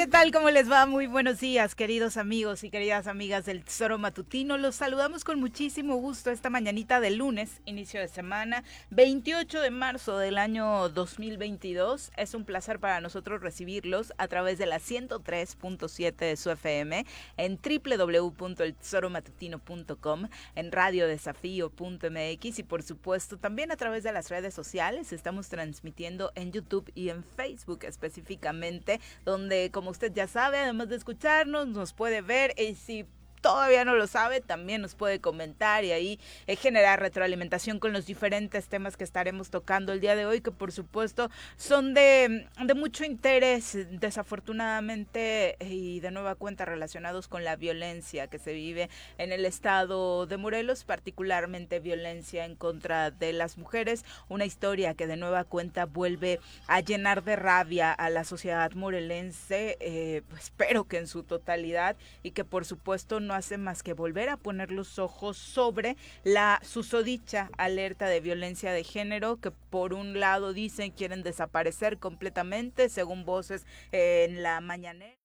¿qué 0.00 0.06
tal? 0.06 0.32
¿Cómo 0.32 0.48
les 0.48 0.70
va? 0.70 0.86
Muy 0.86 1.06
buenos 1.06 1.40
días, 1.40 1.74
queridos 1.74 2.16
amigos 2.16 2.64
y 2.64 2.70
queridas 2.70 3.06
amigas 3.06 3.44
del 3.44 3.62
Tesoro 3.62 3.98
Matutino. 3.98 4.56
Los 4.56 4.76
saludamos 4.76 5.24
con 5.24 5.38
muchísimo 5.38 5.96
gusto 5.96 6.30
esta 6.30 6.48
mañanita 6.48 7.00
de 7.00 7.10
lunes, 7.10 7.60
inicio 7.66 8.00
de 8.00 8.08
semana, 8.08 8.64
28 8.88 9.60
de 9.60 9.70
marzo 9.70 10.16
del 10.16 10.38
año 10.38 10.88
2022. 10.88 12.12
Es 12.16 12.32
un 12.32 12.46
placer 12.46 12.80
para 12.80 13.02
nosotros 13.02 13.42
recibirlos 13.42 14.14
a 14.16 14.26
través 14.26 14.56
de 14.56 14.64
la 14.64 14.78
103.7 14.78 16.16
de 16.16 16.38
su 16.38 16.50
FM, 16.50 17.04
en 17.36 17.60
www.eltesoromatutino.com, 17.62 20.28
en 20.54 20.72
radiodesafío.mx 20.72 22.58
y 22.58 22.62
por 22.62 22.82
supuesto 22.82 23.36
también 23.36 23.70
a 23.70 23.76
través 23.76 24.02
de 24.02 24.12
las 24.12 24.30
redes 24.30 24.54
sociales. 24.54 25.12
Estamos 25.12 25.50
transmitiendo 25.50 26.32
en 26.36 26.52
YouTube 26.52 26.90
y 26.94 27.10
en 27.10 27.22
Facebook 27.22 27.84
específicamente, 27.84 28.98
donde 29.26 29.70
como 29.70 29.89
usted 29.90 30.12
ya 30.12 30.26
sabe, 30.26 30.58
además 30.58 30.88
de 30.88 30.96
escucharnos, 30.96 31.66
nos 31.68 31.92
puede 31.92 32.22
ver 32.22 32.54
y 32.58 32.74
si 32.74 33.06
todavía 33.40 33.84
no 33.84 33.94
lo 33.94 34.06
sabe, 34.06 34.40
también 34.40 34.82
nos 34.82 34.94
puede 34.94 35.20
comentar 35.20 35.84
y 35.84 35.92
ahí 35.92 36.20
eh, 36.46 36.56
generar 36.56 37.00
retroalimentación 37.00 37.78
con 37.78 37.92
los 37.92 38.06
diferentes 38.06 38.68
temas 38.68 38.96
que 38.96 39.04
estaremos 39.04 39.50
tocando 39.50 39.92
el 39.92 40.00
día 40.00 40.16
de 40.16 40.26
hoy, 40.26 40.40
que 40.40 40.50
por 40.50 40.72
supuesto 40.72 41.30
son 41.56 41.94
de, 41.94 42.46
mucho 42.76 43.04
interés, 43.04 43.76
desafortunadamente, 43.90 45.56
y 45.60 46.00
de 46.00 46.10
nueva 46.10 46.34
cuenta 46.34 46.64
relacionados 46.64 47.28
con 47.28 47.44
la 47.44 47.56
violencia 47.56 48.28
que 48.28 48.38
se 48.38 48.52
vive 48.52 48.88
en 49.18 49.32
el 49.32 49.44
estado 49.44 50.26
de 50.26 50.36
Morelos, 50.36 50.84
particularmente 50.84 51.80
violencia 51.80 52.44
en 52.44 52.56
contra 52.56 53.10
de 53.10 53.32
las 53.32 53.58
mujeres, 53.58 54.04
una 54.28 54.44
historia 54.44 54.94
que 54.94 55.06
de 55.06 55.16
nueva 55.16 55.44
cuenta 55.44 55.86
vuelve 55.86 56.40
a 56.66 56.80
llenar 56.80 57.24
de 57.24 57.36
rabia 57.36 57.92
a 57.92 58.10
la 58.10 58.24
sociedad 58.24 58.72
morelense, 58.72 59.76
eh, 59.80 60.22
pues, 60.28 60.44
espero 60.44 60.84
que 60.84 60.98
en 60.98 61.06
su 61.06 61.22
totalidad 61.22 61.96
y 62.22 62.30
que 62.32 62.44
por 62.44 62.64
supuesto 62.64 63.20
no 63.20 63.29
no 63.30 63.36
hace 63.36 63.58
más 63.58 63.84
que 63.84 63.92
volver 63.92 64.28
a 64.28 64.36
poner 64.36 64.72
los 64.72 64.98
ojos 64.98 65.36
sobre 65.36 65.96
la 66.24 66.60
susodicha 66.64 67.48
alerta 67.58 68.08
de 68.08 68.18
violencia 68.18 68.72
de 68.72 68.82
género 68.82 69.40
que 69.40 69.52
por 69.52 69.94
un 69.94 70.18
lado 70.18 70.52
dicen 70.52 70.90
quieren 70.90 71.22
desaparecer 71.22 71.98
completamente, 71.98 72.88
según 72.88 73.24
voces 73.24 73.66
en 73.92 74.42
la 74.42 74.60
mañanera 74.60 75.19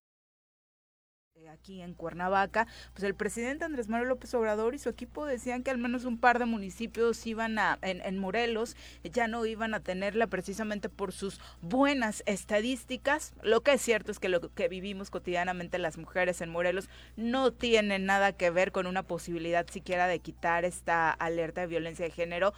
aquí 1.52 1.82
en 1.82 1.94
Cuernavaca, 1.94 2.66
pues 2.94 3.04
el 3.04 3.14
presidente 3.14 3.66
Andrés 3.66 3.90
Manuel 3.90 4.10
López 4.10 4.34
Obrador 4.34 4.74
y 4.74 4.80
su 4.80 4.88
equipo 4.88 5.26
decían 5.26 5.64
que 5.64 5.72
al 5.72 5.78
menos 5.78 6.06
un 6.06 6.18
par 6.18 6.40
de 6.40 6.46
municipios 6.46 7.26
iban 7.28 7.60
a, 7.60 7.78
en, 7.82 8.18
Morelos, 8.18 8.78
ya 9.04 9.28
no 9.28 9.46
iban 9.46 9.74
a 9.74 9.82
tenerla 9.82 10.28
precisamente 10.28 10.88
por 10.88 11.12
sus 11.12 11.42
buenas 11.62 12.24
estadísticas. 12.26 13.34
Lo 13.44 13.62
que 13.62 13.74
es 13.74 13.82
cierto 13.82 14.12
es 14.12 14.20
que 14.20 14.30
lo 14.30 14.54
que 14.54 14.70
vivimos 14.70 15.10
cotidianamente 15.10 15.78
las 15.78 15.98
mujeres 15.98 16.40
en 16.40 16.50
Morelos 16.50 16.90
no 17.18 17.52
tiene 17.52 18.00
nada 18.00 18.32
que 18.32 18.50
ver 18.50 18.72
con 18.72 18.88
una 18.88 19.04
posibilidad 19.04 19.68
siquiera 19.68 20.08
de 20.08 20.20
quitar 20.20 20.64
esta 20.64 21.12
alerta 21.12 21.62
de 21.62 21.68
violencia 21.68 22.06
de 22.06 22.12
género 22.12 22.54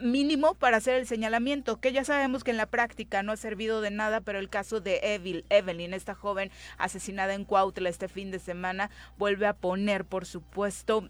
mínimo 0.00 0.54
para 0.54 0.78
hacer 0.78 0.94
el 0.94 1.06
señalamiento, 1.06 1.80
que 1.80 1.92
ya 1.92 2.04
sabemos 2.04 2.44
que 2.44 2.50
en 2.50 2.56
la 2.56 2.66
práctica 2.66 3.22
no 3.22 3.32
ha 3.32 3.36
servido 3.36 3.80
de 3.80 3.90
nada, 3.90 4.20
pero 4.20 4.38
el 4.38 4.48
caso 4.48 4.80
de 4.80 5.00
Evil, 5.02 5.44
Evelyn, 5.50 5.94
esta 5.94 6.14
joven 6.14 6.50
asesinada 6.78 7.34
en 7.34 7.44
Cuautla 7.44 7.88
este 7.88 8.08
fin 8.08 8.21
de 8.30 8.38
semana, 8.38 8.90
vuelve 9.18 9.46
a 9.46 9.54
poner, 9.54 10.04
por 10.04 10.26
supuesto, 10.26 11.08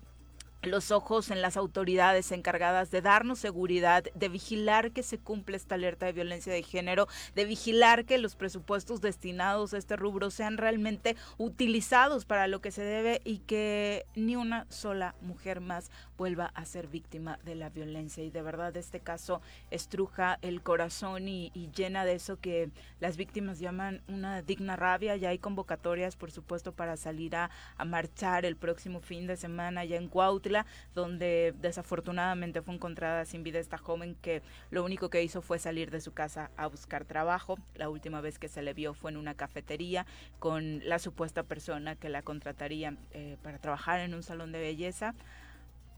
los 0.63 0.91
ojos 0.93 1.31
en 1.31 1.43
las 1.43 1.57
autoridades 1.57 2.31
encargadas 2.31 2.91
de 2.91 3.03
darnos 3.03 3.41
seguridad, 3.41 4.05
de 4.15 4.29
vigilar 4.29 4.93
que 4.93 5.03
se 5.03 5.19
cumple 5.19 5.57
esta 5.57 5.75
alerta 5.75 6.07
de 6.07 6.13
violencia 6.13 6.53
de 6.53 6.63
género, 6.63 7.09
de 7.35 7.45
vigilar 7.45 8.05
que 8.05 8.19
los 8.19 8.37
presupuestos 8.37 9.01
destinados 9.01 9.75
a 9.75 9.79
este 9.79 9.97
rubro 9.97 10.31
sean 10.31 10.59
realmente 10.59 11.17
utilizados 11.37 12.25
para 12.25 12.47
lo 12.47 12.61
que 12.61 12.71
se 12.71 12.83
debe 12.83 13.21
y 13.25 13.39
que 13.39 14.07
ni 14.15 14.37
una 14.37 14.67
sola 14.71 15.15
mujer 15.21 15.61
más 15.61 15.91
vuelva 16.17 16.53
a 16.55 16.65
ser 16.65 16.87
víctima 16.87 17.39
de 17.45 17.57
la 17.57 17.69
violencia. 17.69 18.23
Y 18.23 18.31
de 18.31 18.43
verdad 18.43 18.77
este 18.77 19.01
caso 19.01 19.43
estruja 19.71 20.39
el 20.43 20.63
corazón 20.63 21.27
y, 21.29 21.51
llena 21.75 22.05
de 22.05 22.15
eso 22.15 22.39
que 22.39 22.71
las 23.01 23.17
víctimas 23.17 23.59
llaman 23.59 24.03
una 24.07 24.43
digna 24.43 24.77
rabia. 24.77 25.17
Ya 25.17 25.31
hay 25.31 25.39
convocatorias, 25.39 26.17
por 26.17 26.31
supuesto, 26.31 26.73
para 26.73 26.97
salir 26.97 27.35
a, 27.35 27.51
marchar 27.85 28.45
el 28.45 28.57
próximo 28.57 29.01
fin 29.01 29.27
de 29.27 29.37
semana 29.37 29.85
ya 29.85 29.97
en 29.97 30.09
Cuautla 30.09 30.52
donde 30.95 31.55
desafortunadamente 31.61 32.63
fue 32.63 32.75
encontrada 32.75 33.25
sin 33.25 33.43
vida 33.43 33.59
esta 33.59 33.79
joven 33.79 34.17
que 34.21 34.43
lo 34.71 34.85
único 34.85 35.11
que 35.11 35.23
hizo 35.23 35.43
fue 35.43 35.59
salir 35.59 35.91
de 35.91 36.01
su 36.01 36.13
casa 36.13 36.51
a 36.57 36.67
buscar 36.67 37.05
trabajo. 37.05 37.59
La 37.75 37.89
última 37.89 38.21
vez 38.21 38.39
que 38.39 38.49
se 38.49 38.63
le 38.63 38.75
vio 38.75 38.95
fue 38.95 39.11
en 39.11 39.17
una 39.17 39.35
cafetería 39.35 40.07
con 40.39 40.81
la 40.89 40.99
supuesta 40.99 41.43
persona 41.43 41.97
que 41.97 42.09
la 42.09 42.23
contrataría 42.23 42.97
eh, 43.13 43.37
para 43.43 43.59
trabajar 43.59 44.01
en 44.01 44.15
un 44.15 44.23
salón 44.23 44.53
de 44.53 44.61
belleza. 44.61 45.15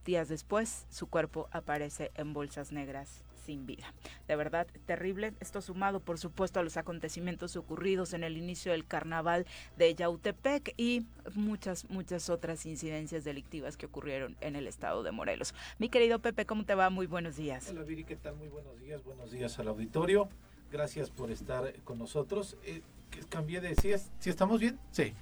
Días 0.05 0.29
después, 0.29 0.87
su 0.91 1.07
cuerpo 1.07 1.49
aparece 1.51 2.11
en 2.15 2.33
bolsas 2.33 2.73
negras 2.73 3.25
sin 3.45 3.67
vida. 3.67 3.93
De 4.27 4.37
verdad, 4.37 4.67
terrible. 4.87 5.35
Esto 5.41 5.61
sumado, 5.61 6.01
por 6.01 6.19
supuesto, 6.19 6.61
a 6.61 6.63
los 6.63 6.77
acontecimientos 6.77 7.57
ocurridos 7.57 8.13
en 8.15 8.25
el 8.25 8.37
inicio 8.37 8.73
del 8.73 8.87
carnaval 8.87 9.47
de 9.77 9.95
Yautepec 9.95 10.75
y 10.77 11.07
muchas, 11.35 11.89
muchas 11.91 12.31
otras 12.31 12.67
incidencias 12.67 13.25
delictivas 13.25 13.77
que 13.77 13.87
ocurrieron 13.87 14.37
en 14.41 14.57
el 14.57 14.67
estado 14.67 15.03
de 15.03 15.13
Morelos. 15.13 15.55
Mi 15.79 15.89
querido 15.89 16.19
Pepe, 16.19 16.47
¿cómo 16.47 16.65
te 16.65 16.75
va? 16.75 16.91
Muy 16.91 17.07
buenos 17.07 17.37
días. 17.37 17.69
Hola 17.69 17.83
Viri, 17.83 18.05
¿qué 18.05 18.17
tal? 18.17 18.37
Muy 18.37 18.49
buenos 18.49 18.79
días. 18.81 19.05
Buenos 19.05 19.31
días 19.31 19.59
al 19.59 19.69
auditorio. 19.69 20.29
Gracias 20.71 21.11
por 21.11 21.31
estar 21.31 21.73
con 21.85 21.99
nosotros. 21.99 22.57
Eh, 22.65 22.83
cambié 23.29 23.61
de... 23.61 23.75
¿Sí, 23.77 23.93
¿Sí 24.19 24.31
estamos 24.31 24.61
bien? 24.61 24.79
Sí. 24.91 25.15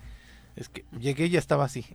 Es 0.55 0.69
que 0.69 0.85
llegué 0.99 1.27
y 1.27 1.31
ya 1.31 1.39
estaba 1.39 1.65
así. 1.65 1.87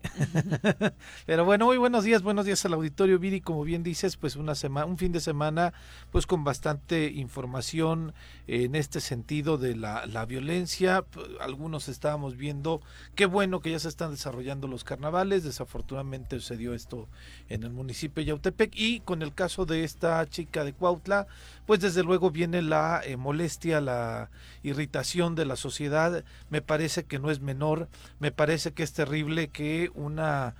Pero 1.28 1.46
bueno, 1.46 1.66
muy 1.66 1.78
buenos 1.78 2.04
días, 2.04 2.24
buenos 2.24 2.46
días 2.46 2.66
al 2.66 2.74
auditorio 2.74 3.20
Viri, 3.20 3.40
como 3.40 3.64
bien 3.64 3.84
dices, 3.84 4.18
pues 4.18 4.36
una 4.36 4.56
semana, 4.56 4.88
un 4.88 4.98
fin 4.98 5.12
de 5.12 5.20
semana, 5.20 5.74
pues 6.12 6.26
con 6.26 6.44
bastante 6.44 7.12
información 7.12 8.14
en 8.48 8.74
este 8.74 9.00
sentido 9.00 9.60
de 9.60 9.76
la, 9.76 10.08
la 10.08 10.26
violencia. 10.26 11.06
Algunos 11.40 11.88
estábamos 11.88 12.36
viendo, 12.36 12.82
qué 13.14 13.28
bueno 13.28 13.60
que 13.60 13.70
ya 13.70 13.80
se 13.80 13.90
están 13.90 14.10
desarrollando 14.10 14.68
los 14.68 14.84
carnavales. 14.84 15.44
Desafortunadamente 15.44 16.40
sucedió 16.40 16.74
esto 16.74 17.08
en 17.50 17.62
el 17.62 17.70
municipio 17.70 18.24
de 18.24 18.30
Yautepec 18.30 18.72
y 18.76 19.02
con 19.02 19.22
el 19.22 19.36
caso 19.36 19.68
de 19.68 19.84
esta 19.84 20.28
chica 20.28 20.64
de 20.64 20.74
Cuautla, 20.74 21.28
pues 21.68 21.80
desde 21.80 22.02
luego 22.02 22.32
viene 22.32 22.64
la 22.64 23.02
eh, 23.06 23.18
molestia, 23.18 23.82
la 23.82 24.32
irritación 24.64 25.36
de 25.36 25.46
la 25.46 25.56
sociedad. 25.56 26.24
Me 26.50 26.64
parece 26.64 27.04
que 27.04 27.20
no 27.20 27.30
es 27.30 27.40
menor, 27.40 27.88
me 28.20 28.32
parece 28.32 28.47
que 28.74 28.84
es 28.84 28.94
terrible 28.94 29.50
que 29.50 29.92
una 29.94 30.56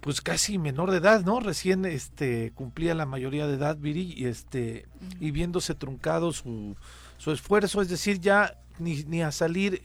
pues 0.00 0.20
casi 0.20 0.58
menor 0.58 0.90
de 0.90 0.98
edad, 0.98 1.24
¿no? 1.24 1.38
Recién 1.38 1.84
este 1.84 2.50
cumplía 2.54 2.94
la 2.94 3.06
mayoría 3.06 3.46
de 3.46 3.54
edad, 3.54 3.76
Viri, 3.76 4.12
y 4.16 4.26
este 4.26 4.86
y 5.20 5.30
viéndose 5.30 5.76
truncado 5.76 6.32
su, 6.32 6.76
su 7.18 7.30
esfuerzo, 7.30 7.80
es 7.80 7.88
decir, 7.88 8.18
ya 8.18 8.58
ni, 8.78 9.04
ni 9.04 9.22
a 9.22 9.30
salir 9.30 9.82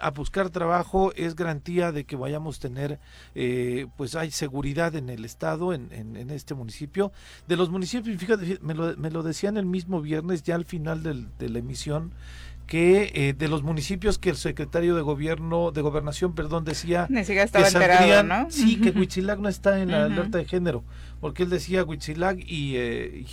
a 0.00 0.10
buscar 0.10 0.50
trabajo 0.50 1.12
es 1.14 1.36
garantía 1.36 1.92
de 1.92 2.04
que 2.04 2.16
vayamos 2.16 2.56
a 2.56 2.60
tener, 2.60 2.98
eh, 3.34 3.86
pues 3.96 4.14
hay 4.14 4.30
seguridad 4.30 4.94
en 4.96 5.10
el 5.10 5.24
estado, 5.24 5.72
en, 5.72 5.92
en, 5.92 6.30
este 6.30 6.54
municipio. 6.54 7.12
De 7.46 7.56
los 7.56 7.70
municipios, 7.70 8.18
fíjate, 8.18 8.58
me 8.62 8.74
lo, 8.74 8.96
me 8.96 9.10
lo 9.10 9.22
decían 9.22 9.56
el 9.56 9.66
mismo 9.66 10.00
viernes, 10.00 10.42
ya 10.42 10.54
al 10.54 10.64
final 10.64 11.02
del, 11.02 11.28
de 11.38 11.48
la 11.48 11.58
emisión, 11.58 12.12
que 12.70 13.10
eh, 13.16 13.34
de 13.36 13.48
los 13.48 13.64
municipios 13.64 14.18
que 14.20 14.30
el 14.30 14.36
secretario 14.36 14.94
de 14.94 15.02
gobierno, 15.02 15.72
de 15.72 15.82
gobernación, 15.82 16.36
perdón, 16.36 16.64
decía 16.64 17.08
que 17.10 17.48
saldrían, 17.48 18.28
¿no? 18.28 18.46
sí, 18.48 18.80
que 18.80 18.90
Huitzilac 18.90 19.40
no 19.40 19.48
está 19.48 19.80
en 19.80 19.90
la 19.90 20.04
alerta 20.04 20.38
de 20.38 20.44
género, 20.44 20.84
porque 21.20 21.42
él 21.42 21.50
decía 21.50 21.82
Huitzilac 21.82 22.38
y, 22.38 22.76
eh, 22.76 23.22
y 23.22 23.24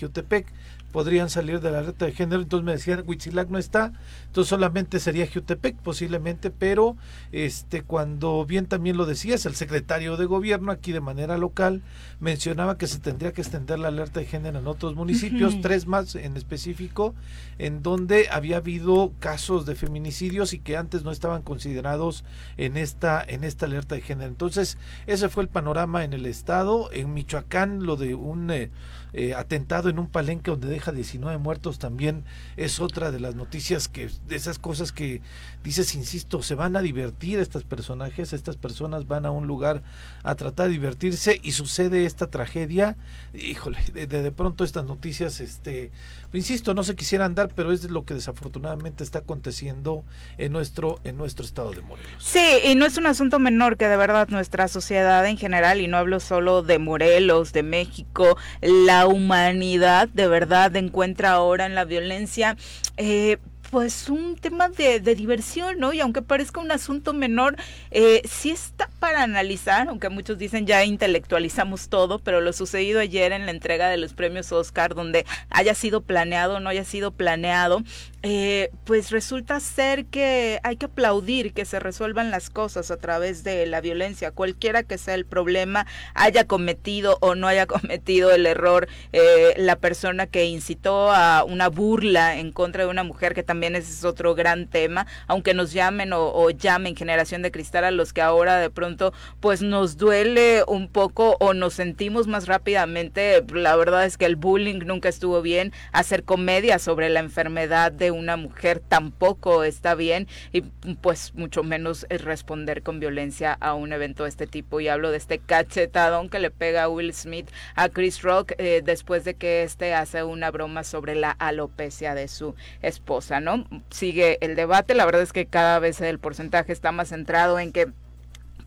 podrían 0.92 1.30
salir 1.30 1.60
de 1.60 1.72
la 1.72 1.80
alerta 1.80 2.06
de 2.06 2.12
género, 2.12 2.42
entonces 2.42 2.66
me 2.66 2.72
decían 2.72 3.04
Huitzilac 3.06 3.50
no 3.50 3.58
está, 3.58 3.94
entonces 4.26 4.50
solamente 4.50 5.00
sería 5.00 5.28
Jutepec 5.32 5.76
posiblemente, 5.78 6.50
pero 6.50 6.96
este 7.32 7.82
cuando 7.82 8.46
bien 8.46 8.66
también 8.66 8.98
lo 8.98 9.06
decías, 9.06 9.46
el 9.46 9.56
secretario 9.56 10.18
de 10.18 10.26
gobierno 10.26 10.72
aquí 10.72 10.92
de 10.92 11.02
manera 11.02 11.38
local 11.38 11.82
mencionaba 12.20 12.78
que 12.78 12.88
se 12.88 13.00
tendría 13.00 13.34
que 13.34 13.42
extender 13.42 13.80
la 13.80 13.90
alerta 13.90 14.20
de 14.20 14.26
género 14.26 14.60
en 14.60 14.68
otros 14.68 14.96
municipios, 14.96 15.62
tres 15.62 15.88
más 15.88 16.16
en 16.16 16.38
específico, 16.38 17.14
en 17.58 17.84
donde 17.84 18.28
había 18.32 18.58
habido 18.58 19.12
casos 19.20 19.66
de 19.66 19.76
feminicidios 19.76 20.54
y 20.54 20.60
que 20.60 20.78
antes 20.78 21.04
no 21.04 21.12
estaban 21.12 21.42
considerados 21.42 22.24
en 22.58 22.78
esta 22.78 23.24
en 23.28 23.44
esta 23.44 23.66
alerta 23.66 23.96
de 23.96 24.02
género. 24.02 24.30
Entonces, 24.30 24.78
ese 25.06 25.30
fue 25.30 25.44
el 25.44 25.50
panorama 25.50 26.04
en 26.04 26.14
el 26.14 26.26
estado, 26.26 26.90
en 26.92 27.14
Michoacán 27.14 27.86
lo 27.86 27.96
de 27.96 28.16
un 28.16 28.50
eh, 28.52 28.72
eh, 29.20 29.34
atentado 29.34 29.90
en 29.90 29.98
un 29.98 30.08
palenque 30.08 30.52
donde 30.52 30.68
deja 30.68 30.92
19 30.92 31.40
muertos 31.40 31.80
también 31.80 32.24
es 32.56 32.80
otra 32.80 33.10
de 33.10 33.20
las 33.20 33.34
noticias 33.34 33.88
que 33.88 34.10
de 34.28 34.36
esas 34.36 34.60
cosas 34.60 34.92
que 34.92 35.22
dices 35.64 35.96
insisto 35.96 36.44
se 36.44 36.54
van 36.54 36.76
a 36.76 36.82
divertir 36.82 37.40
estos 37.40 37.64
personajes 37.64 38.32
estas 38.32 38.58
personas 38.58 39.08
van 39.08 39.26
a 39.26 39.32
un 39.32 39.48
lugar 39.48 39.82
a 40.22 40.36
tratar 40.36 40.68
de 40.68 40.74
divertirse 40.74 41.40
y 41.42 41.54
sucede 41.54 42.06
esta 42.06 42.28
tragedia 42.28 42.96
híjole 43.34 43.80
de, 43.92 44.06
de, 44.06 44.32
pronto 44.32 44.64
estas 44.64 44.86
noticias 44.86 45.40
este 45.40 45.92
insisto 46.32 46.76
no 46.76 46.84
se 46.84 46.96
quisieran 46.96 47.34
dar 47.34 47.50
pero 47.56 47.72
es 47.72 47.90
lo 47.90 48.06
que 48.06 48.14
desafortunadamente 48.14 49.04
está 49.04 49.20
aconteciendo 49.20 50.04
en 50.38 50.52
nuestro, 50.52 51.00
en 51.04 51.18
nuestro 51.18 51.46
estado 51.46 51.72
de 51.72 51.82
Morelos. 51.82 52.12
Sí, 52.20 52.46
y 52.66 52.76
no 52.76 52.86
es 52.86 52.98
un 52.98 53.08
asunto 53.08 53.40
menor 53.40 53.78
que 53.78 53.88
de 53.88 53.98
verdad 53.98 54.28
nuestra 54.30 54.68
sociedad 54.68 55.26
en 55.26 55.38
general, 55.38 55.82
y 55.82 55.88
no 55.88 55.98
hablo 55.98 56.20
solo 56.20 56.64
de 56.64 56.80
Morelos, 56.80 57.54
de 57.54 57.64
México, 57.64 58.38
la 58.62 59.07
humanidad 59.08 60.10
de 60.10 60.28
verdad 60.28 60.76
encuentra 60.76 61.32
ahora 61.32 61.66
en 61.66 61.76
la 61.76 61.86
violencia. 61.86 62.58
Eh, 62.98 63.38
pues 63.72 64.10
un 64.10 64.36
tema 64.36 64.70
de, 64.70 65.00
diversión, 65.00 65.80
¿no? 65.80 65.94
Y 65.94 66.00
aunque 66.00 66.22
parezca 66.22 66.62
un 66.62 66.72
asunto 66.72 67.14
menor, 67.14 67.56
eh, 67.92 68.22
sí 68.26 68.52
está 68.52 68.90
para 69.00 69.24
analizar, 69.24 69.90
aunque 69.90 70.10
muchos 70.10 70.38
dicen 70.38 70.66
ya 70.66 70.84
intelectualizamos 70.86 71.90
todo, 71.90 72.20
pero 72.20 72.42
lo 72.42 72.54
sucedido 72.54 73.00
ayer 73.00 73.32
en 73.32 73.46
la 73.46 73.52
entrega 73.52 73.90
de 73.90 73.98
los 73.98 74.14
premios 74.14 74.52
Oscar, 74.52 74.96
donde 74.96 75.26
haya 75.50 75.74
sido 75.76 76.02
planeado 76.02 76.56
o 76.56 76.60
no 76.60 76.70
haya 76.70 76.86
sido 76.86 77.12
planeado, 77.12 77.84
eh, 78.24 78.72
pues 78.84 79.12
resulta 79.12 79.60
ser 79.60 80.06
que 80.06 80.60
hay 80.64 80.76
que 80.78 80.88
aplaudir 80.88 81.54
que 81.54 81.66
se 81.66 81.80
resuelvan 81.80 82.32
las 82.32 82.50
cosas 82.50 82.90
a 82.90 82.98
través 82.98 83.44
de 83.44 83.68
la 83.68 83.80
violencia, 83.80 84.32
cualquiera 84.32 84.82
que 84.82 84.98
sea 84.98 85.14
el 85.14 85.26
problema, 85.26 85.86
haya 86.16 86.46
cometido 86.46 87.20
o 87.22 87.36
no 87.36 87.48
haya 87.48 87.66
cometido 87.68 88.32
el 88.32 88.48
error 88.48 88.88
eh, 89.14 89.54
la 89.58 89.76
persona 89.76 90.26
que 90.26 90.46
incitó 90.46 91.12
a 91.12 91.44
una 91.44 91.70
burla 91.70 92.38
en 92.38 92.52
contra 92.52 92.84
de 92.84 92.90
una 92.90 93.04
mujer 93.04 93.36
que 93.36 93.44
también 93.44 93.76
es 93.76 94.04
otro 94.04 94.34
gran 94.34 94.68
tema, 94.68 95.06
aunque 95.28 95.54
nos 95.54 95.72
llamen 95.72 96.12
o, 96.14 96.50
llamen 96.50 96.96
generación 96.96 97.42
de 97.44 97.52
cristal 97.52 97.84
a 97.84 97.92
los 97.92 98.14
que 98.14 98.22
ahora 98.22 98.58
de 98.58 98.70
pronto 98.70 99.14
pues 99.40 99.62
nos 99.62 99.98
duele 99.98 100.64
un 100.68 100.88
poco 100.88 101.38
o 101.40 101.54
nos 101.54 101.76
sentimos 101.76 102.28
más 102.28 102.48
rápidamente, 102.48 103.44
la 103.54 103.76
verdad 103.76 104.06
es 104.06 104.18
que 104.18 104.26
el 104.26 104.38
bullying 104.38 104.80
nunca 104.86 105.10
estuvo 105.10 105.42
bien, 105.42 105.72
hacer 105.92 106.24
comedia 106.24 106.80
sobre 106.80 107.10
la 107.10 107.20
enfermedad 107.20 107.92
de 107.92 108.07
una 108.12 108.38
mujer 108.38 108.80
tampoco 108.80 109.64
está 109.64 109.96
bien 109.96 110.28
y 110.52 110.62
pues 111.02 111.34
mucho 111.36 111.64
menos 111.64 112.06
responder 112.10 112.84
con 112.84 113.00
violencia 113.00 113.58
a 113.60 113.74
un 113.74 113.94
evento 113.94 114.24
de 114.24 114.30
este 114.30 114.48
tipo. 114.48 114.80
Y 114.80 114.88
hablo 114.88 115.12
de 115.12 115.18
este 115.18 115.40
cachetadón 115.40 116.30
que 116.30 116.40
le 116.40 116.52
pega 116.52 116.84
a 116.84 116.90
Will 116.90 117.14
Smith 117.14 117.50
a 117.76 117.90
Chris 117.90 118.22
Rock 118.22 118.54
eh, 118.58 118.82
después 118.84 119.24
de 119.24 119.36
que 119.36 119.64
este 119.64 119.94
hace 119.94 120.24
una 120.24 120.52
broma 120.52 120.84
sobre 120.84 121.16
la 121.16 121.32
alopecia 121.32 122.16
de 122.16 122.28
su 122.28 122.56
esposa, 122.82 123.42
Sigue 123.90 124.38
el 124.42 124.56
debate, 124.56 124.94
la 124.94 125.06
verdad 125.06 125.22
es 125.22 125.34
que 125.34 125.46
cada 125.46 125.80
vez 125.80 126.02
el 126.02 126.20
porcentaje 126.20 126.72
está 126.72 126.92
más 126.92 127.10
centrado 127.10 127.60
en 127.60 127.72
que 127.72 127.88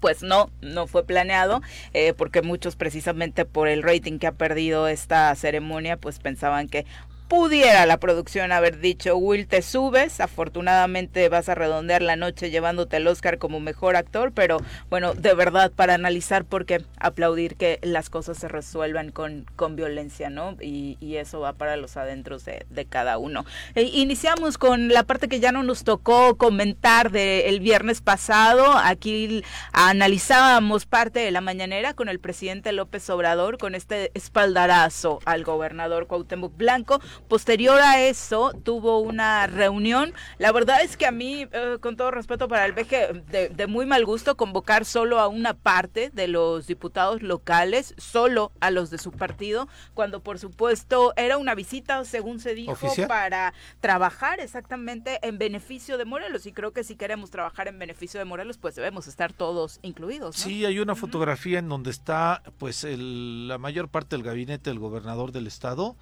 pues 0.00 0.22
no, 0.22 0.50
no 0.62 0.86
fue 0.86 1.04
planeado, 1.04 1.60
eh, 1.92 2.14
porque 2.14 2.42
muchos 2.42 2.74
precisamente 2.74 3.44
por 3.44 3.68
el 3.68 3.82
rating 3.82 4.18
que 4.18 4.26
ha 4.26 4.32
perdido 4.32 4.88
esta 4.88 5.34
ceremonia, 5.34 5.98
pues 5.98 6.18
pensaban 6.18 6.68
que 6.68 6.86
pudiera 7.30 7.86
la 7.86 8.00
producción 8.00 8.50
haber 8.50 8.80
dicho, 8.80 9.16
Will, 9.16 9.46
te 9.46 9.62
subes, 9.62 10.18
afortunadamente 10.18 11.28
vas 11.28 11.48
a 11.48 11.54
redondear 11.54 12.02
la 12.02 12.16
noche 12.16 12.50
llevándote 12.50 12.96
el 12.96 13.06
Oscar 13.06 13.38
como 13.38 13.60
mejor 13.60 13.94
actor, 13.94 14.32
pero 14.32 14.56
bueno, 14.90 15.14
de 15.14 15.32
verdad 15.34 15.70
para 15.70 15.94
analizar 15.94 16.44
porque 16.44 16.84
aplaudir 16.98 17.54
que 17.54 17.78
las 17.82 18.10
cosas 18.10 18.36
se 18.36 18.48
resuelvan 18.48 19.12
con, 19.12 19.46
con 19.54 19.76
violencia, 19.76 20.28
¿no? 20.28 20.56
Y, 20.60 20.98
eso 21.20 21.40
va 21.40 21.52
para 21.52 21.76
los 21.76 21.98
adentros 21.98 22.46
de, 22.46 22.86
cada 22.88 23.18
uno. 23.18 23.44
E 23.74 23.82
iniciamos 23.82 24.56
con 24.56 24.88
la 24.88 25.02
parte 25.02 25.28
que 25.28 25.38
ya 25.38 25.52
no 25.52 25.62
nos 25.62 25.84
tocó 25.84 26.36
comentar 26.36 27.10
del 27.10 27.60
viernes 27.60 28.00
pasado, 28.00 28.72
aquí 28.72 29.44
analizábamos 29.72 30.86
parte 30.86 31.20
de 31.20 31.30
la 31.30 31.42
mañanera 31.42 31.92
con 31.92 32.08
el 32.08 32.20
presidente 32.20 32.72
López 32.72 33.08
Obrador, 33.10 33.58
con 33.58 33.74
este 33.74 34.10
espaldarazo 34.14 35.18
al 35.26 35.44
gobernador 35.44 36.06
Cuauhtémoc 36.06 36.56
Blanco, 36.56 37.00
Posterior 37.28 37.80
a 37.80 38.00
eso, 38.00 38.52
tuvo 38.64 38.98
una 38.98 39.46
reunión. 39.46 40.12
La 40.38 40.52
verdad 40.52 40.82
es 40.82 40.96
que 40.96 41.06
a 41.06 41.12
mí, 41.12 41.46
eh, 41.52 41.78
con 41.80 41.96
todo 41.96 42.10
respeto 42.10 42.48
para 42.48 42.64
el 42.66 42.72
veje, 42.72 43.22
de, 43.30 43.66
muy 43.66 43.86
mal 43.86 44.04
gusto 44.04 44.36
convocar 44.36 44.84
solo 44.84 45.18
a 45.20 45.28
una 45.28 45.54
parte 45.54 46.10
de 46.10 46.28
los 46.28 46.66
diputados 46.66 47.22
locales, 47.22 47.94
solo 47.98 48.52
a 48.60 48.70
los 48.70 48.90
de 48.90 48.98
su 48.98 49.12
partido, 49.12 49.68
cuando 49.94 50.22
por 50.22 50.38
supuesto 50.38 51.12
era 51.16 51.38
una 51.38 51.54
visita, 51.54 52.04
según 52.04 52.40
se 52.40 52.54
dijo, 52.54 52.76
para 53.06 53.54
trabajar 53.80 54.40
exactamente 54.40 55.18
en 55.22 55.38
beneficio 55.38 55.98
de 55.98 56.04
Morelos. 56.04 56.46
Y 56.46 56.52
creo 56.52 56.72
que 56.72 56.84
si 56.84 56.96
queremos 56.96 57.30
trabajar 57.30 57.68
en 57.68 57.78
beneficio 57.78 58.18
de 58.18 58.24
Morelos, 58.24 58.58
pues 58.58 58.74
debemos 58.74 59.06
estar 59.06 59.32
todos 59.32 59.78
incluidos. 59.82 60.36
Sí, 60.36 60.64
hay 60.64 60.78
una 60.78 60.94
fotografía 60.94 61.58
en 61.58 61.68
donde 61.68 61.90
está 61.90 62.42
pues 62.58 62.84
la 62.88 63.58
mayor 63.58 63.88
parte 63.88 64.16
del 64.16 64.24
gabinete 64.24 64.70
del 64.70 64.78
gobernador 64.78 65.32
del 65.32 65.46
estado 65.46 65.96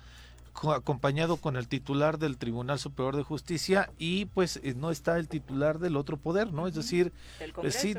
acompañado 0.74 1.36
con 1.36 1.56
el 1.56 1.68
titular 1.68 2.18
del 2.18 2.36
Tribunal 2.36 2.78
Superior 2.78 3.16
de 3.16 3.22
Justicia 3.22 3.90
y 3.98 4.26
pues 4.26 4.60
eh, 4.62 4.74
no 4.76 4.90
está 4.90 5.18
el 5.18 5.28
titular 5.28 5.78
del 5.78 5.96
otro 5.96 6.16
poder, 6.16 6.52
¿no? 6.52 6.66
Es 6.66 6.74
decir, 6.74 7.12
eh, 7.40 7.70
sí, 7.70 7.94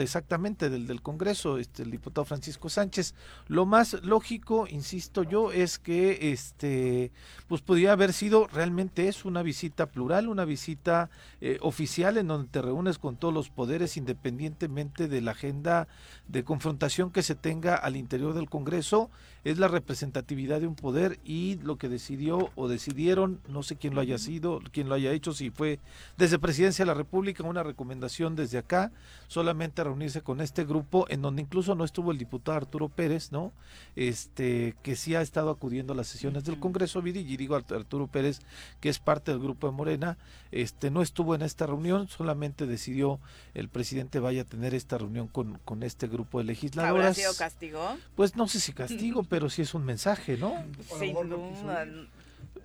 exactamente 0.00 0.70
del 0.70 0.86
del 0.86 1.02
Congreso, 1.02 1.58
este 1.58 1.82
el 1.82 1.90
diputado 1.90 2.24
Francisco 2.24 2.68
Sánchez. 2.68 3.14
Lo 3.48 3.66
más 3.66 3.94
lógico, 4.02 4.66
insisto 4.68 5.22
yo, 5.22 5.52
es 5.52 5.78
que 5.78 6.32
este 6.32 7.12
pues 7.48 7.62
podría 7.62 7.92
haber 7.92 8.12
sido 8.12 8.46
realmente 8.48 9.08
es 9.08 9.24
una 9.24 9.42
visita 9.42 9.86
plural, 9.86 10.28
una 10.28 10.44
visita 10.44 11.10
eh, 11.40 11.58
oficial 11.60 12.16
en 12.16 12.28
donde 12.28 12.48
te 12.48 12.62
reúnes 12.62 12.98
con 12.98 13.16
todos 13.16 13.32
los 13.32 13.50
poderes 13.50 13.96
independientemente 13.96 15.08
de 15.08 15.20
la 15.20 15.32
agenda 15.32 15.88
de 16.28 16.44
confrontación 16.44 17.10
que 17.10 17.22
se 17.22 17.34
tenga 17.34 17.74
al 17.74 17.96
interior 17.96 18.34
del 18.34 18.48
Congreso, 18.48 19.10
es 19.44 19.58
la 19.58 19.68
representatividad 19.68 20.60
de 20.60 20.66
un 20.66 20.76
poder 20.76 21.18
y 21.24 21.58
lo 21.62 21.76
que 21.76 21.88
decidió 21.88 22.50
o 22.54 22.68
decidieron, 22.68 23.40
no 23.48 23.62
sé 23.62 23.76
quién 23.76 23.94
lo 23.94 24.00
haya 24.00 24.18
sido, 24.18 24.60
quién 24.70 24.88
lo 24.88 24.94
haya 24.94 25.12
hecho, 25.12 25.32
si 25.32 25.50
fue 25.50 25.80
desde 26.16 26.38
Presidencia 26.38 26.84
de 26.84 26.86
la 26.86 26.94
República 26.94 27.42
una 27.42 27.62
recomendación 27.62 28.36
desde 28.36 28.58
acá, 28.58 28.92
solamente 29.32 29.82
reunirse 29.82 30.20
con 30.20 30.40
este 30.42 30.64
grupo, 30.64 31.06
en 31.08 31.22
donde 31.22 31.40
incluso 31.40 31.74
no 31.74 31.84
estuvo 31.84 32.12
el 32.12 32.18
diputado 32.18 32.58
Arturo 32.58 32.90
Pérez, 32.90 33.32
¿no? 33.32 33.52
Este, 33.96 34.76
que 34.82 34.94
sí 34.94 35.14
ha 35.14 35.22
estado 35.22 35.50
acudiendo 35.50 35.94
a 35.94 35.96
las 35.96 36.06
sesiones 36.06 36.44
del 36.44 36.60
Congreso, 36.60 37.02
y 37.06 37.12
digo 37.12 37.56
Arturo 37.56 38.08
Pérez, 38.08 38.40
que 38.80 38.90
es 38.90 38.98
parte 38.98 39.30
del 39.30 39.40
grupo 39.40 39.66
de 39.66 39.72
Morena, 39.72 40.18
este, 40.50 40.90
no 40.90 41.00
estuvo 41.00 41.34
en 41.34 41.40
esta 41.42 41.66
reunión, 41.66 42.08
solamente 42.08 42.66
decidió 42.66 43.20
el 43.54 43.68
presidente 43.68 44.20
vaya 44.20 44.42
a 44.42 44.44
tener 44.44 44.74
esta 44.74 44.98
reunión 44.98 45.28
con, 45.28 45.58
con 45.64 45.82
este 45.82 46.08
grupo 46.08 46.38
de 46.38 46.44
legisladores. 46.44 47.04
¿Habrá 47.06 47.14
sido 47.14 47.34
castigo? 47.34 47.96
Pues 48.14 48.36
no 48.36 48.48
sé 48.48 48.60
si 48.60 48.74
castigo, 48.74 49.22
pero 49.24 49.48
sí 49.48 49.62
es 49.62 49.72
un 49.72 49.84
mensaje, 49.84 50.36
¿no? 50.36 50.52
Sin 50.98 51.14
duda. 51.14 51.86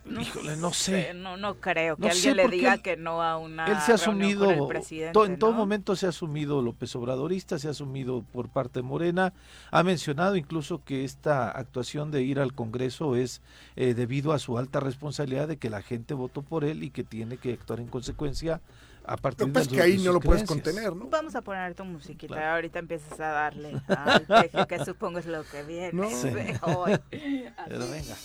No 0.06 0.22
Híjole, 0.22 0.56
no 0.56 0.72
sé. 0.72 1.14
No, 1.14 1.38
no 1.38 1.56
creo 1.56 1.98
que 1.98 2.10
alguien 2.10 2.38
le 2.38 2.48
diga 2.48 2.78
que 2.78 2.96
no 2.96 3.22
a 3.22 3.38
una. 3.38 3.66
Él 3.66 3.78
se 3.86 3.92
ha 3.92 3.96
asumido. 3.96 4.50
en 4.52 5.40
todo 5.40 5.52
momento 5.52 5.96
se 5.96 6.06
ha 6.06 6.10
asumido 6.10 6.62
López 6.62 6.96
Obradorista, 6.96 7.60
se 7.60 7.68
ha 7.68 7.72
asumido 7.72 8.24
por 8.34 8.50
parte 8.50 8.80
de 8.80 8.84
Morena. 8.84 9.34
Ha 9.72 9.84
mencionado 9.84 10.36
incluso 10.36 10.84
que 10.84 11.04
esta 11.04 11.50
actuación 11.50 12.12
de 12.12 12.24
ir 12.24 12.40
al 12.40 12.54
Congreso 12.54 13.16
es 13.16 13.42
eh, 13.76 13.94
debido 13.94 14.32
a 14.34 14.40
su 14.40 14.58
alta 14.58 14.80
responsabilidad 14.80 15.48
de 15.48 15.58
que 15.58 15.70
la 15.70 15.82
gente 15.82 16.14
votó 16.14 16.42
por 16.42 16.64
él 16.64 16.84
y 16.84 16.90
que 16.90 17.04
tiene 17.04 17.38
que 17.38 17.54
actuar 17.54 17.80
en 17.80 17.88
consecuencia 17.88 18.62
a 19.08 19.16
partir 19.16 19.48
de 19.48 19.68
que 19.68 19.82
ahí 19.82 19.98
no 20.00 20.12
lo 20.12 20.20
puedes 20.20 20.44
contener, 20.44 20.94
¿no? 20.94 21.08
Vamos 21.08 21.34
a 21.36 21.42
poner 21.42 21.74
tu 21.74 21.86
musiquita, 21.86 22.54
ahorita 22.54 22.80
empiezas 22.80 23.20
a 23.20 23.28
darle 23.28 23.82
al 23.88 24.26
peje, 24.26 24.68
que 24.68 24.84
supongo 24.84 25.20
es 25.20 25.26
lo 25.26 25.44
que 25.44 25.64
viene 25.64 25.94
no. 25.94 26.10
sí. 26.10 26.28
hoy. 26.64 27.00
Pero 27.10 27.90
venga. 27.90 28.16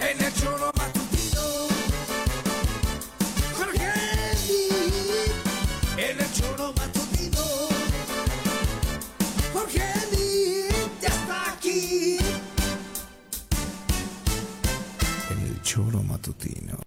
En 0.00 0.24
el 0.24 0.32
choro 0.34 0.72
matutino, 0.76 1.68
Jorge 3.56 3.92
En 5.98 6.20
el 6.20 6.32
choro 6.32 6.72
matutino, 6.72 7.44
Jorge 9.52 9.84
ya 11.02 11.08
está 11.08 11.52
aquí. 11.52 12.18
En 15.30 15.38
el 15.46 15.62
choro 15.62 16.02
matutino. 16.02 16.78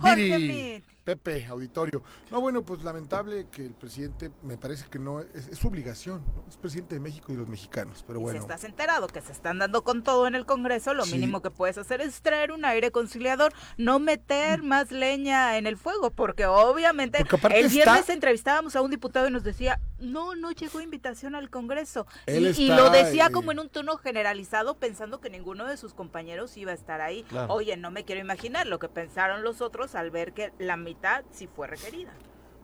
Jorge 0.00 0.82
Pepe, 1.04 1.46
auditorio. 1.46 2.02
No, 2.30 2.40
bueno, 2.40 2.62
pues 2.62 2.82
lamentable 2.82 3.46
que 3.50 3.64
el 3.64 3.72
presidente, 3.72 4.30
me 4.42 4.56
parece 4.56 4.86
que 4.90 4.98
no, 4.98 5.20
es, 5.20 5.58
su 5.58 5.68
obligación, 5.68 6.22
es 6.48 6.56
presidente 6.56 6.94
de 6.94 7.00
México 7.00 7.26
y 7.28 7.32
de 7.32 7.40
los 7.40 7.48
mexicanos, 7.48 8.04
pero 8.06 8.20
bueno. 8.20 8.38
Si 8.38 8.42
estás 8.42 8.64
enterado 8.64 9.06
que 9.06 9.20
se 9.20 9.32
están 9.32 9.58
dando 9.58 9.82
con 9.82 10.02
todo 10.02 10.26
en 10.26 10.34
el 10.34 10.44
Congreso, 10.44 10.92
lo 10.94 11.06
mínimo 11.06 11.40
que 11.40 11.50
puedes 11.50 11.78
hacer 11.78 12.00
es 12.00 12.20
traer 12.20 12.52
un 12.52 12.64
aire 12.64 12.90
conciliador, 12.90 13.52
no 13.76 13.98
meter 13.98 14.62
mm. 14.62 14.66
más 14.66 14.90
leña 14.92 15.56
en 15.56 15.66
el 15.66 15.76
fuego, 15.76 16.10
porque 16.10 16.46
obviamente 16.46 17.24
el 17.54 17.68
viernes 17.68 18.08
entrevistábamos 18.08 18.76
a 18.76 18.82
un 18.82 18.90
diputado 18.90 19.28
y 19.28 19.30
nos 19.30 19.42
decía, 19.42 19.80
no, 19.98 20.34
no 20.34 20.50
llegó 20.50 20.80
invitación 20.80 21.34
al 21.34 21.50
Congreso. 21.50 22.06
Y, 22.26 22.68
lo 22.68 22.90
decía 22.90 23.30
como 23.30 23.52
en 23.52 23.58
un 23.58 23.68
tono 23.68 23.96
generalizado, 23.96 24.76
pensando 24.76 25.20
que 25.20 25.30
ninguno 25.30 25.66
de 25.66 25.76
sus 25.76 25.94
compañeros 25.94 26.56
iba 26.56 26.72
a 26.72 26.74
estar 26.74 27.00
ahí. 27.00 27.24
Oye, 27.48 27.76
no 27.76 27.90
me 27.90 28.04
quiero 28.04 28.20
imaginar 28.20 28.66
lo 28.66 28.78
que 28.78 28.88
pensaron 28.88 29.42
los 29.42 29.60
otros 29.60 29.94
al 29.94 30.10
ver 30.10 30.32
que 30.32 30.52
la 30.58 30.76
mitad 30.90 31.24
sí 31.32 31.48
fue 31.54 31.66
requerida. 31.66 32.12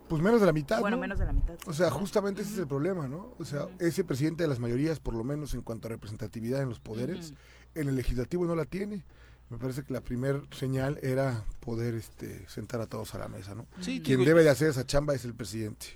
Pues 0.08 0.22
menos 0.22 0.40
de 0.40 0.46
la 0.46 0.52
mitad. 0.52 0.80
Bueno, 0.80 0.98
menos 0.98 1.18
de 1.18 1.26
la 1.26 1.32
mitad. 1.32 1.56
O 1.66 1.72
sea, 1.72 1.90
justamente 1.90 2.42
ese 2.42 2.52
es 2.52 2.58
el 2.58 2.68
problema, 2.68 3.08
¿no? 3.08 3.34
O 3.38 3.44
sea, 3.44 3.66
ese 3.80 4.04
presidente 4.04 4.44
de 4.44 4.48
las 4.48 4.60
mayorías, 4.60 5.00
por 5.00 5.14
lo 5.14 5.24
menos 5.24 5.54
en 5.54 5.62
cuanto 5.62 5.88
a 5.88 5.90
representatividad 5.90 6.62
en 6.62 6.68
los 6.68 6.78
poderes, 6.78 7.34
en 7.74 7.88
el 7.88 7.96
legislativo 7.96 8.44
no 8.46 8.54
la 8.54 8.64
tiene. 8.64 9.04
Me 9.48 9.58
parece 9.58 9.82
que 9.82 9.92
la 9.92 10.00
primer 10.00 10.42
señal 10.50 10.98
era 11.02 11.44
poder 11.60 11.94
este, 11.94 12.48
sentar 12.48 12.80
a 12.80 12.86
todos 12.86 13.14
a 13.14 13.18
la 13.18 13.28
mesa, 13.28 13.54
¿no? 13.54 13.66
Sí, 13.80 14.00
Quien 14.00 14.18
digo, 14.18 14.28
debe 14.28 14.42
de 14.42 14.50
hacer 14.50 14.68
esa 14.68 14.84
chamba 14.84 15.14
es 15.14 15.24
el 15.24 15.34
presidente. 15.34 15.86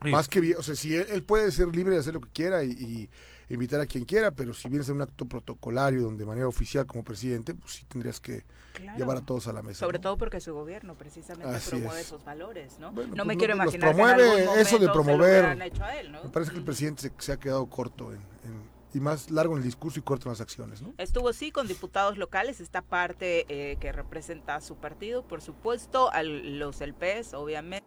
Más 0.00 0.28
que 0.28 0.40
bien, 0.40 0.56
o 0.58 0.62
sea, 0.62 0.74
si 0.74 0.94
él, 0.94 1.06
él 1.10 1.22
puede 1.22 1.50
ser 1.52 1.68
libre 1.68 1.94
de 1.94 2.00
hacer 2.00 2.14
lo 2.14 2.20
que 2.20 2.30
quiera 2.30 2.64
y, 2.64 2.70
y 2.70 3.10
invitar 3.50 3.80
a 3.80 3.86
quien 3.86 4.04
quiera, 4.04 4.30
pero 4.30 4.52
si 4.54 4.68
vienes 4.68 4.88
a 4.90 4.92
un 4.92 5.00
acto 5.02 5.24
protocolario 5.26 6.02
donde 6.02 6.20
de 6.24 6.26
manera 6.26 6.46
oficial 6.48 6.84
como 6.86 7.02
presidente, 7.04 7.54
pues 7.54 7.72
sí 7.74 7.84
tendrías 7.88 8.20
que 8.20 8.44
Claro. 8.74 8.96
llevar 8.98 9.16
a 9.16 9.20
todos 9.22 9.48
a 9.48 9.52
la 9.52 9.62
mesa. 9.62 9.80
Sobre 9.80 9.98
¿no? 9.98 10.02
todo 10.02 10.18
porque 10.18 10.40
su 10.40 10.52
gobierno 10.54 10.94
precisamente 10.94 11.52
Así 11.56 11.70
promueve 11.70 12.00
es. 12.00 12.06
esos 12.06 12.24
valores, 12.24 12.78
¿no? 12.78 12.92
Bueno, 12.92 13.10
no 13.10 13.16
pues 13.16 13.26
me 13.26 13.34
lo- 13.34 13.38
quiero 13.38 13.54
los 13.56 13.64
imaginar 13.64 13.80
que 13.80 13.90
en 13.90 13.96
promueve 14.06 14.42
algún 14.42 14.58
eso 14.58 14.78
de 14.78 14.88
promover. 14.88 15.56
Me 15.56 16.30
parece 16.30 16.50
que 16.52 16.56
el 16.58 16.62
Mm. 16.62 16.66
presidente 16.66 17.02
se, 17.02 17.12
se 17.18 17.32
ha 17.32 17.36
quedado 17.38 17.66
corto 17.66 18.12
en, 18.12 18.18
en- 18.18 18.77
y 18.94 19.00
más 19.00 19.30
largo 19.30 19.52
en 19.54 19.58
el 19.58 19.64
discurso 19.64 19.98
y 19.98 20.02
corto 20.02 20.28
en 20.28 20.32
las 20.32 20.40
acciones, 20.40 20.80
¿no? 20.82 20.94
Estuvo 20.98 21.32
sí 21.32 21.50
con 21.50 21.68
diputados 21.68 22.16
locales, 22.18 22.60
esta 22.60 22.82
parte 22.82 23.44
eh, 23.48 23.76
que 23.80 23.92
representa 23.92 24.54
a 24.56 24.60
su 24.60 24.76
partido, 24.76 25.22
por 25.22 25.42
supuesto, 25.42 26.10
a 26.12 26.22
los 26.22 26.78
del 26.78 26.94
PES, 26.94 27.34
obviamente, 27.34 27.86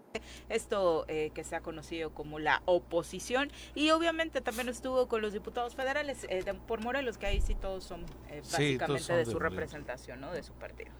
esto 0.49 1.05
eh, 1.07 1.31
que 1.33 1.43
se 1.43 1.55
ha 1.55 1.61
conocido 1.61 2.13
como 2.13 2.37
la 2.39 2.61
oposición, 2.65 3.51
y 3.75 3.89
obviamente 3.91 4.41
también 4.41 4.69
estuvo 4.69 5.07
con 5.07 5.21
los 5.21 5.33
diputados 5.33 5.75
federales 5.75 6.25
eh, 6.29 6.43
de- 6.43 6.53
por 6.53 6.81
Morelos, 6.83 7.17
que 7.17 7.25
ahí 7.25 7.41
sí 7.41 7.55
todos 7.55 7.83
son 7.83 8.01
eh, 8.29 8.41
Sí, 8.43 8.77
todos 8.77 8.89
básicamente 8.89 9.03
son 9.03 9.15
de 9.15 9.19
de 9.19 9.25
su 9.25 9.31
Morelos. 9.33 9.51
representación, 9.51 10.21
¿no? 10.21 10.31
De 10.31 10.43
su 10.43 10.53
partido. 10.53 10.91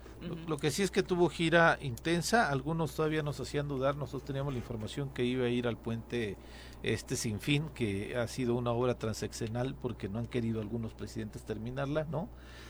Lo 0.47 0.57
que 0.57 0.69
sí 0.69 0.83
es 0.83 0.91
que 0.91 1.01
tuvo 1.01 1.29
gira 1.29 1.79
intensa, 1.81 2.49
algunos 2.49 2.95
todavía 2.95 3.23
nos 3.23 3.39
hacían 3.39 3.67
dudar, 3.67 3.95
nosotros 3.95 4.23
teníamos 4.23 4.53
la 4.53 4.59
información 4.59 5.09
que 5.09 5.23
iba 5.23 5.45
a 5.45 5.49
ir 5.49 5.67
al 5.67 5.77
puente 5.77 6.37
este 6.83 7.15
sin 7.15 7.39
fin, 7.39 7.65
que 7.75 8.15
ha 8.15 8.27
sido 8.27 8.55
una 8.55 8.71
obra 8.71 8.97
transeccional 8.97 9.75
porque 9.79 10.09
no 10.09 10.19
han 10.19 10.27
querido 10.27 10.61
algunos 10.61 10.93
presidentes 10.93 11.43
terminarla, 11.43 12.05
¿no? 12.05 12.27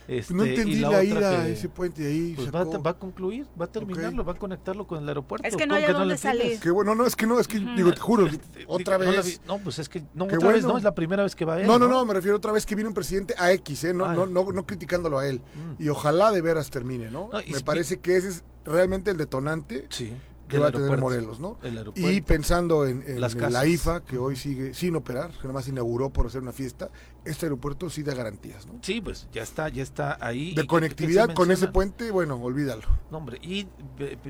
Este, 0.07 0.33
no 0.33 0.43
entendí 0.43 0.73
y 0.73 0.79
la, 0.79 0.87
otra 0.89 1.03
ida 1.03 1.41
a 1.41 1.45
que, 1.45 1.51
ese 1.53 1.69
puente 1.69 2.05
ahí. 2.05 2.33
pues 2.35 2.53
va, 2.53 2.61
a- 2.61 2.65
sacó- 2.65 2.81
va 2.83 2.91
a 2.91 2.93
concluir, 2.97 3.45
va 3.59 3.65
a 3.65 3.71
terminarlo, 3.71 4.25
va 4.25 4.33
a 4.33 4.35
conectarlo 4.35 4.85
con 4.87 5.01
el 5.01 5.07
aeropuerto. 5.07 5.47
Es 5.47 5.55
que 5.55 5.65
no 5.65 5.75
¿cómo 5.75 5.77
hay 5.77 5.83
a 5.85 5.87
le 5.89 5.93
dónde 5.93 6.15
entiendes? 6.15 6.41
salir. 6.47 6.59
Qué 6.59 6.71
bueno, 6.71 6.95
no, 6.95 7.05
es 7.05 7.15
que 7.15 7.27
no, 7.27 7.39
es 7.39 7.47
que 7.47 7.59
digo, 7.59 7.93
te 7.93 7.99
juro, 7.99 8.25
Este, 8.27 8.65
otra 8.67 8.97
digo, 8.97 9.11
no 9.11 9.15
la 9.17 9.23
vez. 9.23 9.39
vi- 9.39 9.47
No, 9.47 9.59
pues 9.59 9.79
es 9.79 9.87
que 9.87 10.03
no, 10.13 10.25
otra 10.25 10.37
vez 10.39 10.43
bueno. 10.43 10.67
no, 10.69 10.77
es 10.77 10.83
la 10.83 10.95
primera 10.95 11.23
vez 11.23 11.35
que 11.35 11.45
va 11.45 11.53
a 11.53 11.61
él. 11.61 11.67
No, 11.67 11.77
no, 11.79 11.87
no, 11.87 12.03
me 12.05 12.13
refiero 12.15 12.35
otra 12.35 12.51
vez 12.51 12.65
que 12.65 12.75
viene 12.75 12.87
un 12.89 12.93
presidente 12.95 13.35
a 13.37 13.51
X, 13.53 13.83
¿eh? 13.85 13.93
no, 13.93 14.05
Ah. 14.05 14.13
no, 14.15 14.25
no, 14.25 14.51
no 14.51 14.65
criticándolo 14.65 15.19
a 15.19 15.27
él. 15.27 15.37
Mm. 15.77 15.83
Y 15.83 15.89
ojalá 15.89 16.31
de 16.31 16.41
veras 16.41 16.69
termine, 16.71 17.09
¿no? 17.11 17.29
No, 17.31 17.37
Me 17.37 17.43
si- 17.59 17.63
parece 17.63 17.99
que 17.99 18.17
ese 18.17 18.29
es 18.29 18.43
realmente 18.65 19.11
el 19.11 19.17
detonante 19.17 19.85
Sí, 19.89 20.13
que 20.51 20.59
va 20.59 20.67
a 20.67 20.71
tener 20.71 20.97
Morelos, 20.99 21.39
¿no? 21.39 21.57
El. 21.63 21.91
Y 21.95 22.21
pensando 22.21 22.85
en, 22.85 23.03
en 23.07 23.21
Las 23.21 23.35
la. 23.35 23.65
IFA, 23.65 24.03
que 24.03 24.17
hoy 24.17 24.35
sigue 24.35 24.73
sin 24.73 24.95
operar, 24.95 25.31
que 25.31 25.43
nada 25.43 25.53
más 25.53 25.67
inauguró 25.67 26.09
por 26.09 26.27
hacer 26.27 26.41
una 26.41 26.51
fiesta, 26.51 26.89
este 27.23 27.45
aeropuerto 27.45 27.89
sí 27.89 28.03
da 28.03 28.13
garantías, 28.13 28.65
¿no? 28.65 28.79
Sí, 28.81 29.01
pues 29.01 29.27
ya 29.31 29.43
está, 29.43 29.69
ya 29.69 29.83
está 29.83 30.17
ahí. 30.19 30.49
¿Y 30.49 30.55
De 30.55 30.65
conectividad 30.65 31.27
qué 31.27 31.33
con 31.33 31.51
ese 31.51 31.67
puente, 31.67 32.11
bueno, 32.11 32.35
olvídalo. 32.35 32.83
No, 33.11 33.19
hombre, 33.19 33.37
y 33.41 33.67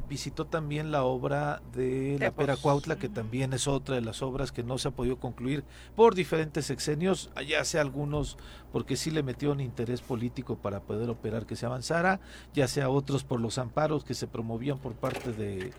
visitó 0.09 0.45
también 0.45 0.91
la 0.91 1.03
obra 1.03 1.61
de 1.73 2.17
la 2.19 2.27
Tepos. 2.27 2.37
Pera 2.37 2.57
Cuautla, 2.57 2.97
que 2.97 3.09
también 3.09 3.53
es 3.53 3.67
otra 3.67 3.95
de 3.95 4.01
las 4.01 4.21
obras 4.21 4.51
que 4.51 4.63
no 4.63 4.77
se 4.77 4.89
ha 4.89 4.91
podido 4.91 5.19
concluir 5.19 5.63
por 5.95 6.15
diferentes 6.15 6.65
sexenios, 6.65 7.31
ya 7.47 7.63
sea 7.63 7.81
algunos 7.81 8.37
porque 8.71 8.95
sí 8.95 9.11
le 9.11 9.23
metió 9.23 9.51
un 9.51 9.59
interés 9.59 10.01
político 10.01 10.57
para 10.57 10.81
poder 10.81 11.09
operar 11.09 11.45
que 11.45 11.55
se 11.55 11.65
avanzara, 11.65 12.19
ya 12.53 12.67
sea 12.67 12.89
otros 12.89 13.23
por 13.23 13.39
los 13.39 13.57
amparos 13.57 14.03
que 14.03 14.13
se 14.13 14.27
promovían 14.27 14.79
por 14.79 14.93
parte 14.93 15.33
de... 15.33 15.71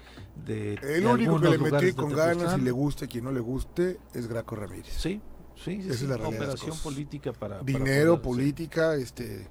de 0.45 0.75
El 0.75 1.03
de 1.03 1.07
único 1.07 1.41
que 1.41 1.49
le 1.51 1.59
metió 1.59 1.97
con 1.97 2.13
ganas 2.13 2.59
y 2.59 2.61
le 2.61 2.71
guste, 2.71 3.09
quien 3.09 3.25
no 3.25 3.33
le 3.33 3.41
guste, 3.41 3.99
es 4.15 4.27
Graco 4.29 4.57
Ramírez. 4.57 4.95
Sí, 4.97 5.21
sí, 5.65 5.83
sí, 5.83 5.89
Esa 5.89 5.99
sí, 5.99 6.05
es 6.05 6.11
la 6.11 6.29
operación 6.29 6.77
política 6.79 7.33
para... 7.33 7.61
para 7.61 7.65
Dinero, 7.65 8.17
sí, 8.17 8.21
política, 8.23 8.95
este... 8.97 9.47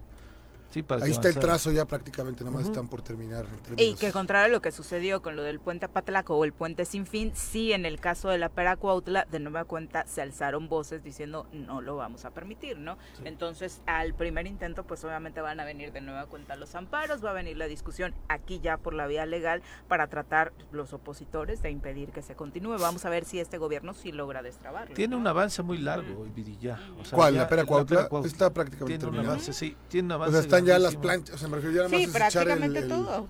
sí, 0.72 0.82
para 0.84 1.06
Ahí 1.06 1.12
está 1.12 1.30
el 1.30 1.38
trazo 1.38 1.72
ya 1.72 1.86
prácticamente, 1.86 2.44
nada 2.44 2.58
más 2.58 2.66
están 2.66 2.88
por 2.88 3.02
terminar. 3.02 3.46
Y 3.78 3.94
que 3.96 4.12
contrario 4.12 4.46
a 4.46 4.50
lo 4.50 4.62
que 4.62 4.72
sucedió 4.72 5.22
con 5.22 5.36
lo 5.36 5.44
del 5.44 5.60
puente 5.60 5.86
Apatlaco 5.86 6.36
o 6.36 6.44
el 6.44 6.54
puente 6.54 6.86
sin 6.86 7.06
fin, 7.06 7.32
sí 7.36 7.74
en 7.74 7.86
el 7.86 8.00
caso 8.00 8.30
de 8.30 8.38
la 8.38 8.50
Pera 8.50 8.76
Cuautla, 8.78 9.26
de 9.30 9.40
nueva 9.40 9.66
cuenta 9.66 10.06
se 10.08 10.22
alzaron 10.22 10.68
voces 10.68 11.04
diciendo 11.04 11.48
no 11.54 11.82
lo 11.82 11.96
vamos 11.96 12.26
a 12.26 12.32
permitir, 12.32 12.80
¿no? 12.80 12.98
Sí. 13.18 13.24
Entonces 13.26 13.82
al 13.86 14.14
primer 14.14 14.48
intento 14.48 14.84
pues 14.84 15.04
obviamente 15.04 15.42
van 15.42 15.60
a 15.60 15.66
venir 15.66 15.92
de 15.92 16.02
nueva 16.02 16.26
cuenta 16.26 16.56
los 16.56 16.74
amparos, 16.76 17.24
va 17.24 17.32
a 17.32 17.34
venir 17.34 17.58
la 17.58 17.68
discusión 17.68 18.14
aquí 18.30 18.60
ya 18.60 18.78
por 18.78 18.94
la 18.94 19.08
vía 19.08 19.26
legal 19.26 19.62
para 19.88 20.08
tratar 20.08 20.54
los 20.72 20.94
opositores 20.94 21.62
de 21.62 21.70
impedir 21.72 22.10
que 22.12 22.22
se 22.22 22.36
continúe. 22.36 22.78
Vamos 22.80 23.06
a 23.06 23.10
ver 23.10 23.26
si 23.26 23.40
este 23.40 23.58
gobierno 23.58 23.94
sí 23.94 24.12
logra 24.12 24.42
destrabarlo. 24.42 24.96
Tiene 24.96 25.12
¿no? 25.16 25.22
un 25.22 25.28
avance 25.28 25.62
muy 25.64 25.78
largo, 25.78 26.26
Vidilla. 26.36 26.80
O 27.00 27.06
sea, 27.06 27.16
¿Cuál? 27.16 27.34
ya- 27.36 27.42
¿La 27.42 27.48
Pera 27.48 27.66
Cuautla? 27.66 28.08
Cuautla 28.08 28.32
Está 28.32 28.54
prácticamente 28.54 28.86
Tiene 28.98 29.06
un 29.06 29.12
terminada. 29.12 29.34
avance, 29.34 29.54
sí, 29.54 29.76
tiene 29.90 30.06
un 30.08 30.12
O 30.12 30.16
avance. 30.16 30.32
sea, 30.34 30.42
están 30.62 30.80
ya 30.80 30.80
las 30.80 30.96
planchas, 30.96 31.36
o 31.36 31.38
sea, 31.38 31.48
me 31.48 31.56
refiero 31.58 31.84
ya 31.84 31.90
Sí, 31.98 32.04
el- 32.04 32.12
prácticamente 32.12 32.80
el- 32.80 32.88
todo. 32.88 33.28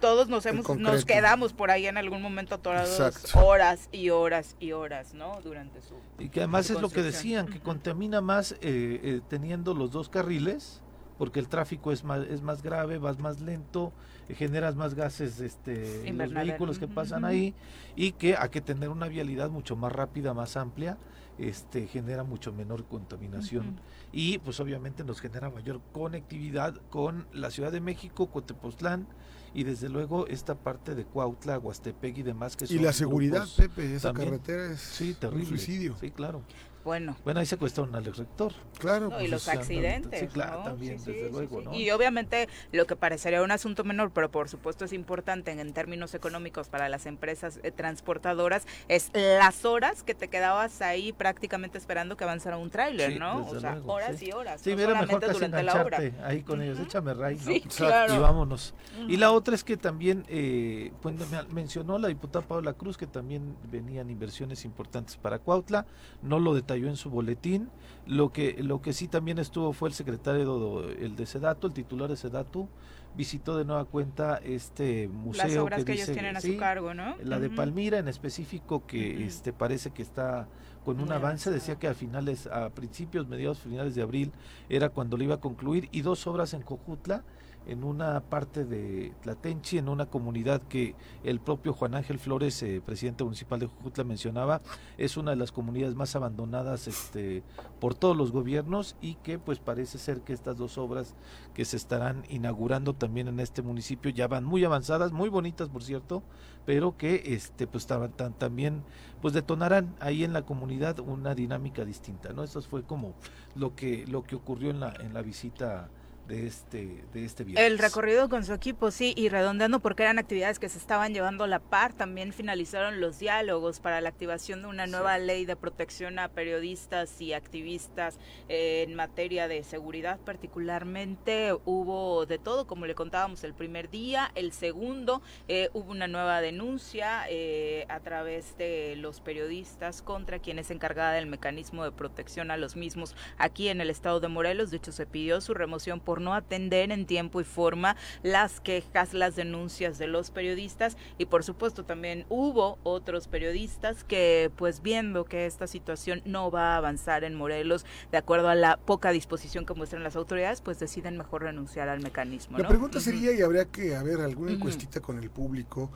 Todos 0.00 0.28
nos 0.28 0.44
hemos, 0.46 0.68
nos 0.78 1.04
quedamos 1.04 1.52
por 1.52 1.70
ahí 1.70 1.86
en 1.86 1.96
algún 1.96 2.20
momento 2.22 2.56
atorados 2.56 2.98
Exacto. 2.98 3.46
horas 3.46 3.88
y 3.92 4.10
horas 4.10 4.56
y 4.58 4.72
horas, 4.72 5.14
¿no? 5.14 5.40
Durante 5.44 5.80
su 5.80 5.94
Y 6.18 6.28
que 6.28 6.40
además 6.40 6.68
es 6.70 6.80
lo 6.80 6.88
que 6.90 7.02
decían, 7.02 7.46
que 7.46 7.60
contamina 7.60 8.20
más 8.20 8.50
eh, 8.52 8.58
eh, 8.62 9.20
teniendo 9.28 9.74
los 9.74 9.92
dos 9.92 10.08
carriles, 10.08 10.80
porque 11.18 11.38
el 11.38 11.46
tráfico 11.48 11.92
es 11.92 12.02
más, 12.02 12.26
es 12.26 12.42
más 12.42 12.64
grave, 12.64 12.98
vas 12.98 13.20
más 13.20 13.40
lento, 13.40 13.92
eh, 14.28 14.34
generas 14.34 14.74
más 14.74 14.94
gases 14.94 15.38
este, 15.38 16.08
en 16.08 16.18
los 16.18 16.32
vehículos 16.34 16.80
que 16.80 16.88
pasan 16.88 17.24
ahí, 17.24 17.54
y 17.94 18.10
que 18.10 18.36
hay 18.36 18.48
que 18.48 18.60
tener 18.60 18.88
una 18.88 19.06
vialidad 19.06 19.50
mucho 19.50 19.76
más 19.76 19.92
rápida, 19.92 20.34
más 20.34 20.56
amplia, 20.56 20.98
este 21.38 21.86
genera 21.86 22.24
mucho 22.24 22.52
menor 22.52 22.84
contaminación. 22.84 23.80
Y 24.12 24.38
pues 24.38 24.60
obviamente 24.60 25.04
nos 25.04 25.20
genera 25.20 25.50
mayor 25.50 25.80
conectividad 25.92 26.74
con 26.90 27.26
la 27.32 27.50
Ciudad 27.50 27.72
de 27.72 27.80
México, 27.80 28.26
Coatepoztlán 28.30 29.06
y 29.54 29.64
desde 29.64 29.88
luego 29.88 30.26
esta 30.28 30.54
parte 30.54 30.94
de 30.94 31.04
Cuautla, 31.04 31.58
Huastepec 31.58 32.18
y 32.18 32.22
demás 32.22 32.56
que 32.56 32.64
Y 32.64 32.68
son 32.68 32.82
la 32.84 32.92
seguridad, 32.92 33.40
grupos- 33.42 33.56
Pepe, 33.56 33.94
esa 33.94 34.08
también. 34.12 34.30
carretera 34.30 34.72
es 34.72 34.80
Sí, 34.80 35.10
un 35.10 35.14
terrible. 35.16 35.46
suicidio. 35.46 35.96
Sí, 36.00 36.10
claro. 36.10 36.42
Bueno. 36.84 37.16
Bueno, 37.24 37.40
ahí 37.40 37.46
secuestraron 37.46 37.94
al 37.94 38.06
ex 38.06 38.16
rector. 38.18 38.52
Claro, 38.78 39.08
No, 39.08 39.16
y 39.16 39.20
pues, 39.20 39.30
los 39.30 39.42
o 39.42 39.44
sea, 39.50 39.54
accidentes. 39.60 40.20
sí, 40.20 40.26
claro, 40.26 40.58
¿no? 40.58 40.64
también, 40.64 40.98
Sí, 40.98 41.04
sí, 41.06 41.12
desde 41.12 41.26
sí, 41.28 41.32
luego, 41.32 41.58
sí. 41.60 41.64
¿no? 41.66 41.74
Y 41.74 41.90
obviamente 41.90 42.48
lo 42.72 42.86
que 42.86 42.96
parecería 42.96 43.42
un 43.42 43.50
asunto 43.52 43.84
menor, 43.84 44.10
pero 44.12 44.30
por 44.30 44.48
supuesto 44.48 44.84
es 44.84 44.92
importante 44.92 45.50
en, 45.52 45.60
en 45.60 45.72
términos 45.72 46.14
económicos 46.14 46.68
para 46.68 46.88
las 46.88 47.06
empresas 47.06 47.60
eh, 47.62 47.70
transportadoras, 47.70 48.66
es 48.88 49.10
las 49.14 49.64
horas 49.64 50.02
que 50.02 50.14
te 50.14 50.28
quedabas 50.28 50.82
ahí 50.82 51.12
prácticamente 51.12 51.78
esperando 51.78 52.16
que 52.16 52.24
avanzara 52.24 52.56
un 52.56 52.70
tráiler, 52.70 53.12
Sí, 53.12 53.18
¿no? 53.18 53.42
desde 53.44 53.56
O 53.56 53.60
sea, 53.60 53.72
luego, 53.74 53.92
horas 53.92 54.16
sí. 54.18 54.26
y 54.26 54.32
horas. 54.32 54.60
Sí, 54.60 54.70
no 54.70 54.76
mira, 54.76 55.00
mejor 55.00 55.20
durante 55.32 55.62
la 55.62 56.02
ahí 56.24 56.42
con 56.42 56.60
ellos, 56.62 56.78
échame 56.80 57.14
ray, 57.14 57.36
¿no? 57.36 57.70
Claro. 57.76 58.14
Y 58.14 58.18
vámonos. 58.18 58.74
Y 59.08 59.16
la 59.16 59.30
otra 59.32 59.54
es 59.54 59.62
que 59.64 59.76
también, 59.76 60.24
eh, 60.28 60.92
pues, 61.00 61.14
me- 61.30 61.42
mencionó 61.54 61.98
la 61.98 62.08
diputada 62.08 62.44
Paula 62.46 62.72
Cruz 62.72 62.96
que 62.96 63.06
también 63.06 63.56
venían 63.70 64.10
inversiones 64.10 64.64
importantes 64.64 65.16
para 65.16 65.38
Cuautla, 65.38 65.86
no 66.22 66.38
lo 66.38 66.54
detalló 66.54 66.71
en 66.74 66.96
su 66.96 67.10
boletín, 67.10 67.68
lo 68.06 68.32
que, 68.32 68.62
lo 68.62 68.82
que 68.82 68.92
sí 68.92 69.08
también 69.08 69.38
estuvo 69.38 69.72
fue 69.72 69.88
el 69.88 69.94
secretario, 69.94 70.88
el 70.90 71.14
de 71.16 71.26
Sedatu, 71.26 71.68
el 71.68 71.72
titular 71.72 72.08
de 72.10 72.16
Sedatu, 72.16 72.68
visitó 73.16 73.56
de 73.56 73.64
nueva 73.64 73.84
cuenta 73.84 74.38
este 74.38 75.06
museo 75.08 75.46
Las 75.46 75.56
obras 75.58 75.84
que, 75.84 75.92
ellos 75.92 76.06
dice- 76.06 76.12
tienen 76.14 76.36
a 76.36 76.40
sí, 76.40 76.54
su 76.54 76.58
cargo, 76.58 76.94
¿no? 76.94 77.14
la 77.22 77.38
de. 77.38 77.50
Palmira 77.50 77.98
en 77.98 78.08
específico 78.08 78.86
que 78.86 79.14
Ujú. 79.16 79.24
este 79.24 79.52
parece 79.52 79.90
que 79.90 80.02
está 80.02 80.48
con 80.84 80.98
un 80.98 81.06
Muy 81.08 81.14
avance 81.16 81.50
decía 81.50 81.76
que 81.78 81.86
a 81.88 81.94
finales 81.94 82.46
a 82.48 82.70
principios 82.70 83.28
mediados 83.28 83.58
finales 83.60 83.94
de 83.94 84.02
abril 84.02 84.32
era 84.68 84.88
cuando 84.88 85.16
lo 85.16 85.22
iba 85.24 85.34
a 85.36 85.40
concluir 85.40 85.88
y 85.92 86.00
dos 86.00 86.26
obras 86.26 86.54
en 86.54 86.62
Cojutla 86.62 87.22
en 87.66 87.84
una 87.84 88.20
parte 88.20 88.64
de 88.64 89.12
Tlatenchi, 89.22 89.78
en 89.78 89.88
una 89.88 90.06
comunidad 90.06 90.62
que 90.62 90.94
el 91.24 91.40
propio 91.40 91.72
Juan 91.72 91.94
Ángel 91.94 92.18
Flores, 92.18 92.62
eh, 92.62 92.82
presidente 92.84 93.24
municipal 93.24 93.60
de 93.60 93.66
Jujutla, 93.66 94.04
mencionaba, 94.04 94.62
es 94.98 95.16
una 95.16 95.30
de 95.30 95.36
las 95.36 95.52
comunidades 95.52 95.94
más 95.94 96.16
abandonadas 96.16 96.88
este, 96.88 97.42
por 97.80 97.94
todos 97.94 98.16
los 98.16 98.32
gobiernos 98.32 98.96
y 99.00 99.14
que 99.16 99.38
pues 99.38 99.58
parece 99.58 99.98
ser 99.98 100.20
que 100.22 100.32
estas 100.32 100.56
dos 100.56 100.78
obras 100.78 101.14
que 101.54 101.64
se 101.64 101.76
estarán 101.76 102.24
inaugurando 102.28 102.94
también 102.94 103.28
en 103.28 103.40
este 103.40 103.62
municipio 103.62 104.10
ya 104.10 104.28
van 104.28 104.44
muy 104.44 104.64
avanzadas, 104.64 105.12
muy 105.12 105.28
bonitas 105.28 105.68
por 105.68 105.82
cierto, 105.82 106.22
pero 106.64 106.96
que 106.96 107.22
este 107.26 107.66
pues 107.66 107.84
estaban 107.84 108.12
tan, 108.12 108.34
también 108.34 108.82
pues 109.20 109.34
detonarán 109.34 109.94
ahí 110.00 110.24
en 110.24 110.32
la 110.32 110.42
comunidad 110.42 110.98
una 111.00 111.34
dinámica 111.34 111.84
distinta, 111.84 112.32
¿no? 112.32 112.42
Eso 112.42 112.60
fue 112.62 112.82
como 112.82 113.14
lo 113.54 113.74
que 113.74 114.06
lo 114.06 114.22
que 114.24 114.36
ocurrió 114.36 114.70
en 114.70 114.80
la 114.80 114.92
en 115.00 115.14
la 115.14 115.22
visita 115.22 115.88
de 116.28 116.46
este 116.46 117.04
de 117.12 117.24
este 117.24 117.44
viernes. 117.44 117.66
El 117.66 117.78
recorrido 117.78 118.28
con 118.28 118.44
su 118.44 118.52
equipo, 118.54 118.90
sí, 118.90 119.12
y 119.16 119.28
redondeando 119.28 119.80
porque 119.80 120.04
eran 120.04 120.18
actividades 120.18 120.58
que 120.58 120.68
se 120.68 120.78
estaban 120.78 121.12
llevando 121.12 121.44
a 121.44 121.46
la 121.48 121.58
par, 121.58 121.92
también 121.94 122.32
finalizaron 122.32 123.00
los 123.00 123.18
diálogos 123.18 123.80
para 123.80 124.00
la 124.00 124.08
activación 124.08 124.62
de 124.62 124.68
una 124.68 124.84
Sí. 124.86 124.92
nueva 124.92 125.18
ley 125.18 125.44
de 125.44 125.56
protección 125.56 126.18
a 126.18 126.28
periodistas 126.28 127.20
y 127.20 127.32
activistas 127.32 128.18
eh, 128.48 128.84
en 128.86 128.94
materia 128.94 129.48
de 129.48 129.62
seguridad 129.64 130.18
particularmente. 130.20 131.52
Hubo 131.64 132.26
de 132.26 132.38
todo, 132.38 132.66
como 132.66 132.86
le 132.86 132.94
contábamos 132.94 133.44
el 133.44 133.54
primer 133.54 133.90
día, 133.90 134.30
el 134.34 134.52
segundo 134.52 135.22
eh, 135.48 135.70
hubo 135.72 135.90
una 135.90 136.06
nueva 136.08 136.40
denuncia 136.40 137.24
eh, 137.28 137.84
a 137.88 138.00
través 138.00 138.56
de 138.58 138.94
los 138.96 139.20
periodistas 139.20 140.02
contra 140.02 140.38
quien 140.38 140.58
es 140.58 140.70
encargada 140.70 141.12
del 141.12 141.26
mecanismo 141.26 141.84
de 141.84 141.92
protección 141.92 142.50
a 142.50 142.56
los 142.56 142.76
mismos 142.76 143.16
aquí 143.38 143.68
en 143.68 143.80
el 143.80 143.90
estado 143.90 144.20
de 144.20 144.28
Morelos. 144.28 144.70
De 144.70 144.76
hecho, 144.78 144.92
se 144.92 145.06
pidió 145.06 145.40
su 145.40 145.54
remoción 145.54 146.00
por 146.00 146.11
por 146.12 146.20
no 146.20 146.34
atender 146.34 146.92
en 146.92 147.06
tiempo 147.06 147.40
y 147.40 147.44
forma 147.44 147.96
las 148.22 148.60
quejas, 148.60 149.14
las 149.14 149.34
denuncias 149.34 149.96
de 149.96 150.08
los 150.08 150.30
periodistas 150.30 150.98
y 151.16 151.24
por 151.24 151.42
supuesto 151.42 151.86
también 151.86 152.26
hubo 152.28 152.78
otros 152.82 153.28
periodistas 153.28 154.04
que 154.04 154.50
pues 154.56 154.82
viendo 154.82 155.24
que 155.24 155.46
esta 155.46 155.66
situación 155.66 156.20
no 156.26 156.50
va 156.50 156.74
a 156.74 156.76
avanzar 156.76 157.24
en 157.24 157.34
Morelos 157.34 157.86
de 158.10 158.18
acuerdo 158.18 158.50
a 158.50 158.54
la 158.54 158.76
poca 158.76 159.10
disposición 159.10 159.64
que 159.64 159.72
muestran 159.72 160.02
las 160.02 160.14
autoridades, 160.14 160.60
pues 160.60 160.78
deciden 160.78 161.16
mejor 161.16 161.44
renunciar 161.44 161.88
al 161.88 162.02
mecanismo. 162.02 162.58
La 162.58 162.68
pregunta 162.68 163.00
sería, 163.00 163.32
y 163.32 163.40
habría 163.40 163.64
que 163.64 163.96
haber 163.96 164.20
alguna 164.20 164.52
encuestita 164.52 165.00
con 165.00 165.18
el 165.18 165.30
público. 165.30 165.90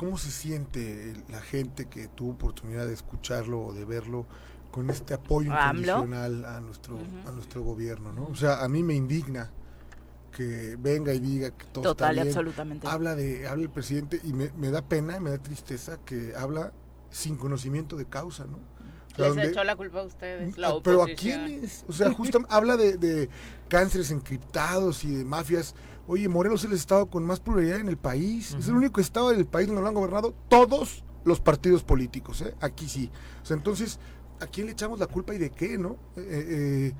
¿cómo 0.00 0.16
se 0.16 0.30
siente 0.30 1.12
la 1.28 1.42
gente 1.42 1.84
que 1.84 2.08
tuvo 2.08 2.30
oportunidad 2.30 2.86
de 2.86 2.94
escucharlo 2.94 3.60
o 3.60 3.74
de 3.74 3.84
verlo 3.84 4.24
con 4.70 4.88
este 4.90 5.14
apoyo 5.14 5.52
incondicional 5.52 6.44
a 6.44 6.60
nuestro, 6.60 6.98
a 7.26 7.30
nuestro 7.32 7.62
gobierno? 7.62 8.12
¿no? 8.12 8.24
O 8.26 8.34
sea, 8.34 8.62
a 8.62 8.68
mí 8.68 8.82
me 8.82 8.94
indigna 8.94 9.50
que 10.32 10.76
venga 10.78 11.12
y 11.12 11.18
diga 11.18 11.50
que 11.50 11.64
todo 11.66 11.82
Total 11.82 12.10
está 12.10 12.22
bien. 12.22 12.28
absolutamente. 12.28 12.86
Habla, 12.86 13.14
de, 13.16 13.48
habla 13.48 13.64
el 13.64 13.70
presidente 13.70 14.20
y 14.22 14.32
me, 14.32 14.50
me 14.56 14.70
da 14.70 14.82
pena, 14.82 15.18
me 15.20 15.30
da 15.30 15.38
tristeza 15.38 15.98
que 16.04 16.34
habla 16.36 16.72
sin 17.10 17.36
conocimiento 17.36 17.96
de 17.96 18.04
causa, 18.06 18.44
¿no? 18.44 18.56
O 18.56 19.16
sea, 19.16 19.26
Les 19.26 19.28
donde- 19.34 19.50
echó 19.50 19.64
la 19.64 19.74
culpa 19.74 20.00
a 20.00 20.04
ustedes, 20.04 20.56
la 20.56 20.68
Ah, 20.68 20.74
Pero 20.84 21.00
¿a 21.00 21.04
oposición. 21.04 21.46
quiénes? 21.46 21.84
O 21.88 21.92
sea, 21.92 22.12
justo 22.12 22.38
habla 22.48 22.76
de, 22.76 22.96
de 22.96 23.28
cánceres 23.68 24.12
encriptados 24.12 25.02
y 25.04 25.12
de 25.16 25.24
mafias. 25.24 25.74
Oye, 26.06 26.28
Morelos 26.28 26.62
es 26.64 26.70
el 26.70 26.76
estado 26.76 27.06
con 27.06 27.24
más 27.24 27.40
pluralidad 27.40 27.80
en 27.80 27.88
el 27.88 27.96
país. 27.96 28.54
Es 28.58 28.68
el 28.68 28.74
único 28.74 29.00
estado 29.00 29.30
del 29.30 29.46
país 29.46 29.66
donde 29.66 29.82
lo 29.82 29.88
han 29.88 29.94
gobernado 29.94 30.32
todos 30.48 31.02
los 31.24 31.40
partidos 31.40 31.82
políticos. 31.82 32.40
¿eh? 32.42 32.54
Aquí 32.60 32.88
sí. 32.88 33.10
O 33.42 33.46
sea, 33.46 33.56
entonces, 33.56 33.98
¿a 34.40 34.46
quién 34.46 34.66
le 34.66 34.72
echamos 34.72 34.98
la 34.98 35.06
culpa 35.06 35.34
y 35.34 35.38
de 35.38 35.50
qué, 35.50 35.78
no? 35.78 35.96
Eh, 36.16 36.22
eh, 36.48 36.92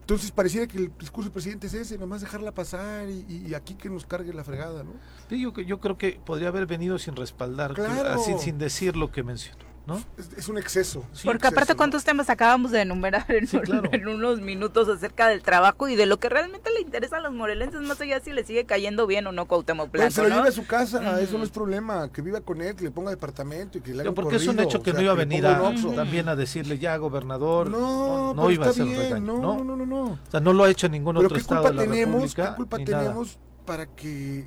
entonces 0.00 0.32
pareciera 0.32 0.66
que 0.66 0.76
el 0.76 0.92
discurso 0.98 1.28
del 1.28 1.32
presidente 1.32 1.68
es 1.68 1.74
ese, 1.74 1.96
nomás 1.96 2.20
dejarla 2.20 2.52
pasar 2.52 3.08
y, 3.08 3.54
aquí 3.54 3.74
que 3.74 3.88
nos 3.88 4.04
cargue 4.04 4.32
la 4.32 4.42
fregada, 4.42 4.82
¿no? 4.82 4.90
Sí, 5.28 5.40
yo, 5.40 5.52
yo 5.52 5.78
creo 5.78 5.96
que 5.96 6.20
podría 6.24 6.48
haber 6.48 6.66
venido 6.66 6.98
sin 6.98 7.14
respaldar, 7.14 7.74
que- 7.74 7.82
Claro. 7.82 8.10
así 8.10 8.34
sin 8.40 8.58
decir 8.58 8.96
lo 8.96 9.12
que 9.12 9.22
mencionó, 9.22 9.64
¿no? 9.90 10.02
Es, 10.16 10.30
es 10.38 10.48
un 10.48 10.56
exceso. 10.58 11.04
es 11.12 11.24
un 11.24 11.30
Porque 11.32 11.46
aparte, 11.48 11.60
exceso, 11.72 11.72
¿no? 11.74 11.78
¿cuántos 11.78 12.04
temas 12.04 12.30
acabamos 12.30 12.70
de 12.70 12.82
enumerar 12.82 13.24
en, 13.28 13.46
Sí, 13.46 13.56
un- 13.56 13.62
claro. 13.62 13.88
en 13.92 14.06
unos 14.08 14.40
minutos 14.40 14.88
acerca 14.88 15.28
del 15.28 15.42
trabajo 15.42 15.88
y 15.88 15.96
de 15.96 16.06
lo 16.06 16.18
que 16.18 16.28
realmente 16.28 16.70
le 16.70 16.80
interesa 16.80 17.16
a 17.16 17.20
los 17.20 17.32
morelenses, 17.32 17.80
más 17.82 18.00
allá 18.00 18.20
si 18.20 18.32
le 18.32 18.44
sigue 18.44 18.64
cayendo 18.66 19.06
bien 19.06 19.26
o 19.26 19.32
no 19.32 19.46
Cuauhtémoc 19.46 19.90
Bueno, 19.90 20.10
se 20.10 20.20
Blanco, 20.20 20.28
lo 20.28 20.28
¿no? 20.28 20.36
lleve 20.42 20.48
a 20.48 20.52
su 20.52 20.66
casa, 20.66 20.98
Ujú. 21.00 21.18
eso 21.20 21.38
no 21.38 21.44
es 21.44 21.50
problema. 21.50 22.10
Que 22.12 22.22
viva 22.22 22.40
con 22.40 22.60
él, 22.62 22.76
que 22.76 22.84
le 22.84 22.90
ponga 22.92 23.10
departamento 23.10 23.78
y 23.78 23.80
que 23.80 23.92
le 23.92 24.02
haga 24.02 24.10
un 24.10 24.14
porque 24.14 24.36
es 24.36 24.42
un 24.46 24.54
corrido, 24.54 24.68
hecho 24.68 24.82
que 24.82 24.90
o 24.90 24.92
no 24.92 24.98
sea, 24.98 25.04
iba 25.04 25.12
a 25.12 25.16
venir 25.16 25.46
a, 25.46 25.74
también 25.96 26.28
a 26.28 26.36
decirle 26.36 26.78
ya 26.78 26.96
gobernador, 26.96 27.68
No, 27.70 28.32
no, 28.34 28.50
iba 28.50 28.66
a 28.68 28.72
ser 28.72 28.84
bien, 28.86 28.98
regaño, 29.00 29.20
no, 29.38 29.40
¿no? 29.40 29.64
no, 29.64 29.64
no, 29.64 29.76
no, 29.76 29.86
no. 29.86 30.02
O 30.12 30.18
sea, 30.30 30.40
no 30.40 30.52
lo 30.52 30.64
ha 30.64 30.70
hecho 30.70 30.86
en 30.86 30.92
ningún 30.92 31.16
Pero 31.16 31.26
otro 31.26 31.34
qué 31.34 31.40
estado 31.40 31.62
culpa 31.62 31.70
de 31.82 31.86
la 31.86 31.92
tenemos, 31.92 32.12
República, 32.22 32.50
qué 32.50 32.56
culpa 32.56 32.78
ni 32.78 32.84
nada. 32.84 33.02
tenemos 33.02 33.38
para 33.66 33.86
que 33.86 34.46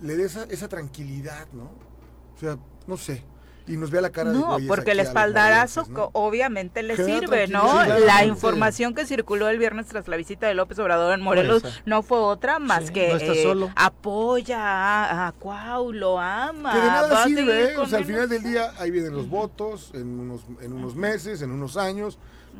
le 0.00 0.16
dé 0.16 0.24
esa, 0.24 0.44
esa 0.44 0.68
tranquilidad, 0.68 1.46
¿no? 1.52 1.64
O 1.64 2.38
sea, 2.38 2.58
no 2.86 2.96
sé. 2.96 3.22
Y 3.66 3.78
nos 3.78 3.90
vea 3.90 4.02
la 4.02 4.10
cara 4.10 4.30
de 4.30 4.38
No, 4.38 4.58
porque 4.68 4.90
el 4.90 5.00
espaldarazo 5.00 5.86
¿no? 5.88 6.10
obviamente 6.12 6.82
le 6.82 6.96
sirve, 6.96 7.46
¿no? 7.48 7.82
la 7.84 8.24
información 8.26 8.94
que 8.94 9.06
circuló 9.06 9.48
el 9.48 9.58
viernes 9.58 9.86
tras 9.86 10.06
la 10.06 10.16
visita 10.16 10.46
de 10.46 10.52
López 10.54 10.78
Obrador 10.78 11.14
en 11.14 11.22
Morelos 11.22 11.62
no 11.86 12.02
fue 12.02 12.18
otra 12.18 12.58
más 12.58 12.86
Sí, 12.88 12.92
que 12.92 13.08
no 13.08 13.16
eh, 13.16 13.42
solo. 13.42 13.70
apoya 13.74 14.58
a, 14.60 15.28
a 15.28 15.32
Cuau, 15.32 15.92
lo 15.92 16.18
ama. 16.20 16.72
Que 16.72 16.78
de 16.78 16.86
nada 16.86 17.24
sirve, 17.24 17.72
¿eh? 17.72 17.76
O 17.78 17.86
sea, 17.86 17.98
al 18.00 18.04
final 18.04 18.28
del 18.28 18.42
día 18.42 18.72
ahí 18.78 18.90
vienen 18.90 19.14
los 19.14 19.28
votos, 19.30 19.90
en 19.94 20.18
unos, 20.20 20.42
en 20.60 20.72
unos 20.72 20.94
meses, 20.94 21.40
en 21.40 21.50
unos 21.50 21.76
años. 21.78 22.18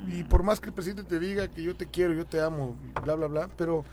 Y 0.08 0.24
por 0.24 0.42
más 0.42 0.58
que 0.58 0.68
el 0.68 0.72
presidente 0.72 1.04
te 1.04 1.20
diga 1.20 1.48
que 1.48 1.62
yo 1.62 1.76
te 1.76 1.86
quiero, 1.86 2.14
yo 2.14 2.24
te 2.26 2.40
amo, 2.40 2.74
bla, 3.04 3.14
bla, 3.14 3.26
bla, 3.26 3.48
pero 3.56 3.84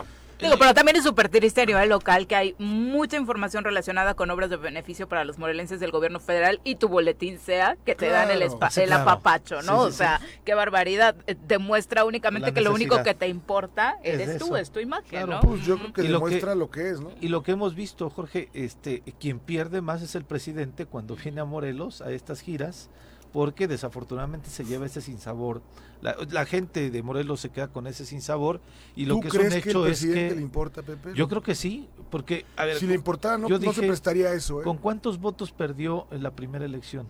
Digo, 0.41 0.55
pero 0.57 0.73
también 0.73 0.95
es 0.97 1.03
súper 1.03 1.29
triste 1.29 1.61
a 1.61 1.65
nivel 1.65 1.89
local 1.89 2.25
que 2.27 2.35
hay 2.35 2.55
mucha 2.57 3.17
información 3.17 3.63
relacionada 3.63 4.13
con 4.15 4.29
obras 4.31 4.49
de 4.49 4.57
beneficio 4.57 5.07
para 5.07 5.23
los 5.23 5.37
morelenses 5.37 5.79
del 5.79 5.91
gobierno 5.91 6.19
federal 6.19 6.59
y 6.63 6.75
tu 6.75 6.87
boletín 6.87 7.39
sea 7.39 7.77
que 7.85 7.95
te 7.95 8.07
dan 8.09 8.31
el, 8.31 8.41
espa- 8.41 8.69
Sí, 8.71 8.81
el 8.81 8.87
claro. 8.87 9.03
apapacho, 9.03 9.61
¿no? 9.61 9.85
Sí, 9.85 9.89
sí, 9.89 9.89
o 9.89 9.91
sea, 9.91 10.21
qué 10.43 10.53
barbaridad. 10.55 11.15
Eh, 11.27 11.35
Demuestra 11.47 12.05
únicamente 12.05 12.49
La 12.49 12.53
que 12.53 12.61
lo 12.61 12.73
único 12.73 13.01
que 13.03 13.13
te 13.13 13.27
importa 13.27 13.97
Es 14.03 14.15
eres 14.19 14.37
tú, 14.39 14.45
eso. 14.47 14.57
es 14.57 14.71
tu 14.71 14.79
imagen, 14.79 15.09
Claro. 15.09 15.27
¿no? 15.33 15.39
pues 15.41 15.65
yo 15.65 15.77
creo 15.77 15.93
que 15.93 16.01
Y 16.03 16.07
lo 16.07 16.19
que- 16.19 16.25
demuestra 16.25 16.55
lo 16.55 16.71
que, 16.71 16.89
es, 16.89 16.99
¿no? 17.01 17.11
Y 17.21 17.27
lo 17.27 17.43
que 17.43 17.51
hemos 17.51 17.75
visto, 17.75 18.09
Jorge, 18.09 18.49
este, 18.53 19.03
quien 19.19 19.39
pierde 19.39 19.81
más 19.81 20.01
es 20.01 20.15
el 20.15 20.23
presidente 20.23 20.85
cuando 20.85 21.15
viene 21.15 21.41
a 21.41 21.45
Morelos 21.45 22.01
a 22.01 22.11
estas 22.11 22.41
giras, 22.41 22.89
porque 23.31 23.67
desafortunadamente 23.67 24.49
se 24.49 24.65
lleva 24.65 24.85
ese 24.85 25.01
sinsabor. 25.01 25.61
La, 26.01 26.15
la 26.29 26.45
gente 26.45 26.89
de 26.89 27.03
Morelos 27.03 27.39
se 27.39 27.49
queda 27.49 27.67
con 27.69 27.87
ese 27.87 28.05
sinsabor 28.05 28.59
y 28.95 29.05
lo 29.05 29.15
¿Tú 29.15 29.21
que 29.21 29.27
es 29.27 29.33
crees 29.33 29.53
un 29.55 29.61
que 29.61 29.69
el 29.69 29.69
hecho 29.69 29.87
es 29.87 29.99
presidente 29.99 30.29
que 30.29 30.35
le 30.35 30.41
importa, 30.41 30.81
Pepe? 30.83 31.13
yo 31.13 31.27
creo 31.27 31.41
que 31.43 31.55
sí, 31.55 31.87
porque 32.09 32.45
a 32.57 32.65
ver, 32.65 32.77
si 32.77 32.87
le 32.87 32.95
importara, 32.95 33.37
no, 33.37 33.47
yo 33.47 33.59
no 33.59 33.71
se 33.73 33.81
prestaría 33.81 34.27
a 34.29 34.33
eso, 34.33 34.61
¿eh? 34.61 34.63
¿con 34.63 34.77
cuántos 34.77 35.19
votos 35.19 35.51
perdió 35.51 36.07
en 36.11 36.23
la 36.23 36.31
primera 36.31 36.65
elección? 36.65 37.07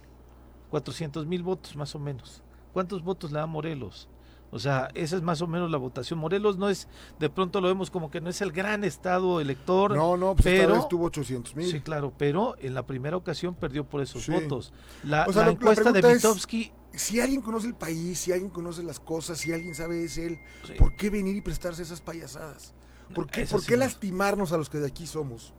400 0.69 1.25
mil 1.25 1.43
votos 1.43 1.75
más 1.75 1.95
o 1.95 1.99
menos. 1.99 2.43
¿Cuántos 2.73 3.03
votos 3.03 3.31
le 3.31 3.39
da 3.39 3.45
Morelos? 3.45 4.07
O 4.51 4.59
sea, 4.59 4.89
esa 4.95 5.15
es 5.15 5.21
más 5.21 5.41
o 5.41 5.47
menos 5.47 5.71
la 5.71 5.77
votación. 5.77 6.19
Morelos 6.19 6.57
no 6.57 6.69
es, 6.69 6.87
de 7.19 7.29
pronto 7.29 7.61
lo 7.61 7.67
vemos 7.69 7.89
como 7.89 8.11
que 8.11 8.19
no 8.21 8.29
es 8.29 8.41
el 8.41 8.51
gran 8.51 8.83
estado 8.83 9.39
elector. 9.39 9.95
No, 9.95 10.17
no, 10.17 10.35
pues 10.35 10.45
esta 10.45 10.63
pero- 10.67 10.75
vez 10.75 10.87
tuvo 10.89 11.05
800 11.05 11.55
mil. 11.55 11.71
Sí, 11.71 11.79
claro, 11.79 12.13
pero 12.17 12.55
en 12.59 12.73
la 12.73 12.85
primera 12.85 13.15
ocasión 13.15 13.55
perdió 13.55 13.85
por 13.87 14.01
esos 14.01 14.23
Sí. 14.23 14.31
votos. 14.31 14.73
La, 15.03 15.25
O 15.27 15.31
sea, 15.33 15.43
la 15.43 15.47
lo- 15.47 15.51
la 15.53 15.57
encuesta 15.57 15.91
de 15.91 16.01
Vitovsky, 16.01 16.71
Si 16.93 17.21
alguien 17.21 17.39
conoce 17.41 17.67
el 17.67 17.73
país, 17.75 18.19
si 18.19 18.33
alguien 18.33 18.49
conoce 18.49 18.83
las 18.83 18.99
cosas, 18.99 19.37
si 19.37 19.53
alguien 19.53 19.73
sabe 19.73 20.03
es 20.03 20.17
él, 20.17 20.37
Sí. 20.67 20.73
¿por 20.77 20.93
qué 20.97 21.09
venir 21.09 21.37
y 21.37 21.41
prestarse 21.41 21.81
esas 21.83 22.01
payasadas? 22.01 22.73
¿Por 23.15 23.27
qué, 23.27 23.45
por 23.45 23.63
qué 23.65 23.73
no. 23.75 23.79
lastimarnos 23.79 24.51
a 24.51 24.57
los 24.57 24.69
que 24.69 24.77
de 24.79 24.87
aquí 24.87 25.07
somos? 25.07 25.53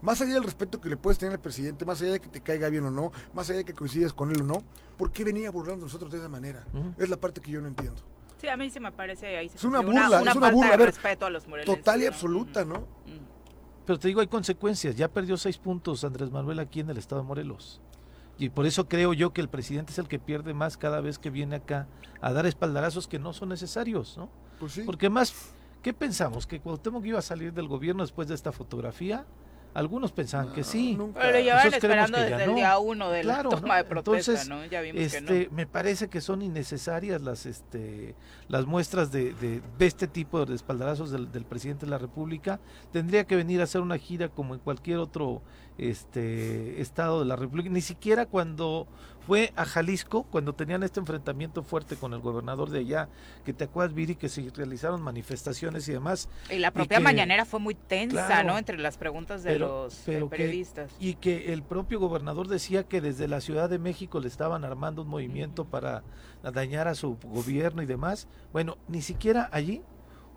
Más 0.00 0.22
allá 0.22 0.32
del 0.32 0.44
respeto 0.44 0.80
que 0.80 0.88
le 0.88 0.96
puedes 0.96 1.18
tener 1.18 1.34
al 1.34 1.40
presidente, 1.40 1.84
más 1.84 2.00
allá 2.00 2.12
de 2.12 2.20
que 2.20 2.28
te 2.28 2.40
caiga 2.40 2.70
bien 2.70 2.84
o 2.86 2.90
no, 2.90 3.12
más 3.34 3.50
allá 3.50 3.58
de 3.58 3.64
que 3.66 3.74
coincidas 3.74 4.14
con 4.14 4.30
él 4.30 4.40
o 4.40 4.44
no, 4.44 4.62
¿por 4.96 5.12
qué 5.12 5.24
venir 5.24 5.46
a 5.46 5.50
burlarnos 5.50 5.84
nosotros 5.84 6.10
de 6.10 6.18
esa 6.18 6.28
manera? 6.30 6.64
Es 6.96 7.10
la 7.10 7.18
parte 7.18 7.42
que 7.42 7.50
yo 7.50 7.60
no 7.60 7.68
entiendo. 7.68 8.00
Sí, 8.40 8.48
a 8.48 8.56
mí 8.56 8.70
se 8.70 8.80
me 8.80 8.92
parece 8.92 9.36
ahí. 9.36 9.48
se 9.48 9.56
Es 9.56 9.64
una 9.64 9.80
burla, 9.80 10.06
es 10.06 10.22
una 10.22 10.32
falta 10.34 10.50
burla, 10.52 10.68
de 10.68 10.74
a 10.74 10.76
ver, 10.76 10.86
respeto 10.86 11.26
a 11.26 11.30
los 11.30 11.46
morelenses, 11.48 11.76
Total 11.76 12.00
y 12.00 12.04
¿no? 12.04 12.08
absoluta, 12.10 12.64
¿no? 12.64 12.86
Pero 13.84 13.98
te 13.98 14.08
digo, 14.08 14.20
hay 14.20 14.26
consecuencias. 14.26 14.96
Ya 14.96 15.08
perdió 15.08 15.36
seis 15.36 15.58
puntos 15.58 16.04
Andrés 16.04 16.30
Manuel 16.30 16.58
aquí 16.58 16.80
en 16.80 16.90
el 16.90 16.98
estado 16.98 17.22
de 17.22 17.26
Morelos. 17.26 17.80
Y 18.38 18.50
por 18.50 18.66
eso 18.66 18.86
creo 18.86 19.12
yo 19.14 19.32
que 19.32 19.40
el 19.40 19.48
presidente 19.48 19.92
es 19.92 19.98
el 19.98 20.06
que 20.06 20.18
pierde 20.18 20.54
más 20.54 20.76
cada 20.76 21.00
vez 21.00 21.18
que 21.18 21.30
viene 21.30 21.56
acá 21.56 21.88
a 22.20 22.32
dar 22.32 22.46
espaldarazos 22.46 23.08
que 23.08 23.18
no 23.18 23.32
son 23.32 23.48
necesarios, 23.48 24.16
¿no? 24.16 24.30
Pues 24.60 24.72
sí. 24.72 24.82
Porque 24.82 25.10
más, 25.10 25.34
¿qué 25.82 25.92
pensamos? 25.92 26.46
¿Que 26.46 26.60
Cuauhtémoc 26.60 27.04
iba 27.06 27.18
a 27.18 27.22
salir 27.22 27.52
del 27.52 27.66
gobierno 27.66 28.02
después 28.02 28.28
de 28.28 28.34
esta 28.34 28.52
fotografía? 28.52 29.24
Algunos 29.74 30.10
pensaban 30.12 30.52
que 30.52 30.64
sí. 30.64 30.94
nunca. 30.96 31.20
Pero 31.20 31.38
lo 31.38 31.44
llevaban 31.44 31.72
esperando 31.74 32.18
desde 32.18 32.42
el 32.44 32.50
no. 32.50 32.56
día 32.56 32.78
uno 32.78 33.10
de 33.10 33.20
Claro, 33.20 33.50
la 33.50 33.56
¿no? 33.56 33.60
toma 33.62 33.76
de 33.76 33.84
protesta, 33.84 34.32
Entonces, 34.32 34.48
¿no? 34.48 34.64
Ya 34.66 34.80
vimos 34.80 35.00
este, 35.00 35.24
que 35.24 35.48
no. 35.50 35.56
me 35.56 35.66
parece 35.66 36.08
que 36.08 36.20
son 36.20 36.42
innecesarias 36.42 37.20
las 37.22 37.46
este 37.46 38.14
las 38.48 38.66
muestras 38.66 39.12
de, 39.12 39.34
de, 39.34 39.62
de 39.78 39.86
este 39.86 40.08
tipo 40.08 40.44
de 40.46 40.54
espaldarazos 40.54 41.10
del, 41.10 41.30
del 41.30 41.44
presidente 41.44 41.86
de 41.86 41.90
la 41.90 41.98
república 41.98 42.58
tendría 42.92 43.24
que 43.24 43.36
venir 43.36 43.60
a 43.60 43.64
hacer 43.64 43.80
una 43.82 43.98
gira 43.98 44.28
como 44.30 44.54
en 44.54 44.60
cualquier 44.60 44.98
otro 44.98 45.42
este 45.78 46.80
estado 46.80 47.20
de 47.20 47.26
la 47.26 47.36
república 47.36 47.70
ni 47.70 47.80
siquiera 47.80 48.26
cuando 48.26 48.86
fue 49.26 49.52
a 49.56 49.64
Jalisco 49.64 50.24
cuando 50.24 50.54
tenían 50.54 50.82
este 50.82 51.00
enfrentamiento 51.00 51.62
fuerte 51.62 51.96
con 51.96 52.14
el 52.14 52.20
gobernador 52.20 52.70
de 52.70 52.80
allá 52.80 53.08
que 53.44 53.52
te 53.52 53.64
acuerdas 53.64 53.94
Viri 53.94 54.16
que 54.16 54.28
se 54.28 54.50
realizaron 54.54 55.00
manifestaciones 55.02 55.88
y 55.88 55.92
demás 55.92 56.28
Y 56.50 56.58
la 56.58 56.70
propia 56.72 56.98
que- 56.98 57.04
mañanera 57.04 57.44
fue 57.44 57.60
muy 57.60 57.74
tensa, 57.74 58.26
Claro. 58.26 58.48
¿no? 58.48 58.58
Entre 58.58 58.76
las 58.78 58.96
preguntas 58.96 59.42
de 59.42 59.52
Pero- 59.52 59.84
los 59.84 60.08
eh, 60.08 60.18
que- 60.18 60.26
periodistas. 60.26 60.90
y 60.98 61.14
que 61.14 61.52
el 61.52 61.62
propio 61.62 62.00
gobernador 62.00 62.48
decía 62.48 62.84
que 62.84 63.00
desde 63.00 63.28
la 63.28 63.40
Ciudad 63.40 63.68
de 63.70 63.78
México 63.78 64.18
le 64.20 64.28
estaban 64.28 64.64
armando 64.64 65.02
un 65.02 65.08
movimiento 65.08 65.64
para 65.64 66.02
dañar 66.42 66.88
a 66.88 66.94
su 66.94 67.16
gobierno 67.22 67.82
y 67.82 67.86
demás. 67.86 68.26
Bueno, 68.52 68.78
ni 68.88 69.02
siquiera 69.02 69.48
allí 69.52 69.82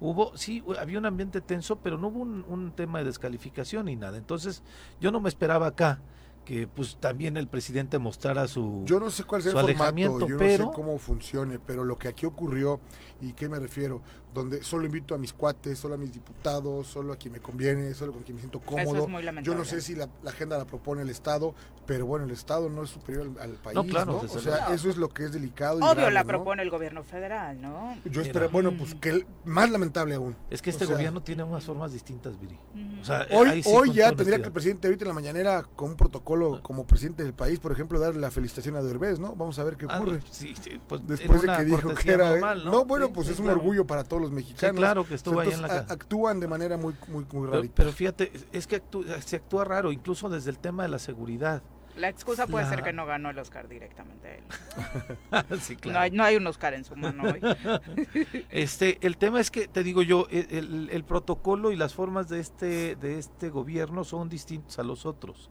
hubo, 0.01 0.35
sí, 0.35 0.61
había 0.77 0.97
un 0.99 1.05
ambiente 1.05 1.39
tenso, 1.39 1.77
pero 1.77 1.97
no 1.97 2.09
hubo 2.09 2.19
un, 2.19 2.43
un 2.49 2.71
tema 2.73 2.99
de 2.99 3.05
descalificación 3.05 3.85
ni 3.85 3.95
nada. 3.95 4.17
Entonces, 4.17 4.63
yo 4.99 5.11
no 5.11 5.21
me 5.21 5.29
esperaba 5.29 5.67
acá 5.67 6.01
que 6.43 6.67
pues 6.67 6.97
también 6.99 7.37
el 7.37 7.47
presidente 7.47 7.99
mostrara 7.99 8.47
su... 8.47 8.81
Yo 8.85 8.99
no 8.99 9.11
sé 9.11 9.23
cuál 9.23 9.43
sea 9.43 9.51
su 9.51 9.59
el 9.59 9.77
formato, 9.77 9.95
yo 10.27 10.27
no 10.27 10.37
pero- 10.39 10.65
sé 10.65 10.71
cómo 10.73 10.97
funcione, 10.97 11.59
pero 11.59 11.83
lo 11.85 11.97
que 11.99 12.07
aquí 12.07 12.25
ocurrió, 12.25 12.79
y 13.21 13.33
qué 13.33 13.47
me 13.47 13.59
refiero, 13.59 14.01
donde 14.33 14.63
solo 14.63 14.85
invito 14.85 15.13
a 15.13 15.17
mis 15.17 15.33
cuates, 15.33 15.77
solo 15.79 15.95
a 15.95 15.97
mis 15.97 16.11
diputados, 16.13 16.87
solo 16.87 17.13
a 17.13 17.15
quien 17.17 17.33
me 17.33 17.39
conviene, 17.39 17.93
solo 17.93 18.13
con 18.13 18.23
quien 18.23 18.35
me 18.35 18.41
siento 18.41 18.59
Eso 18.59 18.67
cómodo. 18.67 19.03
es 19.03 19.09
muy 19.09 19.21
Yo 19.21 19.25
lamentable. 19.25 19.57
no 19.59 19.65
sé 19.65 19.81
si 19.81 19.95
la, 19.95 20.07
la 20.23 20.31
agenda 20.31 20.57
la 20.57 20.65
propone 20.65 21.01
el 21.01 21.09
Estado, 21.09 21.53
pero 21.85 22.05
bueno, 22.05 22.25
el 22.25 22.31
Estado 22.31 22.69
no 22.69 22.83
es 22.83 22.89
superior 22.91 23.27
al, 23.39 23.51
al 23.51 23.55
país, 23.57 23.75
No, 23.75 23.83
claro, 23.85 24.17
O 24.19 24.39
sea, 24.39 24.73
eso 24.73 24.89
es 24.89 24.97
lo 24.97 25.09
que 25.09 25.25
es 25.25 25.31
delicado 25.33 25.79
y 25.79 25.83
Obvio 25.83 25.95
grave, 25.95 26.11
la 26.11 26.21
¿no? 26.23 26.27
propone 26.27 26.61
el 26.63 26.69
gobierno 26.69 27.03
federal, 27.03 27.61
¿no? 27.61 27.97
Yo 28.05 28.21
espero, 28.21 28.49
bueno, 28.49 28.71
pues 28.77 28.95
que 28.95 29.09
el- 29.09 29.25
más 29.43 29.69
lamentable 29.69 30.15
aún. 30.15 30.35
Es 30.49 30.61
que 30.61 30.69
este 30.69 30.85
o 30.85 30.87
sea, 30.87 30.95
gobierno 30.95 31.21
tiene 31.21 31.43
unas 31.43 31.65
formas 31.65 31.91
distintas, 31.91 32.39
Viri. 32.39 32.57
O 33.01 33.03
sea, 33.05 33.27
Hoy, 33.31 33.61
sí, 33.63 33.93
ya 33.93 34.11
tendría 34.13 34.37
que 34.39 34.45
el 34.45 34.51
presidente 34.53 34.87
ahorita 34.87 35.03
en 35.05 35.07
la 35.09 35.13
mañanera 35.13 35.63
con 35.75 35.91
un 35.91 35.95
protocolo 35.97 36.61
como 36.63 36.85
presidente 36.85 37.23
del 37.23 37.33
país, 37.33 37.59
por 37.59 37.71
ejemplo, 37.71 37.99
darle 37.99 38.19
la 38.21 38.31
felicitación 38.31 38.75
a 38.75 38.81
Derbez, 38.81 39.19
¿no? 39.19 39.35
Vamos 39.35 39.57
a 39.59 39.63
ver 39.63 39.75
qué 39.75 39.85
Ah, 39.89 39.99
ocurre. 39.99 40.21
sí, 40.29 40.53
sí, 40.61 40.79
pues, 40.87 41.01
Después 41.05 41.41
de 41.41 41.47
que 41.57 41.65
dijo 41.65 41.93
que 41.95 42.11
era... 42.11 42.29
normal, 42.31 42.63
no, 42.65 42.85
bueno, 42.85 43.07
Sí, 43.07 43.11
pues 43.15 43.27
sí, 43.27 43.33
es 43.33 43.39
un 43.39 43.45
claro. 43.45 43.59
orgullo 43.59 43.85
para 43.87 44.03
todos 44.03 44.20
todos 44.21 44.31
los 44.31 44.43
mexicanos. 44.43 44.77
claro, 44.77 45.07
que 45.07 45.15
estuvo 45.15 45.39
ahí 45.39 45.47
en 45.49 45.53
Entonces, 45.55 45.77
la 45.77 45.83
a- 45.83 45.85
ca- 45.87 45.93
Actúan 45.93 46.39
de 46.39 46.47
manera 46.47 46.77
muy, 46.77 46.93
muy, 47.07 47.25
muy 47.31 47.47
Pero, 47.47 47.51
rarita. 47.51 47.73
pero 47.75 47.91
fíjate, 47.91 48.31
es 48.51 48.67
que 48.67 48.81
actú- 48.83 49.05
se 49.21 49.35
actúa 49.37 49.65
raro, 49.65 49.91
incluso 49.91 50.29
desde 50.29 50.49
el 50.51 50.59
tema 50.59 50.83
de 50.83 50.89
la 50.89 50.99
seguridad. 50.99 51.61
La 51.97 52.07
excusa 52.07 52.47
puede 52.47 52.65
ser 52.69 52.83
que 52.83 52.93
no 52.93 53.05
ganó 53.05 53.31
el 53.31 53.37
Oscar 53.39 53.67
directamente 53.67 54.37
él. 54.37 54.43
sí, 55.61 55.75
No, 55.85 55.99
hay, 55.99 56.09
no 56.11 56.23
hay 56.23 56.37
un 56.37 56.47
Oscar 56.47 56.73
en 56.73 56.85
su 56.85 56.95
mano 56.95 57.23
hoy. 57.23 57.41
Este, 58.49 58.97
el 59.01 59.17
tema 59.17 59.39
es 59.41 59.51
que 59.51 59.67
te 59.67 59.83
digo 59.83 60.01
yo, 60.01 60.25
el, 60.31 60.47
el- 60.51 60.89
el 60.91 61.03
protocolo 61.03 61.71
y 61.71 61.75
las 61.75 61.93
formas 61.93 62.29
de 62.29 62.39
este 62.39 62.95
de 62.95 63.19
este 63.19 63.49
gobierno 63.49 64.03
son 64.05 64.29
distintos 64.29 64.79
a 64.79 64.83
los 64.83 65.05
otros. 65.05 65.49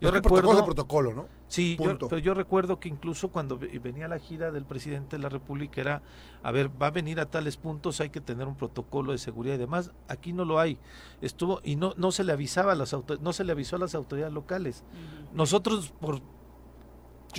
Yo 0.00 0.10
protocolo 0.10 0.40
recuerdo, 0.40 0.58
es 0.60 0.64
protocolo, 0.64 1.14
¿no? 1.14 1.26
sí, 1.48 1.76
yo, 1.80 1.84
pero 2.08 2.18
yo 2.20 2.34
recuerdo 2.34 2.78
que 2.80 2.88
incluso 2.88 3.28
cuando 3.28 3.56
ve- 3.58 3.78
venía 3.78 4.08
la 4.08 4.18
gira 4.18 4.50
del 4.50 4.64
presidente 4.64 5.16
de 5.16 5.22
la 5.22 5.28
República 5.28 5.80
era, 5.80 6.02
a 6.42 6.50
ver, 6.52 6.70
va 6.80 6.88
a 6.88 6.90
venir 6.90 7.18
a 7.20 7.26
tales 7.30 7.56
puntos, 7.56 8.00
hay 8.00 8.10
que 8.10 8.20
tener 8.20 8.46
un 8.46 8.56
protocolo 8.56 9.12
de 9.12 9.18
seguridad 9.18 9.54
y 9.54 9.58
demás. 9.58 9.92
Aquí 10.08 10.32
no 10.32 10.44
lo 10.44 10.58
hay. 10.60 10.78
Estuvo 11.20 11.60
y 11.64 11.76
no 11.76 11.94
no 11.96 12.12
se 12.12 12.24
le 12.24 12.32
avisaba 12.32 12.72
a 12.72 12.74
las 12.74 12.94
no 13.20 13.32
se 13.32 13.44
le 13.44 13.52
avisó 13.52 13.76
a 13.76 13.78
las 13.78 13.94
autoridades 13.94 14.34
locales. 14.34 14.84
Nosotros 15.32 15.92
por 16.00 16.20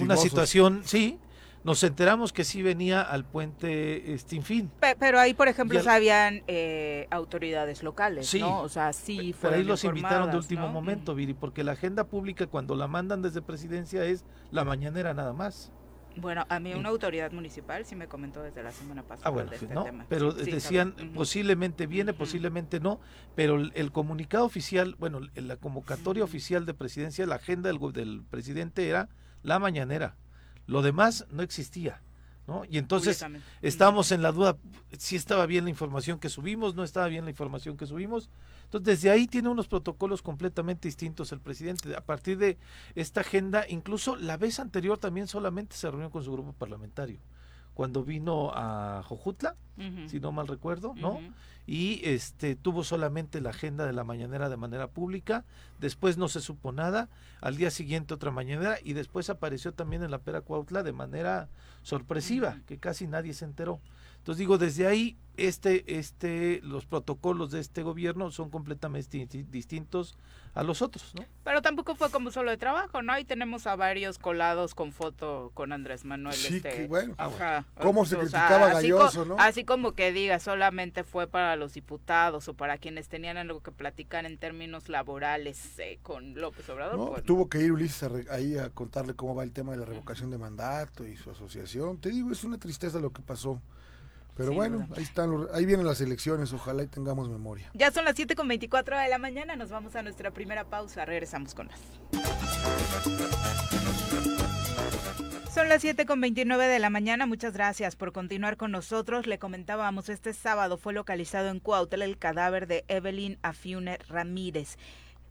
una 0.02 0.15
situación, 0.24 0.82
sí, 0.84 1.20
nos 1.67 1.84
enteramos 1.84 2.32
que 2.32 2.45
sí 2.45 2.62
venía 2.63 3.01
al 3.01 3.25
puente 3.25 4.17
Stinfin. 4.17 4.69
Pe- 4.80 4.95
Pero 4.97 5.19
ahí, 5.19 5.34
por 5.34 5.49
ejemplo, 5.49 5.77
al- 5.77 5.84
sabían 5.84 6.41
eh, 6.47 7.08
autoridades 7.12 7.84
locales, 7.84 8.25
Sí. 8.25 8.39
¿no? 8.39 8.62
O 8.62 8.69
sea, 8.69 8.93
sí 8.93 9.36
Pero 9.41 9.56
ahí 9.56 9.65
los 9.65 9.84
invitaron 9.84 10.32
de 10.32 10.38
último 10.38 10.67
¿no? 10.67 10.71
momento, 10.71 11.13
Viri, 11.13 11.34
porque 11.34 11.65
la 11.65 11.73
agenda 11.73 12.06
pública 12.06 12.47
cuando 12.47 12.73
la 12.77 12.88
mandan 12.88 13.21
desde 13.21 13.41
presidencia 13.41 14.06
es 14.06 14.23
la 14.49 14.63
mañanera 14.63 15.13
nada 15.13 15.34
más. 15.34 15.73
Bueno, 16.15 16.45
a 16.47 16.58
mí 16.62 16.73
una 16.73 16.88
autoridad 16.88 17.34
municipal 17.34 17.86
sí 17.86 17.97
me 17.97 18.08
comentó 18.08 18.41
desde 18.41 18.63
la 18.63 18.71
semana 18.71 19.03
pasada 19.03 19.27
Ah, 19.27 19.32
bueno, 19.32 19.49
de 19.49 19.58
este 19.58 19.73
¿no? 19.73 19.84
tema. 19.84 20.06
Pero 20.08 20.32
Sí, 20.32 20.49
decían 20.49 20.95
posiblemente 21.13 21.86
viene, 21.86 22.13
posiblemente 22.13 22.80
no, 22.80 23.01
pero 23.36 23.56
el, 23.58 23.73
el 23.75 23.91
comunicado 23.91 24.45
oficial, 24.45 24.95
bueno, 24.97 25.19
la 25.36 25.58
convocatoria 25.58 26.23
oficial 26.23 26.65
de 26.65 26.73
presidencia, 26.73 27.25
la 27.27 27.36
agenda 27.36 27.69
del, 27.69 27.80
del 27.91 28.23
presidente 28.23 28.88
era 28.88 29.10
la 29.43 29.60
mañanera. 29.60 30.15
Lo 30.67 30.82
demás 30.82 31.25
no 31.32 31.41
existía, 31.41 32.01
¿no? 32.45 32.63
Y 32.69 32.77
entonces 32.77 33.25
estábamos 33.62 34.12
en 34.12 34.21
la 34.21 34.32
duda 34.32 34.58
si 34.97 35.15
estaba 35.15 35.45
bien 35.45 35.63
la 35.63 35.69
información 35.69 36.19
que 36.19 36.30
subimos, 36.30 36.75
no 36.75 36.84
estaba 36.84 37.08
bien 37.08 37.23
la 37.25 37.32
información 37.32 37.77
que 37.77 37.86
subimos. 37.86 38.30
Entonces, 38.65 38.86
desde 38.86 39.10
ahí 39.10 39.27
tiene 39.27 39.49
unos 39.49 39.67
protocolos 39.67 40.21
completamente 40.21 40.88
distintos 40.88 41.32
el 41.32 41.39
presidente. 41.39 41.95
A 41.95 42.01
partir 42.01 42.38
de 42.38 42.58
esta 42.95 43.21
agenda, 43.21 43.65
incluso 43.67 44.15
la 44.17 44.38
vez 44.38 44.60
anterior 44.60 44.97
también 44.97 45.27
solamente 45.27 45.75
se 45.75 45.89
reunió 45.89 46.10
con 46.10 46.23
su 46.23 46.32
grupo 46.34 46.53
parlamentario. 46.53 47.19
Cuando 47.77 48.03
vino 48.03 48.51
a 48.55 49.03
Jojutla, 49.05 49.55
si 50.09 50.19
no 50.19 50.31
mal 50.31 50.47
recuerdo, 50.47 50.95
¿no? 50.95 51.19
Y 51.67 52.01
este 52.03 52.55
tuvo 52.55 52.83
solamente 52.83 53.39
la 53.41 53.51
agenda 53.51 53.85
de 53.85 53.93
la 53.93 54.03
mañanera 54.03 54.49
de 54.49 54.57
manera 54.57 54.87
pública, 54.87 55.45
después 55.79 56.17
no 56.17 56.27
se 56.27 56.39
supo 56.41 56.71
nada, 56.71 57.07
al 57.39 57.55
día 57.55 57.69
siguiente 57.69 58.15
otra 58.15 58.31
mañanera 58.31 58.77
y 58.83 58.93
después 58.93 59.29
apareció 59.29 59.73
también 59.73 60.01
en 60.01 60.09
la 60.09 60.17
Pera 60.17 60.41
Cuautla 60.41 60.81
de 60.81 60.93
manera 60.93 61.49
sorpresiva, 61.83 62.61
que 62.65 62.79
casi 62.79 63.05
nadie 63.05 63.33
se 63.33 63.45
enteró. 63.45 63.79
Entonces 64.17 64.39
digo, 64.39 64.57
desde 64.57 64.87
ahí 64.87 65.15
este 65.35 65.99
este 65.99 66.61
los 66.63 66.87
protocolos 66.87 67.51
de 67.51 67.59
este 67.59 67.83
gobierno 67.83 68.31
son 68.31 68.49
completamente 68.49 69.19
disti- 69.19 69.45
distintos 69.45 70.17
a 70.58 70.63
los 70.63 70.82
otros, 70.82 71.13
¿no? 71.15 71.24
Pero 71.43 71.62
tampoco 71.62 71.96
fue 71.96 72.10
como 72.10 72.32
solo 72.32 72.50
de 72.52 72.58
trabajo, 72.58 73.02
¿no? 73.04 73.13
Ahí 73.13 73.24
tenemos 73.26 73.67
a 73.67 73.76
varios 73.76 74.17
colados 74.17 74.74
con 74.74 74.91
foto 74.91 75.52
con 75.54 75.72
Andrés 75.72 76.04
Manuel. 76.04 76.36
Sí, 76.36 76.56
este, 76.58 76.70
que 76.72 76.88
bueno. 76.88 77.13
Ajá. 77.17 77.65
Cómo 77.80 78.06
se 78.06 78.15
O 78.15 78.20
criticaba 78.20 78.67
así 78.72 78.89
Galloso, 78.89 79.20
co- 79.20 79.26
¿no? 79.26 79.36
Así 79.39 79.63
como 79.63 79.93
que 79.93 80.12
diga, 80.12 80.39
solamente 80.39 81.04
fue 81.04 81.28
para 81.28 81.56
los 81.56 81.74
diputados 81.74 82.48
o 82.48 82.54
para 82.56 82.78
quienes 82.80 83.08
tenían 83.08 83.38
algo 83.38 83.62
que 83.62 83.72
platicar 83.72 84.26
en 84.26 84.38
términos 84.38 84.89
laborales 84.89 85.78
eh, 85.80 86.00
con 86.02 86.34
López 86.36 86.67
Obrador. 86.70 86.98
¿no? 86.98 87.10
pues, 87.12 87.24
Tuvo 87.24 87.48
que 87.50 87.60
ir 87.60 87.72
Ulises 87.72 88.04
a 88.04 88.10
re- 88.10 88.26
ahí 88.32 88.58
a 88.58 88.70
contarle 88.72 89.13
cómo 89.13 89.36
va 89.36 89.43
el 89.43 89.52
tema 89.54 89.74
de 89.74 89.78
la 89.78 89.86
revocación 89.86 90.32
de 90.32 90.38
mandato 90.39 91.06
y 91.06 91.15
su 91.17 91.30
asociación. 91.30 91.98
Te 92.00 92.10
digo, 92.10 92.32
es 92.32 92.43
una 92.43 92.58
tristeza 92.58 93.00
lo 93.00 93.12
que 93.12 93.22
pasó. 93.22 93.62
Pero 94.38 94.54
bueno, 94.54 94.88
ahí 94.95 95.04
están, 95.04 95.47
ahí 95.52 95.65
vienen 95.65 95.86
las 95.86 96.00
elecciones, 96.00 96.54
ojalá 96.54 96.84
y 96.84 96.88
tengamos 96.88 97.28
memoria. 97.28 97.71
Ya 97.73 97.91
son 97.91 98.06
las 98.06 98.15
7 98.15 98.36
con 98.36 98.47
24 98.47 98.97
de 98.97 99.10
la 99.10 99.17
mañana, 99.17 99.56
nos 99.56 99.71
vamos 99.71 99.95
a 99.95 100.04
nuestra 100.04 100.32
primera 100.32 100.63
pausa, 100.65 101.06
regresamos 101.06 101.56
con 101.56 101.67
más. 101.67 101.80
Son 105.54 105.69
las 105.69 105.82
7 105.82 106.06
con 106.06 106.21
29 106.21 106.67
de 106.67 106.78
la 106.78 106.91
mañana, 106.91 107.26
muchas 107.26 107.54
gracias 107.54 107.95
por 107.95 108.12
continuar 108.12 108.58
con 108.58 108.71
nosotros. 108.71 109.26
Le 109.26 109.39
comentábamos, 109.39 110.08
este 110.08 110.34
sábado 110.34 110.78
fue 110.78 110.93
localizado 110.93 111.50
en 111.50 111.60
Cuautla 111.60 112.06
el 112.06 112.19
cadáver 112.19 112.67
de 112.67 112.86
Evelyn 112.88 113.39
Afiune 113.41 113.97
Ramírez. 114.08 114.78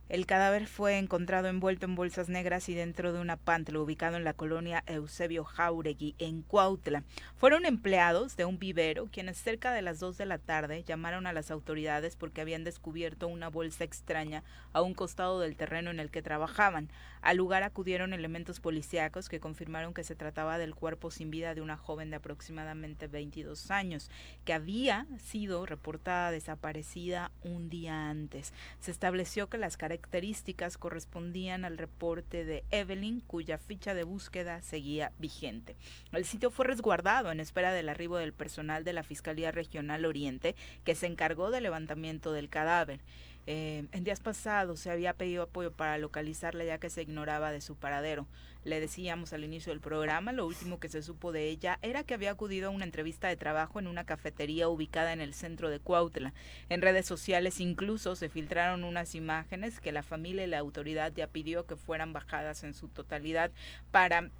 El 0.09 0.25
cadáver 0.25 0.69
fue 0.69 0.99
encontrado 0.99 1.49
envuelto 1.49 1.85
en 1.85 1.97
bolsas 1.97 2.29
negras 2.29 2.69
y 2.69 2.75
dentro 2.75 3.13
de 3.13 3.19
una 3.19 3.37
pantla 3.37 3.81
ubicado 3.81 4.17
en 4.17 4.23
la 4.23 4.35
colonia 4.35 4.85
Eusebio 4.87 5.43
Jauregui, 5.43 6.15
en 6.21 6.43
Cuautla. 6.43 7.03
Fueron 7.35 7.67
empleados 7.67 8.37
de 8.37 8.45
un 8.45 8.61
vivero 8.61 9.09
quienes 9.11 9.37
cerca 9.37 9.73
de 9.73 9.83
las 9.83 9.99
2 9.99 10.17
de 10.17 10.27
la 10.27 10.39
tarde 10.39 10.85
llamaron 10.85 11.27
a 11.27 11.33
las 11.33 11.51
autoridades 11.51 12.15
porque 12.15 12.41
habían 12.41 12.63
descubierto 12.63 13.27
una 13.27 13.49
bolsa 13.49 13.83
extraña 13.83 14.45
a 14.73 14.81
un 14.81 14.95
costado 14.95 15.41
del 15.41 15.57
terreno 15.57 15.91
en 15.91 15.99
el 15.99 16.13
que 16.13 16.23
trabajaban. 16.23 16.89
Al 17.21 17.39
lugar 17.39 17.65
acudieron 17.65 18.13
elementos 18.13 18.61
policíacos 18.61 19.29
que 19.29 19.41
confirmaron 19.41 19.93
que 19.93 20.05
se 20.05 20.15
trataba 20.15 20.59
del 20.59 20.77
cuerpo 20.77 21.11
sin 21.11 21.33
vida 21.33 21.57
de 21.57 21.63
una 21.63 21.77
joven 21.77 22.11
de 22.11 22.17
aproximadamente 22.17 23.09
22 23.09 23.73
años, 23.73 24.09
que 24.45 24.53
había 24.53 25.09
sido 25.19 25.67
reportada 25.67 26.31
desaparecida 26.31 27.33
un 27.43 27.69
día 27.69 28.09
antes. 28.09 28.53
Se 28.79 28.93
estableció 28.93 29.49
que 29.49 29.59
las 29.59 29.77
características 29.77 29.96
correspondían 30.79 31.65
al 31.65 31.79
reporte 31.79 32.45
de 32.45 32.65
Evelyn, 32.71 33.21
cuya 33.21 33.59
ficha 33.59 33.95
de 33.95 34.05
búsqueda 34.05 34.63
seguía 34.63 35.13
vigente. 35.19 35.77
El 36.13 36.25
sitio 36.25 36.51
fue 36.51 36.67
resguardado 36.67 37.31
en 37.31 37.41
espera 37.41 37.73
del 37.73 37.89
arribo 37.89 38.17
del 38.17 38.33
personal 38.33 38.85
de 38.85 38.93
la 38.93 39.03
Fiscalía 39.03 39.51
Regional 39.51 40.05
Oriente, 40.05 40.55
que 40.85 40.95
se 40.95 41.07
encargó 41.07 41.51
del 41.51 41.65
levantamiento 41.65 42.33
del 42.33 42.49
cadáver. 42.49 43.01
Eh, 43.47 43.87
en 43.93 44.05
días 44.05 44.21
pasados 44.21 44.81
se 44.81 44.91
había 44.91 45.15
pedido 45.15 45.45
apoyo 45.45 45.71
para 45.71 45.99
localizarla 45.99 46.65
ya 46.65 46.79
que 46.79 46.91
se 46.91 47.03
ignoraba 47.03 47.53
de 47.53 47.61
su 47.61 47.77
paradero. 47.77 48.27
Le 48.65 48.81
decíamos 48.81 49.33
al 49.33 49.45
inicio 49.45 49.73
del 49.73 49.81
programa, 49.81 50.33
lo 50.33 50.45
último 50.45 50.81
que 50.81 50.89
se 50.89 51.01
supo 51.01 51.31
de 51.31 51.49
ella 51.49 51.79
era 51.83 52.03
que 52.03 52.15
había 52.15 52.33
acudido 52.33 52.67
a 52.67 52.73
una 52.73 52.85
entrevista 52.85 53.29
de 53.29 53.37
trabajo 53.37 53.79
en 53.79 53.87
una 53.87 54.05
cafetería 54.05 54.69
ubicada 54.69 55.13
en 55.13 55.21
el 55.21 55.35
centro 55.35 55.71
de 55.71 55.79
Cuautla. 55.79 56.35
En 56.69 56.83
redes 56.83 57.07
sociales 57.07 57.61
incluso 57.61 58.17
se 58.17 58.29
filtraron 58.29 58.83
unas 58.83 59.15
imágenes 59.15 59.79
que 59.79 59.93
la 59.93 60.03
familia 60.03 60.45
y 60.45 60.49
la 60.49 60.59
autoridad 60.59 61.13
ya 61.15 61.29
pidió 61.29 61.67
que 61.67 61.77
fueran 61.77 62.13
bajadas 62.13 62.65
en 62.65 62.75
su 62.75 62.89
totalidad 62.89 63.53
para 63.93 64.31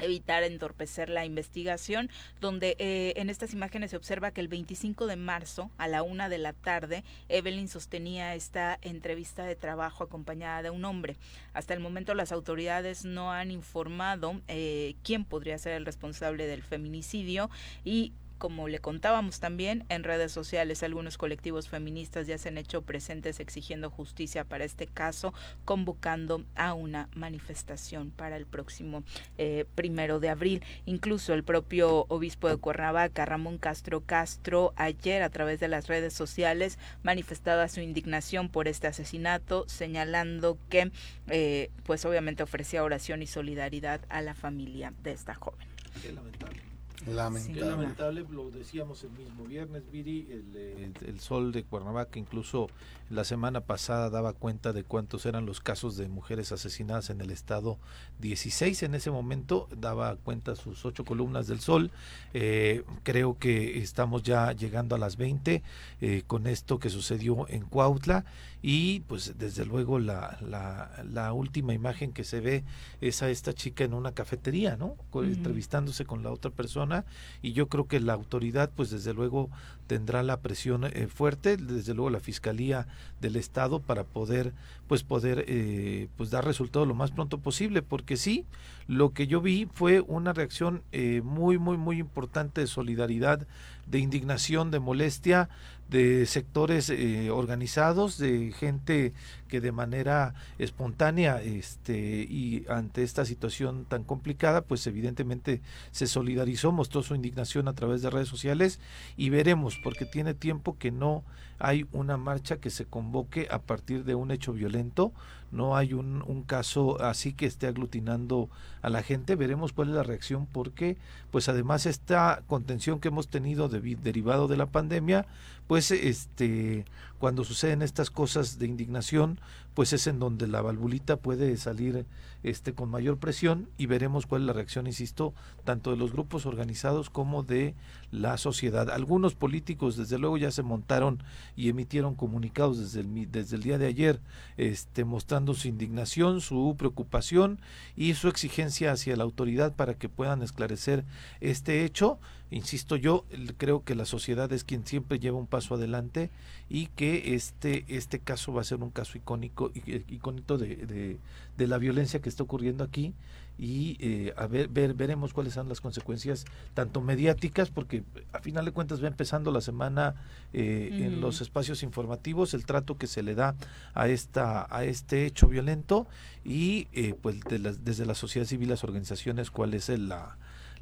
evitar 0.00 0.42
entorpecer 0.42 1.08
la 1.08 1.24
investigación, 1.24 2.10
donde 2.40 2.76
eh, 2.78 3.14
en 3.16 3.30
estas 3.30 3.52
imágenes 3.52 3.90
se 3.90 3.96
observa 3.96 4.30
que 4.30 4.40
el 4.40 4.48
25 4.48 5.06
de 5.06 5.16
marzo 5.16 5.70
a 5.78 5.88
la 5.88 6.02
una 6.02 6.28
de 6.28 6.38
la 6.38 6.52
tarde 6.52 7.04
Evelyn 7.28 7.68
sostenía 7.68 8.34
esta 8.34 8.78
entrevista 8.82 9.44
de 9.44 9.56
trabajo 9.56 10.04
acompañada 10.04 10.62
de 10.62 10.70
un 10.70 10.84
hombre. 10.84 11.16
Hasta 11.54 11.74
el 11.74 11.80
momento 11.80 12.14
las 12.14 12.32
autoridades 12.32 13.04
no 13.04 13.32
han 13.32 13.50
informado 13.50 14.40
eh, 14.48 14.94
quién 15.02 15.24
podría 15.24 15.58
ser 15.58 15.72
el 15.72 15.86
responsable 15.86 16.46
del 16.46 16.62
feminicidio 16.62 17.50
y 17.84 18.12
como 18.42 18.66
le 18.66 18.80
contábamos 18.80 19.38
también 19.38 19.84
en 19.88 20.02
redes 20.02 20.32
sociales, 20.32 20.82
algunos 20.82 21.16
colectivos 21.16 21.68
feministas 21.68 22.26
ya 22.26 22.38
se 22.38 22.48
han 22.48 22.58
hecho 22.58 22.82
presentes 22.82 23.38
exigiendo 23.38 23.88
justicia 23.88 24.42
para 24.42 24.64
este 24.64 24.88
caso, 24.88 25.32
convocando 25.64 26.44
a 26.56 26.74
una 26.74 27.08
manifestación 27.14 28.10
para 28.10 28.36
el 28.36 28.46
próximo 28.46 29.04
eh, 29.38 29.64
primero 29.76 30.18
de 30.18 30.28
abril. 30.28 30.60
Incluso 30.86 31.34
el 31.34 31.44
propio 31.44 32.04
obispo 32.08 32.48
de 32.48 32.56
Cuernavaca, 32.56 33.24
Ramón 33.26 33.58
Castro 33.58 34.00
Castro, 34.00 34.72
ayer 34.74 35.22
a 35.22 35.30
través 35.30 35.60
de 35.60 35.68
las 35.68 35.86
redes 35.86 36.12
sociales 36.12 36.80
manifestaba 37.04 37.68
su 37.68 37.80
indignación 37.80 38.48
por 38.48 38.66
este 38.66 38.88
asesinato, 38.88 39.68
señalando 39.68 40.58
que, 40.68 40.90
eh, 41.28 41.70
pues 41.84 42.04
obviamente 42.04 42.42
ofrecía 42.42 42.82
oración 42.82 43.22
y 43.22 43.28
solidaridad 43.28 44.00
a 44.08 44.20
la 44.20 44.34
familia 44.34 44.92
de 45.04 45.12
esta 45.12 45.36
joven. 45.36 45.68
Qué 46.02 46.10
lamentable. 46.10 46.71
Qué 47.04 47.10
Lamentable. 47.12 47.60
duda. 47.60 47.70
lamentable, 47.70 48.26
lo 48.30 48.50
decíamos 48.50 49.02
el 49.02 49.10
mismo 49.10 49.44
viernes, 49.44 49.82
Viri, 49.90 50.28
el, 50.30 50.94
el 51.06 51.20
Sol 51.20 51.50
de 51.52 51.64
Cuernavaca 51.64 52.18
incluso 52.18 52.68
la 53.10 53.24
semana 53.24 53.60
pasada 53.60 54.08
daba 54.08 54.32
cuenta 54.32 54.72
de 54.72 54.84
cuántos 54.84 55.26
eran 55.26 55.44
los 55.44 55.60
casos 55.60 55.96
de 55.96 56.08
mujeres 56.08 56.52
asesinadas 56.52 57.10
en 57.10 57.20
el 57.20 57.30
estado 57.30 57.78
16 58.20 58.84
en 58.84 58.94
ese 58.94 59.10
momento, 59.10 59.68
daba 59.76 60.16
cuenta 60.16 60.54
sus 60.56 60.84
ocho 60.84 61.04
columnas 61.04 61.46
del 61.48 61.60
Sol, 61.60 61.90
Eh, 62.34 62.84
creo 63.02 63.36
que 63.38 63.78
estamos 63.82 64.22
ya 64.22 64.52
llegando 64.52 64.94
a 64.94 64.98
las 64.98 65.16
20 65.16 65.62
eh, 66.00 66.22
con 66.26 66.46
esto 66.46 66.78
que 66.78 66.88
sucedió 66.88 67.46
en 67.48 67.62
Cuautla 67.66 68.24
y 68.62 69.00
pues 69.00 69.34
desde 69.38 69.66
luego 69.66 69.98
la, 69.98 70.38
la, 70.40 71.04
la 71.10 71.32
última 71.32 71.74
imagen 71.74 72.12
que 72.12 72.24
se 72.24 72.40
ve 72.40 72.64
es 73.00 73.22
a 73.22 73.28
esta 73.28 73.52
chica 73.52 73.84
en 73.84 73.92
una 73.92 74.12
cafetería, 74.12 74.76
¿no? 74.76 74.96
Ujú. 75.10 75.24
Entrevistándose 75.24 76.04
con 76.04 76.22
la 76.22 76.30
otra 76.30 76.50
persona 76.50 76.62
persona 76.62 77.04
y 77.42 77.54
yo 77.54 77.66
creo 77.66 77.88
que 77.88 77.98
la 77.98 78.12
autoridad 78.12 78.70
pues 78.76 78.90
desde 78.90 79.12
luego 79.12 79.50
tendrá 79.88 80.22
la 80.22 80.40
presión 80.40 80.84
eh, 80.84 81.08
fuerte 81.08 81.56
desde 81.56 81.92
luego 81.92 82.08
la 82.08 82.20
fiscalía 82.20 82.86
del 83.20 83.34
estado 83.34 83.80
para 83.80 84.04
poder 84.04 84.52
pues 84.86 85.02
poder 85.02 85.44
eh, 85.48 86.06
pues 86.16 86.30
dar 86.30 86.44
resultado 86.44 86.86
lo 86.86 86.94
más 86.94 87.10
pronto 87.10 87.38
posible 87.38 87.82
porque 87.82 88.16
sí 88.16 88.46
lo 88.86 89.10
que 89.10 89.26
yo 89.26 89.40
vi 89.40 89.68
fue 89.74 90.00
una 90.00 90.32
reacción 90.32 90.82
eh, 90.92 91.20
muy 91.24 91.58
muy 91.58 91.76
muy 91.76 91.98
importante 91.98 92.60
de 92.60 92.68
solidaridad 92.68 93.44
de 93.86 93.98
indignación 93.98 94.70
de 94.70 94.80
molestia 94.80 95.48
de 95.88 96.26
sectores 96.26 96.88
eh, 96.88 97.30
organizados, 97.30 98.16
de 98.18 98.52
gente 98.58 99.12
que 99.52 99.60
de 99.60 99.70
manera 99.70 100.32
espontánea 100.56 101.42
este, 101.42 102.26
y 102.26 102.64
ante 102.70 103.02
esta 103.02 103.26
situación 103.26 103.84
tan 103.84 104.02
complicada, 104.02 104.62
pues 104.62 104.86
evidentemente 104.86 105.60
se 105.90 106.06
solidarizó, 106.06 106.72
mostró 106.72 107.02
su 107.02 107.14
indignación 107.14 107.68
a 107.68 107.74
través 107.74 108.00
de 108.00 108.08
redes 108.08 108.28
sociales 108.28 108.80
y 109.14 109.28
veremos, 109.28 109.78
porque 109.84 110.06
tiene 110.06 110.32
tiempo 110.32 110.78
que 110.78 110.90
no 110.90 111.22
hay 111.58 111.86
una 111.92 112.16
marcha 112.16 112.56
que 112.56 112.70
se 112.70 112.86
convoque 112.86 113.46
a 113.50 113.58
partir 113.58 114.04
de 114.04 114.14
un 114.14 114.30
hecho 114.30 114.54
violento, 114.54 115.12
no 115.50 115.76
hay 115.76 115.92
un, 115.92 116.44
caso 116.46 117.00
así 117.02 117.34
que 117.34 117.44
esté 117.44 117.66
aglutinando 117.66 118.48
a 118.80 118.88
la 118.88 119.02
gente, 119.02 119.36
veremos 119.36 119.74
cuál 119.74 119.90
es 119.90 119.94
la 119.94 120.02
reacción 120.02 120.46
porque 120.46 120.96
pues 121.30 121.50
además 121.50 121.84
esta 121.84 122.42
contención 122.46 123.00
que 123.00 123.08
hemos 123.08 123.28
tenido 123.28 123.68
de, 123.68 123.80
derivado 123.96 124.48
de 124.48 124.56
la 124.56 124.66
pandemia, 124.66 125.26
pues 125.72 125.90
este 125.90 126.84
cuando 127.18 127.44
suceden 127.44 127.80
estas 127.80 128.10
cosas 128.10 128.58
de 128.58 128.66
indignación, 128.66 129.40
pues 129.74 129.92
es 129.92 130.06
en 130.06 130.18
donde 130.18 130.46
la 130.46 130.60
valvulita 130.60 131.16
puede 131.16 131.56
salir 131.56 132.06
este 132.42 132.74
con 132.74 132.90
mayor 132.90 133.18
presión 133.18 133.68
y 133.78 133.86
veremos 133.86 134.26
cuál 134.26 134.42
es 134.42 134.46
la 134.46 134.52
reacción, 134.52 134.86
insisto, 134.86 135.32
tanto 135.64 135.90
de 135.90 135.96
los 135.96 136.12
grupos 136.12 136.44
organizados 136.44 137.08
como 137.08 137.42
de 137.42 137.74
la 138.10 138.36
sociedad. 138.36 138.90
Algunos 138.90 139.34
políticos 139.34 139.96
desde 139.96 140.18
luego 140.18 140.36
ya 140.36 140.50
se 140.50 140.62
montaron 140.62 141.22
y 141.56 141.68
emitieron 141.68 142.14
comunicados 142.14 142.78
desde 142.78 143.00
el, 143.00 143.30
desde 143.30 143.56
el 143.56 143.62
día 143.62 143.78
de 143.78 143.86
ayer, 143.86 144.20
este 144.56 145.04
mostrando 145.04 145.54
su 145.54 145.68
indignación, 145.68 146.40
su 146.40 146.74
preocupación 146.76 147.60
y 147.96 148.14
su 148.14 148.28
exigencia 148.28 148.92
hacia 148.92 149.16
la 149.16 149.24
autoridad 149.24 149.74
para 149.74 149.94
que 149.94 150.08
puedan 150.08 150.42
esclarecer 150.42 151.04
este 151.40 151.84
hecho. 151.84 152.18
Insisto 152.50 152.96
yo, 152.96 153.24
creo 153.56 153.82
que 153.82 153.94
la 153.94 154.04
sociedad 154.04 154.52
es 154.52 154.62
quien 154.62 154.86
siempre 154.86 155.18
lleva 155.18 155.38
un 155.38 155.46
paso 155.46 155.74
adelante 155.74 156.28
y 156.68 156.88
que 156.88 157.34
este 157.34 157.86
este 157.88 158.18
caso 158.18 158.52
va 158.52 158.60
a 158.60 158.64
ser 158.64 158.82
un 158.82 158.90
caso 158.90 159.16
icónico 159.16 159.61
icónico 160.08 160.58
de, 160.58 160.76
de, 160.76 161.18
de 161.56 161.66
la 161.66 161.78
violencia 161.78 162.20
que 162.20 162.28
está 162.28 162.42
ocurriendo 162.42 162.82
aquí 162.82 163.14
y 163.58 163.96
eh, 164.00 164.32
a 164.36 164.46
ver, 164.46 164.68
ver, 164.68 164.94
veremos 164.94 165.32
cuáles 165.32 165.54
son 165.54 165.68
las 165.68 165.80
consecuencias 165.80 166.46
tanto 166.74 167.00
mediáticas 167.00 167.70
porque 167.70 168.02
a 168.32 168.40
final 168.40 168.64
de 168.64 168.72
cuentas 168.72 169.02
va 169.02 169.08
empezando 169.08 169.50
la 169.50 169.60
semana 169.60 170.14
eh, 170.52 170.88
en 170.92 171.20
los 171.20 171.40
espacios 171.40 171.82
informativos 171.82 172.54
el 172.54 172.64
trato 172.64 172.96
que 172.96 173.06
se 173.06 173.22
le 173.22 173.34
da 173.34 173.54
a 173.94 174.08
esta 174.08 174.66
a 174.74 174.84
este 174.84 175.26
hecho 175.26 175.48
violento 175.48 176.06
y 176.44 176.88
eh, 176.92 177.14
pues 177.20 177.40
de 177.42 177.58
las, 177.58 177.84
desde 177.84 178.06
la 178.06 178.14
sociedad 178.14 178.46
civil 178.46 178.70
las 178.70 178.84
organizaciones 178.84 179.50
cuál 179.50 179.74
es 179.74 179.88
el, 179.90 180.08
la 180.08 180.38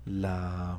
la 0.07 0.79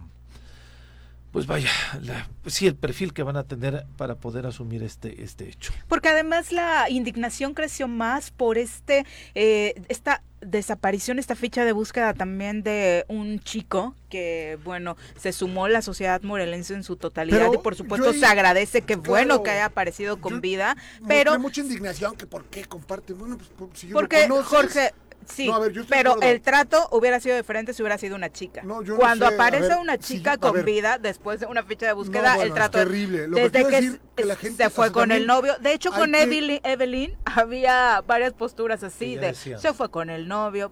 pues 1.31 1.47
vaya, 1.47 1.69
la, 2.01 2.29
pues 2.43 2.55
sí, 2.55 2.67
el 2.67 2.75
perfil 2.75 3.13
que 3.13 3.23
van 3.23 3.37
a 3.37 3.43
tener 3.43 3.85
para 3.97 4.15
poder 4.15 4.45
asumir 4.45 4.83
este, 4.83 5.23
este 5.23 5.47
hecho. 5.47 5.73
Porque 5.87 6.09
además 6.09 6.51
la 6.51 6.89
indignación 6.89 7.53
creció 7.53 7.87
más 7.87 8.31
por 8.31 8.57
este, 8.57 9.05
eh, 9.33 9.81
esta 9.87 10.23
desaparición, 10.41 11.19
esta 11.19 11.35
ficha 11.35 11.63
de 11.63 11.71
búsqueda 11.71 12.13
también 12.13 12.63
de 12.63 13.05
un 13.07 13.39
chico 13.39 13.95
que, 14.09 14.57
bueno, 14.63 14.97
se 15.15 15.31
sumó 15.31 15.67
la 15.67 15.81
sociedad 15.81 16.21
morelense 16.23 16.73
en 16.73 16.83
su 16.83 16.95
totalidad 16.97 17.47
pero 17.47 17.53
y 17.53 17.57
por 17.59 17.75
supuesto 17.75 18.11
se 18.11 18.25
agradece 18.25 18.81
que 18.81 18.95
claro, 18.95 19.09
bueno 19.09 19.43
que 19.43 19.51
haya 19.51 19.65
aparecido 19.65 20.19
con 20.19 20.33
yo, 20.33 20.41
vida, 20.41 20.75
pero... 21.07 21.33
Hay 21.33 21.39
mucha 21.39 21.61
indignación 21.61 22.17
que 22.17 22.25
por 22.25 22.45
qué 22.45 22.65
comparte, 22.65 23.13
bueno, 23.13 23.37
pues 23.37 23.71
si 23.75 23.87
porque 23.87 24.27
Jorge, 24.27 24.93
Sí, 25.25 25.47
no, 25.47 25.59
ver, 25.59 25.73
pero 25.87 26.21
el 26.21 26.41
trato 26.41 26.87
hubiera 26.91 27.19
sido 27.19 27.35
diferente 27.35 27.73
si 27.73 27.81
hubiera 27.81 27.97
sido 27.97 28.15
una 28.15 28.31
chica. 28.31 28.61
No, 28.63 28.81
Cuando 28.97 29.25
no 29.25 29.29
sé, 29.29 29.35
aparece 29.35 29.67
ver, 29.69 29.77
una 29.77 29.97
chica 29.97 30.33
sí, 30.33 30.39
con 30.39 30.53
ver, 30.53 30.65
vida 30.65 30.97
después 30.97 31.39
de 31.39 31.45
una 31.45 31.63
ficha 31.63 31.85
de 31.87 31.93
búsqueda, 31.93 32.35
bueno, 32.35 32.43
el 32.43 32.53
trato 32.53 32.79
es 32.79 32.85
terrible. 32.85 33.27
Lo 33.27 33.37
desde 33.37 33.63
que, 33.65 33.69
que, 33.69 33.99
que 34.15 34.25
la 34.25 34.35
gente, 34.35 34.63
se 34.63 34.69
fue 34.69 34.91
con 34.91 35.11
el 35.11 35.27
novio. 35.27 35.55
De 35.59 35.73
hecho, 35.73 35.91
con 35.91 36.11
que... 36.11 36.23
Evelyn, 36.23 36.59
Evelyn, 36.63 37.17
había 37.25 38.01
varias 38.01 38.33
posturas 38.33 38.83
así 38.83 39.15
de 39.15 39.33
se 39.33 39.73
fue 39.73 39.89
con 39.89 40.09
el 40.09 40.27
novio, 40.27 40.71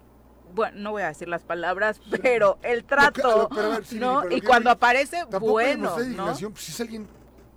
bueno, 0.54 0.78
no 0.80 0.90
voy 0.92 1.02
a 1.02 1.08
decir 1.08 1.28
las 1.28 1.42
palabras, 1.42 2.00
pero 2.22 2.58
el 2.62 2.84
trato, 2.84 3.48
que, 3.48 3.60
ver, 3.60 3.84
sí, 3.84 3.98
¿no? 3.98 4.28
Y 4.30 4.40
cuando 4.40 4.70
aparece, 4.70 5.24
bueno, 5.40 5.96
¿no? 5.98 6.26
Pues 6.26 6.64
si 6.64 6.72
es 6.72 6.80
alguien 6.80 7.08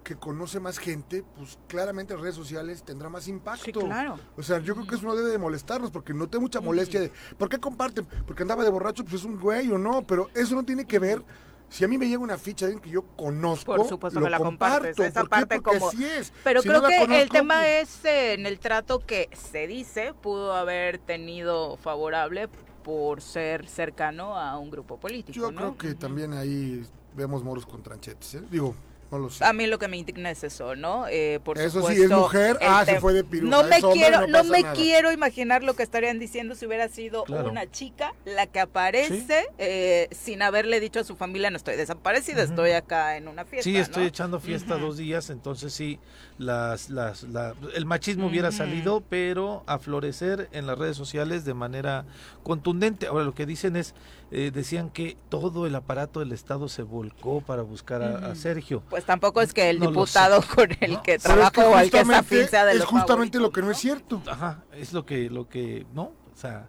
que 0.04 0.16
conoce 0.16 0.60
más 0.60 0.78
gente, 0.78 1.24
pues 1.36 1.58
claramente 1.68 2.14
las 2.14 2.22
redes 2.22 2.36
sociales 2.36 2.84
tendrá 2.84 3.10
más 3.10 3.28
impacto. 3.28 3.66
Sí, 3.66 3.72
claro. 3.72 4.20
O 4.38 4.44
sea, 4.44 4.60
yo 4.60 4.76
creo 4.76 4.88
que 4.88 4.96
eso 4.96 5.06
no 5.06 5.16
debe 5.16 5.30
de 5.30 5.38
molestarnos, 5.38 5.92
porque 5.92 6.14
no 6.14 6.28
tengo 6.28 6.44
mucha 6.44 6.62
molestia 6.62 7.00
de, 7.02 7.12
¿por 7.38 7.50
qué 7.50 7.58
comparten? 7.60 8.06
Porque 8.28 8.44
andaba 8.44 8.64
de 8.64 8.70
borracho, 8.70 9.04
pues 9.04 9.16
es 9.16 9.24
un 9.24 9.40
güey 9.40 9.72
o 9.72 9.78
no, 9.78 10.04
pero 10.06 10.30
eso 10.36 10.56
no 10.56 10.64
tiene 10.64 10.86
que 10.86 11.00
ver 11.00 11.24
si 11.70 11.84
a 11.84 11.88
mí 11.88 11.98
me 11.98 12.08
llega 12.08 12.20
una 12.22 12.38
ficha 12.38 12.68
de 12.68 12.74
alguien 12.74 12.84
que 12.84 12.92
yo 12.92 13.02
conozco, 13.16 13.76
por 13.76 13.88
supuesto 13.88 14.20
lo 14.20 14.28
que 14.28 14.30
la 14.30 14.38
comparto. 14.38 14.90
compartes. 14.90 15.08
Esa 15.08 15.22
¿Por 15.22 15.30
parte 15.30 15.60
Porque 15.60 15.80
como. 15.80 15.90
así 15.90 16.06
es. 16.06 16.32
Pero 16.44 16.62
si 16.62 16.68
creo 16.68 16.82
no 16.82 16.88
que 16.88 17.00
conozco, 17.00 17.22
el 17.24 17.30
tema 17.30 17.56
pues... 17.62 17.90
es 17.90 18.06
eh, 18.06 18.34
en 18.34 18.46
el 18.46 18.60
trato 18.60 19.00
que 19.00 19.28
se 19.34 19.66
dice 19.66 20.14
pudo 20.14 20.54
haber 20.54 21.00
tenido 21.00 21.78
favorable 21.78 22.48
por 22.84 23.22
ser 23.22 23.68
cercano 23.68 24.38
a 24.38 24.60
un 24.60 24.70
grupo 24.70 25.00
político. 25.00 25.36
Yo 25.36 25.52
¿no? 25.52 25.58
creo 25.58 25.78
que 25.78 25.88
uh 25.88 25.92
-huh. 25.92 25.98
también 25.98 26.34
ahí 26.34 26.86
vemos 27.16 27.44
moros 27.44 27.66
con 27.66 27.82
tranchetes. 27.82 28.36
¿eh? 28.36 28.44
Digo, 28.52 28.76
no 29.14 29.20
lo 29.20 29.30
sé. 29.30 29.46
A 29.46 29.54
mí 29.54 29.68
lo 29.68 29.78
que 29.78 29.88
me 29.88 29.98
indigna 29.98 30.32
es 30.32 30.44
eso, 30.44 30.76
¿no? 30.76 31.06
Eh, 31.08 31.40
por 31.44 31.58
eso 31.60 31.80
supuesto, 31.80 31.98
sí, 32.00 32.04
es 32.06 32.10
mujer, 32.10 32.58
ah, 32.62 32.84
se 32.86 33.00
fue 33.00 33.14
de 33.14 33.24
piruja. 33.24 33.50
No 33.52 33.64
me 33.64 33.76
hombre, 33.78 33.92
quiero, 33.94 34.22
no, 34.22 34.28
no 34.28 34.44
me 34.46 34.62
nada. 34.62 34.74
quiero 34.74 35.12
imaginar 35.12 35.64
lo 35.64 35.76
que 35.76 35.84
estarían 35.84 36.18
diciendo 36.20 36.56
si 36.56 36.66
hubiera 36.66 36.88
sido 36.90 37.24
Claro. 37.26 37.50
una 37.50 37.70
chica 37.70 38.14
la 38.26 38.48
que 38.48 38.60
aparece 38.60 39.42
Sí. 39.42 39.48
eh, 39.60 40.08
sin 40.12 40.42
haberle 40.42 40.80
dicho 40.80 41.00
a 41.00 41.04
su 41.04 41.16
familia 41.16 41.50
no 41.52 41.58
estoy 41.58 41.76
desaparecida, 41.76 42.44
estoy 42.44 42.72
acá 42.72 43.16
en 43.18 43.28
una 43.28 43.46
fiesta. 43.46 43.64
Sí, 43.70 43.78
estoy 43.78 44.04
¿no? 44.04 44.10
echando 44.10 44.40
fiesta 44.40 44.78
dos 44.78 44.98
días, 44.98 45.30
entonces 45.30 45.74
sí, 45.74 46.00
las, 46.38 46.90
las, 46.90 47.24
la- 47.24 47.54
el 47.76 47.86
machismo 47.86 48.28
hubiera 48.28 48.52
salido, 48.52 49.02
pero 49.10 49.64
a 49.68 49.78
florecer 49.80 50.50
en 50.52 50.66
las 50.68 50.78
redes 50.78 50.98
sociales 50.98 51.46
de 51.46 51.54
manera 51.54 52.06
contundente. 52.44 53.08
Ahora 53.08 53.24
lo 53.24 53.34
que 53.34 53.46
dicen 53.46 53.76
es, 53.76 53.94
eh, 54.32 54.52
decían 54.54 54.90
que 54.90 55.16
todo 55.30 55.68
el 55.68 55.76
aparato 55.76 56.20
del 56.20 56.32
Estado 56.32 56.68
se 56.70 56.82
volcó 56.84 57.42
para 57.42 57.62
buscar 57.62 58.02
a. 58.02 58.36
Sergio. 58.36 58.82
Pues 58.90 59.06
tampoco 59.06 59.42
es 59.42 59.54
que 59.54 59.70
el 59.70 59.80
No 59.80 59.88
diputado 59.88 60.42
con 60.56 60.70
el 60.82 60.94
No, 60.94 61.04
que 61.04 61.20
trabaja 61.20 61.68
o 61.70 61.76
al 61.76 61.90
que 61.92 62.00
está 62.00 62.24
sea 62.24 62.66
de 62.66 62.74
es 62.74 62.80
los 62.80 62.88
justamente 62.88 63.40
lo 63.40 63.52
que 63.52 63.62
no 63.62 63.72
es 63.72 63.78
cierto. 63.78 64.22
Ajá, 64.28 64.64
es 64.74 64.92
lo 64.94 65.06
que, 65.06 65.30
lo 65.30 65.48
que, 65.48 65.86
¿no? 65.94 66.04
O 66.04 66.36
sea, 66.36 66.68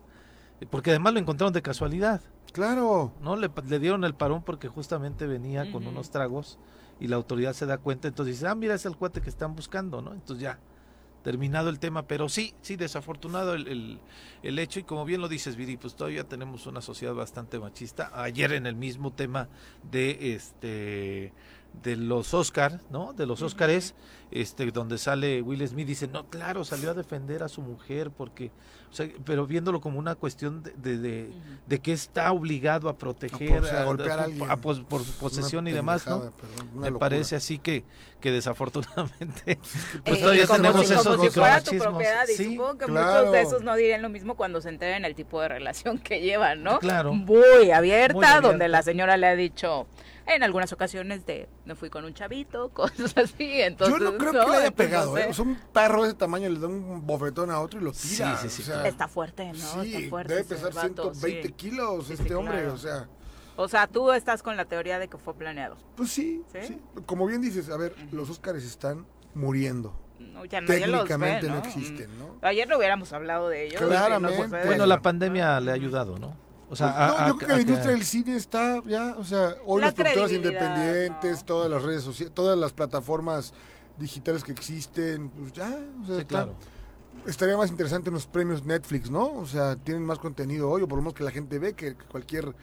porque 0.70 0.90
además 0.90 1.14
lo 1.14 1.20
encontraron 1.20 1.52
de 1.52 1.62
casualidad, 1.62 2.20
Claro. 2.52 3.12
¿no? 3.20 3.34
Le, 3.34 3.50
le 3.66 3.78
dieron 3.80 4.04
el 4.04 4.14
parón 4.14 4.42
porque 4.44 4.68
justamente 4.68 5.26
venía 5.26 5.72
con 5.72 5.86
unos 5.86 6.10
tragos 6.10 6.58
y 7.00 7.08
la 7.08 7.16
autoridad 7.16 7.52
se 7.52 7.66
da 7.66 7.78
cuenta, 7.78 8.08
entonces 8.08 8.36
dice, 8.36 8.48
ah, 8.48 8.54
mira, 8.54 8.74
es 8.74 8.86
el 8.86 8.96
cuate 8.96 9.20
que 9.20 9.28
están 9.28 9.54
buscando, 9.54 10.00
¿no? 10.00 10.12
Entonces 10.12 10.42
ya, 10.42 10.58
terminado 11.24 11.70
el 11.70 11.78
tema, 11.78 12.06
pero 12.06 12.28
sí, 12.28 12.54
sí, 12.60 12.76
desafortunado 12.76 13.54
el, 13.54 13.98
el, 14.42 14.58
hecho 14.58 14.78
y 14.78 14.82
como 14.84 15.04
bien 15.06 15.22
lo 15.22 15.28
dices, 15.28 15.56
Viri, 15.56 15.78
pues 15.78 15.96
todavía 15.96 16.24
tenemos 16.24 16.66
una 16.66 16.82
sociedad 16.82 17.14
bastante 17.14 17.58
machista. 17.58 18.10
Ayer 18.12 18.52
en 18.52 18.66
el 18.66 18.76
mismo 18.76 19.10
tema 19.10 19.48
de 19.90 20.34
este 20.34 21.32
de 21.82 21.96
los 21.96 22.32
Oscar, 22.34 22.80
¿no? 22.90 23.12
De 23.12 23.26
los 23.26 23.40
Ujú. 23.40 23.46
Óscares, 23.46 23.94
este 24.30 24.70
donde 24.70 24.96
sale 24.98 25.42
Will 25.42 25.66
Smith 25.68 25.86
dice, 25.86 26.08
"No, 26.08 26.26
claro, 26.30 26.64
salió 26.64 26.90
a 26.90 26.94
defender 26.94 27.42
a 27.42 27.48
su 27.48 27.60
mujer 27.62 28.10
porque 28.10 28.50
o 28.90 28.96
sea, 28.96 29.08
pero 29.24 29.44
viéndolo 29.44 29.80
como 29.80 29.98
una 29.98 30.14
cuestión 30.14 30.62
de, 30.62 30.98
de, 30.98 31.28
de, 31.66 31.78
que 31.80 31.92
está 31.92 32.30
obligado 32.30 32.88
a 32.88 32.96
proteger, 32.96 33.60
o 33.62 33.66
sea, 33.66 33.82
a 33.82 33.84
golpear 33.84 34.20
a 34.20 34.24
alguien. 34.24 34.48
a 34.48 34.56
pos- 34.56 34.80
por 34.88 35.02
su 35.04 35.12
posesión 35.14 35.66
y 35.66 35.72
demás, 35.72 36.06
¿no? 36.06 36.30
perdón, 36.30 36.68
Me 36.74 36.90
locura. 36.90 36.98
parece 37.00 37.34
así 37.34 37.58
que, 37.58 37.82
que 38.20 38.30
desafortunadamente 38.30 39.58
pues 40.04 40.18
Eh, 40.18 40.20
todavía 40.20 40.46
como 40.46 40.56
tenemos 40.58 40.86
si, 40.86 40.92
esos 40.92 41.06
como 41.08 41.24
si 41.24 41.30
fuera 41.30 41.60
tu 41.60 41.72
micromachismos. 41.72 41.86
propiedad 41.92 42.28
y 42.28 42.36
Sí, 42.36 42.44
supongo 42.54 42.78
que 42.78 42.86
claro. 42.86 43.18
muchos 43.18 43.32
de 43.32 43.40
esos 43.42 43.62
no 43.62 43.74
dirían 43.76 44.02
lo 44.02 44.08
mismo 44.10 44.36
cuando 44.36 44.60
se 44.60 44.68
enteren 44.68 45.04
el 45.04 45.14
tipo 45.16 45.40
de 45.40 45.48
relación 45.48 45.98
que 45.98 46.20
llevan, 46.20 46.62
¿no? 46.62 46.78
Claro. 46.78 47.12
Muy 47.14 47.70
abierta, 47.72 48.14
Muy 48.14 48.24
abierta. 48.24 48.40
donde 48.48 48.68
la 48.68 48.82
señora 48.82 49.16
le 49.16 49.26
ha 49.26 49.34
dicho 49.36 49.86
en 50.26 50.42
algunas 50.42 50.72
ocasiones 50.72 51.26
de 51.26 51.48
me 51.64 51.74
fui 51.74 51.90
con 51.90 52.04
un 52.04 52.14
chavito, 52.14 52.68
cosas 52.74 53.16
así, 53.16 53.60
entonces 53.60 53.98
Yo 53.98 54.12
no 54.12 54.18
creo 54.18 54.32
que 54.32 54.50
le 54.50 54.56
haya 54.56 54.70
pegado. 54.70 55.16
¿eh? 55.18 55.26
O 55.30 55.34
sea, 55.34 55.44
un 55.44 55.56
perro 55.72 56.02
de 56.02 56.08
ese 56.10 56.16
tamaño 56.18 56.48
le 56.48 56.58
da 56.58 56.66
un 56.66 57.06
bofetón 57.06 57.50
a 57.50 57.60
otro 57.60 57.80
y 57.80 57.84
lo 57.84 57.92
tira. 57.92 58.36
Sí, 58.38 58.48
sí, 58.48 58.56
sí, 58.56 58.62
o 58.62 58.64
sea, 58.66 58.74
claro. 58.74 58.88
Está 58.88 59.08
fuerte, 59.08 59.52
¿no? 59.52 59.82
sí, 59.82 59.94
Está 59.94 60.08
fuerte. 60.08 60.34
debe 60.34 60.44
pesar 60.46 60.72
vato, 60.72 61.12
120 61.14 61.46
sí. 61.48 61.52
kilos 61.54 62.06
Sí, 62.06 62.12
este 62.14 62.28
sí, 62.28 62.34
hombre, 62.34 62.66
o 62.68 62.76
sea, 62.76 63.08
O 63.56 63.68
sea, 63.68 63.86
tú 63.86 64.10
estás 64.12 64.42
con 64.42 64.56
la 64.56 64.64
teoría 64.64 64.98
de 64.98 65.08
que 65.08 65.18
fue 65.18 65.34
planeado. 65.34 65.76
pues 65.96 66.10
sí, 66.10 66.42
¿Sí? 66.52 66.58
sí. 66.66 66.80
Como 67.06 67.26
bien 67.26 67.40
dices, 67.40 67.68
a 67.70 67.76
ver, 67.76 67.94
los 68.12 68.30
Óscares 68.30 68.64
están 68.64 69.06
muriendo. 69.34 69.94
No, 70.18 70.44
ya 70.44 70.60
nadie 70.60 70.86
los 70.86 71.02
ve, 71.02 71.08
Técnicamente 71.08 71.48
¿no? 71.48 71.54
no 71.54 71.60
existen, 71.60 72.18
¿no? 72.18 72.38
Ayer 72.42 72.66
no 72.68 72.78
hubiéramos 72.78 73.12
hablado 73.12 73.48
de 73.48 73.66
ellos. 73.66 73.80
Claramente. 73.82 74.48
de 74.48 74.64
Bueno, 74.66 74.86
la 74.86 75.02
pandemia 75.02 75.60
le 75.60 75.70
ha 75.70 75.74
ayudado, 75.74 76.18
¿no? 76.18 76.36
O 76.70 76.76
sea, 76.76 76.86
Pues, 76.88 76.96
no, 77.18 77.24
a- 77.24 77.28
yo 77.28 77.36
creo 77.36 77.46
que 77.48 77.52
a- 77.52 77.56
la 77.56 77.62
industria 77.62 77.90
del 77.92 78.04
cine 78.04 78.36
está 78.36 78.82
ya, 78.86 79.14
o 79.18 79.24
sea, 79.24 79.54
hoy 79.66 79.80
La 79.80 79.86
las 79.88 79.94
productoras 79.94 80.32
independientes, 80.32 81.38
¿no? 81.40 81.44
todas 81.44 81.70
las 81.70 81.82
redes 81.82 82.02
sociales, 82.02 82.34
todas 82.34 82.58
las 82.58 82.72
plataformas 82.72 83.52
digitales 83.98 84.42
que 84.42 84.52
existen, 84.52 85.28
pues 85.30 85.52
ya, 85.52 85.68
o 85.68 86.06
sea, 86.06 86.14
Sí, 86.16 86.20
está- 86.22 86.24
claro. 86.26 86.54
estaría 87.26 87.56
más 87.56 87.70
interesante 87.70 88.08
en 88.08 88.14
los 88.14 88.26
premios 88.26 88.64
Netflix, 88.64 89.10
¿no? 89.10 89.26
O 89.34 89.46
sea, 89.46 89.76
tienen 89.76 90.04
más 90.04 90.18
contenido 90.18 90.68
hoy, 90.70 90.82
o 90.82 90.88
por 90.88 90.96
lo 90.96 91.02
menos 91.02 91.14
que 91.14 91.22
la 91.24 91.30
gente 91.30 91.58
ve 91.58 91.74
que 91.74 91.94
cualquier... 91.94 92.54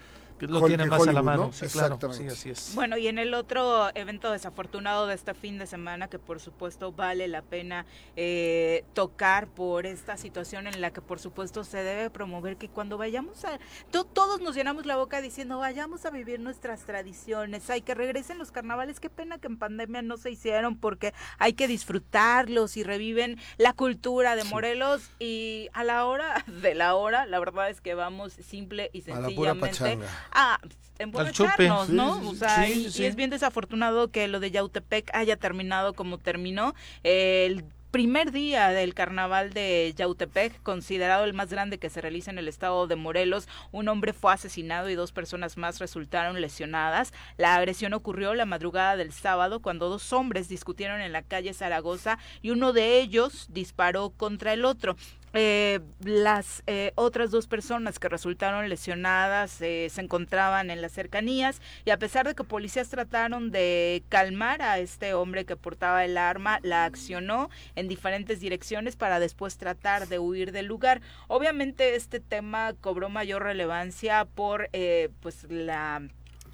Lo 0.47 0.59
Hol- 0.61 0.67
tiene 0.67 0.85
más 0.85 1.01
a 1.01 1.05
la 1.05 1.11
Hollywood, 1.11 1.23
mano. 1.25 1.43
¿no? 1.47 1.53
Sí, 1.53 1.67
claro. 1.67 1.97
Sí, 1.99 2.05
Exactamente. 2.05 2.33
así 2.33 2.49
es. 2.49 2.71
Bueno, 2.75 2.97
y 2.97 3.07
en 3.07 3.19
el 3.19 3.33
otro 3.33 3.89
evento 3.95 4.31
desafortunado 4.31 5.07
de 5.07 5.15
este 5.15 5.33
fin 5.33 5.57
de 5.57 5.67
semana, 5.67 6.07
que 6.07 6.19
por 6.19 6.39
supuesto 6.39 6.91
vale 6.91 7.27
la 7.27 7.41
pena 7.41 7.85
eh, 8.15 8.83
tocar 8.93 9.47
por 9.47 9.85
esta 9.85 10.17
situación 10.17 10.67
en 10.67 10.81
la 10.81 10.91
que 10.91 11.01
por 11.01 11.19
supuesto 11.19 11.63
se 11.63 11.77
debe 11.83 12.09
promover 12.09 12.57
que 12.57 12.69
cuando 12.69 12.97
vayamos 12.97 13.43
a... 13.45 13.59
to- 13.91 14.03
todos 14.05 14.41
nos 14.41 14.55
llenamos 14.55 14.85
la 14.85 14.95
boca 14.97 15.21
diciendo, 15.21 15.57
vayamos 15.59 16.05
a 16.05 16.09
vivir 16.09 16.39
nuestras 16.39 16.81
tradiciones, 16.81 17.69
hay 17.69 17.81
que 17.81 17.93
regresen 17.95 18.37
los 18.37 18.51
carnavales, 18.51 18.99
qué 18.99 19.09
pena 19.09 19.37
que 19.37 19.47
en 19.47 19.57
pandemia 19.57 20.01
no 20.01 20.17
se 20.17 20.31
hicieron 20.31 20.77
porque 20.77 21.13
hay 21.39 21.53
que 21.53 21.67
disfrutarlos 21.67 22.77
y 22.77 22.83
reviven 22.83 23.37
la 23.57 23.73
cultura 23.73 24.35
de 24.35 24.43
Morelos 24.43 25.09
y 25.19 25.69
a 25.73 25.83
la 25.83 26.05
hora 26.05 26.43
de 26.47 26.75
la 26.75 26.95
hora, 26.95 27.25
la 27.25 27.39
verdad 27.39 27.69
es 27.69 27.81
que 27.81 27.93
vamos 27.93 28.33
simple 28.33 28.89
y 28.93 29.09
A 29.11 29.19
la 29.19 29.29
pura 29.29 29.51
sencillamente 29.53 29.69
pachanga. 29.79 30.07
A 30.31 30.59
emborracharnos, 30.99 31.87
chupe. 31.87 31.93
¿no? 31.93 32.19
Sí, 32.19 32.27
o 32.27 32.35
sea, 32.35 32.65
Sí, 32.65 32.71
y, 32.71 32.91
sí, 32.91 33.03
y 33.03 33.05
es 33.05 33.15
bien 33.15 33.29
desafortunado 33.29 34.09
que 34.09 34.27
lo 34.27 34.39
de 34.39 34.51
Yautepec 34.51 35.09
haya 35.13 35.35
terminado 35.37 35.93
como 35.93 36.17
terminó. 36.17 36.75
El 37.03 37.63
primer 37.91 38.31
día 38.31 38.69
del 38.69 38.93
carnaval 38.93 39.51
de 39.51 39.93
Yautepec, 39.97 40.63
considerado 40.63 41.25
el 41.25 41.33
más 41.33 41.49
grande 41.49 41.77
que 41.77 41.89
se 41.89 41.99
realiza 41.99 42.31
en 42.31 42.37
el 42.37 42.47
estado 42.47 42.87
de 42.87 42.95
Morelos, 42.95 43.49
un 43.73 43.89
hombre 43.89 44.13
fue 44.13 44.31
asesinado 44.31 44.89
y 44.89 44.95
dos 44.95 45.11
personas 45.11 45.57
más 45.57 45.79
resultaron 45.79 46.39
lesionadas. 46.39 47.13
La 47.37 47.55
agresión 47.55 47.93
ocurrió 47.93 48.33
la 48.33 48.45
madrugada 48.45 48.95
del 48.95 49.11
sábado 49.11 49.61
cuando 49.61 49.89
dos 49.89 50.13
hombres 50.13 50.47
discutieron 50.47 51.01
en 51.01 51.11
la 51.11 51.21
calle 51.21 51.53
Zaragoza 51.53 52.17
y 52.41 52.51
uno 52.51 52.71
de 52.71 52.99
ellos 52.99 53.47
disparó 53.49 54.11
contra 54.11 54.53
el 54.53 54.63
otro. 54.63 54.95
Eh, 55.33 55.79
las 56.03 56.61
eh, 56.67 56.91
otras 56.95 57.31
dos 57.31 57.47
personas 57.47 57.99
que 57.99 58.09
resultaron 58.09 58.67
lesionadas 58.67 59.61
eh, 59.61 59.87
se 59.89 60.01
encontraban 60.01 60.69
en 60.69 60.81
las 60.81 60.91
cercanías 60.91 61.61
y 61.85 61.91
a 61.91 61.97
pesar 61.97 62.27
de 62.27 62.35
que 62.35 62.43
policías 62.43 62.89
trataron 62.89 63.51
de 63.51 64.03
calmar 64.09 64.61
a 64.61 64.79
este 64.79 65.13
hombre 65.13 65.45
que 65.45 65.55
portaba 65.55 66.03
el 66.03 66.17
arma, 66.17 66.59
la 66.63 66.85
accionó 66.85 67.49
en 67.75 67.87
diferentes 67.87 68.39
direcciones 68.41 68.95
para 68.95 69.19
después 69.19 69.57
tratar 69.57 70.07
de 70.07 70.19
huir 70.19 70.51
del 70.51 70.65
lugar. 70.65 71.01
Obviamente 71.27 71.95
este 71.95 72.19
tema 72.19 72.73
cobró 72.81 73.09
mayor 73.09 73.43
relevancia 73.43 74.25
por 74.25 74.69
eh, 74.73 75.09
pues 75.21 75.45
la 75.49 76.01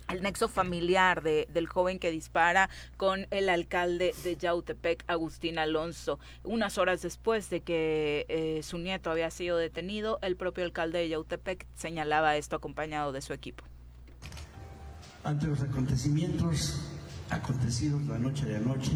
el 0.07 0.21
nexo 0.21 0.47
familiar 0.47 1.21
de, 1.21 1.47
del 1.51 1.67
joven 1.67 1.99
que 1.99 2.11
dispara 2.11 2.69
con 2.97 3.27
el 3.31 3.49
alcalde 3.49 4.13
de 4.23 4.37
Yautepec, 4.37 5.03
Agustín 5.07 5.59
Alonso. 5.59 6.19
Unas 6.43 6.77
horas 6.77 7.01
después 7.01 7.49
de 7.49 7.61
que 7.61 8.25
eh, 8.29 8.61
su 8.63 8.77
nieto 8.77 9.11
había 9.11 9.29
sido 9.31 9.57
detenido, 9.57 10.19
el 10.21 10.35
propio 10.35 10.63
alcalde 10.63 10.99
de 10.99 11.09
Yautepec 11.09 11.67
señalaba 11.75 12.37
esto 12.37 12.55
acompañado 12.55 13.11
de 13.11 13.21
su 13.21 13.33
equipo. 13.33 13.63
ante 15.23 15.47
los 15.47 15.61
acontecimientos 15.61 16.79
acontecidos 17.29 18.01
la 18.03 18.17
noche 18.17 18.45
de 18.45 18.55
anoche 18.55 18.93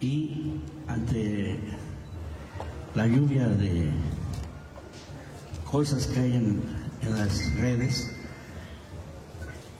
y 0.00 0.54
ante 0.88 1.58
la 2.94 3.06
lluvia 3.06 3.46
de 3.48 3.90
cosas 5.70 6.06
que 6.06 6.20
hay 6.20 6.36
en, 6.36 6.62
en 7.02 7.18
las 7.18 7.54
redes, 7.56 8.16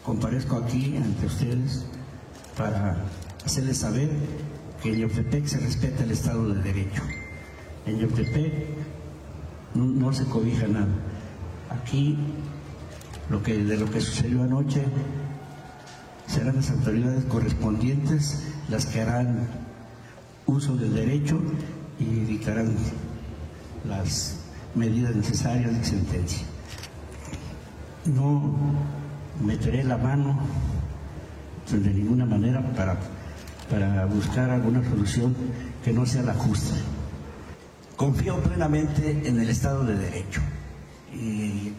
comparezco 0.05 0.57
aquí 0.57 0.97
ante 0.97 1.27
ustedes 1.27 1.85
para 2.57 2.97
hacerles 3.45 3.79
saber 3.79 4.11
que 4.83 4.93
en 4.93 5.01
Yoptepec 5.01 5.47
se 5.47 5.59
respeta 5.59 6.03
el 6.03 6.11
Estado 6.11 6.49
de 6.49 6.63
Derecho. 6.63 7.03
En 7.87 7.99
Yoptepec 7.99 8.53
no, 9.75 9.85
no 9.85 10.13
se 10.13 10.25
cobija 10.25 10.67
nada. 10.67 10.89
Aquí 11.71 12.19
lo 13.31 13.43
que, 13.43 13.57
de 13.59 13.77
lo 13.77 13.91
que 13.91 14.01
sucedió 14.01 14.43
anoche 14.43 14.85
serán 16.27 16.57
las 16.57 16.71
autoridades 16.71 17.25
correspondientes 17.25 18.43
las 18.69 18.87
que 18.87 19.01
harán 19.03 19.49
uso 20.47 20.77
del 20.77 20.95
derecho 20.95 21.41
y 21.99 22.05
dictarán 22.05 22.75
las 23.89 24.39
medidas 24.75 25.15
necesarias 25.15 25.73
de 25.77 25.85
sentencia. 25.85 26.47
No 28.07 28.57
meteré 29.43 29.85
la 29.85 29.97
mano 29.97 30.39
de 31.71 31.95
ninguna 31.95 32.27
manera 32.27 32.61
para, 32.77 32.99
para 33.71 34.05
buscar 34.07 34.51
alguna 34.51 34.83
solución 34.89 35.35
que 35.85 35.93
no 35.93 36.05
sea 36.05 36.23
la 36.23 36.35
justa. 36.35 36.75
Confío 37.97 38.37
plenamente 38.41 39.23
en 39.27 39.41
el 39.41 39.49
Estado 39.49 39.85
de 39.85 39.97
Derecho. 39.97 40.41
Y 41.15 41.73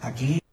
aquí 0.00 0.43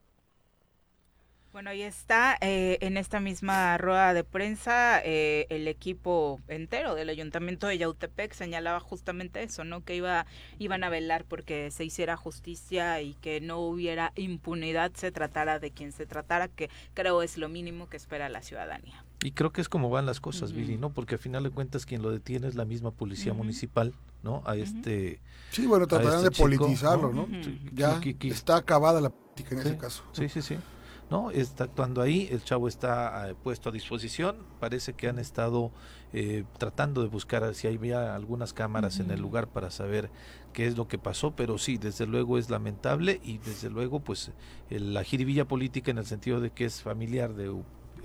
Bueno, 1.62 1.70
ahí 1.74 1.84
está, 1.84 2.40
eh, 2.42 2.80
en 2.82 2.98
esta 2.98 3.20
misma 3.20 3.78
rueda 3.78 4.16
de 4.16 4.24
prensa, 4.24 5.00
eh, 5.06 5.46
el 5.52 5.68
equipo 5.68 6.40
entero 6.48 6.96
del 6.96 7.08
Ayuntamiento 7.10 7.68
de 7.68 7.78
Yautepec 7.78 8.34
señalaba 8.34 8.80
justamente 8.80 9.44
eso, 9.44 9.64
¿no? 9.64 9.86
Que 9.86 9.96
iba, 9.96 10.26
iban 10.58 10.84
a 10.84 10.90
velar 10.90 11.24
porque 11.24 11.70
se 11.70 11.86
hiciera 11.86 12.18
justicia 12.18 13.00
y 13.04 13.14
que 13.14 13.42
no 13.42 13.60
hubiera 13.60 14.12
impunidad, 14.16 14.92
se 14.96 15.12
tratara 15.12 15.60
de 15.60 15.70
quien 15.70 15.92
se 15.92 16.08
tratara, 16.08 16.48
que 16.48 16.72
creo 16.96 17.22
es 17.22 17.38
lo 17.38 17.48
mínimo 17.48 17.88
que 17.88 17.98
espera 17.98 18.28
la 18.28 18.42
ciudadanía. 18.42 19.06
Y 19.24 19.34
creo 19.34 19.52
que 19.52 19.62
es 19.62 19.70
como 19.70 19.92
van 19.92 20.08
las 20.08 20.20
cosas. 20.20 20.54
Billy, 20.54 20.78
¿no? 20.78 20.90
Porque 20.90 21.14
al 21.14 21.20
final 21.22 21.44
de 21.44 21.52
cuentas 21.52 21.86
quien 21.86 22.02
lo 22.02 22.10
detiene 22.10 22.48
es 22.48 22.56
la 22.56 22.66
misma 22.66 22.90
policía 22.90 23.34
municipal, 23.34 23.94
¿no? 24.24 24.42
A 24.48 24.56
este... 24.56 25.20
Sí, 25.52 25.68
bueno, 25.68 25.86
tratarán 25.86 26.26
este 26.26 26.30
de 26.30 26.36
chico, 26.38 26.48
politizarlo, 26.66 27.14
¿no? 27.14 27.28
Ya 27.72 28.00
Que- 28.00 28.18
que- 28.18 28.30
está 28.30 28.56
acabada 28.56 29.00
la 29.00 29.12
política 29.12 29.54
en 29.54 29.62
Sí, 29.62 29.68
ese 29.68 29.78
caso. 29.78 30.04
Sí, 30.14 30.28
sí, 30.28 30.42
sí. 30.42 30.58
No, 31.12 31.30
está 31.30 31.66
actuando 31.66 32.02
ahí, 32.02 32.30
el 32.32 32.42
chavo 32.44 32.70
está 32.70 33.30
eh, 33.30 33.36
puesto 33.44 33.68
a 33.68 33.72
disposición, 33.74 34.38
parece 34.62 34.94
que 34.94 35.10
han 35.10 35.20
estado 35.20 35.70
eh, 36.14 36.46
tratando 36.58 37.02
de 37.02 37.10
buscar 37.10 37.54
si 37.54 37.68
había 37.68 38.16
algunas 38.16 38.54
cámaras 38.54 39.00
en 39.02 39.12
el 39.12 39.20
lugar 39.20 39.48
para 39.50 39.72
saber 39.72 40.10
qué 40.54 40.68
es 40.68 40.78
lo 40.78 40.88
que 40.88 40.98
pasó, 40.98 41.32
pero 41.36 41.58
sí, 41.58 41.78
desde 41.78 42.08
luego 42.08 42.38
es 42.38 42.50
lamentable 42.50 43.20
y 43.24 43.40
desde 43.40 43.70
luego 43.70 44.00
pues 44.00 44.32
el- 44.70 44.94
la 44.94 45.04
jiribilla 45.04 45.46
política 45.46 45.92
en 45.92 45.98
el 45.98 46.06
sentido 46.06 46.40
de 46.40 46.52
que 46.52 46.64
es 46.64 46.82
familiar 46.82 47.34
de 47.34 47.54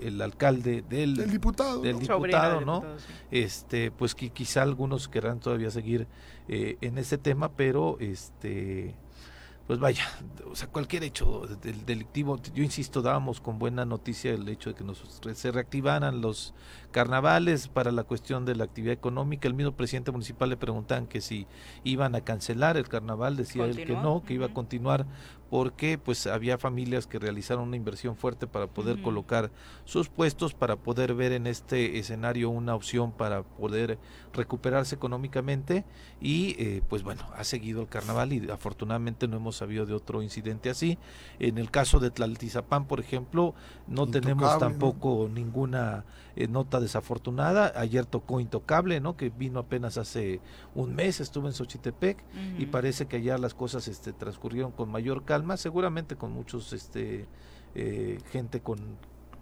el 0.01 0.21
alcalde 0.21 0.83
del, 0.83 1.19
El 1.21 1.31
diputado. 1.31 1.81
del 1.81 1.95
¿no? 1.95 2.01
diputado, 2.01 2.61
¿no? 2.61 2.75
diputado, 2.81 2.99
sí. 2.99 3.05
este 3.31 3.90
pues 3.92 4.14
que 4.16 4.29
quizá 4.31 4.62
algunos 4.62 5.09
querrán 5.09 5.38
todavía 5.40 5.71
seguir 5.71 6.07
eh, 6.49 6.77
en 6.83 6.99
ese 6.99 7.16
tema 7.19 7.53
pero 7.53 7.97
este 8.01 8.95
pues 9.67 9.79
vaya 9.81 10.05
o 10.51 10.55
sea 10.55 10.69
cualquier 10.69 11.03
hecho 11.03 11.43
del 11.63 11.85
delictivo 11.85 12.41
yo 12.55 12.63
insisto 12.63 13.03
dábamos 13.03 13.41
con 13.41 13.59
buena 13.59 13.85
noticia 13.85 14.33
el 14.33 14.49
hecho 14.49 14.71
de 14.71 14.77
que 14.77 14.85
nos 14.85 15.03
se 15.35 15.51
reactivaran 15.53 16.21
los 16.21 16.55
carnavales 16.90 17.68
para 17.68 17.92
la 17.92 18.05
cuestión 18.05 18.44
de 18.44 18.55
la 18.55 18.64
actividad 18.64 18.94
económica 18.94 19.49
el 19.49 19.55
mismo 19.55 19.72
presidente 19.72 20.12
municipal 20.12 20.49
le 20.49 20.57
preguntaban 20.57 21.07
que 21.07 21.20
si 21.20 21.46
iban 21.85 22.14
a 22.14 22.20
cancelar 22.20 22.77
el 22.77 22.88
carnaval 22.88 23.37
decía 23.37 23.64
él 23.64 23.85
que 23.85 23.94
no 23.94 24.22
que 24.25 24.35
iba 24.35 24.46
a 24.46 24.55
continuar 24.55 25.07
porque 25.51 25.96
pues 25.96 26.27
había 26.27 26.59
familias 26.59 27.07
que 27.07 27.18
realizaron 27.18 27.68
una 27.68 27.77
inversión 27.77 28.16
fuerte 28.16 28.46
para 28.46 28.66
poder 28.66 29.01
colocar 29.01 29.51
sus 29.85 30.09
puestos 30.09 30.55
para 30.55 30.77
poder 30.77 31.14
ver 31.14 31.33
en 31.33 31.46
este 31.46 31.99
escenario 31.99 32.51
una 32.51 32.75
opción 32.75 33.12
para 33.12 33.42
poder 33.42 33.99
recuperarse 34.33 34.94
económicamente 34.94 35.85
y 36.20 36.57
eh, 36.59 36.83
pues 36.88 37.03
bueno 37.03 37.22
ha 37.37 37.44
seguido 37.44 37.81
el 37.83 37.88
carnaval 37.88 38.33
y 38.33 38.51
afortunadamente 38.51 39.29
no 39.29 39.37
hemos 39.37 39.57
sabido 39.57 39.87
de 39.87 39.94
otro 39.94 40.22
incidente 40.22 40.70
así. 40.70 40.99
En 41.38 41.59
el 41.59 41.70
caso 41.70 42.01
de 42.01 42.11
Tlaltizapán 42.11 42.87
por 42.87 43.01
ejemplo 43.01 43.55
no 43.87 44.07
tenemos 44.07 44.59
tampoco 44.59 45.31
ninguna 45.33 46.05
eh, 46.37 46.49
nota 46.49 46.81
desafortunada. 46.81 47.72
Ayer 47.77 48.07
tocó 48.07 48.40
Intocable 48.40 49.01
no 49.01 49.16
que 49.16 49.31
vino 49.31 49.59
apenas 49.59 49.99
hace 49.99 50.40
un 50.75 50.95
mes 50.95 51.20
estuvo 51.20 51.49
en 51.49 51.55
Xochitepec 51.55 52.22
y 52.59 52.66
parece 52.66 53.07
que 53.07 53.16
allá 53.16 53.39
las 53.39 53.55
cosas 53.55 53.89
este 53.89 54.12
transcurrieron 54.12 54.70
con 54.70 54.91
mayor 54.91 55.24
calma 55.24 55.57
seguramente 55.57 56.16
con 56.16 56.32
muchos 56.32 56.72
este 56.72 57.26
eh, 57.74 58.18
gente 58.30 58.61
con 58.61 58.78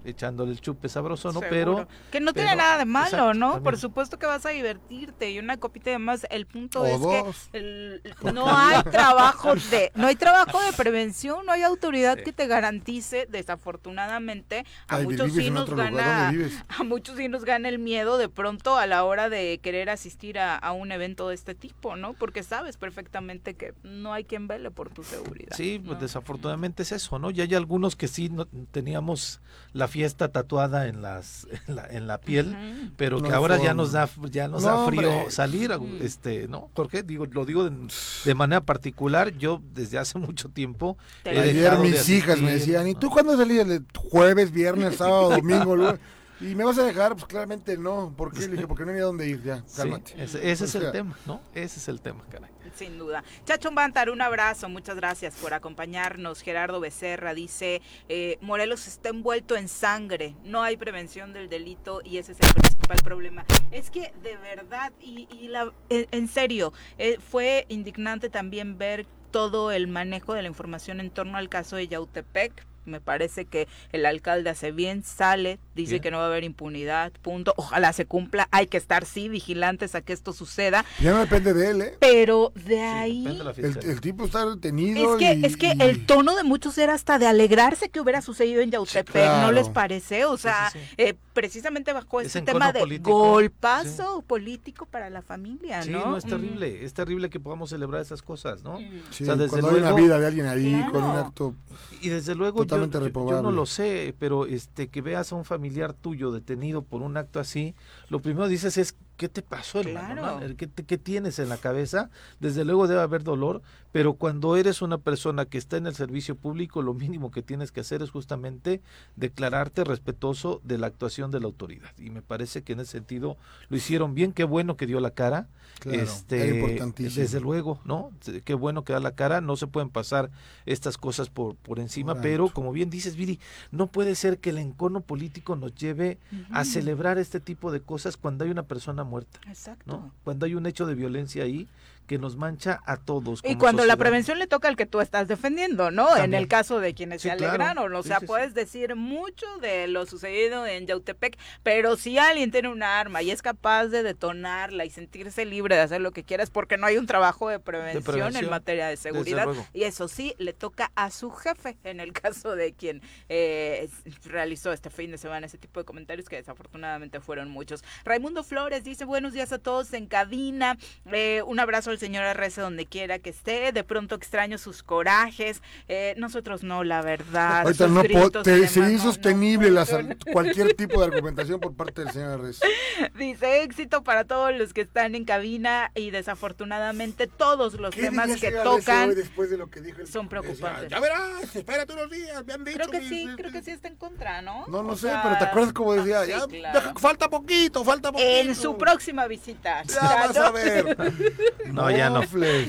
echándole 0.05 0.53
el 0.53 0.61
chupe 0.61 0.89
sabroso, 0.89 1.29
¿no? 1.33 1.41
Seguro. 1.41 1.51
Pero 1.51 1.89
que 2.11 2.21
no 2.21 2.33
tiene 2.33 2.51
pero- 2.51 2.63
nada 2.63 2.79
de 2.79 2.85
malo, 2.85 3.07
exacto, 3.09 3.35
¿no? 3.35 3.63
Por 3.63 3.79
supuesto 3.79 4.19
que 4.19 4.27
vas 4.27 4.45
a 4.47 4.51
divertirte 4.51 5.31
y 5.31 5.39
una 5.39 5.57
copita 5.57 5.91
de 5.91 5.99
más. 5.99 6.27
El 6.31 6.47
punto 6.47 6.83
O 6.83 6.87
es 6.87 7.01
dos. 7.01 7.49
que 7.53 7.59
el- 7.59 8.03
no 8.35 8.47
hay 8.57 8.83
trabajo 8.85 9.55
de 9.71 9.91
no 9.95 10.07
hay 10.07 10.17
trabajo 10.17 10.61
de 10.63 10.73
prevención, 10.73 11.45
no 11.47 11.53
hay 11.53 11.63
autoridad 11.63 12.17
que 12.19 12.33
te 12.33 12.47
garantice. 12.47 13.27
Desafortunadamente 13.31 14.65
a 14.89 14.97
Ay, 14.97 15.05
muchos 15.05 15.33
sí 15.33 15.51
nos 15.51 15.69
gana 15.71 16.33
a 16.69 16.83
muchos 16.85 17.17
sí 17.17 17.29
nos 17.29 17.45
gana 17.45 17.69
el 17.69 17.79
miedo 17.79 18.19
de 18.19 18.29
pronto 18.29 18.77
a 18.77 18.87
la 18.87 19.05
hora 19.05 19.29
de 19.29 19.59
querer 19.63 19.91
asistir 19.91 20.39
a, 20.39 20.57
a 20.57 20.73
un 20.73 20.93
evento 20.93 21.29
de 21.29 21.35
este 21.35 21.55
tipo, 21.55 21.97
¿no? 21.97 22.15
Porque 22.15 22.43
sabes 22.43 22.77
perfectamente 22.77 23.55
que 23.55 23.75
no 23.83 24.13
hay 24.13 24.25
quien 24.25 24.49
vele 24.49 24.71
por 24.71 24.91
tu 24.91 25.03
seguridad. 25.03 25.57
Sí, 25.57 25.83
pues 25.85 26.01
desafortunadamente 26.01 26.83
es 26.83 26.93
eso, 26.93 27.19
¿no? 27.19 27.31
Y 27.31 27.41
hay 27.41 27.55
algunos 27.55 27.97
que 27.97 28.09
sí 28.09 28.29
no, 28.29 28.47
teníamos 28.71 29.41
la 29.73 29.89
fiesta 29.95 30.27
tatuada 30.33 30.89
en 30.89 31.03
las 31.03 31.47
en 31.69 31.77
la, 31.77 31.87
en 31.87 32.07
la 32.09 32.19
piel, 32.21 32.93
pero 32.97 33.21
No 33.21 33.29
que 33.29 33.33
ahora 33.35 33.63
ya 33.63 33.75
nos 33.75 33.93
da 33.93 34.09
ya 34.29 34.49
nos 34.49 34.65
No, 34.65 34.69
da 34.81 34.87
frío 34.89 35.09
hombre. 35.09 35.31
salir, 35.31 35.71
Mm. 35.79 36.03
este, 36.03 36.49
¿no? 36.49 36.69
Jorge, 36.75 37.05
digo, 37.05 37.27
lo 37.27 37.45
digo 37.45 37.71
de, 37.71 37.77
de 38.25 38.35
manera 38.35 38.61
particular, 38.61 39.31
yo 39.39 39.63
desde 39.73 39.99
hace 39.99 40.19
mucho 40.27 40.49
tiempo 40.49 40.99
he 41.25 41.39
Ayer 41.39 41.71
de 41.77 41.79
mis 41.79 42.09
hijas 42.09 42.41
me 42.41 42.51
decían, 42.55 42.89
¿y 42.89 42.97
tú 42.97 43.09
cuándo 43.09 43.37
salías? 43.37 43.69
De 43.69 43.83
jueves, 43.97 44.51
viernes, 44.51 44.97
sábado, 45.03 45.31
domingo, 45.31 45.77
lunes? 45.77 46.01
¿Y 46.41 46.57
me 46.57 46.65
vas 46.65 46.77
a 46.79 46.83
dejar? 46.83 47.13
Pues 47.13 47.27
claramente 47.27 47.79
no. 47.79 48.13
¿Por 48.17 48.33
qué? 48.33 48.41
Le 48.41 48.49
dije, 48.57 48.67
porque 48.67 48.85
no 48.85 48.91
había 48.91 49.05
dónde 49.05 49.29
ir 49.29 49.41
ya. 49.45 49.59
Sí, 49.67 49.77
Cálmate. 49.77 50.15
ese, 50.21 50.51
ese 50.51 50.65
O 50.65 50.67
es 50.67 50.75
el 50.75 50.83
sea, 50.83 50.93
tema, 50.93 51.17
¿no? 51.27 51.41
Ese 51.55 51.79
es 51.79 51.87
el 51.89 52.01
tema, 52.01 52.25
caray. 52.29 52.51
Sin 52.75 52.99
duda. 52.99 53.23
Chacho 53.45 53.71
Bantar, 53.71 54.11
un 54.11 54.21
abrazo, 54.21 54.69
muchas 54.69 54.97
gracias 54.97 55.37
por 55.37 55.55
acompañarnos. 55.55 56.43
Gerardo 56.43 56.81
Becerra 56.81 57.33
dice, 57.33 57.81
eh, 58.09 58.37
Morelos 58.41 58.89
está 58.89 59.11
envuelto 59.11 59.57
en 59.57 59.69
sangre, 59.69 60.35
no 60.43 60.63
hay 60.63 60.77
prevención 60.77 61.33
del 61.33 61.49
delito 61.49 62.01
y 62.05 62.19
ese 62.19 62.33
es 62.33 62.41
el 62.41 62.53
principal 62.53 62.99
problema. 63.05 63.45
Es 63.71 63.91
que 63.91 64.13
de 64.23 64.37
verdad, 64.37 64.93
y, 65.01 65.49
la, 65.49 65.73
en, 65.89 66.09
en 66.11 66.27
serio, 66.27 66.73
eh, 66.99 67.19
fue 67.21 67.65
indignante 67.69 68.29
también 68.29 68.77
ver 68.77 69.07
todo 69.31 69.71
el 69.71 69.87
manejo 69.87 70.35
de 70.35 70.43
la 70.43 70.49
información 70.49 71.01
en 71.01 71.11
torno 71.11 71.39
al 71.39 71.49
caso 71.49 71.77
de 71.77 71.89
Yautepec. 71.89 72.67
Me 72.87 73.01
parece 73.01 73.45
que 73.47 73.67
el 73.93 74.07
alcalde 74.07 74.51
hace 74.51 74.73
bien, 74.73 75.03
sale, 75.03 75.59
dice 75.75 75.93
Bien. 75.93 76.03
que 76.03 76.11
no 76.11 76.19
va 76.19 76.25
a 76.25 76.27
haber 76.29 76.45
impunidad, 76.45 77.13
punto. 77.23 77.55
Ojalá 77.57 77.93
se 77.93 78.05
cumpla, 78.07 78.49
hay 78.51 78.67
que 78.67 78.77
estar, 78.77 79.05
sí, 79.07 79.29
vigilantes 79.29 79.95
a 79.95 80.01
que 80.03 80.13
esto 80.13 80.33
suceda, 80.33 80.85
Ya 81.01 81.13
no 81.13 81.19
depende 81.21 81.55
de 81.55 81.71
él, 81.71 81.81
¿eh? 81.83 81.97
pero 82.01 82.53
de 82.55 82.75
Sí, 82.77 82.81
ahí... 82.81 83.23
depende 83.25 83.39
de 83.39 83.45
la 83.45 83.81
El, 83.81 83.91
el 83.91 84.01
tipo 84.01 84.25
está 84.25 84.45
detenido. 84.47 85.15
Es 85.15 85.19
que, 85.19 85.35
y- 85.35 85.45
es 85.45 85.57
que 85.57 85.75
y- 85.77 85.83
el 85.83 86.05
tono 86.07 86.37
de 86.37 86.45
muchos 86.45 86.77
era 86.79 86.95
hasta 86.95 87.19
de 87.19 87.27
alegrarse 87.27 87.89
que 87.89 88.01
hubiera 88.01 88.21
sucedido 88.23 88.61
en 88.61 88.71
Yautepec, 88.71 89.15
¿no 89.15 89.23
claro. 89.23 89.53
les 89.53 89.69
parece? 89.69 90.25
O 90.27 90.37
sea, 90.37 90.71
sí, 90.73 90.79
sí. 90.81 90.95
eh, 90.99 91.15
precisamente 91.33 91.93
bajo 91.93 92.21
Es 92.21 92.29
este 92.29 92.43
tema 92.43 92.73
de 92.73 92.81
político, 92.81 93.13
golpazo 93.19 94.23
político 94.23 94.87
para 94.87 95.11
la 95.11 95.23
familia, 95.23 95.83
Sí, 95.83 95.91
¿no? 95.91 96.11
no, 96.11 96.17
es 96.17 96.25
Mm. 96.25 96.29
terrible, 96.29 96.85
es 96.85 96.95
terrible 96.95 97.31
que 97.31 97.41
podamos 97.41 97.71
celebrar 97.71 98.03
esas 98.03 98.23
cosas, 98.23 98.63
¿no? 98.63 98.79
Sí, 99.11 99.23
o 99.23 99.27
sea, 99.27 99.37
desde 99.37 99.51
cuando 99.51 99.71
hay 99.71 99.77
una 99.77 99.93
vida 99.93 100.19
de 100.19 100.27
alguien 100.27 100.47
ahí 100.47 100.85
con 100.91 101.03
un 101.05 101.17
acto. 101.17 101.55
Y 102.01 102.09
desde 102.11 102.35
luego 102.35 102.65
Totalmente 102.75 102.99
yo- 103.09 103.13
yo 103.31 103.43
no 103.43 103.51
lo 103.57 103.67
sé, 103.67 104.15
pero 104.19 104.47
este 104.47 104.89
que 104.89 105.01
veas 105.03 105.33
a 105.33 105.37
un 105.37 105.45
familiar 105.45 105.93
tuyo 105.95 106.31
detenido 106.33 106.83
por 106.83 107.03
un 107.03 107.17
acto 107.17 107.41
así, 107.41 107.75
lo 108.09 108.21
primero 108.21 108.49
dices 108.49 108.77
es 108.79 108.95
¿qué 109.17 109.29
te 109.29 109.43
pasó, 109.43 109.81
hermano? 109.81 110.23
Claro. 110.39 110.57
¿Qué, 110.57 110.67
te- 110.67 110.85
qué 110.85 110.99
tienes 110.99 111.39
en 111.39 111.49
la 111.49 111.57
cabeza? 111.57 112.11
Desde 112.41 112.65
luego 112.65 112.89
debe 112.89 113.01
haber 113.01 113.23
dolor, 113.23 113.63
pero 113.93 114.15
cuando 114.15 114.57
eres 114.57 114.83
una 114.83 114.99
persona 114.99 115.45
que 115.47 115.57
está 115.57 115.77
en 115.77 115.87
el 115.87 115.95
servicio 115.95 116.35
público, 116.35 116.83
lo 116.83 116.95
mínimo 116.95 117.31
que 117.31 117.41
tienes 117.43 117.71
que 117.71 117.81
hacer 117.81 118.03
es 118.03 118.11
justamente 118.11 118.81
declararte 119.17 119.85
respetuoso 119.85 120.61
de 120.65 120.79
la 120.79 120.89
actuación 120.89 121.31
de 121.31 121.39
la 121.41 121.47
autoridad. 121.47 121.91
Y 121.99 122.11
me 122.11 122.23
parece 122.23 122.63
que 122.63 122.73
en 122.73 122.81
ese 122.81 122.91
sentido 122.93 123.37
lo 123.69 123.77
hicieron 123.77 124.15
bien, 124.15 124.33
qué 124.33 124.45
bueno 124.45 124.77
que 124.77 124.87
dio 124.87 124.99
la 125.01 125.11
cara. 125.13 125.47
Claro, 125.81 126.03
este, 126.03 126.57
importantísimo. 126.61 127.21
desde 127.23 127.41
luego, 127.41 127.81
¿no? 127.85 128.11
Qué 128.45 128.55
bueno 128.55 128.85
que 128.85 128.93
da 128.93 129.01
la 129.01 129.15
cara, 129.15 129.41
no 129.41 129.57
se 129.57 129.67
pueden 129.67 129.91
pasar 129.91 130.31
estas 130.67 130.97
cosas 130.99 131.31
por, 131.31 131.57
por 131.57 131.81
encima, 131.81 132.15
Por 132.15 132.23
pero 132.23 132.49
como 132.49 132.71
bien 132.73 132.91
dices, 132.91 133.17
Viri, 133.17 133.41
no 133.73 133.89
puede 133.89 134.15
ser 134.15 134.39
que 134.39 134.51
el 134.51 134.59
encono 134.59 135.01
político 135.01 135.57
nos 135.57 135.75
lleve 135.75 136.19
a 136.51 136.65
celebrar 136.65 137.19
este 137.19 137.41
tipo 137.41 137.71
de 137.73 137.81
cosas 137.81 137.94
cuando 138.21 138.45
hay 138.45 138.51
una 138.51 138.65
persona 138.65 139.05
muerta, 139.05 139.41
Exacto. 139.49 139.85
¿no? 139.87 140.13
Cuando 140.25 140.47
hay 140.47 140.55
un 140.55 140.67
hecho 140.67 140.87
de 140.87 140.95
violencia 140.95 141.45
ahí 141.45 141.69
que 142.07 142.19
nos 142.19 142.37
mancha 142.37 142.81
a 142.87 142.97
todos. 142.99 143.41
Y 143.45 143.57
cuando 143.57 143.85
la 143.85 143.97
prevención 143.97 144.39
le 144.39 144.47
toca 144.47 144.69
al 144.69 144.77
que 144.77 144.87
tú 144.87 145.01
estás 145.01 145.29
defendiendo, 145.29 145.91
¿no? 145.91 146.17
En 146.17 146.35
el 146.35 146.49
caso 146.49 146.81
de 146.81 146.95
quienes 146.95 147.23
Sí, 147.23 147.29
se 147.31 147.37
claro. 147.37 147.53
alegraron. 147.55 147.95
O 147.95 148.03
Sí, 148.03 148.09
sea, 148.09 148.19
sí, 148.19 148.23
sí. 148.23 148.27
puedes 148.27 148.55
decir 148.55 148.95
mucho 148.97 149.47
de 149.61 149.87
lo 149.87 150.07
sucedido 150.07 150.67
en 150.67 150.87
Yautepec, 150.87 151.39
pero 151.63 151.97
si 151.97 152.19
alguien 152.19 152.51
tiene 152.51 152.69
un 152.69 152.83
arma 152.83 153.23
y 153.23 153.31
es 153.31 153.43
capaz 153.43 153.87
de 153.87 154.03
detonarla 154.03 154.85
y 154.85 154.91
sentirse 154.91 155.45
libre 155.45 155.77
de 155.77 155.83
hacer 155.83 156.01
lo 156.01 156.13
que 156.13 156.25
quieras, 156.25 156.51
porque 156.51 156.77
no 156.77 156.87
hay 156.87 156.99
un 156.99 157.07
trabajo 157.07 157.49
de 157.49 157.59
prevención, 157.59 157.97
en 157.99 158.05
prevención, 158.05 158.51
materia 158.51 158.89
de 158.89 158.97
seguridad. 158.97 159.47
Y 159.73 159.85
eso 159.85 160.09
sí, 160.09 160.35
le 160.39 160.53
toca 160.53 160.93
a 160.95 161.11
su 161.11 161.31
jefe, 161.31 161.77
en 161.85 162.01
el 162.01 162.13
caso 162.25 162.55
de 162.57 162.73
quien 162.75 163.01
eh, 163.29 163.89
realizó 164.25 164.73
este 164.73 164.91
fin 164.91 165.11
de 165.11 165.19
semana 165.19 165.47
ese 165.47 165.59
tipo 165.59 165.81
de 165.81 165.85
comentarios 165.87 166.29
que 166.29 166.37
desafortunadamente 166.37 167.21
fueron 167.21 167.51
muchos. 167.51 167.83
Raimundo 168.05 168.45
Flores 168.45 168.85
dice 168.85 169.05
buenos 169.05 169.33
días 169.33 169.53
a 169.53 169.59
todos 169.59 169.93
en 169.95 170.07
cabina. 170.07 170.77
Eh, 171.13 171.43
un 171.47 171.61
abrazo 171.61 171.91
al 171.95 171.99
señor 172.01 172.25
RC 172.25 172.61
donde 172.61 172.87
quiera 172.87 173.19
que 173.19 173.31
esté. 173.31 173.73
De 173.73 173.85
pronto 173.85 174.15
extraño 174.15 174.59
sus 174.59 174.83
corajes. 174.83 175.63
Eh, 175.89 176.15
nosotros 176.19 176.63
no, 176.63 176.85
la 176.85 177.03
verdad. 177.03 177.63
Ahorita 177.63 177.87
no 177.89 178.03
demás, 178.03 178.71
sería 178.73 178.89
no, 178.89 178.95
insostenible 178.95 179.71
no 179.71 179.85
puedo. 179.87 180.17
cualquier 180.33 180.75
tipo 180.77 181.01
de 181.01 181.07
argumentación 181.07 181.61
por 181.61 181.75
parte 181.75 182.05
del 182.05 182.13
señor 182.13 182.41
Arres. 182.41 182.61
Dice 183.19 183.63
éxito 183.63 184.03
para 184.05 184.25
todos 184.25 184.55
los 184.55 184.73
que 184.75 184.83
están 184.83 185.15
en 185.15 185.25
cabina 185.25 185.91
y 185.95 186.11
desafortunadamente 186.11 187.27
todos 187.27 187.75
los 187.75 187.95
¿Qué 187.95 188.03
temas 188.03 188.41
que 188.41 188.51
tocan 188.51 189.15
de 189.15 189.57
lo 189.57 189.69
que 189.71 189.81
dijo 189.81 190.01
el- 190.01 190.07
son 190.07 190.29
preocupantes. 190.29 190.83
Decía, 190.85 190.97
Ya 190.97 191.01
verás, 191.01 191.57
espérate 191.57 191.93
unos 191.93 192.11
días, 192.11 192.45
me 192.47 192.53
han 192.55 192.65
dicho. 192.65 192.79
Creo 192.79 192.91
que 192.91 193.01
mis- 193.01 193.09
sí, 193.09 193.29
creo 193.37 193.53
que 193.53 193.63
sí 193.63 193.71
está 193.71 193.89
en 193.89 193.97
contra, 193.97 194.43
¿no? 194.43 194.65
No, 194.69 194.83
no 194.83 194.91
O 194.91 194.97
sé, 194.97 195.09
sea, 195.09 195.23
pero 195.23 195.39
¿te 195.39 195.45
acuerdas 195.45 195.73
cómo 195.73 195.95
decía? 195.95 196.25
sí, 196.25 196.31
ya, 196.31 196.47
claro. 196.47 196.81
deja- 196.81 196.95
falta 196.99 197.29
poquito, 197.31 197.85
falta 197.85 198.11
poquito. 198.13 198.29
En 198.31 198.55
su 198.55 198.77
próxima 198.77 199.27
visita. 199.27 199.83
Ya 199.85 200.01
vas 200.01 200.35
¿no? 200.35 200.43
a 200.45 200.51
ver. 200.51 200.97
No, 201.73 201.84
ya 201.91 202.11
no. 202.11 202.23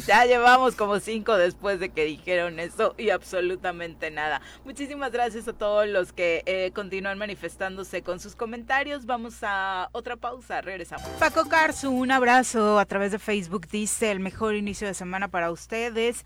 Ya 0.08 0.26
llevamos 0.26 0.76
como 0.76 1.00
cinco 1.00 1.38
después 1.38 1.80
de 1.80 1.90
que 1.90 2.06
dijeron 2.06 2.60
eso 2.60 2.96
y 2.98 3.10
absolutamente 3.10 4.12
nada. 4.12 4.42
Muchísimas 4.64 5.12
gracias 5.12 5.48
a 5.48 5.54
todos 5.54 5.88
los 5.88 6.14
que 6.14 6.44
eh, 6.46 6.72
continúan 6.74 7.18
manifestándose 7.18 8.02
con 8.02 8.20
sus 8.20 8.36
comentarios. 8.36 9.06
Vamos 9.06 9.38
a 9.42 9.90
otra 9.92 10.16
pausa, 10.16 10.62
regresamos. 10.62 11.08
Paco 11.20 11.48
Carzu, 11.48 11.92
un 11.92 12.12
abrazo 12.12 12.80
a 12.80 12.86
través 12.86 13.12
de 13.12 13.20
Facebook. 13.20 13.68
Dice 13.68 14.12
el 14.12 14.20
mejor 14.20 14.56
inicio 14.56 14.88
de 14.88 14.94
semana 14.94 15.28
para 15.28 15.52
ustedes. 15.52 16.26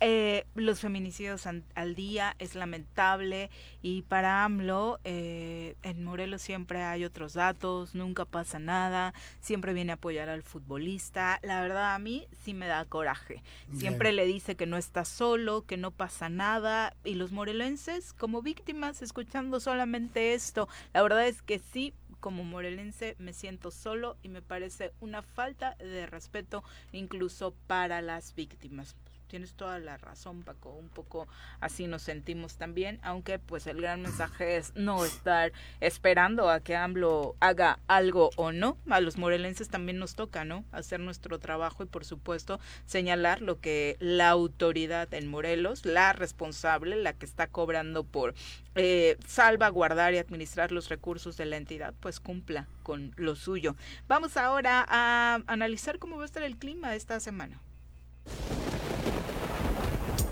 Eh, 0.00 0.46
los 0.54 0.78
feminicidios 0.78 1.46
al 1.46 1.94
día 1.96 2.36
es 2.38 2.54
lamentable 2.54 3.50
y 3.82 4.02
para 4.02 4.44
AMLO 4.44 5.00
eh, 5.02 5.74
en 5.82 6.04
Morelos 6.04 6.40
siempre 6.40 6.84
hay 6.84 7.04
otros 7.04 7.32
datos, 7.32 7.96
nunca 7.96 8.24
pasa 8.24 8.60
nada, 8.60 9.12
siempre 9.40 9.72
viene 9.72 9.92
a 9.92 9.96
apoyar 9.96 10.28
al 10.28 10.42
futbolista. 10.42 11.40
La 11.42 11.60
verdad 11.60 11.94
a 11.94 11.98
mí 11.98 12.28
sí 12.44 12.54
me 12.54 12.68
da 12.68 12.84
coraje. 12.84 13.42
Siempre 13.76 14.12
le 14.12 14.24
dice 14.24 14.54
que 14.54 14.66
no 14.66 14.76
está 14.76 15.04
solo, 15.04 15.62
que 15.66 15.76
no 15.76 15.90
pasa 15.90 16.28
nada 16.28 16.94
y 17.02 17.14
los 17.14 17.32
morelenses 17.32 18.12
como 18.12 18.40
víctimas 18.40 19.02
escuchando 19.02 19.58
solamente 19.58 20.34
esto, 20.34 20.68
la 20.92 21.02
verdad 21.02 21.26
es 21.26 21.42
que 21.42 21.58
sí. 21.58 21.94
Como 22.20 22.42
morelense 22.42 23.14
me 23.20 23.32
siento 23.32 23.70
solo 23.70 24.16
y 24.24 24.28
me 24.28 24.42
parece 24.42 24.92
una 24.98 25.22
falta 25.22 25.76
de 25.76 26.04
respeto 26.04 26.64
incluso 26.90 27.54
para 27.68 28.02
las 28.02 28.34
víctimas 28.34 28.96
tienes 29.28 29.54
toda 29.54 29.78
la 29.78 29.96
razón, 29.96 30.42
Paco. 30.42 30.70
Un 30.70 30.88
poco 30.88 31.28
así 31.60 31.86
nos 31.86 32.02
sentimos 32.02 32.56
también, 32.56 32.98
aunque 33.02 33.38
pues 33.38 33.66
el 33.66 33.80
gran 33.80 34.02
mensaje 34.02 34.56
es 34.56 34.74
no 34.74 35.04
estar 35.04 35.52
esperando 35.80 36.50
a 36.50 36.60
que 36.60 36.74
AMLO 36.74 37.36
haga 37.40 37.78
algo 37.86 38.30
o 38.36 38.52
no. 38.52 38.76
A 38.90 39.00
los 39.00 39.18
morelenses 39.18 39.68
también 39.68 39.98
nos 39.98 40.14
toca, 40.14 40.44
¿no? 40.44 40.64
Hacer 40.72 41.00
nuestro 41.00 41.38
trabajo 41.38 41.82
y 41.82 41.86
por 41.86 42.04
supuesto 42.04 42.58
señalar 42.86 43.42
lo 43.42 43.60
que 43.60 43.96
la 44.00 44.30
autoridad 44.30 45.12
en 45.14 45.28
Morelos, 45.28 45.84
la 45.84 46.12
responsable, 46.12 46.96
la 46.96 47.12
que 47.12 47.26
está 47.26 47.46
cobrando 47.46 48.04
por 48.04 48.34
eh, 48.74 49.16
salvaguardar 49.26 50.14
y 50.14 50.18
administrar 50.18 50.72
los 50.72 50.88
recursos 50.88 51.36
de 51.36 51.46
la 51.46 51.56
entidad, 51.56 51.94
pues 52.00 52.20
cumpla 52.20 52.66
con 52.82 53.12
lo 53.16 53.36
suyo. 53.36 53.76
Vamos 54.06 54.36
ahora 54.36 54.84
a 54.88 55.42
analizar 55.46 55.98
cómo 55.98 56.16
va 56.16 56.22
a 56.22 56.26
estar 56.26 56.42
el 56.42 56.56
clima 56.56 56.94
esta 56.94 57.20
semana. 57.20 57.60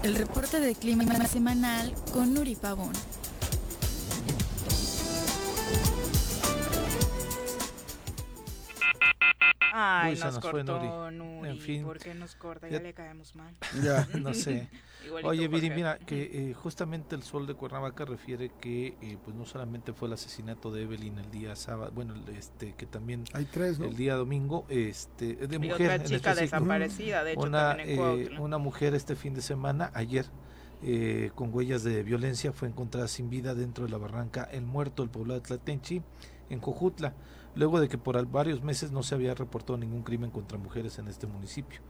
El 0.03 0.15
reporte 0.15 0.61
de 0.61 0.75
clima 0.75 1.05
semanal 1.27 1.95
con 2.13 2.35
Nuri 2.35 2.55
Pavón. 2.55 2.93
Ay, 9.73 10.15
Uy, 10.15 10.21
nos, 10.21 10.35
nos 10.35 10.41
fue 10.43 10.65
cortó 10.65 11.11
Nuri. 11.11 11.49
En 11.51 11.59
fin. 11.59 11.85
¿Por 11.85 11.99
qué 11.99 12.15
nos 12.15 12.35
corta? 12.35 12.67
Ya- 12.69 12.79
Ya 12.79 12.83
le 12.83 12.95
caemos 12.95 13.35
mal. 13.35 13.55
Ya. 13.83 14.07
no 14.21 14.33
sé. 14.33 14.69
Oye, 15.23 15.47
Viri, 15.49 15.71
mira, 15.71 15.99
que 15.99 16.51
eh, 16.51 16.55
justamente 16.55 17.15
el 17.15 17.23
Sol 17.23 17.47
de 17.47 17.55
Cuernavaca 17.55 18.05
refiere 18.05 18.51
que 18.61 18.97
eh, 19.01 19.19
pues 19.23 19.37
no 19.37 19.45
solamente 19.45 19.93
fue 19.93 20.09
el 20.09 20.15
asesinato 20.15 20.73
de 20.73 20.83
Evelyn 20.83 21.19
el 21.19 21.31
día 21.31 21.55
sábado, 21.55 21.93
bueno, 21.95 22.15
el- 22.15 22.29
este 22.37 22.75
que 22.75 22.87
también 22.87 23.25
Hay 23.33 23.45
tres, 23.45 23.79
¿no? 23.79 23.85
el 23.87 23.97
día 23.97 24.15
domingo, 24.17 24.65
este 24.69 25.35
de 25.37 25.57
Y 25.57 25.59
mujer 25.59 25.75
otra 25.75 25.95
en 25.97 26.03
chica 26.05 26.31
específico. 26.33 26.57
desaparecida, 26.57 27.23
de 27.25 27.33
hecho, 27.33 27.41
una, 27.43 27.77
también 27.77 27.89
en 28.01 28.33
eh, 28.35 28.41
una 28.41 28.59
mujer 28.59 28.95
este 28.95 29.15
fin 29.15 29.35
de 29.35 29.43
semana, 29.43 29.91
ayer, 29.95 30.27
eh, 30.83 31.31
con 31.37 31.55
huellas 31.55 31.85
de 31.85 32.03
violencia, 32.03 32.53
fue 32.53 32.67
encontrada 32.67 33.07
sin 33.07 33.31
vida 33.31 33.55
dentro 33.55 33.85
de 33.85 33.91
la 33.93 33.99
barranca 33.99 34.49
El 34.51 34.63
Muerto, 34.67 35.03
el 35.05 35.11
poblado 35.11 35.39
de 35.41 35.47
Tlatenchi, 35.47 36.03
en 36.51 36.59
Cojutla, 36.61 37.15
luego 37.57 37.81
de 37.81 37.89
que 37.89 37.99
por 37.99 38.25
varios 38.27 38.63
meses 38.63 38.93
no 38.93 39.03
se 39.03 39.15
había 39.15 39.35
reportado 39.35 39.79
ningún 39.79 40.03
crimen 40.03 40.31
contra 40.31 40.59
mujeres 40.59 40.99
en 40.99 41.09
este 41.09 41.27
municipio. 41.27 41.81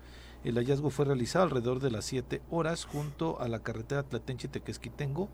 El 0.45 0.57
hallazgo 0.57 0.91
fue 0.91 1.05
realizado 1.05 1.45
alrededor 1.45 1.81
de 1.81 1.91
las 1.91 2.05
7 2.05 2.41
horas 2.51 2.85
junto 2.85 3.41
a 3.41 3.49
la 3.49 3.65
carretera 3.65 4.09
Tlatenchi-Tequesquitengo 4.09 5.29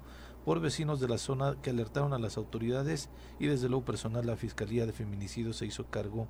por 0.45 0.61
vecinos 0.61 1.01
de 1.01 1.09
la 1.09 1.18
zona 1.18 1.57
que 1.62 1.70
alertaron 1.70 2.14
a 2.14 2.18
las 2.18 2.37
autoridades 2.37 3.11
y 3.39 3.47
desde 3.47 3.68
luego 3.68 3.85
personal 3.85 4.26
la 4.26 4.37
Fiscalía 4.37 4.87
de 4.87 4.93
Feminicidios 4.93 5.57
se 5.57 5.66
hizo 5.66 5.87
cargo 5.87 6.28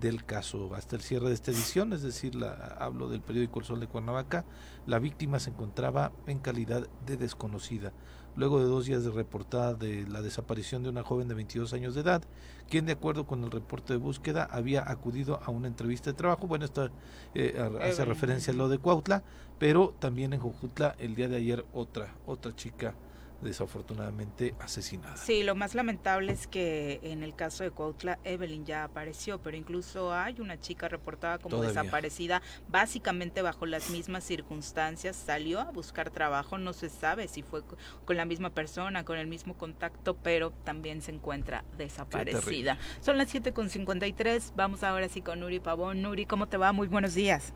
del 0.00 0.24
caso. 0.24 0.74
Hasta 0.74 0.96
el 0.96 1.02
cierre 1.02 1.28
de 1.28 1.34
esta 1.34 1.50
edición, 1.50 1.92
es 1.92 2.02
decir, 2.02 2.34
la, 2.34 2.52
hablo 2.80 3.08
del 3.08 3.20
periódico 3.20 3.60
El 3.60 3.66
Sol 3.66 3.80
de 3.80 3.86
Cuernavaca, 3.86 4.44
la 4.86 4.98
víctima 4.98 5.38
se 5.38 5.50
encontraba 5.50 6.12
en 6.26 6.38
calidad 6.38 6.88
de 7.06 7.16
desconocida. 7.16 7.92
Luego 8.34 8.60
de 8.60 8.64
dos 8.64 8.86
días 8.86 9.04
de 9.04 9.10
reportada 9.10 9.74
de 9.74 10.06
la 10.08 10.22
desaparición 10.22 10.82
de 10.82 10.88
una 10.88 11.02
joven 11.02 11.28
de 11.28 11.34
22 11.34 11.72
años 11.74 11.94
de 11.94 12.00
edad, 12.00 12.22
quien 12.70 12.86
de 12.86 12.92
acuerdo 12.92 13.26
con 13.26 13.44
el 13.44 13.50
reporte 13.50 13.92
de 13.92 13.98
búsqueda 13.98 14.48
había 14.50 14.90
acudido 14.90 15.40
a 15.44 15.50
una 15.50 15.68
entrevista 15.68 16.10
de 16.10 16.16
trabajo, 16.16 16.46
bueno, 16.46 16.64
esto 16.64 16.88
eh, 17.34 17.62
hace 17.82 18.04
referencia 18.04 18.52
a 18.52 18.56
lo 18.56 18.68
de 18.68 18.78
Cuautla, 18.78 19.22
pero 19.58 19.94
también 19.98 20.32
en 20.32 20.40
Jojutla 20.40 20.96
el 20.98 21.14
día 21.14 21.28
de 21.28 21.36
ayer 21.36 21.66
otra, 21.74 22.14
otra 22.26 22.56
chica 22.56 22.94
desafortunadamente 23.42 24.54
asesinada. 24.60 25.16
Sí, 25.16 25.42
lo 25.42 25.54
más 25.54 25.74
lamentable 25.74 26.32
es 26.32 26.46
que 26.46 27.00
en 27.02 27.22
el 27.22 27.34
caso 27.34 27.64
de 27.64 27.70
Cuautla, 27.70 28.18
Evelyn 28.24 28.64
ya 28.64 28.84
apareció, 28.84 29.40
pero 29.42 29.56
incluso 29.56 30.12
hay 30.14 30.40
una 30.40 30.58
chica 30.60 30.88
reportada 30.88 31.38
como 31.38 31.56
Todavía. 31.56 31.82
desaparecida, 31.82 32.42
básicamente 32.68 33.42
bajo 33.42 33.66
las 33.66 33.90
mismas 33.90 34.24
circunstancias, 34.24 35.16
salió 35.16 35.60
a 35.60 35.70
buscar 35.70 36.10
trabajo, 36.10 36.58
no 36.58 36.72
se 36.72 36.88
sabe 36.88 37.28
si 37.28 37.42
fue 37.42 37.62
co- 37.64 37.76
con 38.04 38.16
la 38.16 38.24
misma 38.24 38.50
persona, 38.50 39.04
con 39.04 39.18
el 39.18 39.26
mismo 39.26 39.54
contacto, 39.54 40.16
pero 40.16 40.50
también 40.50 41.02
se 41.02 41.10
encuentra 41.12 41.64
desaparecida. 41.76 42.78
Son 43.00 43.18
las 43.18 43.32
7.53, 43.34 44.52
vamos 44.56 44.82
ahora 44.82 45.08
sí 45.08 45.22
con 45.22 45.40
Nuri 45.40 45.60
Pavón. 45.60 46.02
Nuri, 46.02 46.26
¿cómo 46.26 46.46
te 46.48 46.56
va? 46.56 46.72
Muy 46.72 46.88
buenos 46.88 47.14
días. 47.14 47.52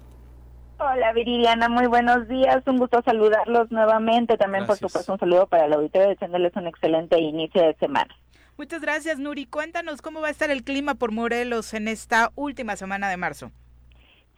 Hola 0.79 1.13
Viridiana, 1.15 1.69
muy 1.71 1.87
buenos 1.87 2.29
días, 2.29 2.63
un 2.67 2.77
gusto 2.77 3.01
saludarlos 3.03 3.71
nuevamente, 3.71 4.37
también 4.37 4.67
por 4.67 4.79
Gracias. 4.79 4.91
supuesto 4.93 5.13
un 5.15 5.19
saludo 5.19 5.47
para 5.47 5.65
el 5.65 5.73
auditorio, 5.73 6.09
deseándoles 6.09 6.55
un 6.55 6.67
excelente 6.67 7.19
inicio 7.19 7.63
de 7.63 7.75
semana. 7.77 8.15
Muchas 8.59 8.83
gracias, 8.83 9.19
Nuri. 9.19 9.47
Cuéntanos 9.47 10.03
cómo 10.03 10.21
va 10.21 10.29
a 10.29 10.31
estar 10.31 10.51
el 10.51 10.65
clima 10.65 10.95
por 10.95 11.13
Morelos 11.13 11.73
en 11.73 11.89
esta 11.89 12.31
última 12.35 12.77
semana 12.77 13.09
de 13.09 13.17
marzo. 13.17 13.51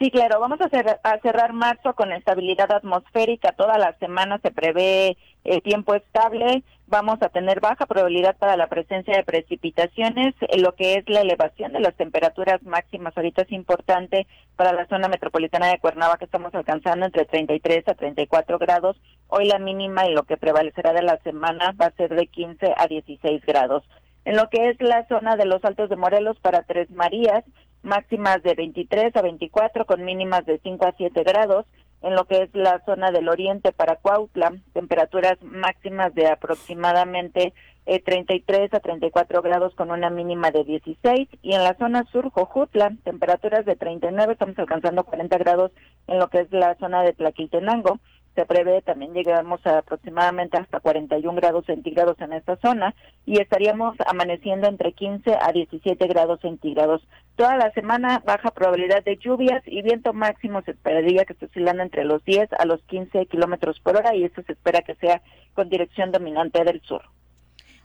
Sí, 0.01 0.12
claro, 0.12 0.39
vamos 0.39 0.61
a, 0.61 0.68
cer- 0.70 1.01
a 1.03 1.18
cerrar 1.18 1.53
marzo 1.53 1.95
con 1.95 2.12
estabilidad 2.12 2.70
atmosférica, 2.70 3.51
toda 3.53 3.78
la 3.78 3.97
semana 3.99 4.39
se 4.41 4.53
prevé 4.53 5.16
eh, 5.51 5.61
tiempo 5.61 5.94
estable, 5.94 6.62
vamos 6.86 7.22
a 7.22 7.28
tener 7.28 7.61
baja 7.61 7.86
probabilidad 7.86 8.36
para 8.36 8.57
la 8.57 8.66
presencia 8.68 9.16
de 9.16 9.24
precipitaciones, 9.24 10.34
lo 10.59 10.74
que 10.74 10.94
es 10.94 11.09
la 11.09 11.20
elevación 11.20 11.72
de 11.72 11.80
las 11.80 11.94
temperaturas 11.96 12.62
máximas 12.62 13.16
ahorita 13.16 13.42
es 13.42 13.53
importante 13.53 14.26
para 14.57 14.72
la 14.72 14.86
zona 14.88 15.09
metropolitana 15.09 15.68
de 15.68 15.78
Cuernavaca, 15.78 16.24
estamos 16.24 16.55
alcanzando 16.55 17.07
entre 17.07 17.24
33 17.24 17.88
a 17.88 17.94
34 17.94 18.59
grados, 18.59 18.96
hoy 19.28 19.46
la 19.46 19.59
mínima 19.59 20.07
y 20.07 20.12
lo 20.12 20.24
que 20.24 20.36
prevalecerá 20.36 20.92
de 20.92 21.03
la 21.03 21.18
semana 21.18 21.74
va 21.80 21.86
a 21.86 21.96
ser 21.96 22.14
de 22.14 22.26
15 22.26 22.74
a 22.76 22.86
16 22.86 23.44
grados. 23.46 23.84
En 24.24 24.36
lo 24.36 24.51
que 24.51 24.68
es 24.68 24.80
la 24.80 25.07
zona 25.09 25.36
de 25.36 25.46
los 25.46 25.64
Altos 25.64 25.88
de 25.88 25.96
Morelos 25.96 26.38
para 26.40 26.62
Tres 26.62 26.90
Marías, 26.90 27.44
máximas 27.82 28.42
de 28.42 28.55
23 28.55 29.16
a 29.16 29.22
24 29.22 29.86
con 29.86 30.05
mínimas 30.05 30.44
de 30.46 30.59
5 30.59 30.86
a 30.86 30.94
7 30.96 31.22
grados. 31.22 31.64
En 32.03 32.14
lo 32.14 32.26
que 32.26 32.42
es 32.42 32.55
la 32.55 32.80
zona 32.84 33.11
del 33.11 33.28
oriente 33.28 33.72
para 33.72 33.96
Cuautla, 33.96 34.53
temperaturas 34.72 35.36
máximas 35.42 36.14
de 36.14 36.28
aproximadamente 36.28 37.53
eh, 37.86 38.03
33 38.03 38.72
a 38.74 38.80
34 38.80 39.40
grados 39.40 39.74
con 39.74 39.90
una 39.90 40.11
mínima 40.11 40.51
de 40.51 40.62
16. 40.62 41.28
Y 41.42 41.55
en 41.55 41.64
la 41.64 41.74
zona 41.74 42.05
sur, 42.12 42.30
Jojutla, 42.30 42.92
temperaturas 43.03 43.64
de 43.64 43.76
39, 43.76 44.34
estamos 44.34 44.59
alcanzando 44.59 45.05
40 45.05 45.38
grados 45.38 45.72
en 46.07 46.18
lo 46.18 46.28
que 46.28 46.40
es 46.40 46.53
la 46.53 46.76
zona 46.76 47.03
de 47.03 47.14
Tlaquiltenango. 47.14 47.99
Se 48.39 48.47
prevé 48.47 48.82
también 48.82 49.14
llegamos 49.14 49.66
a 49.66 49.78
aproximadamente 49.78 50.57
hasta 50.59 50.78
41 50.78 51.34
grados 51.34 51.66
centígrados 51.66 52.20
en 52.20 52.32
esta 52.32 52.55
zona 52.59 52.95
y 53.26 53.41
estaríamos 53.41 53.97
amaneciendo 54.07 54.68
entre 54.68 54.93
15 54.93 55.36
a 55.41 55.51
17 55.51 56.07
grados 56.07 56.41
centígrados. 56.41 57.03
Toda 57.34 57.57
la 57.57 57.72
semana 57.72 58.22
baja 58.24 58.53
probabilidad 58.53 59.03
de 59.03 59.16
lluvias 59.16 59.64
y 59.66 59.82
viento 59.82 60.12
máximo 60.12 60.62
se 60.62 60.70
esperaría 60.70 61.24
que 61.24 61.32
esté 61.32 61.47
oscilando 61.47 61.82
entre 61.82 62.05
los 62.05 62.24
10 62.24 62.53
a 62.53 62.64
los 62.64 62.80
15 62.82 63.26
kilómetros 63.26 63.80
por 63.80 63.97
hora 63.97 64.14
y 64.14 64.22
esto 64.22 64.41
se 64.43 64.53
espera 64.53 64.82
que 64.82 64.95
sea 64.95 65.20
con 65.55 65.68
dirección 65.68 66.12
dominante 66.12 66.62
del 66.62 66.80
sur. 66.82 67.03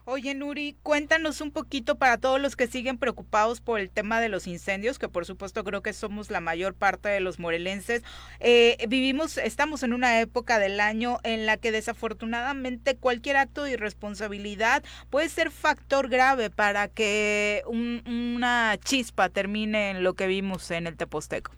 Oye, 0.06 0.36
Nuri, 0.36 0.76
cuéntanos 0.84 1.40
un 1.40 1.52
poquito 1.52 1.96
para 1.98 2.18
todos 2.18 2.42
los 2.42 2.58
que 2.58 2.68
siguen 2.68 2.98
preocupados 2.98 3.62
por 3.62 3.80
el 3.80 3.90
tema 3.90 4.20
de 4.20 4.28
los 4.28 4.48
incendios, 4.48 5.00
que 5.00 5.08
por 5.08 5.26
supuesto 5.26 5.64
creo 5.64 5.82
que 5.82 5.94
somos 5.94 6.30
la 6.30 6.42
mayor 6.42 6.74
parte 6.74 7.08
de 7.08 7.22
los 7.22 7.40
morelenses. 7.40 8.04
Eh, 8.42 8.86
vivimos, 8.90 9.38
estamos 9.38 9.82
en 9.82 9.94
una 9.94 10.20
época 10.20 10.60
del 10.60 10.82
año 10.82 11.20
en 11.24 11.46
la 11.46 11.56
que 11.56 11.72
desafortunadamente 11.72 12.98
cualquier 12.98 13.38
acto 13.38 13.64
de 13.64 13.72
irresponsabilidad 13.72 14.84
puede 15.10 15.30
ser 15.30 15.52
factor 15.52 16.10
grave 16.10 16.50
para 16.50 16.90
que 16.90 17.62
un- 17.66 18.04
una 18.06 18.78
chispa 18.84 19.30
termine 19.30 19.92
en 19.92 20.04
lo 20.04 20.16
que 20.16 20.28
vimos 20.28 20.70
en 20.72 20.86
el 20.86 20.98
Teposteco. 20.98 21.54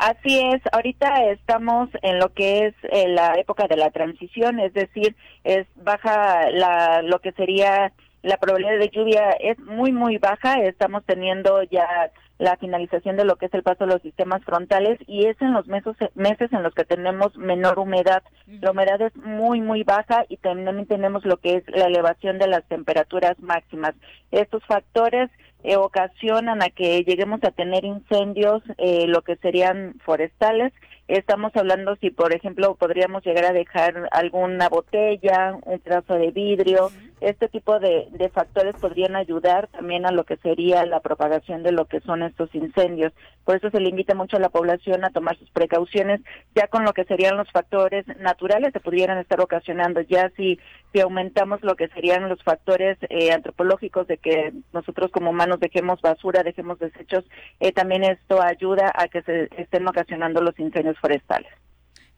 Así 0.00 0.40
es, 0.40 0.62
ahorita 0.72 1.24
estamos 1.26 1.90
en 2.00 2.18
lo 2.18 2.32
que 2.32 2.68
es 2.68 2.74
eh, 2.84 3.06
la 3.08 3.34
época 3.34 3.66
de 3.68 3.76
la 3.76 3.90
transición, 3.90 4.58
es 4.58 4.72
decir, 4.72 5.14
es 5.44 5.66
baja 5.76 6.48
la, 6.50 7.02
lo 7.02 7.18
que 7.18 7.32
sería 7.32 7.92
la 8.22 8.38
probabilidad 8.38 8.78
de 8.78 8.88
lluvia 8.88 9.30
es 9.32 9.58
muy 9.58 9.92
muy 9.92 10.16
baja, 10.16 10.54
estamos 10.62 11.04
teniendo 11.04 11.62
ya 11.64 12.10
la 12.38 12.56
finalización 12.56 13.18
de 13.18 13.26
lo 13.26 13.36
que 13.36 13.46
es 13.46 13.52
el 13.52 13.62
paso 13.62 13.84
de 13.84 13.92
los 13.92 14.00
sistemas 14.00 14.42
frontales 14.42 14.98
y 15.06 15.26
es 15.26 15.36
en 15.42 15.52
los 15.52 15.66
meses, 15.66 15.94
meses 16.14 16.50
en 16.54 16.62
los 16.62 16.72
que 16.72 16.86
tenemos 16.86 17.36
menor 17.36 17.78
humedad. 17.78 18.22
La 18.46 18.70
humedad 18.70 19.02
es 19.02 19.14
muy 19.16 19.60
muy 19.60 19.82
baja 19.82 20.24
y 20.30 20.38
también 20.38 20.86
tenemos 20.86 21.26
lo 21.26 21.36
que 21.36 21.56
es 21.56 21.64
la 21.68 21.84
elevación 21.84 22.38
de 22.38 22.48
las 22.48 22.64
temperaturas 22.68 23.38
máximas. 23.40 23.94
Estos 24.30 24.64
factores 24.64 25.28
eh, 25.62 25.76
ocasionan 25.76 26.62
a 26.62 26.70
que 26.70 27.02
lleguemos 27.04 27.42
a 27.44 27.50
tener 27.50 27.84
incendios, 27.84 28.62
eh, 28.78 29.06
lo 29.06 29.22
que 29.22 29.36
serían 29.36 29.94
forestales. 30.04 30.72
Estamos 31.10 31.50
hablando 31.56 31.96
si, 31.96 32.10
por 32.10 32.32
ejemplo, 32.32 32.76
podríamos 32.76 33.24
llegar 33.24 33.44
a 33.44 33.52
dejar 33.52 34.08
alguna 34.12 34.68
botella, 34.68 35.58
un 35.64 35.80
pedazo 35.80 36.14
de 36.14 36.30
vidrio. 36.30 36.92
Este 37.20 37.48
tipo 37.48 37.80
de, 37.80 38.06
de 38.12 38.28
factores 38.28 38.76
podrían 38.76 39.16
ayudar 39.16 39.66
también 39.66 40.06
a 40.06 40.12
lo 40.12 40.22
que 40.22 40.36
sería 40.36 40.86
la 40.86 41.00
propagación 41.00 41.64
de 41.64 41.72
lo 41.72 41.86
que 41.86 42.00
son 42.00 42.22
estos 42.22 42.54
incendios. 42.54 43.12
Por 43.44 43.56
eso 43.56 43.70
se 43.70 43.80
le 43.80 43.88
invita 43.88 44.14
mucho 44.14 44.36
a 44.36 44.40
la 44.40 44.50
población 44.50 45.04
a 45.04 45.10
tomar 45.10 45.36
sus 45.36 45.50
precauciones, 45.50 46.20
ya 46.54 46.68
con 46.68 46.84
lo 46.84 46.92
que 46.92 47.04
serían 47.04 47.36
los 47.36 47.50
factores 47.50 48.06
naturales 48.20 48.72
se 48.72 48.78
pudieran 48.78 49.18
estar 49.18 49.40
ocasionando. 49.40 50.02
Ya 50.02 50.30
si, 50.36 50.60
si 50.92 51.00
aumentamos 51.00 51.60
lo 51.62 51.74
que 51.74 51.88
serían 51.88 52.28
los 52.28 52.40
factores 52.44 52.96
eh, 53.08 53.32
antropológicos 53.32 54.06
de 54.06 54.18
que 54.18 54.52
nosotros 54.72 55.10
como 55.10 55.30
humanos 55.30 55.58
dejemos 55.58 56.00
basura, 56.00 56.44
dejemos 56.44 56.78
desechos, 56.78 57.24
eh, 57.58 57.72
también 57.72 58.04
esto 58.04 58.40
ayuda 58.40 58.92
a 58.94 59.08
que 59.08 59.22
se 59.22 59.48
estén 59.56 59.88
ocasionando 59.88 60.40
los 60.40 60.56
incendios 60.60 60.99
forestales. 61.00 61.50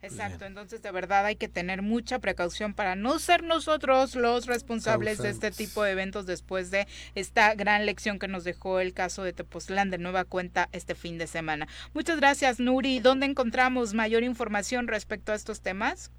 Exacto, 0.03 0.43
entonces 0.43 0.81
de 0.81 0.91
verdad 0.91 1.25
hay 1.25 1.37
que 1.37 1.47
tener 1.47 1.81
mucha 1.81 2.19
precaución 2.19 2.73
para 2.73 2.95
no 2.95 3.19
ser 3.19 3.41
nosotros 3.41 4.15
los 4.15 4.47
responsables 4.47 5.17
de 5.19 5.29
este 5.29 5.49
tipo 5.49 5.81
de 5.81 5.91
eventos 5.91 6.25
después 6.25 6.71
de 6.71 6.87
esta 7.15 7.55
gran 7.55 7.85
lección 7.85 8.19
que 8.19 8.27
nos 8.27 8.43
dejó 8.43 8.81
el 8.81 8.93
caso 8.93 9.23
de 9.23 9.31
Tepoztlán 9.31 9.91
de 9.91 9.97
nueva 9.97 10.25
cuenta 10.25 10.67
este 10.73 10.93
fin 10.93 11.17
de 11.17 11.25
semana. 11.25 11.67
Muchas 11.93 12.19
gracias, 12.19 12.59
Nuri. 12.59 12.99
¿Dónde 12.99 13.27
encontramos 13.27 13.93
mayor 13.93 14.23
información 14.23 14.89
respecto 14.89 15.31
a 15.31 15.35
estos 15.35 15.61
temas? 15.61 16.11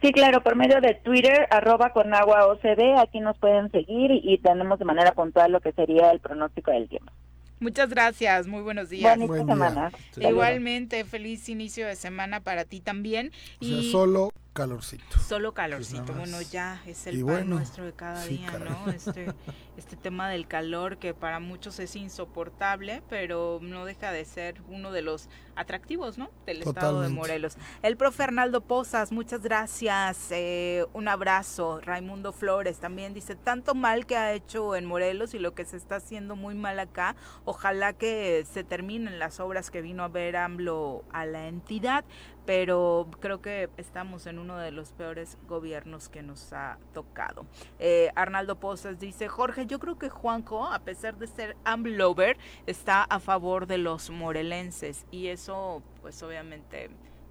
Sí, 0.00 0.12
claro, 0.12 0.40
por 0.44 0.54
medio 0.54 0.80
de 0.80 0.94
Twitter, 0.94 1.48
arroba 1.50 1.90
con 1.90 2.14
agua 2.14 2.46
OCB, 2.46 3.00
aquí 3.00 3.18
nos 3.18 3.36
pueden 3.38 3.68
seguir 3.72 4.12
y, 4.12 4.20
y 4.22 4.38
tenemos 4.38 4.78
de 4.78 4.84
manera 4.84 5.10
puntual 5.10 5.50
lo 5.50 5.60
que 5.60 5.72
sería 5.72 6.12
el 6.12 6.20
pronóstico 6.20 6.70
del 6.70 6.88
tiempo. 6.88 7.12
Muchas 7.60 7.90
gracias, 7.90 8.46
muy 8.46 8.62
buenos 8.62 8.88
días. 8.88 9.16
Buen 9.18 9.46
día. 9.46 9.54
semana. 9.54 9.92
Igualmente, 10.16 11.04
feliz 11.04 11.48
inicio 11.48 11.86
de 11.86 11.96
semana 11.96 12.40
para 12.40 12.64
ti 12.64 12.80
también. 12.80 13.32
O 13.60 13.64
sea, 13.64 13.76
Y 13.76 13.92
solo 13.92 14.32
calorcito. 14.58 15.18
Solo 15.20 15.54
calorcito, 15.54 16.12
bueno, 16.14 16.40
ya 16.42 16.82
es 16.84 17.06
el 17.06 17.18
Y 17.18 17.22
pan 17.22 17.26
bueno, 17.26 17.56
nuestro 17.56 17.84
de 17.84 17.92
cada 17.92 18.22
sí, 18.22 18.38
día, 18.38 18.50
caray. 18.50 18.70
¿no? 18.70 18.90
Este, 18.90 19.32
este 19.76 19.96
tema 19.96 20.28
del 20.28 20.48
calor 20.48 20.98
que 20.98 21.14
para 21.14 21.38
muchos 21.38 21.78
es 21.78 21.94
insoportable, 21.94 23.02
pero 23.08 23.60
no 23.62 23.84
deja 23.84 24.10
de 24.10 24.24
ser 24.24 24.60
uno 24.68 24.90
de 24.90 25.02
los 25.02 25.28
atractivos, 25.54 26.18
¿no? 26.18 26.30
Del 26.44 26.62
estado 26.62 27.02
de. 27.02 27.08
Morelos. 27.08 27.56
El 27.82 27.96
profe 27.96 28.24
Arnaldo 28.24 28.60
Pozas, 28.60 29.12
muchas 29.12 29.42
gracias, 29.42 30.28
eh, 30.30 30.84
un 30.92 31.06
abrazo. 31.08 31.80
Raimundo 31.80 32.32
Flores 32.32 32.78
también 32.78 33.14
dice, 33.14 33.36
tanto 33.36 33.74
mal 33.74 34.06
que 34.06 34.16
ha 34.16 34.32
hecho 34.32 34.74
en 34.74 34.84
Morelos 34.84 35.34
y 35.34 35.38
lo 35.38 35.54
que 35.54 35.64
se 35.64 35.76
está 35.76 35.96
haciendo 35.96 36.34
muy 36.34 36.54
mal 36.54 36.80
acá, 36.80 37.14
ojalá 37.44 37.92
que 37.92 38.44
se 38.52 38.64
terminen 38.64 39.18
las 39.18 39.38
obras 39.38 39.70
que 39.70 39.82
vino 39.82 40.02
a 40.02 40.08
ver 40.08 40.36
AMLO 40.36 41.04
a 41.12 41.26
la 41.26 41.46
entidad 41.46 42.04
pero 42.48 43.06
creo 43.20 43.42
que 43.42 43.68
estamos 43.76 44.26
en 44.26 44.38
uno 44.38 44.56
de 44.56 44.70
los 44.70 44.92
peores 44.92 45.36
gobiernos 45.46 46.08
que 46.08 46.22
nos 46.22 46.54
ha 46.54 46.78
tocado. 46.94 47.44
Eh, 47.78 48.08
Arnaldo 48.14 48.58
Pozas 48.58 48.98
dice, 48.98 49.28
Jorge, 49.28 49.66
yo 49.66 49.78
creo 49.78 49.98
que 49.98 50.08
Juanjo, 50.08 50.64
a 50.64 50.78
pesar 50.78 51.18
de 51.18 51.26
ser 51.26 51.58
AMLover, 51.64 52.38
está 52.64 53.02
a 53.02 53.20
favor 53.20 53.66
de 53.66 53.76
los 53.76 54.08
morelenses 54.08 55.04
y 55.10 55.26
eso 55.26 55.82
pues 56.00 56.22
obviamente 56.22 56.88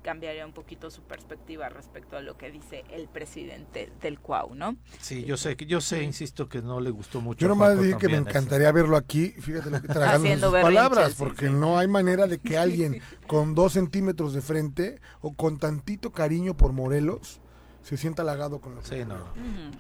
cambiaría 0.08 0.46
un 0.46 0.54
poquito 0.54 0.90
su 0.90 1.02
perspectiva 1.02 1.68
respecto 1.68 2.16
a 2.16 2.22
lo 2.22 2.38
que 2.38 2.50
dice 2.50 2.86
el 2.92 3.10
presidente 3.10 3.92
del 4.00 4.22
CUAU, 4.22 4.56
¿no? 4.56 4.78
Sí, 5.02 5.26
yo 5.26 5.36
sé, 5.36 5.58
que 5.58 5.66
yo 5.66 5.82
sé, 5.82 6.02
insisto 6.02 6.48
que 6.48 6.62
no 6.62 6.80
le 6.80 6.92
gustó 6.92 7.20
mucho. 7.20 7.42
Yo 7.42 7.50
nomás 7.50 7.78
dije 7.78 7.98
que 7.98 8.08
me 8.08 8.14
eso. 8.14 8.22
encantaría 8.30 8.72
verlo 8.72 8.96
aquí, 8.96 9.32
fíjate 9.32 9.70
lo 9.70 9.82
que 9.82 9.90
tragando 9.90 10.50
sus 10.50 10.62
palabras, 10.62 11.14
porque 11.16 11.48
sí. 11.48 11.54
no 11.54 11.78
hay 11.78 11.90
manera 11.90 12.26
de 12.26 12.40
que 12.40 12.58
alguien 12.58 13.02
con 13.28 13.54
dos 13.54 13.74
centímetros 13.74 14.32
de 14.32 14.40
frente 14.42 15.02
o 15.20 15.34
con 15.34 15.60
tantito 15.60 16.14
cariño 16.14 16.56
por 16.56 16.72
Morelos 16.72 17.42
se 17.82 17.98
sienta 17.98 18.22
halagado 18.22 18.62
con 18.62 18.76
lo 18.76 18.82
que 18.84 18.88
Sí, 18.88 19.06
no. 19.06 19.16
Ujú. 19.16 19.78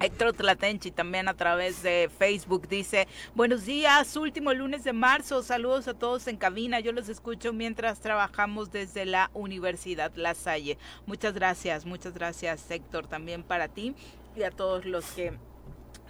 Héctor 0.00 0.32
Tlatenchi 0.32 0.92
también 0.92 1.26
a 1.26 1.34
través 1.34 1.82
de 1.82 2.08
Facebook 2.18 2.68
dice, 2.68 3.08
buenos 3.34 3.66
días, 3.66 4.16
último 4.16 4.54
lunes 4.54 4.84
de 4.84 4.92
marzo, 4.92 5.42
saludos 5.42 5.88
a 5.88 5.94
todos 5.94 6.28
en 6.28 6.36
cabina, 6.36 6.78
yo 6.78 6.92
los 6.92 7.08
escucho 7.08 7.52
mientras 7.52 7.98
trabajamos 7.98 8.70
desde 8.70 9.04
la 9.06 9.28
Universidad 9.34 10.12
La 10.14 10.36
Salle. 10.36 10.78
Muchas 11.06 11.34
gracias, 11.34 11.84
muchas 11.84 12.14
gracias 12.14 12.70
Héctor, 12.70 13.08
también 13.08 13.42
para 13.42 13.66
ti 13.66 13.96
y 14.36 14.44
a 14.44 14.52
todos 14.52 14.84
los 14.84 15.04
que 15.06 15.32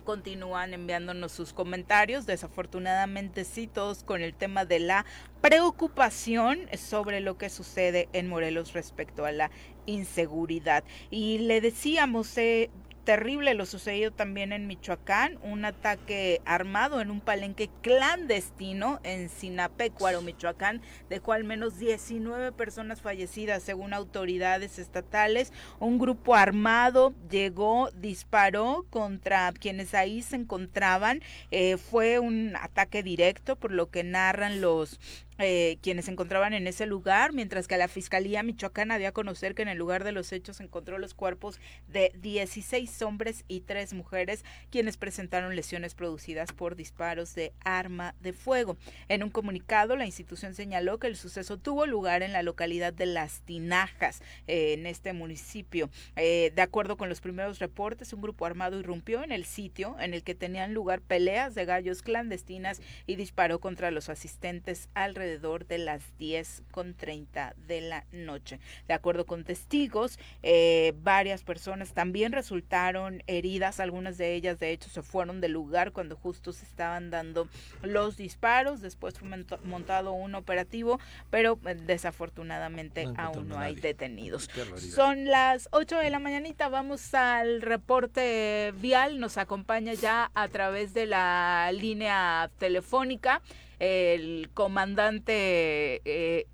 continúan 0.05 0.75
enviándonos 0.75 1.33
sus 1.33 1.55
comentarios, 1.55 2.27
desafortunadamente 2.27 3.45
sí, 3.45 3.67
todos 3.67 4.05
con 4.05 4.21
el 4.21 4.35
tema 4.35 4.67
de 4.67 4.81
la 4.81 5.07
preocupación 5.41 6.61
sobre 6.77 7.21
lo 7.21 7.39
que 7.39 7.49
sucede 7.49 8.09
en 8.13 8.29
Morelos 8.29 8.75
respecto 8.75 9.25
a 9.25 9.33
la 9.33 9.51
inseguridad. 9.87 10.85
Y 11.11 11.39
le 11.39 11.61
decíamos, 11.61 12.39
eh, 12.39 12.71
terrible 13.09 13.55
lo 13.55 13.65
sucedido 13.65 14.11
también 14.11 14.53
en 14.53 14.67
Michoacán, 14.67 15.39
un 15.43 15.65
ataque 15.65 16.43
armado 16.45 17.01
en 17.01 17.11
un 17.11 17.23
palenque 17.23 17.71
clandestino 17.81 19.01
en 19.03 19.31
Sinapecuaro, 19.31 20.21
Michoacán, 20.21 20.83
dejó 21.09 21.33
al 21.33 21.43
menos 21.43 21.79
19 21.79 22.53
personas 22.53 23.01
fallecidas 23.01 23.63
según 23.63 23.95
autoridades 23.95 24.79
estatales. 24.79 25.55
Un 25.81 25.99
grupo 25.99 26.35
armado 26.35 27.15
llegó, 27.31 27.91
disparó 27.93 28.85
contra 28.91 29.51
quienes 29.53 29.95
ahí 29.95 30.21
se 30.21 30.37
encontraban. 30.37 31.23
Eh, 31.51 31.79
fue 31.79 32.19
un 32.19 32.57
ataque 32.57 33.03
directo, 33.03 33.57
por 33.57 33.73
lo 33.73 33.89
que 33.89 34.05
narran 34.05 34.61
los 34.61 35.01
eh, 35.39 35.79
quienes 35.83 36.07
se 36.07 36.11
encontraban 36.11 36.53
en 36.53 36.67
ese 36.67 36.85
lugar, 36.85 37.33
mientras 37.33 37.69
que 37.69 37.77
la 37.77 37.87
Fiscalía 37.87 38.43
Michoacana 38.43 38.99
dio 38.99 39.07
a 39.07 39.13
conocer 39.13 39.55
que 39.55 39.63
en 39.63 39.69
el 39.69 39.79
lugar 39.79 40.03
de 40.03 40.11
los 40.11 40.33
hechos 40.33 40.61
encontró 40.61 40.99
los 40.99 41.15
cuerpos 41.15 41.61
de 41.87 42.13
16 42.21 43.03
hombres 43.03 43.45
y 43.47 43.61
3 43.61 43.93
mujeres, 43.95 44.45
quienes 44.71 44.97
presentaron 44.97 45.55
lesiones 45.55 45.95
producidas 45.95 46.53
por 46.53 46.75
disparos 46.75 47.37
de 47.37 47.53
arma 47.65 48.17
de 48.21 48.33
fuego. 48.33 48.77
En 49.07 49.23
un 49.23 49.31
comunicado, 49.31 49.95
la 49.95 50.07
institución 50.07 50.55
señaló 50.55 50.99
que 50.99 51.07
el 51.07 51.15
suceso 51.15 51.57
tuvo 51.57 51.87
lugar 51.87 52.25
en 52.25 52.33
la 52.33 52.43
localidad 52.43 52.93
de 52.93 53.07
Las 53.07 53.43
Tinajas, 53.43 54.23
eh, 54.49 54.73
en 54.73 54.87
este 54.87 55.13
municipio. 55.13 55.89
Eh, 56.17 56.53
de 56.55 56.63
acuerdo 56.63 56.97
con 56.97 57.09
los 57.09 57.21
primeros 57.21 57.61
reportes, 57.61 58.13
un 58.13 58.23
grupo 58.23 58.45
armado 58.45 58.81
irrumpió 58.81 59.23
en 59.23 59.31
el 59.31 59.45
sitio 59.45 59.97
en 60.01 60.15
el 60.15 60.25
que 60.25 60.35
tenían 60.35 60.75
lugar 60.75 61.01
peleas 61.01 61.55
de 61.55 61.65
gallos 61.65 62.03
clandestinas 62.03 62.81
y 63.07 63.15
disparó 63.15 63.61
contra 63.61 63.93
los 63.93 64.09
asistentes 64.09 64.89
alrededor 64.95 65.28
de 65.37 65.79
las 65.79 66.03
10 66.19 66.63
con 66.71 66.95
30 66.95 67.55
de 67.67 67.81
la 67.83 68.05
noche. 68.13 68.59
De 68.87 68.95
acuerdo 68.95 69.27
con 69.27 69.45
testigos, 69.45 70.19
eh, 70.43 70.95
varias 71.03 71.43
personas 71.43 71.93
también 71.93 72.33
resultaron 72.33 73.23
heridas, 73.27 73.81
algunas 73.81 74.17
de 74.17 74.35
ellas 74.35 74.59
de 74.59 74.71
hecho 74.73 74.89
se 74.89 75.03
fueron 75.03 75.41
del 75.41 75.53
lugar 75.53 75.93
cuando 75.93 76.17
justo 76.17 76.53
se 76.53 76.65
estaban 76.65 77.11
dando 77.11 77.49
los 77.83 78.17
disparos, 78.17 78.81
después 78.81 79.19
fue 79.19 79.29
montado 79.65 80.13
un 80.13 80.35
operativo, 80.35 80.99
pero 81.31 81.59
eh, 81.67 81.75
desafortunadamente 81.75 83.05
No 83.07 83.15
aún 83.19 83.49
no 83.49 83.59
hay 83.59 83.75
nadie. 83.75 83.83
detenidos. 83.89 84.49
Son 84.77 85.25
las 85.27 85.69
8 85.73 85.99
de 85.99 86.11
la 86.11 86.19
mañanita, 86.19 86.69
vamos 86.69 87.13
al 87.15 87.63
reporte 87.63 88.73
vial, 88.77 89.21
nos 89.21 89.37
acompaña 89.39 89.95
ya 89.95 90.31
a 90.35 90.49
través 90.49 90.95
de 90.95 91.07
la 91.07 91.71
línea 91.73 92.51
telefónica 92.59 93.43
el 93.79 94.51
comandante 94.55 96.01
eh, 96.05 96.47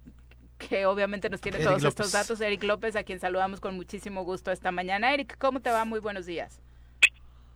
que 0.59 0.87
obviamente 0.87 1.29
nos 1.31 1.41
tiene 1.41 1.59
Eric 1.59 1.69
todos 1.69 1.85
estos 1.85 2.13
datos, 2.13 2.41
Eric 2.41 2.63
López, 2.65 2.97
a 2.97 3.05
quien 3.05 3.21
saludamos 3.21 3.61
con 3.61 3.77
muchísimo 3.77 4.25
gusto 4.25 4.51
esta 4.51 4.71
mañana. 4.71 5.13
Eric, 5.13 5.37
¿cómo 5.39 5.61
te 5.61 5.71
va? 5.71 5.85
Muy 5.85 6.01
buenos 6.01 6.27
días. 6.27 6.61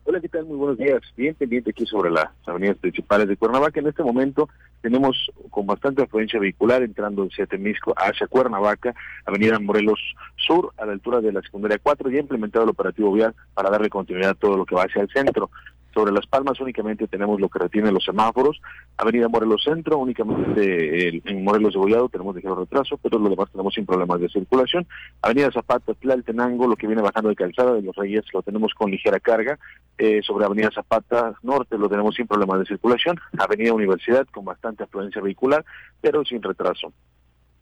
Hola, 0.04 0.20
¿qué 0.20 0.28
tal? 0.30 0.46
Muy 0.46 0.56
buenos 0.56 0.78
días. 0.78 1.02
Bien 1.18 1.34
pendiente 1.34 1.68
aquí 1.68 1.84
sobre 1.84 2.10
las 2.10 2.28
avenidas 2.46 2.78
principales 2.78 3.28
de 3.28 3.36
Cuernavaca. 3.36 3.78
En 3.78 3.88
este 3.88 4.02
momento 4.02 4.48
tenemos 4.80 5.30
con 5.50 5.66
bastante 5.66 6.02
afluencia 6.02 6.40
vehicular 6.40 6.82
entrando 6.82 7.24
hacia 7.24 7.44
Temisco, 7.44 7.92
hacia 7.94 8.26
Cuernavaca, 8.26 8.94
Avenida 9.26 9.58
Morelos 9.58 10.00
Sur, 10.36 10.72
a 10.78 10.86
la 10.86 10.92
altura 10.92 11.20
de 11.20 11.30
la 11.30 11.42
secundaria 11.42 11.78
4, 11.82 12.08
ya 12.08 12.20
implementado 12.20 12.64
el 12.64 12.70
operativo 12.70 13.12
vial 13.12 13.34
para 13.52 13.68
darle 13.68 13.90
continuidad 13.90 14.30
a 14.30 14.34
todo 14.34 14.56
lo 14.56 14.64
que 14.64 14.74
va 14.74 14.84
hacia 14.84 15.02
el 15.02 15.10
centro. 15.10 15.50
Sobre 15.99 16.12
Las 16.12 16.28
Palmas 16.28 16.61
únicamente 16.61 17.09
tenemos 17.09 17.40
lo 17.40 17.49
que 17.49 17.59
retiene 17.59 17.90
los 17.90 18.05
semáforos. 18.05 18.61
Avenida 18.96 19.26
Morelos 19.26 19.64
Centro, 19.64 19.99
únicamente 19.99 21.09
el- 21.09 21.22
en 21.24 21.42
Morelos 21.42 21.72
de 21.74 21.80
Gollado 21.80 22.09
tenemos 22.09 22.36
ligero 22.36 22.55
retraso, 22.55 22.96
pero 22.99 23.18
lo 23.18 23.28
demás 23.28 23.51
tenemos 23.51 23.74
sin 23.74 23.84
problemas 23.84 24.20
de 24.20 24.28
circulación. 24.28 24.86
Avenida 25.22 25.51
Zapata, 25.51 25.94
Tlaltenango, 25.94 26.68
lo 26.68 26.76
que 26.76 26.86
viene 26.86 27.03
bajando 27.03 27.30
de 27.30 27.34
Calzada 27.34 27.72
de 27.72 27.82
los 27.82 27.96
Reyes, 27.96 28.24
lo 28.32 28.42
tenemos 28.42 28.74
con 28.74 28.92
ligera 28.92 29.18
carga. 29.18 29.59
Eh, 29.99 30.20
sobre 30.22 30.44
Avenida 30.44 30.70
Zapata 30.72 31.34
Norte 31.42 31.76
lo 31.76 31.88
tenemos 31.88 32.14
sin 32.14 32.28
problemas 32.28 32.61
de 32.61 32.66
circulación. 32.66 33.18
Avenida 33.36 33.72
Universidad 33.72 34.24
con 34.28 34.44
bastante 34.44 34.84
afluencia 34.84 35.20
vehicular, 35.20 35.64
pero 36.01 36.24
sin 36.24 36.40
retraso. 36.40 36.92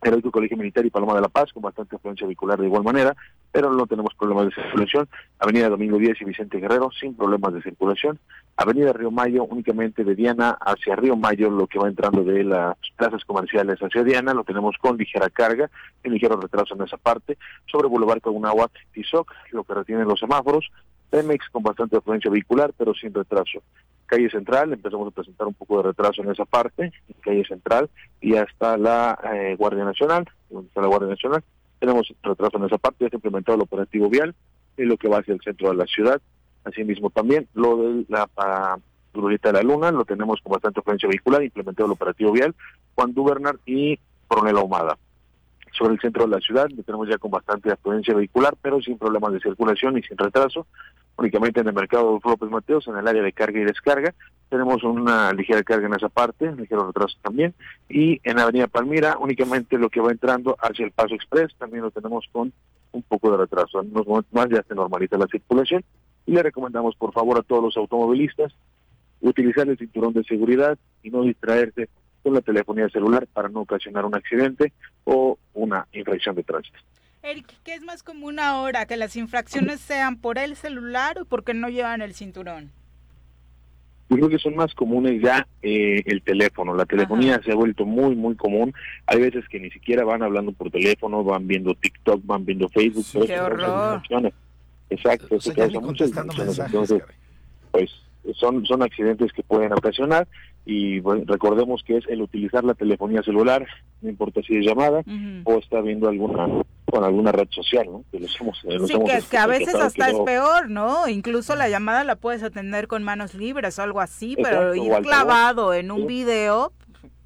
Heroico 0.06 0.30
Colegio 0.30 0.56
Militar 0.56 0.84
y 0.86 0.90
Paloma 0.90 1.14
de 1.14 1.20
la 1.20 1.28
Paz 1.28 1.52
con 1.52 1.62
bastante 1.62 1.96
afluencia 1.96 2.26
vehicular 2.26 2.58
de 2.58 2.66
igual 2.66 2.82
manera, 2.82 3.16
pero 3.52 3.72
no 3.72 3.86
tenemos 3.86 4.14
problemas 4.14 4.46
de 4.46 4.62
circulación. 4.62 5.08
Avenida 5.38 5.68
Domingo 5.68 5.98
Díaz 5.98 6.16
y 6.20 6.24
Vicente 6.24 6.58
Guerrero 6.58 6.90
sin 6.98 7.14
problemas 7.14 7.54
de 7.54 7.62
circulación. 7.62 8.18
Avenida 8.56 8.92
Río 8.92 9.10
Mayo 9.10 9.44
únicamente 9.44 10.04
de 10.04 10.14
Diana 10.14 10.56
hacia 10.60 10.96
Río 10.96 11.16
Mayo, 11.16 11.50
lo 11.50 11.66
que 11.66 11.78
va 11.78 11.88
entrando 11.88 12.24
de 12.24 12.44
las 12.44 12.76
plazas 12.96 13.24
comerciales 13.24 13.78
hacia 13.80 14.02
Diana, 14.02 14.34
lo 14.34 14.44
tenemos 14.44 14.76
con 14.78 14.96
ligera 14.96 15.28
carga 15.30 15.70
y 16.02 16.08
ligero 16.08 16.40
retraso 16.40 16.74
en 16.74 16.82
esa 16.82 16.96
parte. 16.96 17.38
Sobre 17.66 17.88
Boulevard 17.88 18.20
Cogunahuac, 18.20 18.72
Tizoc, 18.92 19.32
lo 19.52 19.64
que 19.64 19.74
retienen 19.74 20.08
los 20.08 20.20
semáforos. 20.20 20.70
Pemex 21.10 21.48
con 21.50 21.62
bastante 21.62 21.96
afluencia 21.96 22.30
vehicular, 22.30 22.72
pero 22.76 22.94
sin 22.94 23.12
retraso. 23.12 23.62
Calle 24.06 24.30
Central, 24.30 24.72
empezamos 24.72 25.08
a 25.08 25.10
presentar 25.10 25.46
un 25.46 25.54
poco 25.54 25.78
de 25.78 25.88
retraso 25.88 26.22
en 26.22 26.30
esa 26.30 26.44
parte, 26.44 26.84
en 26.84 27.20
Calle 27.20 27.44
Central, 27.44 27.90
y 28.20 28.36
hasta 28.36 28.76
la 28.76 29.18
eh, 29.34 29.56
Guardia 29.56 29.84
Nacional, 29.84 30.28
donde 30.48 30.68
está 30.68 30.80
la 30.80 30.86
Guardia 30.86 31.08
Nacional, 31.08 31.42
tenemos 31.80 32.12
retraso 32.22 32.56
en 32.56 32.64
esa 32.64 32.78
parte, 32.78 33.04
ya 33.04 33.08
ha 33.12 33.16
implementado 33.16 33.56
el 33.56 33.62
operativo 33.62 34.08
vial, 34.08 34.34
y 34.76 34.84
lo 34.84 34.96
que 34.96 35.08
va 35.08 35.18
hacia 35.18 35.34
el 35.34 35.40
centro 35.40 35.70
de 35.70 35.76
la 35.76 35.86
ciudad, 35.86 36.20
asimismo 36.64 37.10
también, 37.10 37.48
lo 37.54 37.76
de 37.76 38.04
la 38.08 38.26
para 38.26 38.78
Glorieta 39.12 39.48
de 39.50 39.54
la 39.54 39.62
Luna, 39.62 39.90
lo 39.90 40.04
tenemos 40.04 40.40
con 40.42 40.52
bastante 40.52 40.80
afluencia 40.80 41.08
vehicular, 41.08 41.42
implementado 41.42 41.86
el 41.86 41.92
operativo 41.92 42.32
vial, 42.32 42.54
Juan 42.94 43.14
Dubernar 43.14 43.56
y 43.64 43.98
Coronel 44.28 44.58
Ahumada. 44.58 44.98
Sobre 45.76 45.94
el 45.94 46.00
centro 46.00 46.24
de 46.24 46.30
la 46.30 46.40
ciudad, 46.40 46.68
lo 46.70 46.82
tenemos 46.82 47.08
ya 47.08 47.18
con 47.18 47.30
bastante 47.30 47.70
afluencia 47.70 48.14
vehicular, 48.14 48.56
pero 48.62 48.80
sin 48.80 48.98
problemas 48.98 49.32
de 49.32 49.40
circulación 49.40 49.98
y 49.98 50.02
sin 50.02 50.16
retraso 50.16 50.66
únicamente 51.18 51.60
en 51.60 51.68
el 51.68 51.74
mercado 51.74 52.20
López 52.22 52.50
Mateos, 52.50 52.86
en 52.88 52.96
el 52.96 53.08
área 53.08 53.22
de 53.22 53.32
carga 53.32 53.60
y 53.60 53.64
descarga. 53.64 54.14
Tenemos 54.48 54.84
una 54.84 55.32
ligera 55.32 55.62
carga 55.62 55.86
en 55.86 55.94
esa 55.94 56.08
parte, 56.08 56.52
ligero 56.52 56.86
retraso 56.86 57.16
también. 57.22 57.54
Y 57.88 58.20
en 58.22 58.38
Avenida 58.38 58.66
Palmira, 58.66 59.16
únicamente 59.18 59.78
lo 59.78 59.88
que 59.88 60.00
va 60.00 60.12
entrando 60.12 60.56
hacia 60.60 60.84
el 60.84 60.92
Paso 60.92 61.14
Express, 61.14 61.54
también 61.58 61.82
lo 61.82 61.90
tenemos 61.90 62.26
con 62.30 62.52
un 62.92 63.02
poco 63.02 63.30
de 63.30 63.38
retraso. 63.38 63.82
En 63.82 63.92
más 63.92 64.48
ya 64.50 64.62
se 64.62 64.74
normaliza 64.74 65.18
la 65.18 65.26
circulación. 65.26 65.84
Y 66.26 66.32
le 66.32 66.42
recomendamos, 66.42 66.96
por 66.96 67.12
favor, 67.12 67.38
a 67.38 67.42
todos 67.42 67.62
los 67.62 67.76
automovilistas 67.76 68.52
utilizar 69.20 69.68
el 69.68 69.78
cinturón 69.78 70.12
de 70.12 70.24
seguridad 70.24 70.78
y 71.02 71.10
no 71.10 71.22
distraerse 71.22 71.88
con 72.26 72.34
la 72.34 72.40
telefonía 72.40 72.88
celular 72.88 73.24
para 73.32 73.48
no 73.48 73.60
ocasionar 73.60 74.04
un 74.04 74.16
accidente 74.16 74.72
o 75.04 75.38
una 75.54 75.86
infracción 75.92 76.34
de 76.34 76.42
tránsito. 76.42 76.76
Eric, 77.22 77.46
¿qué 77.62 77.74
es 77.74 77.84
más 77.84 78.02
común 78.02 78.40
ahora? 78.40 78.84
¿Que 78.86 78.96
las 78.96 79.14
infracciones 79.14 79.78
sean 79.78 80.16
por 80.16 80.36
el 80.36 80.56
celular 80.56 81.20
o 81.20 81.24
porque 81.24 81.54
no 81.54 81.68
llevan 81.68 82.02
el 82.02 82.14
cinturón? 82.14 82.72
Yo 84.08 84.16
creo 84.16 84.28
que 84.28 84.38
son 84.40 84.56
más 84.56 84.74
comunes 84.74 85.22
ya 85.22 85.46
eh, 85.62 86.02
el 86.04 86.20
teléfono. 86.22 86.74
La 86.74 86.84
telefonía 86.84 87.40
se 87.44 87.52
ha 87.52 87.54
vuelto 87.54 87.86
muy, 87.86 88.16
muy 88.16 88.34
común. 88.34 88.74
Hay 89.06 89.20
veces 89.20 89.48
que 89.48 89.60
ni 89.60 89.70
siquiera 89.70 90.04
van 90.04 90.24
hablando 90.24 90.50
por 90.50 90.72
teléfono, 90.72 91.22
van 91.22 91.46
viendo 91.46 91.76
TikTok, 91.76 92.22
van 92.24 92.44
viendo 92.44 92.68
Facebook. 92.70 93.04
Sí, 93.04 93.20
qué 93.24 93.38
horror. 93.38 94.02
Exacto, 94.90 95.28
O 95.30 95.36
eso 95.36 95.52
sea, 95.52 95.54
ya 95.54 95.66
ni 95.68 95.72
causa 95.74 95.86
muchas 95.86 96.10
mensajes, 96.12 96.58
Entonces, 96.58 97.02
pues 97.70 98.05
son, 98.34 98.64
son 98.66 98.82
accidentes 98.82 99.32
que 99.32 99.42
pueden 99.42 99.72
ocasionar 99.72 100.26
y 100.64 100.98
bueno, 101.00 101.22
recordemos 101.26 101.82
que 101.84 101.98
es 101.98 102.04
el 102.08 102.20
utilizar 102.22 102.64
la 102.64 102.74
telefonía 102.74 103.22
celular, 103.22 103.66
no 104.02 104.08
importa 104.10 104.40
si 104.42 104.56
es 104.56 104.66
llamada 104.66 105.02
o 105.44 105.58
está 105.58 105.80
viendo 105.80 106.08
alguna 106.08 106.48
con 106.86 107.04
alguna 107.04 107.32
red 107.32 107.48
social, 107.50 107.86
¿no? 107.86 108.04
Que 108.10 108.20
los 108.20 108.40
hemos, 108.40 108.62
los 108.64 108.86
Sí, 108.88 108.94
hemos 108.94 109.10
que, 109.10 109.20
que 109.30 109.38
a 109.38 109.46
veces 109.46 109.74
hasta 109.74 110.06
que 110.06 110.10
es 110.12 110.18
peor, 110.20 110.70
¿no? 110.70 111.06
Incluso 111.08 111.54
la 111.56 111.68
llamada 111.68 112.04
la 112.04 112.16
puedes 112.16 112.42
atender 112.42 112.88
con 112.88 113.02
manos 113.04 113.34
libres 113.34 113.78
o 113.78 113.82
algo 113.82 114.00
así, 114.00 114.36
pero 114.36 114.72
Exacto, 114.72 114.96
ir 114.98 115.02
clavado 115.04 115.74
en 115.74 115.90
un 115.90 116.02
Sí. 116.02 116.06
video 116.06 116.72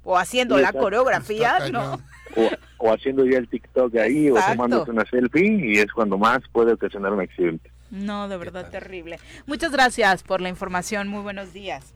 o 0.03 0.17
haciendo 0.17 0.57
Sí, 0.57 0.61
la 0.63 0.73
coreografía, 0.73 1.55
¿no? 1.71 1.93
o, 2.35 2.49
o 2.77 2.93
haciendo 2.93 3.25
ya 3.25 3.37
el 3.37 3.47
TikTok 3.47 3.95
ahí 3.97 4.29
o 4.29 4.35
Exacto. 4.35 4.51
tomándose 4.53 4.91
una 4.91 5.05
selfie 5.05 5.73
y 5.73 5.77
es 5.79 5.91
cuando 5.91 6.17
más 6.17 6.39
puede 6.51 6.73
ocasionar 6.73 7.11
un 7.13 7.21
accidente. 7.21 7.70
No, 7.91 8.27
de 8.27 8.37
verdad 8.37 8.69
terrible. 8.71 9.19
Muchas 9.45 9.71
gracias 9.71 10.23
por 10.23 10.41
la 10.41 10.49
información. 10.49 11.07
Muy 11.07 11.21
buenos 11.21 11.53
días. 11.53 11.93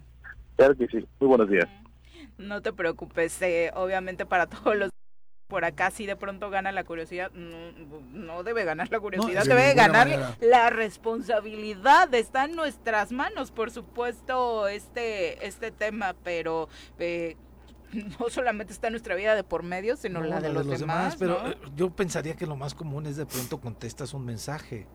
Claro 0.57 0.75
que 0.75 0.87
sí. 0.87 1.07
Muy 1.19 1.27
buenos 1.29 1.49
días. 1.49 1.67
No 2.37 2.61
te 2.61 2.73
preocupes, 2.73 3.41
eh, 3.41 3.71
obviamente 3.75 4.25
para 4.25 4.45
todos 4.47 4.75
los 4.75 4.89
por 5.47 5.63
acá 5.63 5.91
si 5.91 6.07
de 6.07 6.15
pronto 6.15 6.49
gana 6.49 6.71
la 6.71 6.83
curiosidad, 6.83 7.31
no, 7.33 7.71
no 8.11 8.43
debe 8.43 8.65
ganar 8.65 8.89
la 8.91 8.99
curiosidad, 8.99 9.43
de 9.43 9.49
debe 9.49 9.73
ganar 9.75 10.07
manera. 10.07 10.35
la 10.41 10.71
responsabilidad, 10.71 12.11
está 12.15 12.45
en 12.45 12.55
nuestras 12.55 13.11
manos, 13.11 13.51
por 13.51 13.69
supuesto, 13.69 14.67
este 14.67 15.45
este 15.45 15.69
tema, 15.69 16.15
pero 16.23 16.67
eh, 16.97 17.37
no 18.19 18.29
solamente 18.29 18.73
está 18.73 18.89
nuestra 18.89 19.13
vida 19.13 19.35
de 19.35 19.43
por 19.43 19.61
medio, 19.61 19.95
sino 19.97 20.21
No, 20.21 20.25
la 20.27 20.41
de 20.41 20.51
los, 20.51 20.79
demás, 20.79 21.15
pero 21.19 21.43
¿no? 21.43 21.49
eh, 21.51 21.57
yo 21.75 21.91
pensaría 21.91 22.35
que 22.35 22.47
lo 22.47 22.55
más 22.55 22.73
común 22.73 23.05
es 23.05 23.15
de 23.15 23.27
pronto 23.27 23.61
contestas 23.61 24.15
un 24.15 24.25
mensaje. 24.25 24.87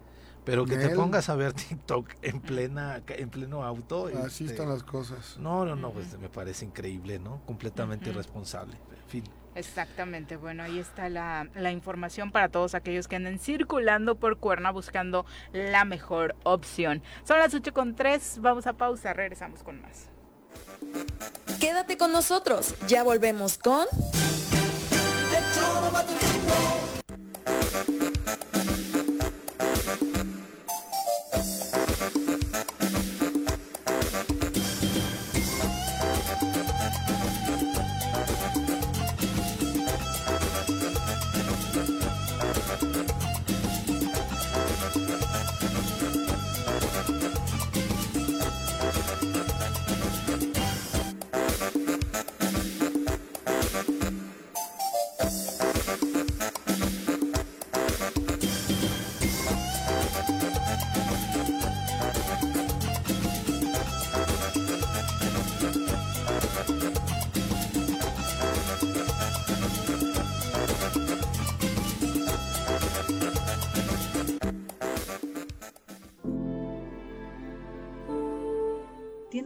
Pero 0.45 0.64
que 0.64 0.76
te 0.76 0.91
pongas 0.91 1.28
a 1.28 1.36
ver 1.36 1.53
TikTok 1.55 2.09
en 2.22 2.41
plena 2.41 3.03
en 3.09 3.30
pleno 3.30 3.64
auto. 3.64 4.07
Así 4.07 4.45
este, 4.45 4.55
están 4.55 4.68
las 4.68 4.82
cosas. 4.82 5.36
No, 5.38 5.64
no, 5.64 5.76
no, 5.76 5.93
pues 5.93 6.18
me 6.18 6.28
parece 6.28 6.64
increíble, 6.64 7.18
¿no? 7.18 7.41
Completamente 7.47 8.07
Ujú. 8.07 8.14
irresponsable. 8.14 8.74
En 8.74 9.09
fin. 9.09 9.24
Exactamente, 9.55 10.36
bueno, 10.36 10.62
ahí 10.62 10.78
está 10.78 11.09
la, 11.09 11.49
la 11.57 11.72
información 11.72 12.30
para 12.30 12.49
todos 12.49 12.76
aquellos 12.76 13.09
que 13.09 13.16
anden 13.16 13.41
circulando 13.41 14.14
por 14.14 14.38
Cuerna 14.38 14.70
buscando 14.70 15.26
la 15.53 15.84
mejor 15.84 16.36
opción. 16.45 17.03
Son 17.24 17.38
las 17.38 17.53
8 17.53 17.74
con 17.74 17.97
3, 17.97 18.38
vamos 18.41 18.68
a 18.68 18.74
pausa, 18.74 19.12
regresamos 19.12 19.64
con 19.64 19.82
más. 19.82 20.09
Quédate 21.59 21.97
con 21.99 22.12
nosotros, 22.12 22.76
ya 22.86 23.03
volvemos 23.03 23.59
con 23.59 23.86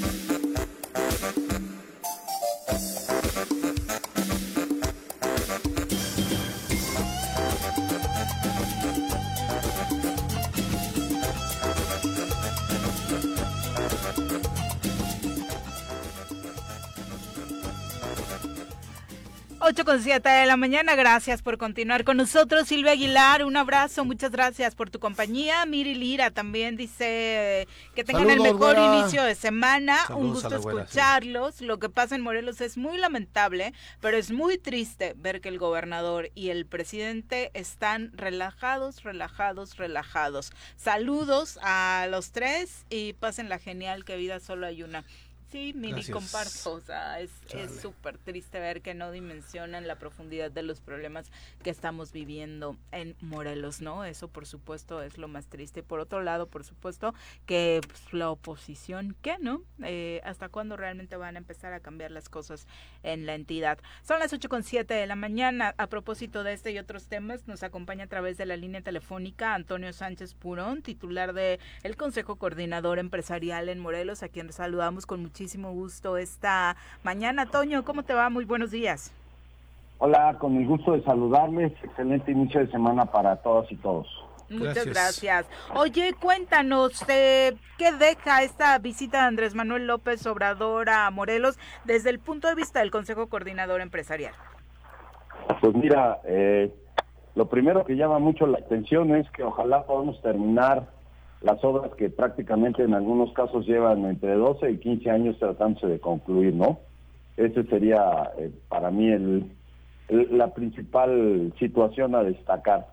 Ocho 19.71 19.85
con 19.85 20.03
siete 20.03 20.27
de 20.27 20.45
la 20.45 20.57
mañana, 20.57 20.95
gracias 20.95 21.41
por 21.41 21.57
continuar 21.57 22.03
con 22.03 22.17
nosotros. 22.17 22.67
Silvia 22.67 22.91
Aguilar, 22.91 23.45
un 23.45 23.55
abrazo, 23.55 24.03
muchas 24.03 24.29
gracias 24.29 24.75
por 24.75 24.89
tu 24.89 24.99
compañía. 24.99 25.65
Miri 25.65 25.95
Lira 25.95 26.29
también 26.29 26.75
dice 26.75 27.69
que 27.95 28.03
tengan 28.03 28.29
el 28.29 28.41
mejor 28.41 28.75
güera. 28.75 28.99
inicio 28.99 29.23
de 29.23 29.33
semana. 29.33 29.97
un 30.09 30.33
gusto 30.33 30.49
sí. 30.49 30.55
escucharlos. 30.55 31.61
Lo 31.61 31.79
que 31.79 31.87
pasa 31.87 32.15
en 32.15 32.21
Morelos 32.21 32.59
es 32.59 32.75
muy 32.75 32.97
lamentable, 32.97 33.73
pero 34.01 34.17
es 34.17 34.29
muy 34.29 34.57
triste 34.57 35.13
ver 35.15 35.39
que 35.39 35.47
el 35.47 35.57
gobernador 35.57 36.31
y 36.35 36.49
el 36.49 36.65
presidente 36.65 37.49
están 37.53 38.11
relajados, 38.13 39.03
relajados, 39.03 39.77
relajados. 39.77 40.51
Saludos 40.75 41.57
a 41.61 42.07
los 42.09 42.33
tres 42.33 42.85
y 42.89 43.13
pasen 43.13 43.47
la 43.47 43.57
genial 43.57 44.03
que 44.03 44.17
vida 44.17 44.41
solo 44.41 44.67
hay 44.67 44.83
una. 44.83 45.05
Sí, 45.51 45.73
Gracias. 45.75 46.09
comparto. 46.11 46.73
O 46.73 46.79
sea, 46.79 47.19
es 47.19 47.31
súper 47.81 48.17
triste 48.17 48.59
ver 48.61 48.81
que 48.81 48.93
no 48.93 49.11
dimensionan 49.11 49.85
la 49.85 49.97
profundidad 49.97 50.49
de 50.49 50.63
los 50.63 50.79
problemas 50.79 51.29
que 51.61 51.69
estamos 51.69 52.13
viviendo 52.13 52.77
en 52.93 53.17
Morelos, 53.19 53.81
¿no? 53.81 54.05
Eso, 54.05 54.29
por 54.29 54.45
supuesto, 54.45 55.01
es 55.01 55.17
lo 55.17 55.27
más 55.27 55.47
triste. 55.47 55.83
Por 55.83 55.99
otro 55.99 56.21
lado, 56.21 56.47
por 56.47 56.63
supuesto, 56.63 57.13
que 57.45 57.81
pues, 57.85 58.13
la 58.13 58.29
oposición, 58.29 59.13
¿qué, 59.21 59.37
no? 59.39 59.61
Eh, 59.83 60.21
¿Hasta 60.23 60.47
cuándo 60.47 60.77
realmente 60.77 61.17
van 61.17 61.35
a 61.35 61.39
empezar 61.39 61.73
a 61.73 61.81
cambiar 61.81 62.11
las 62.11 62.29
cosas 62.29 62.65
en 63.03 63.25
la 63.25 63.35
entidad? 63.35 63.77
Son 64.03 64.19
las 64.19 64.31
ocho 64.31 64.47
con 64.47 64.63
siete 64.63 64.93
de 64.93 65.05
la 65.05 65.17
mañana. 65.17 65.75
A 65.77 65.87
propósito 65.87 66.45
de 66.45 66.53
este 66.53 66.71
y 66.71 66.79
otros 66.79 67.07
temas, 67.07 67.45
nos 67.47 67.63
acompaña 67.63 68.05
a 68.05 68.07
través 68.07 68.37
de 68.37 68.45
la 68.45 68.55
línea 68.55 68.81
telefónica 68.81 69.53
Antonio 69.53 69.91
Sánchez 69.91 70.33
Purón, 70.33 70.81
titular 70.81 71.33
de 71.33 71.59
el 71.83 71.97
Consejo 71.97 72.37
Coordinador 72.37 72.99
Empresarial 72.99 73.67
en 73.67 73.79
Morelos, 73.79 74.23
a 74.23 74.29
quien 74.29 74.53
saludamos 74.53 75.05
con 75.05 75.21
muchísimo 75.21 75.40
gusto 75.73 76.17
esta 76.17 76.75
mañana. 77.03 77.45
Toño, 77.45 77.83
¿cómo 77.83 78.03
te 78.03 78.13
va? 78.13 78.29
Muy 78.29 78.45
buenos 78.45 78.71
días. 78.71 79.13
Hola, 79.99 80.37
con 80.39 80.55
el 80.57 80.65
gusto 80.65 80.93
de 80.93 81.03
saludarles. 81.03 81.71
Excelente 81.83 82.31
inicio 82.31 82.59
de 82.59 82.71
semana 82.71 83.05
para 83.05 83.35
todas 83.37 83.71
y 83.71 83.75
todos. 83.75 84.07
Muchas 84.49 84.85
Gracias. 84.85 85.21
gracias. 85.21 85.45
Oye, 85.75 86.13
cuéntanos, 86.19 87.05
eh, 87.07 87.55
¿qué 87.77 87.93
deja 87.93 88.43
esta 88.43 88.77
visita 88.79 89.21
de 89.21 89.27
Andrés 89.27 89.55
Manuel 89.55 89.87
López 89.87 90.25
Obrador 90.27 90.89
a 90.89 91.09
Morelos 91.09 91.57
desde 91.85 92.09
el 92.09 92.19
punto 92.19 92.47
de 92.49 92.55
vista 92.55 92.79
del 92.79 92.91
Consejo 92.91 93.27
Coordinador 93.27 93.79
Empresarial? 93.79 94.33
Pues 95.61 95.73
mira, 95.75 96.19
eh, 96.25 96.73
lo 97.35 97.47
primero 97.47 97.85
que 97.85 97.95
llama 97.95 98.19
mucho 98.19 98.45
la 98.45 98.57
atención 98.57 99.15
es 99.15 99.29
que 99.31 99.43
ojalá 99.43 99.85
podamos 99.85 100.21
terminar 100.21 100.87
las 101.41 101.63
obras 101.63 101.91
que 101.95 102.09
prácticamente 102.09 102.83
en 102.83 102.93
algunos 102.93 103.33
casos 103.33 103.65
llevan 103.65 104.05
entre 104.05 104.35
12 104.35 104.71
y 104.71 104.77
15 104.77 105.09
años 105.09 105.39
tratándose 105.39 105.87
de 105.87 105.99
concluir, 105.99 106.53
¿no? 106.53 106.79
Ese 107.35 107.63
sería 107.63 108.31
eh, 108.37 108.51
para 108.69 108.91
mí 108.91 109.09
el, 109.09 109.51
la 110.09 110.53
principal 110.53 111.51
situación 111.57 112.13
a 112.13 112.23
destacar. 112.23 112.87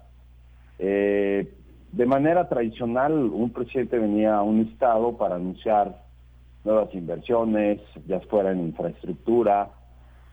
Eh, 0.79 1.53
de 1.93 2.07
manera 2.07 2.49
tradicional, 2.49 3.13
un 3.13 3.51
presidente 3.51 3.99
venía 3.99 4.37
a 4.37 4.43
un 4.43 4.61
estado 4.61 5.17
para 5.17 5.37
anunciar 5.37 6.03
nuevas 6.65 6.95
inversiones, 6.95 7.81
ya 8.07 8.21
fuera 8.21 8.53
en 8.53 8.61
infraestructura, 8.61 9.71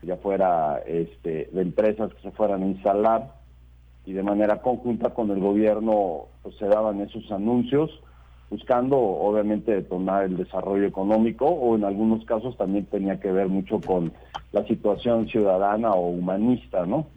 ya 0.02 0.16
fuera 0.16 0.82
este, 0.86 1.48
de 1.52 1.62
empresas 1.62 2.12
que 2.14 2.22
se 2.22 2.30
fueran 2.30 2.62
a 2.62 2.66
instalar 2.66 3.32
y 4.06 4.12
de 4.12 4.22
manera 4.22 4.62
conjunta 4.62 5.10
con 5.10 5.30
el 5.30 5.40
gobierno 5.40 6.26
pues, 6.42 6.56
se 6.56 6.66
daban 6.66 7.00
esos 7.00 7.30
anuncios 7.30 7.90
buscando 8.48 8.96
obviamente 8.96 9.72
detonar 9.72 10.24
el 10.24 10.36
desarrollo 10.36 10.86
económico 10.86 11.46
o 11.46 11.74
en 11.74 11.84
algunos 11.84 12.24
casos 12.24 12.56
también 12.56 12.86
tenía 12.86 13.18
que 13.18 13.32
ver 13.32 13.48
mucho 13.48 13.80
con 13.80 14.12
la 14.52 14.64
situación 14.66 15.26
ciudadana 15.28 15.90
o 15.90 16.10
humanista, 16.10 16.86
¿no? 16.86 17.08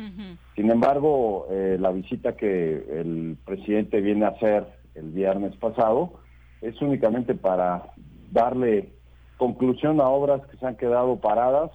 Sin 0.55 0.71
embargo, 0.71 1.45
eh, 1.51 1.77
la 1.79 1.91
visita 1.91 2.35
que 2.35 2.99
el 2.99 3.37
presidente 3.45 4.01
viene 4.01 4.25
a 4.25 4.29
hacer 4.29 4.65
el 4.95 5.11
viernes 5.11 5.55
pasado 5.57 6.13
es 6.61 6.81
únicamente 6.81 7.35
para 7.35 7.83
darle 8.31 8.89
conclusión 9.37 10.01
a 10.01 10.09
obras 10.09 10.41
que 10.47 10.57
se 10.57 10.65
han 10.65 10.75
quedado 10.75 11.17
paradas 11.17 11.71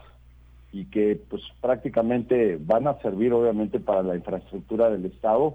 y 0.74 0.86
que 0.86 1.20
pues 1.30 1.40
prácticamente 1.60 2.58
van 2.60 2.88
a 2.88 2.98
servir 3.00 3.32
obviamente 3.32 3.78
para 3.78 4.02
la 4.02 4.16
infraestructura 4.16 4.90
del 4.90 5.04
Estado, 5.04 5.54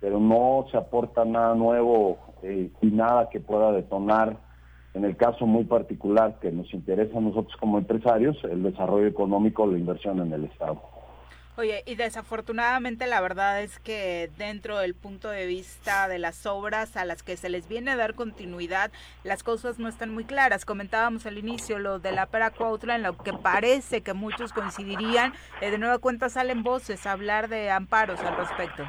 pero 0.00 0.20
no 0.20 0.64
se 0.70 0.76
aporta 0.76 1.24
nada 1.24 1.56
nuevo 1.56 2.18
eh, 2.44 2.70
y 2.80 2.86
nada 2.86 3.28
que 3.30 3.40
pueda 3.40 3.72
detonar, 3.72 4.36
en 4.94 5.04
el 5.04 5.16
caso 5.16 5.44
muy 5.44 5.64
particular 5.64 6.38
que 6.40 6.52
nos 6.52 6.72
interesa 6.72 7.18
a 7.18 7.20
nosotros 7.20 7.56
como 7.58 7.78
empresarios, 7.78 8.36
el 8.44 8.62
desarrollo 8.62 9.08
económico, 9.08 9.66
la 9.66 9.76
inversión 9.76 10.20
en 10.20 10.32
el 10.32 10.44
Estado. 10.44 10.80
Oye, 11.60 11.82
y 11.84 11.94
desafortunadamente 11.94 13.06
la 13.06 13.20
verdad 13.20 13.60
es 13.60 13.78
que 13.80 14.30
dentro 14.38 14.78
del 14.78 14.94
punto 14.94 15.28
de 15.28 15.44
vista 15.44 16.08
de 16.08 16.18
las 16.18 16.46
obras 16.46 16.96
a 16.96 17.04
las 17.04 17.22
que 17.22 17.36
se 17.36 17.50
les 17.50 17.68
viene 17.68 17.90
a 17.90 17.96
dar 17.96 18.14
continuidad, 18.14 18.90
las 19.24 19.42
cosas 19.42 19.78
no 19.78 19.86
están 19.86 20.08
muy 20.14 20.24
claras. 20.24 20.64
Comentábamos 20.64 21.26
al 21.26 21.36
inicio 21.36 21.78
lo 21.78 21.98
de 21.98 22.12
la 22.12 22.24
Pera 22.24 22.50
Cuautla, 22.50 22.96
en 22.96 23.02
lo 23.02 23.14
que 23.18 23.34
parece 23.34 24.00
que 24.00 24.14
muchos 24.14 24.54
coincidirían. 24.54 25.34
Eh, 25.60 25.70
de 25.70 25.76
nueva 25.76 25.98
cuenta 25.98 26.30
salen 26.30 26.62
voces 26.62 27.06
a 27.06 27.12
hablar 27.12 27.50
de 27.50 27.70
amparos 27.70 28.20
al 28.20 28.38
respecto. 28.38 28.84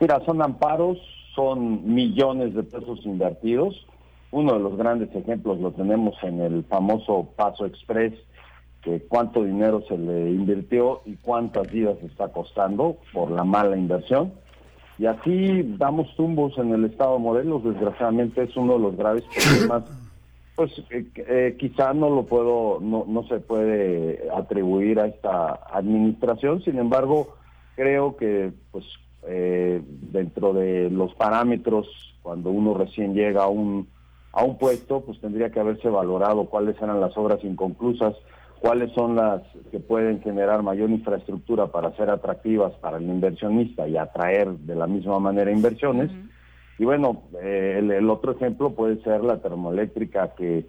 Mira, 0.00 0.20
son 0.26 0.42
amparos, 0.42 0.98
son 1.34 1.94
millones 1.94 2.54
de 2.54 2.62
pesos 2.62 3.00
invertidos. 3.06 3.86
Uno 4.32 4.52
de 4.52 4.60
los 4.60 4.76
grandes 4.76 5.08
ejemplos 5.16 5.58
lo 5.60 5.72
tenemos 5.72 6.14
en 6.22 6.42
el 6.42 6.62
famoso 6.64 7.32
Paso 7.36 7.64
Express, 7.64 8.12
que 8.84 9.00
cuánto 9.08 9.42
dinero 9.42 9.82
se 9.88 9.96
le 9.96 10.30
invirtió 10.30 11.00
y 11.06 11.16
cuántas 11.16 11.70
vidas 11.72 11.96
está 12.02 12.28
costando 12.28 12.98
por 13.12 13.30
la 13.30 13.42
mala 13.42 13.76
inversión. 13.76 14.32
Y 14.98 15.06
así 15.06 15.62
damos 15.78 16.14
tumbos 16.16 16.56
en 16.58 16.72
el 16.72 16.84
estado 16.84 17.14
de 17.14 17.20
Morelos, 17.20 17.64
desgraciadamente 17.64 18.42
es 18.42 18.56
uno 18.56 18.74
de 18.74 18.78
los 18.80 18.96
graves 18.96 19.24
problemas. 19.34 19.84
Pues 20.56 20.70
eh, 20.90 21.04
eh, 21.16 21.56
quizá 21.58 21.92
no 21.94 22.08
lo 22.10 22.26
puedo, 22.26 22.78
no, 22.80 23.04
no 23.08 23.26
se 23.26 23.40
puede 23.40 24.28
atribuir 24.32 25.00
a 25.00 25.08
esta 25.08 25.58
administración, 25.72 26.62
sin 26.62 26.78
embargo, 26.78 27.34
creo 27.74 28.14
que 28.14 28.52
pues 28.70 28.84
eh, 29.26 29.82
dentro 29.84 30.52
de 30.52 30.90
los 30.90 31.14
parámetros, 31.14 31.88
cuando 32.22 32.50
uno 32.50 32.74
recién 32.74 33.14
llega 33.14 33.42
a 33.44 33.48
un, 33.48 33.88
a 34.32 34.44
un 34.44 34.56
puesto, 34.58 35.00
pues 35.00 35.20
tendría 35.20 35.50
que 35.50 35.60
haberse 35.60 35.88
valorado 35.88 36.44
cuáles 36.46 36.80
eran 36.80 37.00
las 37.00 37.16
obras 37.16 37.42
inconclusas, 37.42 38.14
cuáles 38.64 38.92
son 38.92 39.14
las 39.14 39.42
que 39.70 39.78
pueden 39.78 40.22
generar 40.22 40.62
mayor 40.62 40.88
infraestructura 40.88 41.66
para 41.66 41.94
ser 41.96 42.08
atractivas 42.08 42.72
para 42.80 42.96
el 42.96 43.02
inversionista 43.02 43.86
y 43.86 43.98
atraer 43.98 44.52
de 44.52 44.74
la 44.74 44.86
misma 44.86 45.18
manera 45.18 45.50
inversiones. 45.50 46.10
Y 46.78 46.86
bueno, 46.86 47.24
eh, 47.42 47.76
el, 47.80 47.90
el 47.90 48.08
otro 48.08 48.32
ejemplo 48.32 48.70
puede 48.70 49.02
ser 49.02 49.22
la 49.22 49.36
termoeléctrica 49.36 50.34
que 50.34 50.64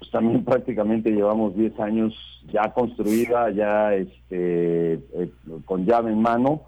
pues 0.00 0.10
también 0.10 0.44
prácticamente 0.44 1.12
llevamos 1.12 1.54
10 1.54 1.78
años 1.78 2.14
ya 2.52 2.74
construida, 2.74 3.48
ya 3.50 3.94
este, 3.94 4.94
eh, 4.94 5.30
con 5.66 5.86
llave 5.86 6.10
en 6.10 6.20
mano, 6.20 6.62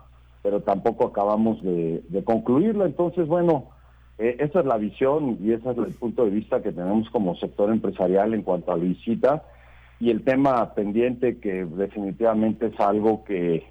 pero 0.45 0.61
tampoco 0.61 1.09
acabamos 1.09 1.61
de, 1.61 2.05
de 2.09 2.23
concluirla. 2.23 2.85
Entonces, 2.85 3.27
bueno, 3.27 3.65
eh, 4.19 4.37
esa 4.39 4.61
es 4.61 4.67
la 4.67 4.77
visión 4.77 5.39
y 5.43 5.51
ese 5.51 5.73
es 5.73 5.77
el 5.77 5.95
punto 5.95 6.25
de 6.25 6.31
vista 6.31 6.63
que 6.63 6.71
tenemos 6.71 7.11
como 7.11 7.35
sector 7.35 7.69
empresarial 7.69 8.33
en 8.33 8.43
cuanto 8.43 8.71
a 8.71 8.77
la 8.77 8.85
visita 8.85 9.43
y 10.01 10.11
el 10.11 10.23
tema 10.23 10.75
pendiente 10.75 11.39
que 11.39 11.65
definitivamente 11.65 12.67
es 12.67 12.81
algo 12.81 13.25
que 13.25 13.67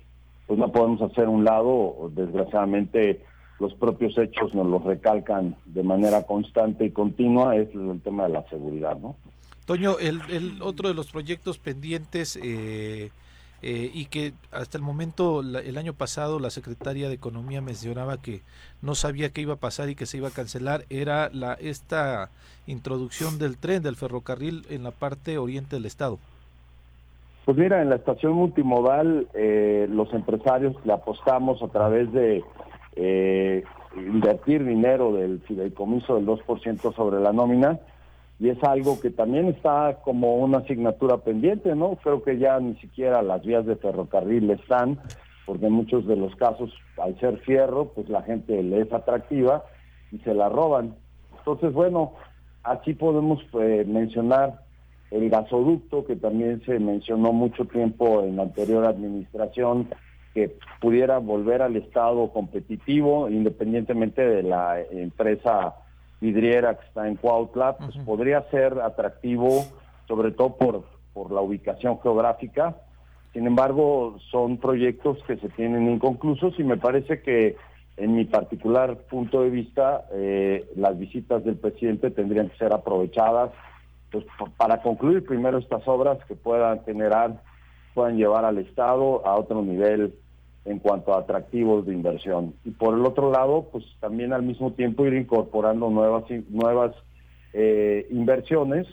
pues 0.45 0.59
no 0.59 0.71
podemos 0.71 1.01
hacer 1.01 1.27
un 1.27 1.43
lado, 1.43 2.11
desgraciadamente 2.15 3.21
los 3.59 3.73
propios 3.73 4.17
hechos 4.17 4.53
nos 4.53 4.67
los 4.67 4.83
recalcan 4.83 5.55
de 5.65 5.83
manera 5.83 6.23
constante 6.23 6.85
y 6.85 6.91
continua, 6.91 7.55
es 7.55 7.73
el 7.73 7.99
tema 8.01 8.23
de 8.23 8.29
la 8.29 8.47
seguridad, 8.49 8.97
¿no? 8.97 9.15
Toño, 9.65 9.99
el, 9.99 10.21
el 10.29 10.61
otro 10.61 10.87
de 10.87 10.93
los 10.93 11.11
proyectos 11.11 11.57
pendientes, 11.57 12.39
eh, 12.41 13.11
eh, 13.61 13.89
y 13.93 14.05
que 14.05 14.33
hasta 14.51 14.77
el 14.77 14.83
momento, 14.83 15.41
la- 15.43 15.59
el 15.59 15.77
año 15.77 15.93
pasado, 15.93 16.39
la 16.39 16.49
secretaria 16.49 17.07
de 17.09 17.15
Economía 17.15 17.61
mencionaba 17.61 18.17
que 18.21 18.41
no 18.81 18.93
sabía 18.95 19.29
qué 19.31 19.41
iba 19.41 19.53
a 19.55 19.57
pasar 19.57 19.89
y 19.89 19.95
que 19.95 20.05
se 20.05 20.17
iba 20.17 20.27
a 20.27 20.31
cancelar, 20.31 20.85
era 20.89 21.29
la 21.33 21.53
esta 21.53 22.29
introducción 22.67 23.39
del 23.39 23.57
tren, 23.57 23.81
del 23.83 23.95
ferrocarril 23.95 24.65
en 24.69 24.83
la 24.83 24.91
parte 24.91 25.37
oriente 25.37 25.75
del 25.77 25.85
estado. 25.85 26.19
Pues 27.45 27.57
mira, 27.57 27.81
en 27.81 27.89
la 27.89 27.95
estación 27.95 28.33
multimodal 28.33 29.27
eh, 29.33 29.87
los 29.89 30.13
empresarios 30.13 30.75
le 30.85 30.93
apostamos 30.93 31.63
a 31.63 31.67
través 31.69 32.11
de 32.11 32.43
eh, 32.97 33.63
invertir 33.95 34.65
dinero 34.65 35.13
del 35.13 35.39
fideicomiso 35.47 36.15
del 36.15 36.25
2% 36.25 36.93
sobre 36.93 37.19
la 37.21 37.31
nómina 37.31 37.79
y 38.39 38.49
es 38.49 38.63
algo 38.63 38.99
que 38.99 39.09
también 39.09 39.47
está 39.47 39.99
como 40.03 40.35
una 40.35 40.59
asignatura 40.59 41.17
pendiente, 41.17 41.75
¿no? 41.75 41.97
Creo 42.03 42.23
que 42.23 42.37
ya 42.37 42.59
ni 42.59 42.75
siquiera 42.75 43.21
las 43.23 43.43
vías 43.43 43.65
de 43.65 43.75
ferrocarril 43.75 44.49
están, 44.51 44.99
porque 45.45 45.65
en 45.67 45.73
muchos 45.73 46.05
de 46.05 46.15
los 46.15 46.35
casos, 46.35 46.71
al 47.01 47.19
ser 47.19 47.39
fierro, 47.39 47.85
pues 47.95 48.09
la 48.09 48.21
gente 48.21 48.61
le 48.61 48.81
es 48.81 48.93
atractiva 48.93 49.63
y 50.11 50.19
se 50.19 50.35
la 50.35 50.49
roban. 50.49 50.95
Entonces, 51.39 51.73
bueno, 51.73 52.13
así 52.63 52.93
podemos 52.93 53.41
eh, 53.59 53.85
mencionar 53.87 54.61
el 55.09 55.29
gasoducto, 55.29 56.05
que 56.05 56.15
también 56.15 56.61
se 56.65 56.79
mencionó 56.79 57.33
mucho 57.33 57.65
tiempo 57.65 58.21
en 58.23 58.35
la 58.35 58.43
anterior 58.43 58.85
administración, 58.85 59.87
que 60.35 60.55
pudiera 60.79 61.17
volver 61.17 61.63
al 61.63 61.75
estado 61.75 62.31
competitivo, 62.31 63.29
independientemente 63.29 64.21
de 64.21 64.43
la 64.43 64.79
empresa 64.91 65.73
vidriera 66.19 66.77
que 66.77 66.85
está 66.87 67.07
en 67.07 67.15
Cuautla, 67.15 67.77
pues 67.77 67.95
podría 68.05 68.41
ser 68.49 68.79
atractivo, 68.79 69.65
sobre 70.07 70.31
todo 70.31 70.55
por, 70.55 70.83
por 71.13 71.31
la 71.31 71.41
ubicación 71.41 71.99
geográfica. 72.01 72.75
Sin 73.33 73.45
embargo, 73.45 74.17
son 74.31 74.57
proyectos 74.57 75.19
que 75.27 75.37
se 75.37 75.49
tienen 75.49 75.89
inconclusos 75.91 76.59
y 76.59 76.63
me 76.63 76.77
parece 76.77 77.21
que 77.21 77.55
en 77.97 78.15
mi 78.15 78.25
particular 78.25 78.95
punto 79.09 79.41
de 79.41 79.49
vista, 79.49 80.05
eh, 80.13 80.69
las 80.75 80.97
visitas 80.97 81.43
del 81.43 81.57
presidente 81.57 82.11
tendrían 82.11 82.49
que 82.49 82.57
ser 82.57 82.71
aprovechadas 82.71 83.51
pues, 84.11 84.25
para 84.55 84.81
concluir 84.81 85.25
primero 85.25 85.57
estas 85.57 85.87
obras 85.87 86.17
que 86.27 86.35
puedan 86.35 86.83
generar, 86.85 87.41
puedan 87.93 88.17
llevar 88.17 88.45
al 88.45 88.59
Estado 88.59 89.25
a 89.25 89.35
otro 89.35 89.61
nivel 89.63 90.13
en 90.67 90.79
cuanto 90.79 91.13
a 91.13 91.19
atractivos 91.19 91.85
de 91.85 91.93
inversión. 91.93 92.53
Y 92.65 92.71
por 92.71 92.93
el 92.93 93.05
otro 93.05 93.31
lado, 93.31 93.69
pues 93.71 93.85
también 94.01 94.33
al 94.33 94.43
mismo 94.43 94.73
tiempo 94.73 95.05
ir 95.05 95.13
incorporando 95.13 95.89
nuevas, 95.89 96.25
nuevas 96.49 96.93
eh, 97.53 98.05
inversiones 98.11 98.85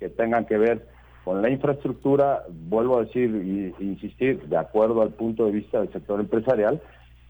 que 0.00 0.08
tengan 0.08 0.46
que 0.46 0.56
ver 0.56 0.86
con 1.24 1.42
la 1.42 1.50
infraestructura, 1.50 2.44
vuelvo 2.48 2.96
a 2.96 3.04
decir 3.04 3.74
y 3.78 3.84
insistir, 3.84 4.48
de 4.48 4.56
acuerdo 4.56 5.02
al 5.02 5.10
punto 5.10 5.44
de 5.44 5.52
vista 5.52 5.80
del 5.80 5.92
sector 5.92 6.18
empresarial, 6.18 6.80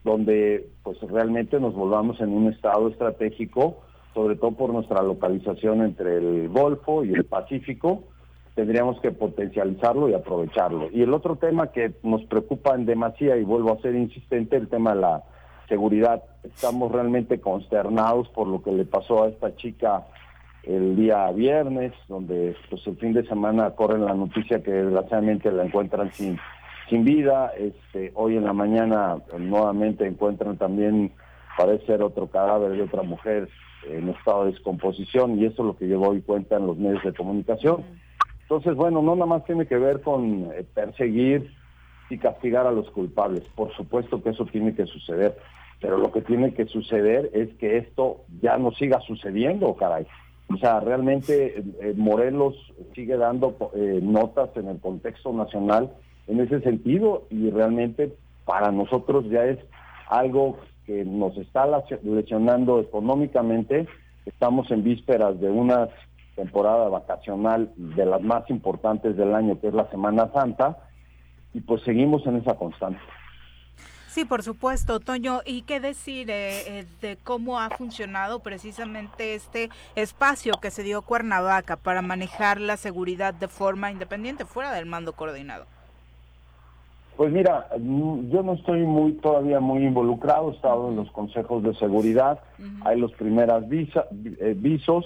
donde 0.05 0.69
pues 0.85 1.01
realmente 1.01 1.59
nos 1.59 1.75
volvamos 1.75 2.21
en 2.21 2.29
un 2.29 2.53
estado 2.53 2.89
estratégico, 2.89 3.83
sobre 4.15 4.37
todo 4.37 4.53
por 4.53 4.73
nuestra 4.73 5.03
localización 5.03 5.83
entre 5.83 6.19
el 6.19 6.49
Golfo 6.49 7.05
y 7.05 7.13
el 7.13 7.25
Pacífico, 7.25 8.05
tendríamos 8.59 9.01
que 9.01 9.13
potencializarlo 9.13 10.09
y 10.09 10.15
aprovecharlo. 10.15 10.89
Y 10.93 11.03
el 11.03 11.15
otro 11.15 11.37
tema 11.37 11.71
que 11.71 11.93
nos 12.03 12.25
preocupa 12.25 12.75
en 12.75 12.87
demasía, 12.87 13.37
y 13.37 13.45
vuelvo 13.45 13.73
a 13.73 13.81
ser 13.81 13.95
insistente, 13.95 14.57
el 14.57 14.67
tema 14.67 14.97
de 14.97 15.01
la 15.01 15.23
seguridad. 15.69 16.25
Estamos 16.43 16.91
realmente 16.91 17.41
consternados 17.41 18.29
por 18.31 18.49
lo 18.49 18.61
que 18.61 18.73
le 18.73 18.85
pasó 18.85 19.23
a 19.23 19.29
esta 19.29 19.55
chica 19.55 20.09
el 20.65 20.97
día 20.97 21.31
viernes, 21.31 21.93
donde 22.09 22.57
pues 22.69 22.85
el 22.89 22.97
fin 22.97 23.13
de 23.13 23.25
semana 23.29 23.71
corren 23.77 24.05
la 24.05 24.15
noticia 24.15 24.61
que 24.61 24.73
desgraciadamente 24.73 25.53
la 25.53 25.65
encuentran 25.65 26.11
sin 26.11 26.37
sin 26.89 27.05
vida. 27.05 27.53
Este, 27.57 28.11
hoy 28.17 28.39
en 28.39 28.45
la 28.45 28.55
mañana 28.55 29.19
nuevamente 29.39 30.05
encuentran 30.05 30.57
también, 30.57 31.13
parece 31.57 31.87
ser 31.87 32.03
otro 32.03 32.27
cadáver 32.27 32.73
de 32.73 32.83
otra 32.83 33.05
mujer 33.05 33.49
en 33.89 34.09
estado 34.09 34.47
de 34.47 34.51
descomposición 34.51 35.39
y 35.39 35.45
eso 35.45 35.63
es 35.63 35.67
lo 35.67 35.77
que 35.77 35.87
llevó 35.87 36.09
hoy 36.09 36.23
cuenta 36.23 36.57
en 36.57 36.67
los 36.67 36.77
medios 36.77 37.05
de 37.05 37.15
comunicación. 37.15 37.85
Entonces, 38.49 38.75
bueno, 38.77 39.03
no 39.03 39.15
nada 39.15 39.27
más 39.27 39.45
tiene 39.45 39.67
que 39.67 39.77
ver 39.77 40.01
con 40.01 40.51
eh, 40.55 40.65
perseguir 40.75 41.53
y 42.09 42.17
castigar 42.17 42.67
a 42.67 42.73
los 42.73 42.91
culpables. 42.91 43.45
Por 43.55 43.75
supuesto 43.75 44.23
que 44.23 44.31
eso 44.31 44.47
tiene 44.47 44.75
que 44.75 44.87
suceder, 44.87 45.37
pero 45.81 45.99
lo 45.99 46.11
que 46.13 46.23
tiene 46.23 46.55
que 46.55 46.65
suceder 46.67 47.31
es 47.35 47.55
que 47.57 47.77
esto 47.77 48.25
ya 48.41 48.57
no 48.57 48.73
siga 48.73 49.01
sucediendo, 49.01 49.75
caray. 49.75 50.07
O 50.53 50.57
sea, 50.57 50.81
realmente 50.81 51.59
eh, 51.59 51.63
eh, 51.83 51.95
Morelos 51.97 52.55
sigue 52.95 53.17
dando 53.17 53.71
eh, 53.75 54.01
notas 54.03 54.51
en 54.57 54.69
el 54.69 54.81
contexto 54.81 55.33
nacional 55.33 55.93
en 56.27 56.41
ese 56.41 56.61
sentido 56.61 57.27
y 57.31 57.51
realmente 57.51 58.15
para 58.45 58.73
nosotros 58.73 59.27
ya 59.29 59.45
es 59.45 59.59
algo 60.09 60.59
que 60.87 61.05
nos 61.05 61.37
está 61.37 61.67
lesionando 62.03 62.81
económicamente. 62.81 63.87
Estamos 64.25 64.71
en 64.71 64.85
vísperas 64.85 65.39
de 65.39 65.51
una 65.51 65.89
temporada 66.39 66.89
vacacional 66.89 67.73
de 67.77 68.07
las 68.07 68.23
más 68.23 68.49
importantes 68.49 69.17
del 69.17 69.35
año, 69.35 69.61
que 69.61 69.69
es 69.69 69.75
la 69.75 69.91
Semana 69.91 70.31
Santa, 70.33 70.79
y 71.53 71.61
pues 71.61 71.83
seguimos 71.83 72.25
en 72.27 72.37
esa 72.37 72.55
constante. 72.55 73.01
Sí, 74.07 74.25
por 74.25 74.43
supuesto, 74.43 75.01
Toño. 75.01 75.41
¿Y 75.45 75.63
qué 75.63 75.81
decir 75.81 76.31
eh, 76.31 76.79
eh, 76.81 76.87
de 77.03 77.19
cómo 77.23 77.59
ha 77.61 77.71
funcionado 77.71 78.39
precisamente 78.39 79.35
este 79.35 79.69
espacio 79.97 80.55
que 80.63 80.71
se 80.71 80.83
dio 80.83 81.03
Cuernavaca 81.03 81.77
para 81.77 82.03
manejar 82.03 82.61
la 82.61 82.77
seguridad 82.77 83.35
de 83.35 83.49
forma 83.49 83.91
independiente, 83.91 84.45
fuera 84.45 84.73
del 84.73 84.87
mando 84.87 85.13
coordinado? 85.13 85.67
Pues 87.17 87.33
mira, 87.33 87.67
mm, 87.77 88.31
yo 88.31 88.45
no 88.45 88.55
estoy 88.55 88.83
muy 88.83 89.13
todavía 89.15 89.59
muy 89.59 89.85
involucrado, 89.85 90.53
he 90.53 90.55
estado 90.55 90.89
en 90.89 90.97
los 90.97 91.11
consejos 91.11 91.65
de 91.65 91.75
seguridad, 91.75 92.39
hay 92.85 92.99
los 92.99 93.13
primeros 93.13 93.69
visa, 93.69 94.05
eh, 94.41 94.55
visos, 94.57 95.05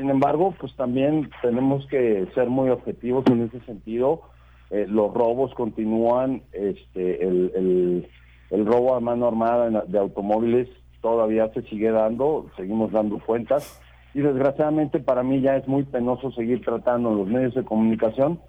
sin 0.00 0.08
embargo, 0.08 0.54
pues 0.58 0.74
también 0.76 1.28
tenemos 1.42 1.86
que 1.88 2.26
ser 2.34 2.48
muy 2.48 2.70
objetivos 2.70 3.22
en 3.26 3.42
ese 3.42 3.60
sentido. 3.66 4.22
Eh, 4.70 4.86
los 4.88 5.12
robos 5.12 5.52
continúan, 5.54 6.42
este, 6.52 7.22
el, 7.22 7.52
el, 7.54 8.08
el 8.50 8.66
robo 8.66 8.94
a 8.94 9.00
mano 9.00 9.26
armada 9.28 9.68
de 9.86 9.98
automóviles 9.98 10.68
todavía 11.02 11.50
se 11.52 11.62
sigue 11.62 11.90
dando, 11.90 12.46
seguimos 12.56 12.92
dando 12.92 13.18
cuentas 13.18 13.78
y 14.14 14.20
desgraciadamente 14.20 15.00
para 15.00 15.22
mí 15.22 15.40
ya 15.42 15.56
es 15.56 15.68
muy 15.68 15.82
penoso 15.84 16.30
seguir 16.32 16.64
tratando 16.64 17.12
los 17.14 17.26
medios 17.26 17.54
de 17.54 17.64
comunicación 17.64 18.40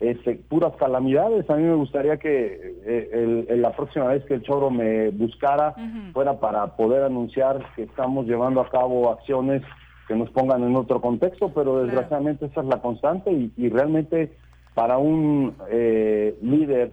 este, 0.00 0.34
puras 0.36 0.74
calamidades. 0.76 1.48
A 1.50 1.56
mí 1.56 1.62
me 1.62 1.74
gustaría 1.74 2.18
que 2.18 2.74
eh, 2.86 3.10
el- 3.12 3.46
el- 3.48 3.62
la 3.62 3.70
próxima 3.74 4.06
vez 4.08 4.24
que 4.26 4.34
el 4.34 4.42
choro 4.42 4.70
me 4.70 5.08
buscara 5.10 5.74
fuera 6.12 6.38
para 6.38 6.76
poder 6.76 7.02
anunciar 7.02 7.64
que 7.74 7.82
estamos 7.84 8.26
llevando 8.26 8.60
a 8.60 8.68
cabo 8.68 9.10
acciones 9.10 9.62
que 10.08 10.16
nos 10.16 10.30
pongan 10.30 10.64
en 10.64 10.74
otro 10.74 11.00
contexto, 11.00 11.52
pero 11.54 11.84
desgraciadamente 11.84 12.46
esa 12.46 12.62
es 12.62 12.66
la 12.66 12.80
constante 12.80 13.30
y, 13.30 13.52
y 13.56 13.68
realmente 13.68 14.32
para 14.74 14.96
un 14.96 15.54
eh, 15.70 16.34
líder 16.40 16.90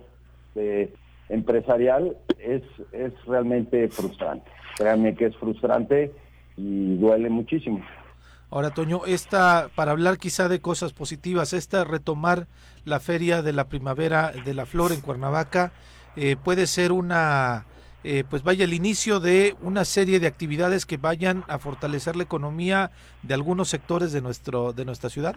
eh, 0.55 0.93
empresarial 1.29 2.17
es, 2.39 2.63
es 2.91 3.13
realmente 3.25 3.87
frustrante. 3.87 4.51
Créanme 4.77 5.15
que 5.15 5.27
es 5.27 5.37
frustrante 5.37 6.11
y 6.57 6.97
duele 6.97 7.29
muchísimo. 7.29 7.81
Ahora, 8.49 8.71
Toño, 8.71 9.05
esta, 9.05 9.69
para 9.75 9.91
hablar 9.91 10.17
quizá 10.17 10.49
de 10.49 10.59
cosas 10.61 10.93
positivas, 10.93 11.53
esta 11.53 11.83
retomar 11.83 12.47
la 12.83 12.99
feria 12.99 13.41
de 13.41 13.53
la 13.53 13.65
primavera 13.65 14.31
de 14.31 14.53
la 14.53 14.65
flor 14.65 14.91
en 14.91 15.01
Cuernavaca 15.01 15.71
eh, 16.15 16.35
puede 16.41 16.67
ser 16.67 16.91
una, 16.91 17.65
eh, 18.05 18.23
pues 18.29 18.43
vaya 18.43 18.63
el 18.63 18.73
inicio 18.73 19.19
de 19.19 19.55
una 19.61 19.83
serie 19.83 20.19
de 20.19 20.27
actividades 20.27 20.85
que 20.85 20.97
vayan 20.97 21.43
a 21.47 21.57
fortalecer 21.57 22.15
la 22.15 22.23
economía 22.23 22.91
de 23.23 23.33
algunos 23.33 23.67
sectores 23.67 24.13
de 24.13 24.21
nuestro, 24.21 24.73
de 24.73 24.85
nuestra 24.85 25.09
ciudad. 25.09 25.35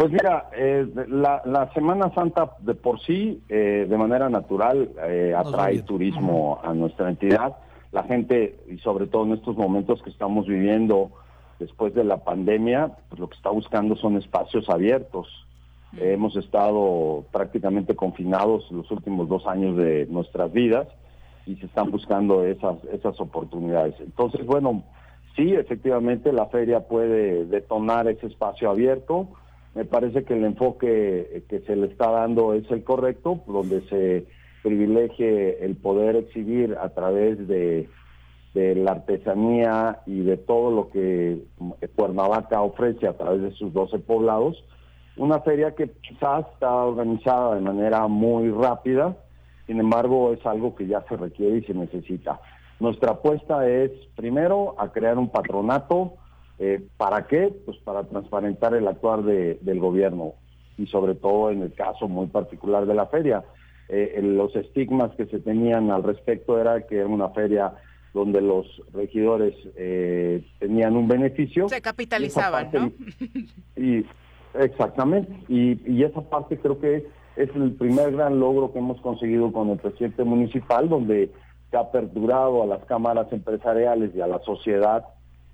Pues 0.00 0.12
mira, 0.12 0.48
eh, 0.56 0.86
la, 1.08 1.42
la 1.44 1.70
Semana 1.74 2.10
Santa 2.14 2.52
de 2.60 2.74
por 2.74 3.00
sí, 3.00 3.42
eh, 3.50 3.86
de 3.86 3.96
manera 3.98 4.30
natural, 4.30 4.88
eh, 5.06 5.34
atrae 5.36 5.82
turismo 5.82 6.58
a 6.64 6.72
nuestra 6.72 7.10
entidad. 7.10 7.56
La 7.92 8.04
gente, 8.04 8.60
y 8.66 8.78
sobre 8.78 9.08
todo 9.08 9.24
en 9.24 9.34
estos 9.34 9.58
momentos 9.58 10.00
que 10.02 10.08
estamos 10.08 10.46
viviendo 10.46 11.10
después 11.58 11.92
de 11.92 12.04
la 12.04 12.24
pandemia, 12.24 12.92
pues 13.10 13.20
lo 13.20 13.28
que 13.28 13.36
está 13.36 13.50
buscando 13.50 13.94
son 13.96 14.16
espacios 14.16 14.70
abiertos. 14.70 15.28
Hemos 15.96 16.36
estado 16.36 17.24
prácticamente 17.32 17.96
confinados 17.96 18.70
los 18.70 18.90
últimos 18.90 19.28
dos 19.28 19.46
años 19.46 19.76
de 19.76 20.06
nuestras 20.06 20.52
vidas 20.52 20.86
y 21.46 21.56
se 21.56 21.66
están 21.66 21.90
buscando 21.90 22.44
esas, 22.44 22.76
esas 22.92 23.20
oportunidades. 23.20 23.94
Entonces, 23.98 24.46
bueno, 24.46 24.84
sí, 25.34 25.52
efectivamente 25.52 26.32
la 26.32 26.46
feria 26.46 26.86
puede 26.86 27.44
detonar 27.46 28.06
ese 28.08 28.28
espacio 28.28 28.70
abierto. 28.70 29.28
Me 29.74 29.84
parece 29.84 30.24
que 30.24 30.34
el 30.34 30.44
enfoque 30.44 31.44
que 31.48 31.60
se 31.60 31.74
le 31.74 31.86
está 31.86 32.10
dando 32.10 32.54
es 32.54 32.70
el 32.70 32.84
correcto, 32.84 33.40
donde 33.46 33.80
se 33.88 34.26
privilegie 34.62 35.64
el 35.64 35.76
poder 35.76 36.16
exhibir 36.16 36.76
a 36.80 36.90
través 36.90 37.48
de, 37.48 37.88
de 38.54 38.74
la 38.74 38.92
artesanía 38.92 40.00
y 40.06 40.20
de 40.20 40.36
todo 40.36 40.70
lo 40.70 40.90
que 40.90 41.42
Cuernavaca 41.96 42.60
ofrece 42.62 43.06
a 43.06 43.16
través 43.16 43.42
de 43.42 43.52
sus 43.52 43.72
12 43.72 44.00
poblados, 44.00 44.62
una 45.16 45.40
feria 45.40 45.74
que 45.74 45.90
quizás 46.02 46.46
está 46.54 46.72
organizada 46.74 47.54
de 47.54 47.60
manera 47.60 48.06
muy 48.06 48.50
rápida, 48.50 49.16
sin 49.66 49.80
embargo 49.80 50.32
es 50.32 50.44
algo 50.46 50.74
que 50.74 50.86
ya 50.86 51.02
se 51.08 51.16
requiere 51.16 51.58
y 51.58 51.62
se 51.64 51.74
necesita. 51.74 52.40
Nuestra 52.78 53.12
apuesta 53.12 53.68
es 53.68 53.90
primero 54.16 54.74
a 54.78 54.90
crear 54.90 55.18
un 55.18 55.28
patronato, 55.28 56.14
eh, 56.58 56.82
¿para 56.96 57.26
qué? 57.26 57.52
Pues 57.66 57.76
para 57.78 58.04
transparentar 58.04 58.74
el 58.74 58.88
actuar 58.88 59.22
de- 59.22 59.58
del 59.60 59.80
gobierno 59.80 60.32
y 60.78 60.86
sobre 60.86 61.14
todo 61.14 61.50
en 61.50 61.62
el 61.62 61.74
caso 61.74 62.08
muy 62.08 62.26
particular 62.28 62.86
de 62.86 62.94
la 62.94 63.06
feria. 63.06 63.44
Eh, 63.88 64.20
los 64.22 64.54
estigmas 64.56 65.10
que 65.16 65.26
se 65.26 65.40
tenían 65.40 65.90
al 65.90 66.02
respecto 66.04 66.58
era 66.58 66.86
que 66.86 66.96
era 66.98 67.06
una 67.08 67.28
feria 67.30 67.74
donde 68.14 68.40
los 68.40 68.66
regidores 68.92 69.54
eh, 69.76 70.42
tenían 70.58 70.96
un 70.96 71.06
beneficio. 71.06 71.68
Se 71.68 71.80
capitalizaban, 71.80 72.70
¿no? 72.72 72.92
Y 73.76 74.04
exactamente, 74.54 75.32
y, 75.48 75.80
y 75.90 76.02
esa 76.04 76.20
parte 76.22 76.58
creo 76.58 76.78
que 76.78 77.06
es 77.36 77.50
el 77.54 77.72
primer 77.72 78.12
gran 78.12 78.38
logro 78.38 78.72
que 78.72 78.78
hemos 78.78 79.00
conseguido 79.00 79.52
con 79.52 79.70
el 79.70 79.78
presidente 79.78 80.24
municipal, 80.24 80.88
donde 80.88 81.30
se 81.70 81.76
ha 81.76 81.80
aperturado 81.80 82.62
a 82.62 82.66
las 82.66 82.84
cámaras 82.84 83.32
empresariales 83.32 84.14
y 84.14 84.20
a 84.20 84.26
la 84.26 84.40
sociedad, 84.40 85.04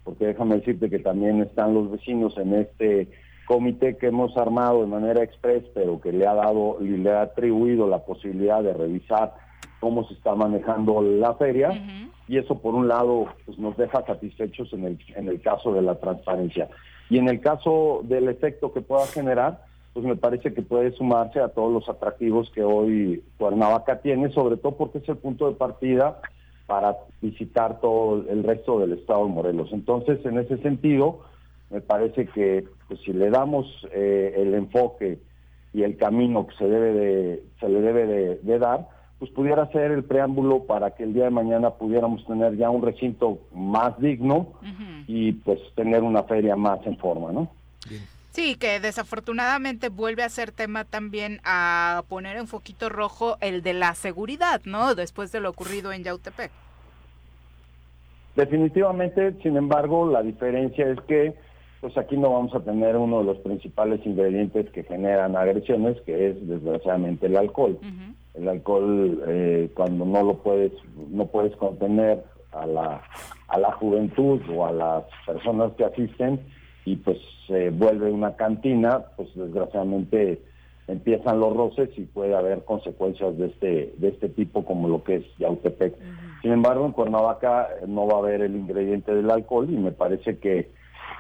porque 0.05 0.27
déjame 0.27 0.57
decirte 0.57 0.89
que 0.89 0.99
también 0.99 1.43
están 1.43 1.75
los 1.75 1.91
vecinos 1.91 2.37
en 2.39 2.55
este 2.55 3.09
comité 3.47 3.97
que 3.97 4.09
hemos 4.09 4.37
armado 4.37 4.81
de 4.81 4.87
manera 4.89 5.23
express, 5.23 5.65
pero 5.75 6.01
que 6.01 6.13
le 6.13 6.27
ha 6.27 6.35
dado 6.35 6.79
y 6.81 6.89
le 6.89 7.13
ha 7.13 7.23
atribuido 7.23 7.87
la 7.89 8.05
posibilidad 8.05 8.63
de 8.63 8.75
revisar 8.75 9.35
cómo 9.81 10.07
se 10.09 10.15
está 10.15 10.35
manejando 10.35 11.01
la 11.03 11.35
feria. 11.35 11.71
Y 12.29 12.39
eso 12.39 12.59
por 12.59 12.75
un 12.75 12.89
lado 12.89 13.27
pues, 13.45 13.59
nos 13.59 13.77
deja 13.77 14.05
satisfechos 14.05 14.73
en 14.73 14.85
el, 14.85 14.99
en 15.15 15.29
el 15.29 15.41
caso 15.41 15.73
de 15.73 15.83
la 15.83 15.95
transparencia. 15.95 16.69
Y 17.09 17.19
en 17.19 17.29
el 17.29 17.41
caso 17.41 18.01
del 18.05 18.29
efecto 18.29 18.73
que 18.73 18.81
pueda 18.81 19.07
generar, 19.07 19.65
pues 19.93 20.05
me 20.05 20.17
parece 20.17 20.53
que 20.53 20.63
puede 20.63 20.93
sumarse 20.93 21.41
a 21.41 21.49
todos 21.49 21.73
los 21.73 21.89
atractivos 21.89 22.51
que 22.51 22.63
hoy 22.63 23.23
Cuernavaca 23.39 24.01
tiene, 24.01 24.31
sobre 24.31 24.57
todo 24.57 24.77
porque 24.77 24.99
es 24.99 25.09
el 25.09 25.17
punto 25.17 25.49
de 25.49 25.55
partida 25.55 26.21
para 26.67 26.97
visitar 27.23 27.81
todo 27.81 28.25
el 28.29 28.43
resto 28.43 28.81
del 28.81 28.93
estado 28.93 29.27
de 29.27 29.33
Morelos. 29.33 29.71
Entonces, 29.73 30.19
en 30.27 30.39
ese 30.39 30.59
sentido, 30.59 31.21
me 31.71 31.81
parece 31.81 32.27
que 32.27 32.65
pues, 32.89 33.01
si 33.05 33.13
le 33.13 33.31
damos 33.31 33.67
eh, 33.93 34.35
el 34.37 34.55
enfoque 34.55 35.19
y 35.73 35.83
el 35.83 35.97
camino 35.97 36.47
que 36.47 36.57
se 36.57 36.69
debe 36.69 36.93
de, 36.93 37.45
se 37.61 37.69
le 37.69 37.81
debe 37.81 38.07
de, 38.07 38.37
de 38.37 38.59
dar, 38.59 38.89
pues 39.19 39.31
pudiera 39.31 39.67
ser 39.73 39.93
el 39.93 40.05
preámbulo 40.05 40.65
para 40.65 40.91
que 40.91 41.05
el 41.05 41.15
día 41.15 41.25
de 41.25 41.31
mañana 41.31 41.71
pudiéramos 41.71 42.25
tener 42.27 42.57
ya 42.57 42.69
un 42.69 42.83
recinto 42.83 43.39
más 43.55 43.99
digno 43.99 44.53
y 45.07 45.33
pues 45.33 45.59
tener 45.75 46.03
una 46.03 46.23
feria 46.25 46.55
más 46.55 46.87
en 46.87 46.99
forma, 46.99 47.33
¿no? 47.33 47.51
Sí, 48.33 48.57
que 48.57 48.81
desafortunadamente 48.81 49.89
vuelve 49.89 50.23
a 50.23 50.29
ser 50.29 50.53
tema 50.53 50.85
también 50.85 51.41
a 51.45 52.03
poner 52.09 52.37
en 52.37 52.47
foquito 52.47 52.91
rojo 52.91 53.39
el 53.41 53.63
de 53.63 53.73
la 53.73 53.95
seguridad, 53.95 54.61
¿no? 54.67 54.95
Después 54.95 55.33
de 55.33 55.41
lo 55.41 55.49
ocurrido 55.49 55.93
en 55.93 56.05
Yautepec. 56.05 56.51
Definitivamente, 58.35 59.35
sin 59.43 59.57
embargo, 59.57 60.11
la 60.11 60.23
diferencia 60.23 60.91
es 60.91 61.01
que 61.09 61.35
pues 61.81 61.97
aquí 61.97 62.17
no 62.17 62.33
vamos 62.33 62.55
a 62.55 62.61
tener 62.61 62.97
uno 62.97 63.21
de 63.21 63.25
los 63.25 63.39
principales 63.39 64.05
ingredientes 64.05 64.69
que 64.71 64.83
generan 64.83 65.37
agresiones, 65.37 66.01
que 66.03 66.31
es 66.31 66.49
desgraciadamente 66.49 67.27
el 67.27 67.37
alcohol. 67.37 67.79
El 68.37 68.49
alcohol 68.49 69.23
eh, 69.27 69.71
cuando 69.75 70.05
no 70.05 70.23
lo 70.23 70.35
puedes 70.39 70.73
no 71.11 71.27
puedes 71.27 71.57
contener 71.57 72.23
a 72.53 72.67
la 72.67 73.03
a 73.49 73.59
la 73.59 73.73
juventud 73.73 74.41
o 74.55 74.67
a 74.67 74.73
las 74.73 75.05
personas 75.25 75.73
que 75.73 75.85
asisten 75.85 76.41
y 76.85 76.97
pues 76.97 77.19
se 77.47 77.71
vuelve 77.71 78.11
una 78.11 78.37
cantina, 78.37 79.05
pues 79.17 79.29
desgraciadamente 79.35 80.41
empiezan 80.89 81.41
los 81.41 81.57
roces 81.57 81.91
y 81.97 82.03
puede 82.03 82.35
haber 82.35 82.65
consecuencias 82.65 83.37
de 83.39 83.47
este 83.47 83.95
de 83.99 84.09
este 84.09 84.29
tipo 84.29 84.65
como 84.65 84.89
lo 84.89 85.03
que 85.03 85.17
es 85.17 85.25
Yautepec. 85.39 85.97
Sin 86.43 86.53
embargo, 86.53 86.87
en 86.87 86.93
Cuernavaca 86.93 87.69
no 87.87 88.07
va 88.07 88.15
a 88.15 88.19
haber 88.19 88.43
el 88.43 88.55
ingrediente 88.55 89.15
del 89.15 89.31
alcohol 89.31 89.69
y 89.69 89.77
me 89.77 89.93
parece 89.93 90.39
que 90.39 90.71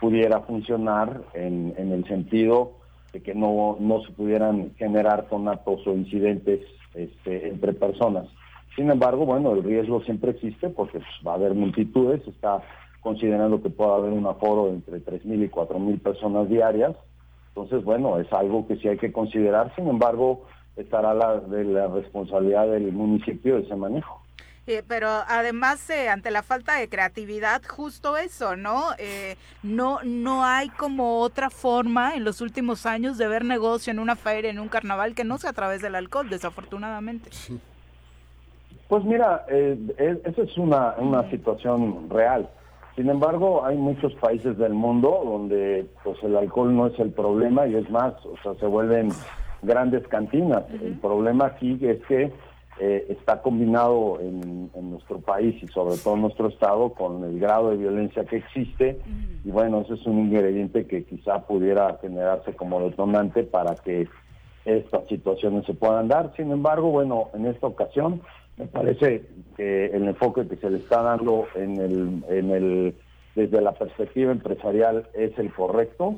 pudiera 0.00 0.40
funcionar 0.40 1.22
en, 1.34 1.74
en 1.78 1.92
el 1.92 2.06
sentido 2.06 2.72
de 3.12 3.22
que 3.22 3.34
no, 3.34 3.76
no 3.80 4.02
se 4.02 4.12
pudieran 4.12 4.72
generar 4.76 5.26
conatos 5.28 5.86
o 5.86 5.92
incidentes 5.92 6.60
este, 6.96 7.48
entre 7.48 7.72
personas. 7.72 8.26
Sin 8.74 8.90
embargo, 8.90 9.24
bueno, 9.24 9.52
el 9.52 9.62
riesgo 9.62 10.02
siempre 10.02 10.32
existe 10.32 10.68
porque 10.68 10.98
pues, 10.98 11.10
va 11.26 11.32
a 11.32 11.36
haber 11.36 11.54
multitudes, 11.54 12.26
está 12.26 12.62
considerando 13.00 13.62
que 13.62 13.70
puede 13.70 13.92
haber 13.92 14.12
un 14.12 14.26
aforo 14.26 14.68
entre 14.68 15.02
3.000 15.04 15.44
y 15.44 15.48
4.000 15.48 16.00
personas 16.00 16.48
diarias. 16.48 16.96
Entonces, 17.48 17.84
bueno, 17.84 18.18
es 18.18 18.30
algo 18.32 18.66
que 18.66 18.76
sí 18.76 18.88
hay 18.88 18.98
que 18.98 19.12
considerar, 19.12 19.72
sin 19.76 19.88
embargo, 19.88 20.42
estará 20.76 21.14
la, 21.14 21.40
de 21.40 21.64
la 21.64 21.86
responsabilidad 21.86 22.68
del 22.68 22.92
municipio 22.92 23.56
de 23.56 23.62
ese 23.62 23.76
manejo. 23.76 24.25
Eh, 24.66 24.82
pero 24.86 25.08
además, 25.28 25.88
eh, 25.90 26.08
ante 26.08 26.32
la 26.32 26.42
falta 26.42 26.76
de 26.76 26.88
creatividad, 26.88 27.62
justo 27.64 28.16
eso, 28.16 28.56
¿no? 28.56 28.88
Eh, 28.98 29.36
no, 29.62 30.00
no 30.04 30.44
hay 30.44 30.70
como 30.70 31.20
otra 31.20 31.50
forma 31.50 32.14
en 32.16 32.24
los 32.24 32.40
últimos 32.40 32.84
años 32.84 33.16
de 33.16 33.28
ver 33.28 33.44
negocio 33.44 33.92
en 33.92 34.00
una 34.00 34.16
feria, 34.16 34.50
en 34.50 34.58
un 34.58 34.68
carnaval, 34.68 35.14
que 35.14 35.22
no 35.22 35.38
sea 35.38 35.50
a 35.50 35.52
través 35.52 35.82
del 35.82 35.94
alcohol, 35.94 36.28
desafortunadamente. 36.28 37.30
Pues 38.88 39.04
mira, 39.04 39.44
eh, 39.48 40.22
esa 40.24 40.42
es 40.42 40.58
una, 40.58 40.94
una 40.98 41.30
situación 41.30 42.10
real. 42.10 42.48
Sin 42.96 43.10
embargo, 43.10 43.64
hay 43.64 43.76
muchos 43.76 44.14
países 44.14 44.56
del 44.58 44.72
mundo 44.72 45.22
donde 45.24 45.86
pues 46.02 46.16
el 46.22 46.36
alcohol 46.36 46.74
no 46.74 46.86
es 46.86 46.98
el 46.98 47.10
problema 47.10 47.66
y 47.66 47.76
es 47.76 47.88
más, 47.90 48.14
o 48.24 48.36
sea, 48.42 48.54
se 48.58 48.66
vuelven 48.66 49.10
grandes 49.62 50.06
cantinas. 50.08 50.64
El 50.70 50.98
problema 50.98 51.46
aquí 51.46 51.78
es 51.82 52.02
que 52.06 52.32
eh, 52.78 53.06
está 53.08 53.42
combinado 53.42 54.18
en, 54.20 54.70
en 54.74 54.90
nuestro 54.90 55.20
país 55.20 55.62
y 55.62 55.66
sobre 55.68 55.96
todo 55.96 56.14
en 56.14 56.22
nuestro 56.22 56.48
estado 56.48 56.90
con 56.90 57.24
el 57.24 57.38
grado 57.38 57.70
de 57.70 57.78
violencia 57.78 58.24
que 58.24 58.36
existe 58.36 59.00
y 59.46 59.50
bueno, 59.52 59.82
ese 59.82 59.94
es 59.94 60.04
un 60.06 60.18
ingrediente 60.18 60.86
que 60.88 61.04
quizá 61.04 61.46
pudiera 61.46 61.98
generarse 62.00 62.52
como 62.54 62.80
detonante 62.80 63.44
para 63.44 63.76
que 63.76 64.08
estas 64.64 65.06
situaciones 65.06 65.64
se 65.66 65.74
puedan 65.74 66.08
dar. 66.08 66.32
Sin 66.36 66.50
embargo, 66.50 66.90
bueno, 66.90 67.28
en 67.32 67.46
esta 67.46 67.68
ocasión 67.68 68.22
me 68.56 68.66
parece 68.66 69.24
que 69.56 69.86
el 69.86 70.08
enfoque 70.08 70.48
que 70.48 70.56
se 70.56 70.68
le 70.68 70.78
está 70.78 71.00
dando 71.02 71.46
en 71.54 71.76
el, 71.76 72.24
en 72.28 72.50
el, 72.50 72.94
desde 73.36 73.60
la 73.60 73.70
perspectiva 73.72 74.32
empresarial 74.32 75.06
es 75.14 75.38
el 75.38 75.52
correcto. 75.52 76.16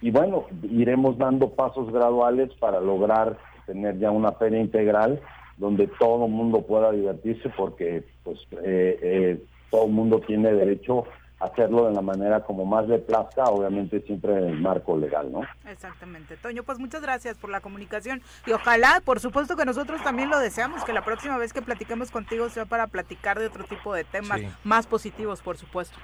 Y 0.00 0.12
bueno, 0.12 0.44
iremos 0.62 1.18
dando 1.18 1.50
pasos 1.50 1.92
graduales 1.92 2.50
para 2.60 2.80
lograr 2.80 3.36
tener 3.66 3.98
ya 3.98 4.12
una 4.12 4.30
feria 4.30 4.60
integral 4.60 5.20
donde 5.60 5.86
todo 5.98 6.24
el 6.24 6.32
mundo 6.32 6.62
pueda 6.62 6.90
divertirse 6.90 7.50
porque 7.56 8.02
pues 8.24 8.38
eh, 8.64 8.98
eh, 9.02 9.44
todo 9.70 9.84
el 9.86 9.92
mundo 9.92 10.20
tiene 10.26 10.52
derecho 10.52 11.04
a 11.38 11.44
hacerlo 11.44 11.86
de 11.86 11.92
la 11.94 12.00
manera 12.02 12.40
como 12.40 12.64
más 12.64 12.88
le 12.88 12.98
plazca, 12.98 13.44
obviamente 13.44 14.00
siempre 14.02 14.32
en 14.38 14.44
el 14.44 14.60
marco 14.60 14.96
legal, 14.96 15.30
¿no? 15.30 15.42
Exactamente. 15.70 16.36
Toño, 16.38 16.62
pues 16.64 16.78
muchas 16.78 17.02
gracias 17.02 17.36
por 17.38 17.50
la 17.50 17.60
comunicación 17.60 18.20
y 18.46 18.52
ojalá, 18.52 19.00
por 19.04 19.20
supuesto 19.20 19.54
que 19.56 19.64
nosotros 19.66 20.02
también 20.02 20.30
lo 20.30 20.38
deseamos, 20.38 20.82
que 20.84 20.92
la 20.94 21.04
próxima 21.04 21.36
vez 21.38 21.52
que 21.52 21.62
platiquemos 21.62 22.10
contigo 22.10 22.48
sea 22.48 22.64
para 22.64 22.86
platicar 22.88 23.38
de 23.38 23.46
otro 23.46 23.64
tipo 23.64 23.94
de 23.94 24.04
temas 24.04 24.40
Sí. 24.40 24.48
más 24.64 24.86
positivos, 24.86 25.40
por 25.42 25.56
supuesto. 25.58 25.96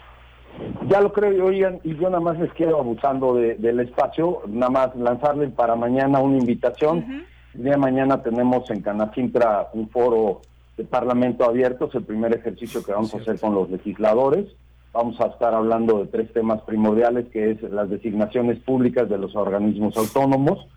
Ya 0.89 1.01
lo 1.01 1.13
creo, 1.13 1.33
y 1.33 1.41
oigan, 1.41 1.81
y 1.83 1.97
yo 1.97 2.09
nada 2.09 2.21
más 2.21 2.39
les 2.39 2.53
quiero, 2.53 2.79
abusando 2.79 3.35
de- 3.35 3.57
del 3.57 3.81
espacio, 3.81 4.43
nada 4.47 4.71
más 4.71 4.97
lanzarle 4.97 5.49
para 5.49 5.77
mañana 5.77 6.21
una 6.21 6.39
invitación. 6.39 7.27
El 7.57 7.63
día 7.63 7.73
de 7.73 7.79
mañana 7.79 8.23
tenemos 8.23 8.71
en 8.71 8.83
Canacintra 8.83 9.71
un 9.73 9.89
foro 9.89 10.43
de 10.77 10.85
Parlamento 10.85 11.43
abierto, 11.43 11.87
es 11.87 11.95
el 11.95 12.05
primer 12.05 12.35
ejercicio 12.35 12.85
que 12.85 12.93
vamos 12.93 13.15
a 13.15 13.17
hacer 13.17 13.41
con 13.41 13.55
los 13.55 13.71
legisladores. 13.71 14.45
Vamos 14.93 15.19
a 15.23 15.29
estar 15.29 15.55
hablando 15.55 16.01
de 16.01 16.07
tres 16.09 16.31
temas 16.35 16.61
primordiales, 16.63 17.29
que 17.33 17.53
es 17.53 17.63
las 17.63 17.89
designaciones 17.89 18.59
públicas 18.59 19.09
de 19.09 19.17
los 19.17 19.35
organismos 19.35 19.97
autónomos 19.97 20.69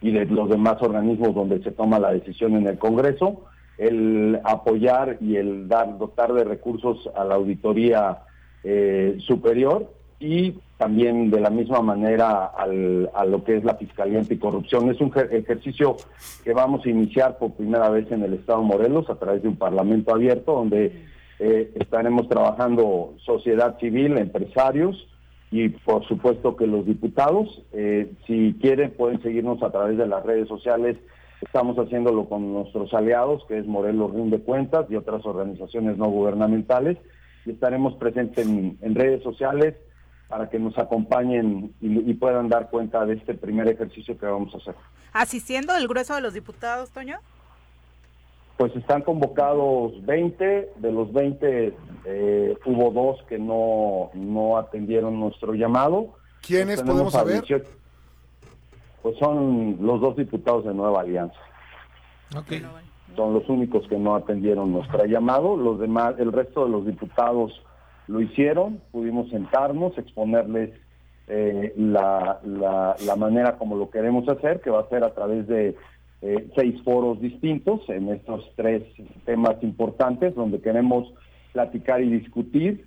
y 0.00 0.12
de 0.12 0.24
los 0.26 0.48
demás 0.48 0.76
organismos 0.82 1.34
donde 1.34 1.60
se 1.64 1.72
toma 1.72 1.98
la 1.98 2.12
decisión 2.12 2.54
en 2.54 2.68
el 2.68 2.78
Congreso, 2.78 3.46
el 3.76 4.38
apoyar 4.44 5.18
y 5.20 5.34
el 5.34 5.66
dar 5.66 5.98
dotar 5.98 6.32
de 6.32 6.44
recursos 6.44 7.10
a 7.16 7.24
la 7.24 7.34
auditoría 7.34 8.18
eh, 8.62 9.16
superior 9.18 9.92
y 10.20 10.54
también 10.80 11.30
de 11.30 11.40
la 11.40 11.50
misma 11.50 11.82
manera 11.82 12.46
al- 12.46 13.10
a 13.14 13.24
lo 13.26 13.44
que 13.44 13.58
es 13.58 13.64
la 13.64 13.74
Fiscalía 13.76 14.18
Anticorrupción. 14.18 14.90
Es 14.90 14.98
un 15.00 15.10
ejer- 15.12 15.30
ejercicio 15.32 15.96
que 16.42 16.54
vamos 16.54 16.84
a 16.86 16.88
iniciar 16.88 17.36
por 17.38 17.52
primera 17.52 17.90
vez 17.90 18.10
en 18.10 18.22
el 18.22 18.32
Estado 18.34 18.60
de 18.62 18.66
Morelos 18.66 19.10
a 19.10 19.16
través 19.16 19.42
de 19.42 19.48
un 19.48 19.56
Parlamento 19.56 20.14
abierto 20.14 20.54
donde 20.54 21.04
eh, 21.38 21.70
estaremos 21.74 22.28
trabajando 22.28 23.14
sociedad 23.24 23.78
civil, 23.78 24.16
empresarios 24.16 25.06
y 25.50 25.68
por 25.68 26.06
supuesto 26.08 26.56
que 26.56 26.66
los 26.66 26.86
diputados. 26.86 27.62
Eh, 27.74 28.10
si 28.26 28.56
quieren 28.60 28.90
pueden 28.92 29.20
seguirnos 29.22 29.62
a 29.62 29.70
través 29.70 29.98
de 29.98 30.06
las 30.06 30.24
redes 30.24 30.48
sociales. 30.48 30.96
Estamos 31.42 31.76
haciéndolo 31.78 32.26
con 32.28 32.52
nuestros 32.52 32.92
aliados, 32.94 33.42
que 33.48 33.58
es 33.58 33.66
Morelos 33.66 34.12
Rinde 34.14 34.40
Cuentas 34.40 34.86
y 34.90 34.96
otras 34.96 35.24
organizaciones 35.24 35.96
no 35.96 36.10
gubernamentales 36.10 36.98
y 37.46 37.50
estaremos 37.52 37.94
presentes 37.94 38.46
en, 38.46 38.76
en 38.82 38.94
redes 38.94 39.22
sociales, 39.22 39.74
para 40.30 40.48
que 40.48 40.58
nos 40.58 40.78
acompañen 40.78 41.74
y, 41.80 42.10
y 42.10 42.14
puedan 42.14 42.48
dar 42.48 42.70
cuenta 42.70 43.04
de 43.04 43.14
este 43.14 43.34
primer 43.34 43.68
ejercicio 43.68 44.16
que 44.16 44.24
vamos 44.24 44.54
a 44.54 44.58
hacer. 44.58 44.76
¿Asistiendo 45.12 45.76
el 45.76 45.88
grueso 45.88 46.14
de 46.14 46.20
los 46.20 46.32
diputados, 46.34 46.90
Toño? 46.90 47.18
Pues 48.56 48.74
están 48.76 49.02
convocados 49.02 50.04
20, 50.06 50.72
de 50.76 50.92
los 50.92 51.12
20 51.12 51.74
eh, 52.04 52.58
hubo 52.64 52.90
dos 52.90 53.22
que 53.26 53.38
no, 53.38 54.10
no 54.14 54.56
atendieron 54.58 55.18
nuestro 55.18 55.54
llamado. 55.54 56.14
¿Quiénes 56.42 56.82
podemos 56.82 57.12
saber? 57.12 57.42
18 57.42 57.68
Pues 59.02 59.18
son 59.18 59.78
los 59.80 60.00
dos 60.00 60.16
diputados 60.16 60.64
de 60.64 60.74
Nueva 60.74 61.00
Alianza. 61.00 61.40
Son 63.16 63.34
los 63.34 63.48
únicos 63.48 63.88
que 63.88 63.98
no 63.98 64.14
atendieron 64.14 64.72
nuestro 64.72 65.04
llamado. 65.06 65.56
Los 65.56 65.80
demás, 65.80 66.14
el 66.18 66.32
resto 66.32 66.64
de 66.64 66.70
los 66.70 66.86
diputados 66.86 67.60
lo 68.10 68.20
hicieron. 68.20 68.80
Pudimos 68.90 69.30
sentarnos, 69.30 69.96
exponerles 69.96 70.70
eh, 71.28 71.72
la, 71.76 72.40
la, 72.44 73.16
manera 73.16 73.56
como 73.56 73.76
lo 73.76 73.88
queremos 73.88 74.28
hacer, 74.28 74.60
que 74.60 74.70
va 74.70 74.80
a 74.80 74.88
ser 74.88 75.04
a 75.04 75.14
través 75.14 75.46
de 75.46 75.76
eh, 76.22 76.48
seis 76.56 76.82
foros 76.82 77.20
distintos 77.20 77.88
en 77.88 78.08
estos 78.08 78.50
tres 78.56 78.82
temas 79.24 79.62
importantes 79.62 80.34
donde 80.34 80.60
queremos 80.60 81.12
platicar 81.52 82.02
y 82.02 82.10
discutir 82.10 82.84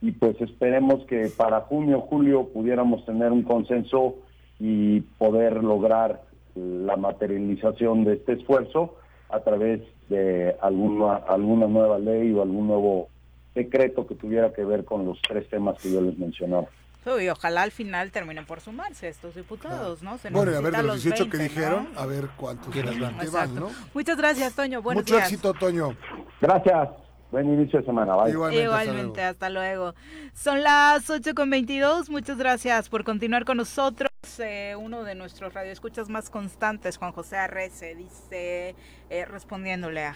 y 0.00 0.12
pues 0.12 0.40
esperemos 0.40 1.04
que 1.06 1.30
para 1.36 1.60
junio 1.60 2.00
julio 2.00 2.48
pudiéramos 2.52 3.04
tener 3.04 3.30
un 3.30 3.42
consenso 3.42 4.16
y 4.58 5.00
poder 5.18 5.62
lograr 5.62 6.22
la 6.54 6.96
materialización 6.96 8.04
de 8.04 8.14
este 8.14 8.32
esfuerzo 8.32 8.96
a 9.28 9.40
través 9.40 9.80
de 10.08 10.56
alguna 10.60 11.16
alguna 11.16 11.66
nueva 11.66 11.98
ley 11.98 12.32
o 12.32 12.42
algún 12.42 12.68
nuevo 12.68 13.08
decreto 13.54 14.06
que 14.06 14.14
tuviera 14.14 14.52
que 14.52 14.64
ver 14.64 14.84
con 14.84 15.04
los 15.04 15.20
tres 15.22 15.48
temas 15.48 15.80
que 15.80 15.92
yo 15.92 16.00
les 16.00 16.16
mencionaba. 16.18 16.66
Y 17.04 17.28
ojalá 17.28 17.62
al 17.62 17.72
final 17.72 18.12
terminen 18.12 18.46
por 18.46 18.60
sumarse 18.60 19.08
estos 19.08 19.34
diputados, 19.34 20.02
¿no? 20.04 20.18
Se 20.18 20.30
Bueno, 20.30 20.52
y 20.52 20.54
a 20.54 20.60
ver, 20.60 20.72
de 20.76 20.82
los 20.84 21.02
18 21.02 21.28
que 21.28 21.36
20, 21.36 21.38
¿no? 21.38 21.60
dijeron, 21.60 21.88
a 21.96 22.06
ver 22.06 22.28
cuántos 22.36 22.72
realmente 22.72 23.28
van, 23.28 23.54
¿no? 23.56 23.70
Muchas 23.92 24.16
gracias, 24.16 24.54
Toño. 24.54 24.82
Buenos 24.82 25.02
Mucho 25.02 25.16
días. 25.16 25.26
éxito, 25.28 25.52
Toño. 25.54 25.96
Gracias. 26.40 26.90
Buen 27.32 27.52
inicio 27.52 27.80
de 27.80 27.86
semana. 27.86 28.14
Bye. 28.14 28.30
Igualmente, 28.30 29.22
hasta 29.22 29.48
luego. 29.48 29.94
Son 30.34 30.62
las 30.62 31.08
8 31.10 31.34
con 31.34 31.50
22. 31.50 32.08
Muchas 32.08 32.38
gracias 32.38 32.88
por 32.88 33.02
continuar 33.04 33.44
con 33.44 33.56
nosotros. 33.56 34.11
Uno 34.78 35.04
de 35.04 35.14
nuestros 35.14 35.52
radioescuchas 35.52 36.08
más 36.08 36.30
constantes, 36.30 36.96
Juan 36.96 37.12
José 37.12 37.36
Arrece, 37.36 37.94
dice, 37.94 38.74
eh, 39.10 39.24
respondiéndole 39.24 40.04
a, 40.04 40.14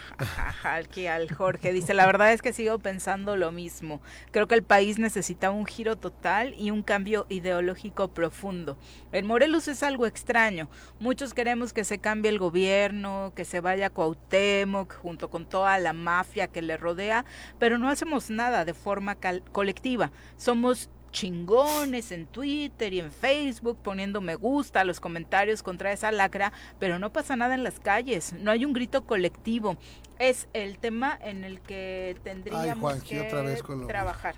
a- 0.65 0.75
al 0.75 1.29
Jorge, 1.35 1.73
dice, 1.73 1.93
la 1.93 2.07
verdad 2.07 2.33
es 2.33 2.41
que 2.41 2.53
sigo 2.53 2.79
pensando 2.79 3.37
lo 3.37 3.53
mismo. 3.53 4.01
Creo 4.31 4.47
que 4.49 4.55
el 4.55 4.63
país 4.63 4.99
necesita 4.99 5.51
un 5.51 5.67
giro 5.67 5.97
total 5.97 6.55
y 6.57 6.71
un 6.71 6.83
cambio 6.83 7.27
ideológico 7.29 8.09
profundo. 8.09 8.79
En 9.13 9.27
Morelos 9.27 9.69
es 9.69 9.83
algo 9.83 10.07
extraño. 10.07 10.69
Muchos 10.99 11.35
queremos 11.35 11.73
que 11.73 11.85
se 11.85 11.99
cambie 11.99 12.31
el 12.31 12.39
gobierno, 12.39 13.33
que 13.35 13.45
se 13.45 13.61
vaya 13.61 13.91
Cuauhtémoc 13.91 14.95
junto 14.95 15.31
con 15.31 15.47
toda 15.49 15.79
la 15.79 15.93
mafia 15.93 16.49
que 16.49 16.63
le 16.63 16.77
rodea, 16.77 17.25
pero 17.59 17.77
no 17.79 17.89
hacemos 17.89 18.31
nada 18.31 18.65
de 18.65 18.75
forma 18.75 19.17
colectiva. 19.53 20.11
Somos 20.37 20.91
chingones 21.17 22.13
en 22.13 22.27
Twitter 22.27 22.93
y 22.93 23.01
en 23.01 23.11
Facebook 23.11 23.79
poniendo 23.83 24.21
me 24.21 24.35
gusta 24.35 24.83
a 24.83 24.85
los 24.85 25.01
comentarios 25.01 25.63
contra 25.63 25.91
esa 25.91 26.13
lacra, 26.13 26.53
pero 26.79 26.99
no 26.99 27.11
pasa 27.11 27.37
nada 27.37 27.55
en 27.55 27.65
las 27.65 27.81
calles, 27.81 28.35
no 28.35 28.51
hay 28.51 28.67
un 28.67 28.75
grito 28.75 29.05
colectivo. 29.05 29.79
Es 30.19 30.47
el 30.53 30.79
tema 30.79 31.19
en 31.23 31.45
el 31.45 31.61
que 31.61 32.19
tendríamos 32.23 32.79
Juanji, 32.81 33.09
que 33.09 33.21
otra 33.23 33.41
vez 33.41 33.63
con 33.63 33.81
lo 33.81 33.87
trabajar. 33.87 34.35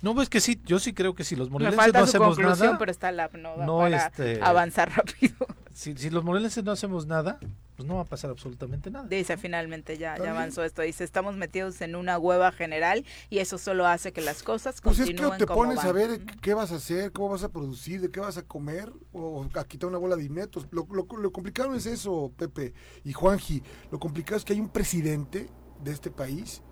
No, 0.00 0.14
pues 0.14 0.28
que 0.28 0.40
sí, 0.40 0.60
yo 0.64 0.78
sí 0.78 0.92
creo 0.92 1.14
que 1.14 1.24
si 1.24 1.34
los 1.34 1.50
morelenses 1.50 1.92
no 1.92 2.00
hacemos 2.00 2.38
nada, 2.38 2.78
pero 2.78 2.90
está 2.90 3.10
la 3.10 3.28
no, 3.32 3.56
no, 3.56 3.78
para 3.78 4.06
este, 4.06 4.38
avanzar 4.42 4.92
rápido. 4.96 5.34
si, 5.72 5.96
si 5.96 6.10
los 6.10 6.22
morelenses 6.22 6.62
no 6.62 6.72
hacemos 6.72 7.06
nada, 7.06 7.40
pues 7.76 7.88
no 7.88 7.96
va 7.96 8.02
a 8.02 8.04
pasar 8.04 8.30
absolutamente 8.30 8.90
nada. 8.90 9.06
Dice 9.08 9.36
finalmente 9.36 9.98
ya, 9.98 10.16
ya 10.16 10.30
avanzó 10.30 10.62
esto. 10.64 10.82
Dice, 10.82 11.04
estamos 11.04 11.36
metidos 11.36 11.80
en 11.80 11.96
una 11.96 12.18
hueva 12.18 12.52
general 12.52 13.04
y 13.30 13.38
eso 13.38 13.58
solo 13.58 13.86
hace 13.86 14.12
que 14.12 14.20
las 14.20 14.42
cosas 14.42 14.80
Pues 14.80 14.98
es 14.98 15.06
que 15.06 15.12
continúen 15.14 15.38
te 15.38 15.46
como 15.46 15.60
pones 15.60 15.76
van. 15.76 15.86
a 15.88 15.92
ver 15.92 16.24
qué 16.40 16.54
vas 16.54 16.72
a 16.72 16.76
hacer, 16.76 17.12
cómo 17.12 17.30
vas 17.30 17.42
a 17.44 17.48
producir, 17.50 18.00
de 18.00 18.10
qué 18.10 18.20
vas 18.20 18.36
a 18.38 18.42
comer, 18.42 18.92
o 19.12 19.46
a 19.54 19.64
quitar 19.64 19.88
una 19.88 19.98
bola 19.98 20.16
de 20.16 20.24
ineptos. 20.24 20.66
Lo, 20.70 20.86
lo, 20.90 21.06
lo 21.18 21.32
complicado 21.32 21.74
es 21.74 21.86
eso, 21.86 22.32
Pepe 22.36 22.74
y 23.04 23.12
Juanji. 23.12 23.62
Lo 23.90 23.98
complicado 23.98 24.36
es 24.36 24.44
que 24.44 24.52
hay 24.52 24.60
un 24.60 24.68
presidente 24.68 25.48
de 25.82 25.92
este 25.92 26.10
país 26.10 26.62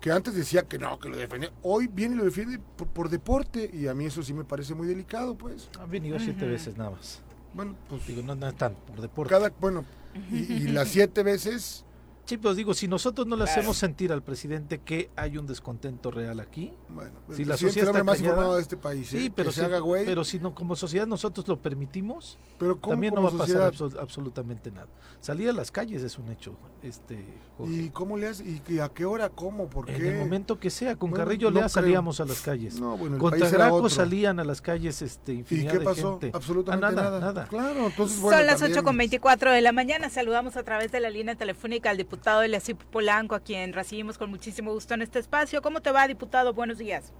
que 0.00 0.12
antes 0.12 0.34
decía 0.34 0.62
que 0.62 0.78
no, 0.78 0.98
que 0.98 1.08
lo 1.08 1.16
defendía. 1.16 1.50
Hoy 1.62 1.88
viene 1.88 2.14
y 2.14 2.18
lo 2.18 2.24
defiende 2.24 2.60
por, 2.76 2.86
por 2.88 3.08
deporte 3.08 3.68
y 3.72 3.88
a 3.88 3.94
mí 3.94 4.06
eso 4.06 4.22
sí 4.22 4.32
me 4.32 4.44
parece 4.44 4.74
muy 4.74 4.86
delicado, 4.86 5.36
pues. 5.36 5.68
Han 5.80 5.90
venido 5.90 6.18
siete 6.20 6.46
veces 6.46 6.76
nada 6.76 6.90
más. 6.90 7.22
Bueno, 7.58 7.74
pues 7.88 8.06
digo, 8.06 8.22
no, 8.22 8.36
no 8.36 8.46
es 8.46 8.54
tan 8.54 8.76
por 8.86 9.00
deporte. 9.00 9.30
Cada, 9.30 9.52
bueno, 9.60 9.84
y, 10.30 10.36
y 10.36 10.60
las 10.68 10.90
siete 10.90 11.24
veces... 11.24 11.84
Sí, 12.28 12.36
pues 12.36 12.56
digo, 12.56 12.74
si 12.74 12.88
nosotros 12.88 13.26
no 13.26 13.36
le 13.36 13.44
Claro. 13.44 13.58
hacemos 13.58 13.78
sentir 13.78 14.12
al 14.12 14.22
presidente 14.22 14.80
que 14.80 15.08
hay 15.16 15.38
un 15.38 15.46
descontento 15.46 16.10
real 16.10 16.40
aquí, 16.40 16.74
Bueno, 16.90 17.12
si 17.34 17.46
la 17.46 17.56
sociedad 17.56 17.70
es 17.70 17.76
el 17.78 17.88
hombre 17.88 18.00
está 18.00 18.04
más 18.04 18.16
callada- 18.18 18.34
informado 18.34 18.56
de 18.56 18.62
este 18.62 18.76
país, 18.76 19.08
sí, 19.08 19.26
¿eh? 19.26 19.32
pero 19.34 19.48
Que 19.48 19.54
se 19.54 19.60
si, 19.60 19.64
haga 19.66 19.78
güey. 19.78 20.04
pero 20.04 20.24
si 20.24 20.38
no, 20.38 20.54
como 20.54 20.76
sociedad 20.76 21.06
nosotros 21.06 21.48
lo 21.48 21.58
permitimos, 21.62 22.36
Pero 22.58 22.78
¿cómo 22.78 22.92
también 22.92 23.14
no 23.14 23.22
va 23.22 23.30
a 23.30 23.32
pasar 23.32 23.72
abso- 23.72 23.98
absolutamente 23.98 24.70
nada. 24.70 24.88
Salir 25.20 25.48
a 25.48 25.52
las 25.54 25.70
calles 25.70 26.02
es 26.02 26.18
un 26.18 26.28
hecho, 26.28 26.54
este, 26.82 27.24
Jorge. 27.56 27.72
¿Y 27.74 27.88
cómo 27.90 28.18
le? 28.18 28.30
¿Y 28.44 28.62
y 28.74 28.78
a 28.80 28.90
qué 28.90 29.06
hora? 29.06 29.30
¿Cómo? 29.30 29.70
¿Por 29.70 29.86
qué? 29.86 29.96
En 29.96 30.04
el 30.04 30.18
momento 30.18 30.60
que 30.60 30.68
sea, 30.68 30.96
con 30.96 31.08
Bueno, 31.10 31.24
Carrillo 31.24 31.48
no 31.48 31.54
Lea 31.54 31.62
creo. 31.62 31.68
salíamos 31.70 32.20
a 32.20 32.26
las 32.26 32.42
calles. 32.42 32.78
No, 32.78 32.98
bueno, 32.98 33.14
el 33.16 33.20
con 33.22 33.30
país 33.30 33.42
era 33.44 33.52
Tagraco 33.52 33.76
otro. 33.76 33.88
salían 33.88 34.38
a 34.38 34.44
las 34.44 34.60
calles 34.60 35.00
este, 35.00 35.32
¿Y 35.32 35.38
infinidad 35.38 35.72
qué 35.72 35.78
de 35.78 35.84
pasó? 35.86 36.10
gente. 36.20 36.30
Absolutamente 36.34 36.86
Ah, 36.86 36.90
nada, 36.92 37.18
nada. 37.20 37.32
nada. 37.32 37.46
Claro, 37.48 37.86
entonces 37.86 38.18
Son 38.20 38.30
las 38.46 38.58
también- 38.58 38.72
8 38.78 38.84
con 38.84 38.96
24 38.98 39.50
de 39.50 39.62
la 39.62 39.72
mañana. 39.72 40.10
Saludamos 40.10 40.56
a 40.58 40.62
través 40.62 40.92
de 40.92 41.00
la 41.00 41.08
línea 41.08 41.34
telefónica 41.34 41.88
al 41.88 41.96
diputado 41.96 42.17
Eliasip 42.42 42.82
Polanco, 42.84 43.34
a 43.34 43.40
quien 43.40 43.72
recibimos 43.72 44.18
con 44.18 44.30
muchísimo 44.30 44.72
gusto 44.72 44.94
en 44.94 45.02
este 45.02 45.18
espacio. 45.18 45.62
¿Cómo 45.62 45.80
te 45.80 45.92
va, 45.92 46.06
diputado? 46.06 46.52
Buenos 46.54 46.78
días. 46.78 47.12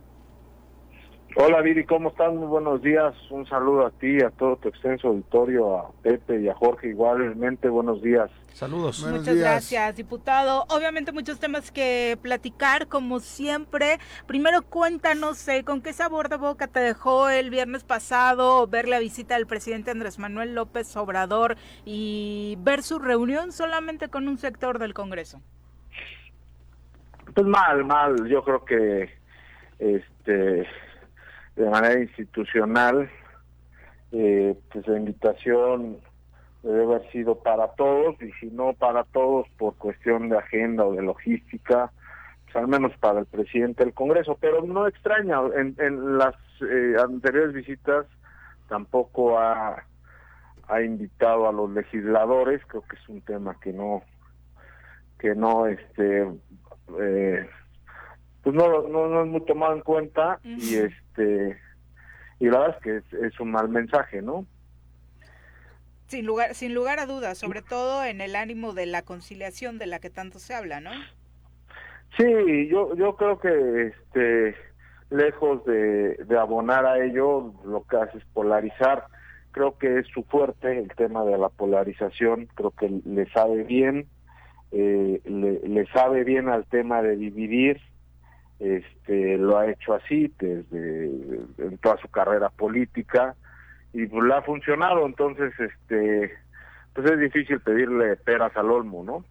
Hola 1.37 1.61
Viri, 1.61 1.85
¿cómo 1.85 2.09
están? 2.09 2.37
Muy 2.37 2.47
buenos 2.47 2.83
días. 2.83 3.15
Un 3.31 3.47
saludo 3.47 3.87
a 3.87 3.91
ti, 3.91 4.21
a 4.23 4.31
todo 4.31 4.57
tu 4.57 4.69
extenso 4.69 5.09
auditorio, 5.09 5.77
a 5.77 5.93
Pepe 6.03 6.41
y 6.41 6.49
a 6.49 6.55
Jorge 6.55 6.89
igualmente. 6.89 7.69
Buenos 7.69 8.03
días. 8.03 8.31
Saludos. 8.55 9.07
Muchas 9.09 9.37
gracias, 9.37 9.95
diputado. 9.95 10.65
Obviamente 10.69 11.13
muchos 11.13 11.39
temas 11.39 11.71
que 11.71 12.19
platicar, 12.23 12.89
como 12.89 13.21
siempre. 13.21 13.99
Primero 14.27 14.63
cuéntanos 14.63 15.47
eh, 15.49 15.65
con 15.65 15.83
qué 15.83 15.93
sabor 15.93 16.29
de 16.29 16.39
boca 16.39 16.67
te 16.67 16.81
dejó 16.81 17.29
el 17.29 17.51
viernes 17.51 17.85
pasado 17.85 18.67
ver 18.67 18.89
la 18.89 18.99
visita 18.99 19.35
del 19.35 19.47
presidente 19.47 19.91
Andrés 19.91 20.19
Manuel 20.19 20.55
López 20.55 20.97
Obrador 20.97 21.57
y 21.85 22.57
ver 22.61 22.83
su 22.83 22.99
reunión 22.99 23.53
solamente 23.53 24.09
con 24.09 24.29
un 24.29 24.39
sector 24.39 24.79
del 24.79 24.95
Congreso. 24.95 25.41
Pues 27.35 27.47
mal, 27.47 27.85
mal. 27.85 28.27
Yo 28.29 28.43
creo 28.43 28.65
que 28.65 29.11
este 29.79 30.67
de 31.59 31.69
manera 31.69 32.01
institucional, 32.01 33.11
eh, 34.13 34.55
pues 34.73 34.87
la 34.87 34.97
invitación 34.97 35.99
debe 36.63 36.85
haber 36.85 37.11
sido 37.11 37.41
para 37.41 37.69
todos 37.73 38.21
y 38.23 38.31
si 38.33 38.47
no 38.47 38.75
para 38.75 39.05
todos 39.05 39.49
por 39.59 39.75
cuestión 39.77 40.29
de 40.29 40.39
agenda 40.39 40.85
o 40.85 40.93
de 40.95 41.03
logística, 41.03 41.91
pues 42.45 42.57
al 42.57 42.69
menos 42.69 42.97
para 42.99 43.21
el 43.21 43.27
presidente 43.27 43.85
del 43.85 43.93
Congreso. 43.93 44.37
Pero 44.41 44.63
no 44.63 44.87
extraña, 44.87 45.41
en, 45.57 45.75
en 45.79 46.17
las 46.17 46.37
eh, 46.63 46.95
anteriores 47.03 47.53
visitas 47.53 48.07
tampoco 48.69 49.39
ha, 49.39 49.83
ha 50.69 50.83
invitado 50.83 51.49
a 51.49 51.53
los 51.53 51.71
legisladores, 51.71 52.63
creo 52.69 52.83
que 52.83 52.97
es 52.97 53.09
un 53.09 53.21
tema 53.23 53.59
que 53.61 53.73
no 53.73 54.03
que 55.19 55.35
no 55.35 55.67
este 55.67 56.29
eh, 57.01 57.49
pues 58.49 58.57
no, 58.57 58.89
no, 58.89 59.09
no 59.09 59.25
es 59.25 59.29
muy 59.29 59.45
tomado 59.45 59.75
en 59.75 59.83
cuenta 59.83 60.41
y 60.43 60.77
este 60.77 61.59
y 62.41 62.47
la 62.47 62.61
verdad 62.61 62.77
es 62.79 62.83
que 62.83 62.97
es, 62.97 63.25
es 63.25 63.41
un 63.41 63.51
mal 63.51 63.69
mensaje, 63.69 64.23
¿no? 64.23 64.47
Sin 66.07 66.25
lugar, 66.25 66.55
sin 66.55 66.73
lugar 66.73 66.99
a 66.99 67.05
dudas, 67.05 67.37
sobre 67.37 67.61
todo 67.61 68.03
en 68.07 68.23
el 68.23 68.35
ánimo 68.35 68.73
de 68.73 68.87
la 68.87 69.03
conciliación 69.03 69.77
de 69.77 69.87
la 69.87 69.99
que 69.99 70.09
tanto 70.09 70.39
se 70.39 70.55
habla, 70.55 70.81
¿no? 70.81 70.93
Sí, 72.17 72.69
yo 72.71 72.97
yo 72.97 73.17
creo 73.17 73.39
que 73.39 73.89
este 73.89 74.57
lejos 75.11 75.63
de, 75.67 76.15
de 76.25 76.39
abonar 76.39 76.87
a 76.87 77.05
ello, 77.05 77.53
lo 77.67 77.85
que 77.85 77.99
hace 77.99 78.17
es 78.17 78.25
polarizar. 78.33 79.09
Creo 79.51 79.77
que 79.77 79.99
es 79.99 80.07
su 80.07 80.23
fuerte 80.23 80.79
el 80.79 80.89
tema 80.95 81.23
de 81.27 81.37
la 81.37 81.51
polarización, 81.51 82.49
creo 82.55 82.71
que 82.71 82.89
le 83.05 83.29
sabe 83.31 83.65
bien, 83.65 84.07
eh, 84.73 85.21
le, 85.27 85.69
le 85.69 85.87
sabe 85.89 86.25
bien 86.25 86.49
al 86.49 86.65
tema 86.65 87.03
de 87.03 87.15
dividir, 87.17 87.79
este 88.59 89.37
lo 89.39 89.59
ha 89.59 89.71
hecho 89.71 89.95
así 89.95 90.33
desde 90.39 91.07
en 91.59 91.79
toda 91.79 91.97
su 91.99 92.09
carrera 92.09 92.49
política 92.51 93.37
y 93.93 94.07
pues 94.07 94.25
le 94.25 94.35
ha 94.35 94.43
funcionado, 94.43 95.07
entonces 95.07 95.53
este 95.59 96.33
pues 96.93 97.11
es 97.11 97.21
difícil 97.21 97.61
pedirle 97.61 98.17
peras 98.17 98.57
al 98.57 98.71
olmo, 98.71 99.05
¿no? 99.05 99.25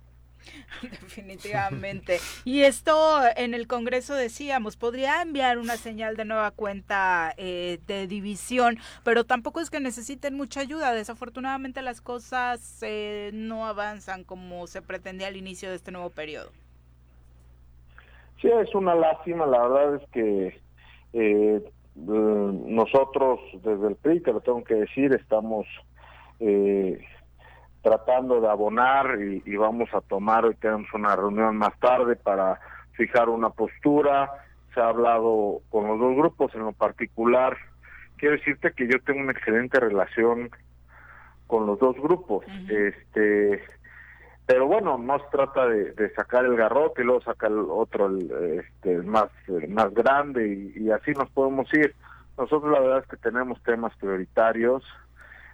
Definitivamente. 0.82 2.20
Y 2.46 2.62
esto 2.62 3.22
en 3.36 3.54
el 3.54 3.68
Congreso 3.68 4.16
decíamos, 4.16 4.78
podría 4.78 5.22
enviar 5.22 5.58
una 5.58 5.78
señal 5.78 6.16
de 6.16 6.26
nueva 6.26 6.52
cuenta 6.52 7.34
eh, 7.38 7.80
de 7.88 8.08
división, 8.08 8.80
pero 9.04 9.26
tampoco 9.26 9.60
es 9.60 9.70
que 9.70 9.80
necesiten 9.80 10.36
mucha 10.36 10.62
ayuda. 10.62 10.94
Desafortunadamente 10.94 11.82
las 11.82 12.02
cosas 12.02 12.80
eh, 12.82 13.32
no 13.34 13.66
avanzan 13.66 14.24
como 14.24 14.68
se 14.68 14.82
pretendía 14.82 15.28
al 15.28 15.38
inicio 15.38 15.70
de 15.70 15.76
este 15.76 15.92
nuevo 15.92 16.10
periodo. 16.10 16.52
Sí, 18.42 18.50
es 18.50 18.74
una 18.76 18.96
lástima. 18.96 19.46
La 19.46 19.68
verdad 19.68 19.96
es 19.96 20.10
que 20.12 20.62
eh, 21.14 21.64
nosotros 21.96 23.40
desde 23.64 23.88
el 23.88 23.96
PRI, 23.96 24.22
que 24.22 24.34
lo 24.34 24.42
tengo 24.42 24.64
que 24.64 24.76
decir, 24.76 25.14
estamos 25.14 25.66
eh, 26.40 27.00
tratando 27.82 28.40
de 28.42 28.50
abonar 28.50 29.20
y, 29.22 29.56
vamos 29.56 29.90
a 29.94 30.02
tomar, 30.02 30.46
hoy 30.46 30.56
tenemos 30.56 30.88
una 30.94 31.16
reunión 31.16 31.58
más 31.58 31.78
tarde 31.80 32.16
para 32.16 32.60
fijar 32.92 33.30
una 33.30 33.50
postura, 33.50 34.30
se 34.74 34.82
ha 34.82 34.90
hablado 34.90 35.62
con 35.70 35.88
los 35.88 36.00
dos 36.00 36.16
grupos 36.16 36.54
en 36.54 36.62
lo 36.62 36.74
particular, 36.74 37.58
quiero 38.18 38.36
decirte 38.36 38.74
que 38.74 38.88
yo 38.88 39.02
tengo 39.04 39.22
una 39.22 39.32
excelente 39.32 39.80
relación 39.80 40.50
con 41.48 41.66
los 41.66 41.80
dos 41.80 41.96
grupos, 41.96 42.46
este 42.70 43.62
pero 44.48 44.66
bueno, 44.66 44.98
no 44.98 45.20
se 45.20 45.26
trata 45.30 45.68
de, 45.68 46.10
sacar 46.16 46.46
el 46.46 46.56
garrote 46.56 47.02
y 47.02 47.06
luego 47.06 47.22
sacar 47.22 47.52
el 47.52 47.66
otro 47.70 48.08
el, 48.08 48.32
este, 48.60 48.98
más, 49.00 49.30
más 49.68 49.94
grande 49.94 50.48
y, 50.48 50.86
y 50.86 50.92
así 50.92 51.12
nos 51.12 51.30
podemos 51.30 51.72
ir. 51.74 51.94
Nosotros 52.38 52.72
la 52.72 52.80
verdad 52.80 53.00
es 53.00 53.08
que 53.08 53.18
tenemos 53.18 53.62
temas 53.64 53.94
prioritarios, 53.98 54.84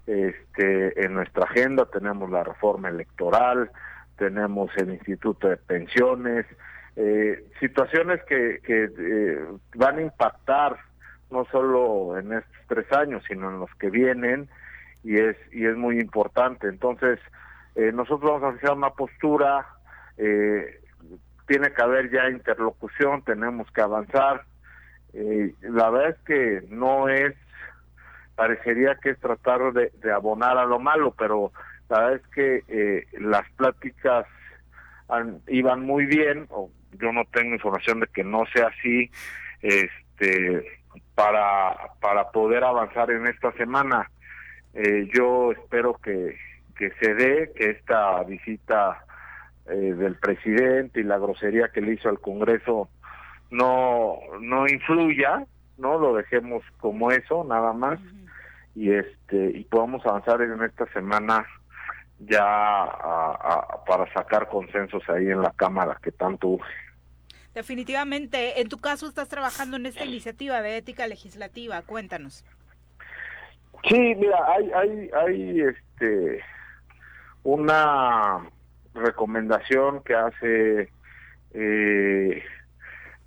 este, 0.06 1.06
en 1.06 1.16
nuestra 1.16 1.46
agenda 1.46 1.86
tenemos 1.86 2.30
la 2.30 2.44
reforma 2.44 2.90
electoral, 2.90 3.72
tenemos 4.18 4.70
el 4.78 4.92
Instituto 4.92 5.50
de 5.50 5.58
Pensiones, 5.58 6.46
eh, 6.96 7.50
situaciones 7.60 8.22
que, 8.26 8.60
que 8.64 8.92
eh, 8.96 9.46
van 9.74 9.98
a 9.98 10.02
impactar 10.02 10.78
no 11.32 11.46
solo 11.46 12.20
en 12.20 12.34
estos 12.34 12.68
tres 12.68 12.92
años, 12.92 13.24
sino 13.28 13.50
en 13.50 13.60
los 13.60 13.74
que 13.76 13.90
vienen 13.90 14.50
y 15.04 15.18
es 15.18 15.36
y 15.52 15.66
es 15.66 15.76
muy 15.76 16.00
importante. 16.00 16.68
Entonces 16.68 17.20
eh, 17.76 17.92
nosotros 17.94 18.32
vamos 18.32 18.44
a 18.44 18.58
fijar 18.58 18.78
una 18.78 18.92
postura, 18.92 19.68
tiene 21.48 21.74
que 21.74 21.82
haber 21.82 22.12
ya 22.12 22.30
interlocución, 22.30 23.24
tenemos 23.24 23.70
que 23.72 23.82
avanzar. 23.82 24.46
la 25.14 25.90
verdad 25.90 26.10
es 26.10 26.20
que 26.26 26.68
no 26.70 27.10
es 27.10 27.36
parecería 28.36 28.96
que 28.96 29.12
es 29.12 29.20
tratar 29.20 29.74
de, 29.74 29.92
abonar 30.12 30.58
a 30.58 30.66
lo 30.66 30.80
malo, 30.80 31.14
pero 31.18 31.52
la 31.90 32.00
verdad 32.00 32.16
es 32.16 32.28
que 32.34 32.64
eh, 32.68 33.08
las 33.20 33.50
pláticas 33.52 34.26
iban 35.48 35.82
muy 35.82 36.06
bien, 36.06 36.48
o 36.50 36.72
yo 36.94 37.12
no 37.12 37.24
tengo 37.32 37.54
información 37.54 38.00
de 38.00 38.08
que 38.08 38.24
no 38.24 38.46
sea 38.54 38.68
así, 38.68 39.12
este, 39.62 40.66
para, 41.14 41.76
para 42.02 42.32
poder 42.32 42.64
avanzar 42.64 43.12
en 43.12 43.28
esta 43.28 43.52
semana. 43.54 44.10
Eh, 44.74 45.08
yo 45.14 45.52
espero 45.52 46.00
que, 46.04 46.36
que 46.78 46.92
se 47.00 47.14
dé, 47.14 47.52
que 47.56 47.72
esta 47.72 48.24
visita 48.24 49.06
eh, 49.66 49.74
del 49.76 50.16
presidente 50.16 51.00
y 51.00 51.04
la 51.04 51.18
grosería 51.18 51.70
que 51.70 51.82
le 51.82 51.94
hizo 51.94 52.10
al 52.10 52.20
Congreso 52.20 52.90
no, 53.50 54.18
no 54.42 54.68
influya, 54.68 55.46
no 55.78 55.98
lo 55.98 56.16
dejemos 56.16 56.64
como 56.80 57.12
eso, 57.12 57.44
nada 57.44 57.74
más. 57.74 58.00
Y 58.76 58.92
este 58.92 59.52
y 59.52 59.64
podamos 59.66 60.06
avanzar 60.06 60.42
en 60.42 60.62
esta 60.64 60.86
semana 60.94 61.46
ya 62.20 62.86
para 63.86 64.12
sacar 64.14 64.50
consensos 64.50 65.04
ahí 65.10 65.28
en 65.28 65.42
la 65.42 65.52
cámara 65.52 66.00
que 66.02 66.12
tanto 66.12 66.48
urge. 66.48 66.74
Definitivamente, 67.54 68.62
en 68.62 68.70
tu 68.70 68.78
caso 68.78 69.08
estás 69.08 69.30
trabajando 69.30 69.78
en 69.78 69.86
esta 69.86 70.06
iniciativa 70.06 70.62
de 70.62 70.78
ética 70.78 71.06
legislativa, 71.06 71.84
cuéntanos. 71.84 72.44
Sí, 73.88 74.16
mira, 74.16 74.38
hay 74.48 74.72
hay 74.72 75.10
hay 75.14 75.62
este 75.62 76.42
una 77.44 78.50
recomendación 78.94 80.04
que 80.04 80.16
hace 80.16 80.90
eh, 81.54 82.44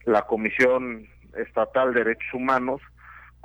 la 0.05 0.23
Comisión 0.23 1.07
Estatal 1.37 1.93
de 1.93 2.05
Derechos 2.05 2.35
Humanos 2.35 2.81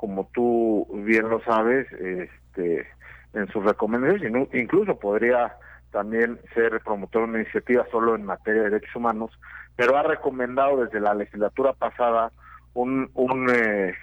como 0.01 0.27
tú 0.33 0.87
bien 1.05 1.29
lo 1.29 1.43
sabes, 1.43 1.85
este, 1.91 2.87
en 3.35 3.47
sus 3.49 3.63
recomendaciones, 3.63 4.49
incluso 4.51 4.97
podría 4.97 5.55
también 5.91 6.39
ser 6.55 6.81
promotor 6.83 7.21
de 7.21 7.29
una 7.29 7.41
iniciativa 7.41 7.85
solo 7.91 8.15
en 8.15 8.25
materia 8.25 8.63
de 8.63 8.69
derechos 8.71 8.95
humanos, 8.95 9.29
pero 9.75 9.95
ha 9.95 10.01
recomendado 10.01 10.83
desde 10.83 10.99
la 10.99 11.13
legislatura 11.13 11.73
pasada 11.73 12.31
un, 12.73 13.11
un 13.13 13.47
eh, 13.51 13.93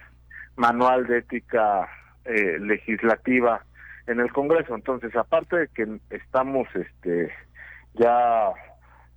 manual 0.55 1.09
de 1.09 1.19
ética 1.19 1.89
eh, 2.24 2.59
legislativa 2.61 3.65
en 4.09 4.21
el 4.21 4.33
Congreso. 4.33 4.75
Entonces, 4.75 5.15
aparte 5.15 5.57
de 5.57 5.69
que 5.69 6.01
estamos 6.11 6.67
este 6.75 7.31
ya 7.95 8.53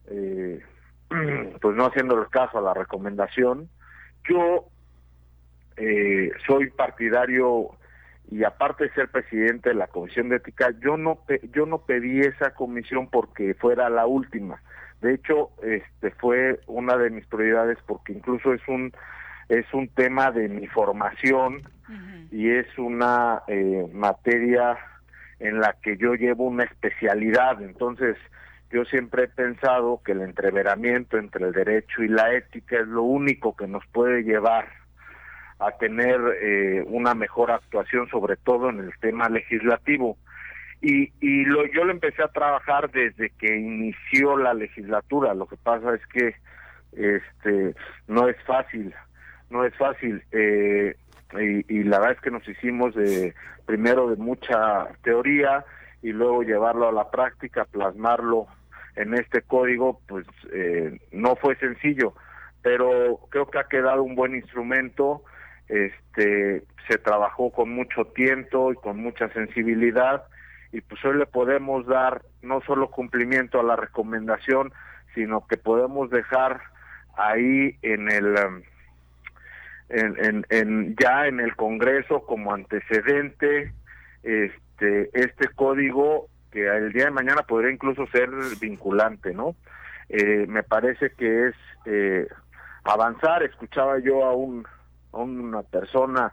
eh, 0.10 0.62
pues 1.62 1.76
no 1.76 1.86
haciendo 1.86 2.22
el 2.22 2.30
caso 2.30 2.60
a 2.60 2.62
la 2.62 2.74
recomendación, 2.74 3.70
yo 4.30 4.68
eh, 5.78 6.32
soy 6.46 6.70
partidario 6.70 7.72
y 8.30 8.44
aparte 8.44 8.86
de 8.86 8.94
ser 8.94 9.10
presidente 9.10 9.70
de 9.70 9.76
la 9.76 9.88
comisión 9.88 10.30
de 10.30 10.38
ética, 10.38 10.72
yo 10.80 10.96
no 10.98 11.20
yo 11.52 11.66
no 11.66 11.80
pedí 11.80 12.22
esa 12.22 12.54
comisión 12.54 13.10
porque 13.10 13.54
fuera 13.56 13.90
la 13.90 14.06
última. 14.06 14.62
De 15.02 15.16
hecho, 15.16 15.50
este 15.64 16.12
fue 16.12 16.60
una 16.68 16.96
de 16.98 17.10
mis 17.10 17.26
prioridades 17.26 17.78
porque 17.88 18.14
incluso 18.14 18.54
es 18.54 18.62
un 18.68 18.94
es 19.52 19.66
un 19.74 19.90
tema 19.90 20.32
de 20.32 20.48
mi 20.48 20.66
formación 20.68 21.62
y 22.32 22.50
es 22.50 22.66
una 22.78 23.42
eh, 23.48 23.86
materia 23.92 24.78
en 25.40 25.60
la 25.60 25.76
que 25.84 25.98
yo 25.98 26.14
llevo 26.14 26.46
una 26.46 26.64
especialidad. 26.64 27.62
Entonces, 27.62 28.16
yo 28.72 28.86
siempre 28.86 29.24
he 29.24 29.28
pensado 29.28 30.02
que 30.06 30.14
el 30.14 30.22
entreveramiento 30.22 31.18
entre 31.18 31.48
el 31.48 31.52
derecho 31.52 32.02
y 32.02 32.08
la 32.08 32.34
ética 32.34 32.78
es 32.78 32.88
lo 32.88 33.04
único 33.04 33.54
que 33.58 33.68
nos 33.68 33.86
puede 33.88 34.24
llevar 34.24 34.70
a 35.60 35.72
tener 35.72 36.22
eh, 36.42 36.86
una 36.88 37.14
mejor 37.14 37.52
actuación, 37.52 38.08
sobre 38.08 38.38
todo 38.38 38.70
en 38.70 38.80
el 38.80 38.94
tema 39.02 39.28
legislativo. 39.28 40.18
Y, 40.82 41.12
y 41.20 41.44
lo, 41.44 41.66
yo 41.66 41.84
lo 41.84 41.92
empecé 41.92 42.24
a 42.24 42.30
trabajar 42.30 42.90
desde 42.90 43.32
que 43.32 43.54
inició 43.58 44.38
la 44.38 44.54
legislatura. 44.54 45.34
Lo 45.34 45.46
que 45.46 45.58
pasa 45.58 45.94
es 45.94 46.08
que 46.08 46.36
este 46.94 47.76
no 48.08 48.28
es 48.30 48.38
fácil, 48.44 48.94
no 49.52 49.66
es 49.66 49.76
fácil. 49.76 50.24
Eh, 50.32 50.96
y, 51.34 51.80
y, 51.80 51.84
la 51.84 52.00
verdad 52.00 52.16
es 52.18 52.22
que 52.22 52.32
nos 52.32 52.48
hicimos 52.48 52.96
de 52.96 53.34
primero 53.66 54.10
de 54.10 54.18
mucha 54.18 54.88
teoría 55.04 55.64
y 56.02 56.12
luego 56.12 56.44
llevarlo 56.44 56.90
a 56.90 56.92
la 56.92 57.10
práctica, 57.10 57.66
plasmarlo 57.66 58.48
en 58.96 59.14
este 59.14 59.42
código, 59.42 60.02
pues 60.08 60.26
eh, 60.52 61.00
no 61.12 61.36
fue 61.36 61.56
sencillo, 61.56 62.14
pero 62.62 63.20
creo 63.30 63.50
que 63.50 63.60
ha 63.60 63.66
quedado 63.66 64.04
un 64.04 64.16
buen 64.16 64.36
instrumento 64.36 65.24
este 65.72 66.64
se 66.90 66.98
trabajó 66.98 67.52
con 67.52 67.74
mucho 67.74 68.06
tiempo 68.06 68.74
y 68.74 68.76
con 68.76 68.98
mucha 68.98 69.30
sensibilidad 69.30 70.24
y 70.74 70.82
pues 70.82 71.04
hoy 71.06 71.18
le 71.18 71.26
podemos 71.26 71.86
dar 71.86 72.24
no 72.42 72.62
solo 72.62 72.92
cumplimiento 72.92 73.60
a 73.60 73.64
la 73.64 73.78
recomendación 73.78 74.74
sino 75.16 75.48
que 75.48 75.56
podemos 75.56 76.10
dejar 76.10 76.62
ahí 77.16 77.78
en 77.82 78.12
el 78.12 78.36
um, 79.94 80.16
en, 80.18 80.46
en, 80.50 80.96
ya 81.00 81.28
en 81.28 81.40
el 81.40 81.56
Congreso 81.56 82.24
como 82.26 82.54
antecedente 82.54 83.74
este 84.24 85.10
este 85.14 85.48
código 85.56 86.28
que 86.52 86.68
el 86.68 86.92
día 86.94 87.06
de 87.06 87.12
mañana 87.12 87.44
podría 87.44 87.72
incluso 87.72 88.06
ser 88.08 88.30
vinculante 88.60 89.34
no 89.34 89.56
eh, 90.10 90.46
me 90.48 90.64
parece 90.64 91.12
que 91.12 91.48
es 91.48 91.56
eh, 91.86 92.28
avanzar 92.84 93.44
escuchaba 93.44 94.00
yo 94.00 94.26
a 94.26 94.34
un 94.36 94.66
una 95.12 95.64
persona 95.64 96.32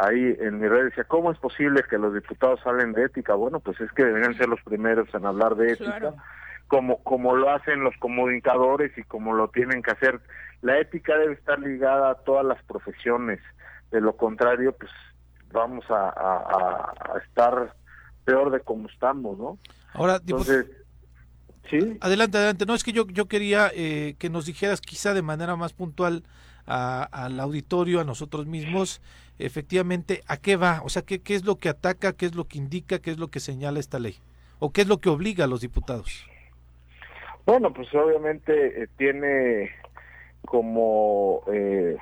ahí 0.00 0.36
en 0.40 0.60
mi 0.60 0.68
red 0.68 0.84
decía, 0.86 1.04
¿cómo 1.04 1.30
es 1.30 1.38
posible 1.38 1.82
que 1.88 1.98
los 1.98 2.14
diputados 2.14 2.60
hablen 2.64 2.92
de 2.92 3.04
ética? 3.04 3.34
Bueno, 3.34 3.60
pues 3.60 3.80
es 3.80 3.92
que 3.92 4.04
deberían 4.04 4.36
ser 4.36 4.48
los 4.48 4.60
primeros 4.62 5.12
en 5.14 5.26
hablar 5.26 5.56
de 5.56 5.72
ética, 5.72 6.14
como, 6.68 7.02
como 7.02 7.34
lo 7.36 7.50
hacen 7.50 7.82
los 7.82 7.94
comunicadores 7.98 8.96
y 8.96 9.02
como 9.04 9.34
lo 9.34 9.48
tienen 9.48 9.82
que 9.82 9.90
hacer. 9.90 10.20
La 10.62 10.78
ética 10.78 11.16
debe 11.16 11.34
estar 11.34 11.58
ligada 11.58 12.10
a 12.10 12.14
todas 12.16 12.44
las 12.44 12.62
profesiones, 12.64 13.40
de 13.90 14.00
lo 14.00 14.16
contrario, 14.16 14.72
pues 14.72 14.90
vamos 15.52 15.84
a, 15.90 16.08
a, 16.08 17.18
estar 17.24 17.74
peor 18.24 18.50
de 18.50 18.60
como 18.60 18.88
estamos, 18.88 19.38
¿no? 19.38 19.58
Ahora, 19.94 20.16
Entonces, 20.16 20.66
¿sí? 21.68 21.98
Adelante, 22.00 22.38
adelante. 22.38 22.66
No, 22.66 22.74
es 22.74 22.84
que 22.84 22.92
yo, 22.92 23.06
yo 23.08 23.26
quería 23.26 23.70
eh, 23.74 24.14
que 24.18 24.30
nos 24.30 24.46
dijeras 24.46 24.80
quizá 24.80 25.14
de 25.14 25.22
manera 25.22 25.56
más 25.56 25.72
puntual 25.72 26.22
al 26.66 27.40
auditorio, 27.40 28.00
a 28.00 28.04
nosotros 28.04 28.46
mismos, 28.46 29.02
efectivamente, 29.40 30.22
¿a 30.28 30.36
qué 30.36 30.54
va? 30.54 30.82
O 30.84 30.88
sea, 30.88 31.02
¿qué, 31.02 31.20
¿qué 31.20 31.34
es 31.34 31.44
lo 31.44 31.56
que 31.56 31.68
ataca, 31.68 32.12
qué 32.12 32.26
es 32.26 32.36
lo 32.36 32.44
que 32.44 32.58
indica, 32.58 33.00
qué 33.00 33.10
es 33.10 33.18
lo 33.18 33.28
que 33.28 33.40
señala 33.40 33.80
esta 33.80 33.98
ley? 33.98 34.18
¿O 34.60 34.70
qué 34.72 34.82
es 34.82 34.86
lo 34.86 34.98
que 34.98 35.08
obliga 35.08 35.44
a 35.44 35.48
los 35.48 35.62
diputados? 35.62 36.24
Bueno, 37.46 37.72
pues 37.72 37.92
obviamente 37.94 38.82
eh, 38.82 38.88
tiene 38.96 39.70
como 40.44 41.42
eh, 41.52 41.96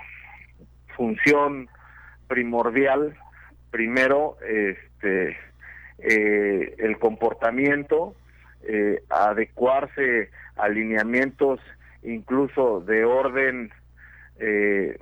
función 0.96 1.68
primordial, 2.28 3.16
primero, 3.70 4.36
este, 4.42 5.36
eh, 5.98 6.74
el 6.78 6.98
comportamiento, 6.98 8.14
eh, 8.62 9.02
adecuarse 9.08 10.30
a 10.56 10.68
lineamientos 10.68 11.60
incluso 12.02 12.80
de 12.80 13.04
orden 13.04 13.70
eh, 14.38 14.98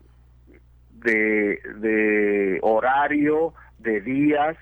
de, 0.92 1.60
de 1.80 2.58
horario, 2.62 3.54
de 3.78 4.00
días, 4.00 4.56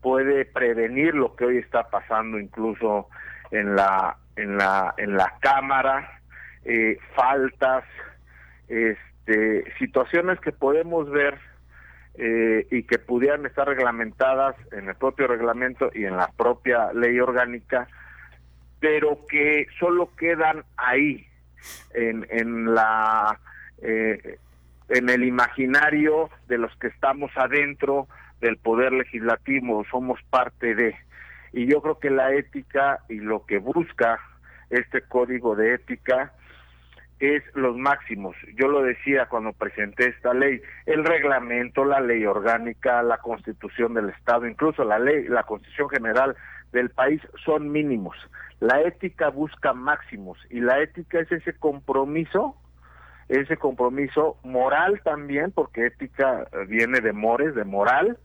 puede 0.00 0.44
prevenir 0.44 1.14
lo 1.14 1.36
que 1.36 1.44
hoy 1.44 1.58
está 1.58 1.88
pasando 1.90 2.38
incluso 2.38 3.08
en 3.50 3.76
la 3.76 4.16
en 4.36 4.56
la 4.56 4.94
en 4.96 5.16
la 5.16 5.34
cámara 5.40 6.19
eh, 6.64 6.98
faltas 7.14 7.84
este 8.68 9.64
situaciones 9.78 10.38
que 10.40 10.52
podemos 10.52 11.10
ver 11.10 11.38
eh, 12.14 12.66
y 12.70 12.82
que 12.84 12.98
pudieran 12.98 13.46
estar 13.46 13.66
reglamentadas 13.66 14.56
en 14.72 14.88
el 14.88 14.94
propio 14.94 15.26
reglamento 15.26 15.90
y 15.94 16.04
en 16.04 16.16
la 16.16 16.28
propia 16.36 16.92
ley 16.92 17.18
orgánica 17.20 17.88
pero 18.78 19.26
que 19.28 19.66
solo 19.78 20.10
quedan 20.16 20.64
ahí 20.76 21.26
en 21.94 22.26
en 22.30 22.74
la 22.74 23.38
eh, 23.82 24.38
en 24.90 25.08
el 25.08 25.24
imaginario 25.24 26.30
de 26.48 26.58
los 26.58 26.74
que 26.76 26.88
estamos 26.88 27.30
adentro 27.36 28.08
del 28.40 28.56
poder 28.56 28.92
legislativo, 28.92 29.84
somos 29.90 30.20
parte 30.30 30.74
de. 30.74 30.96
Y 31.52 31.66
yo 31.66 31.80
creo 31.80 31.98
que 31.98 32.10
la 32.10 32.34
ética 32.34 33.00
y 33.08 33.16
lo 33.16 33.46
que 33.46 33.58
busca 33.58 34.20
este 34.68 35.02
código 35.02 35.54
de 35.54 35.74
ética 35.74 36.32
es 37.20 37.42
los 37.54 37.76
máximos. 37.76 38.34
Yo 38.56 38.68
lo 38.68 38.82
decía 38.82 39.26
cuando 39.26 39.52
presenté 39.52 40.08
esta 40.08 40.34
ley, 40.34 40.60
el 40.86 41.04
reglamento, 41.04 41.84
la 41.84 42.00
ley 42.00 42.24
orgánica, 42.24 43.02
la 43.02 43.18
constitución 43.18 43.94
del 43.94 44.10
Estado, 44.10 44.46
incluso 44.46 44.84
la 44.84 44.98
ley, 44.98 45.28
la 45.28 45.44
constitución 45.44 45.90
general 45.90 46.36
del 46.72 46.90
país 46.90 47.20
son 47.44 47.70
mínimos. 47.70 48.16
La 48.60 48.80
ética 48.82 49.28
busca 49.28 49.72
máximos 49.72 50.38
y 50.50 50.60
la 50.60 50.80
ética 50.80 51.20
es 51.20 51.30
ese 51.30 51.52
compromiso 51.54 52.56
ese 53.30 53.56
compromiso 53.56 54.38
moral 54.42 55.00
también, 55.04 55.52
porque 55.52 55.86
ética 55.86 56.48
viene 56.66 57.00
de 57.00 57.12
mores, 57.12 57.54
de 57.54 57.64
moral, 57.64 58.18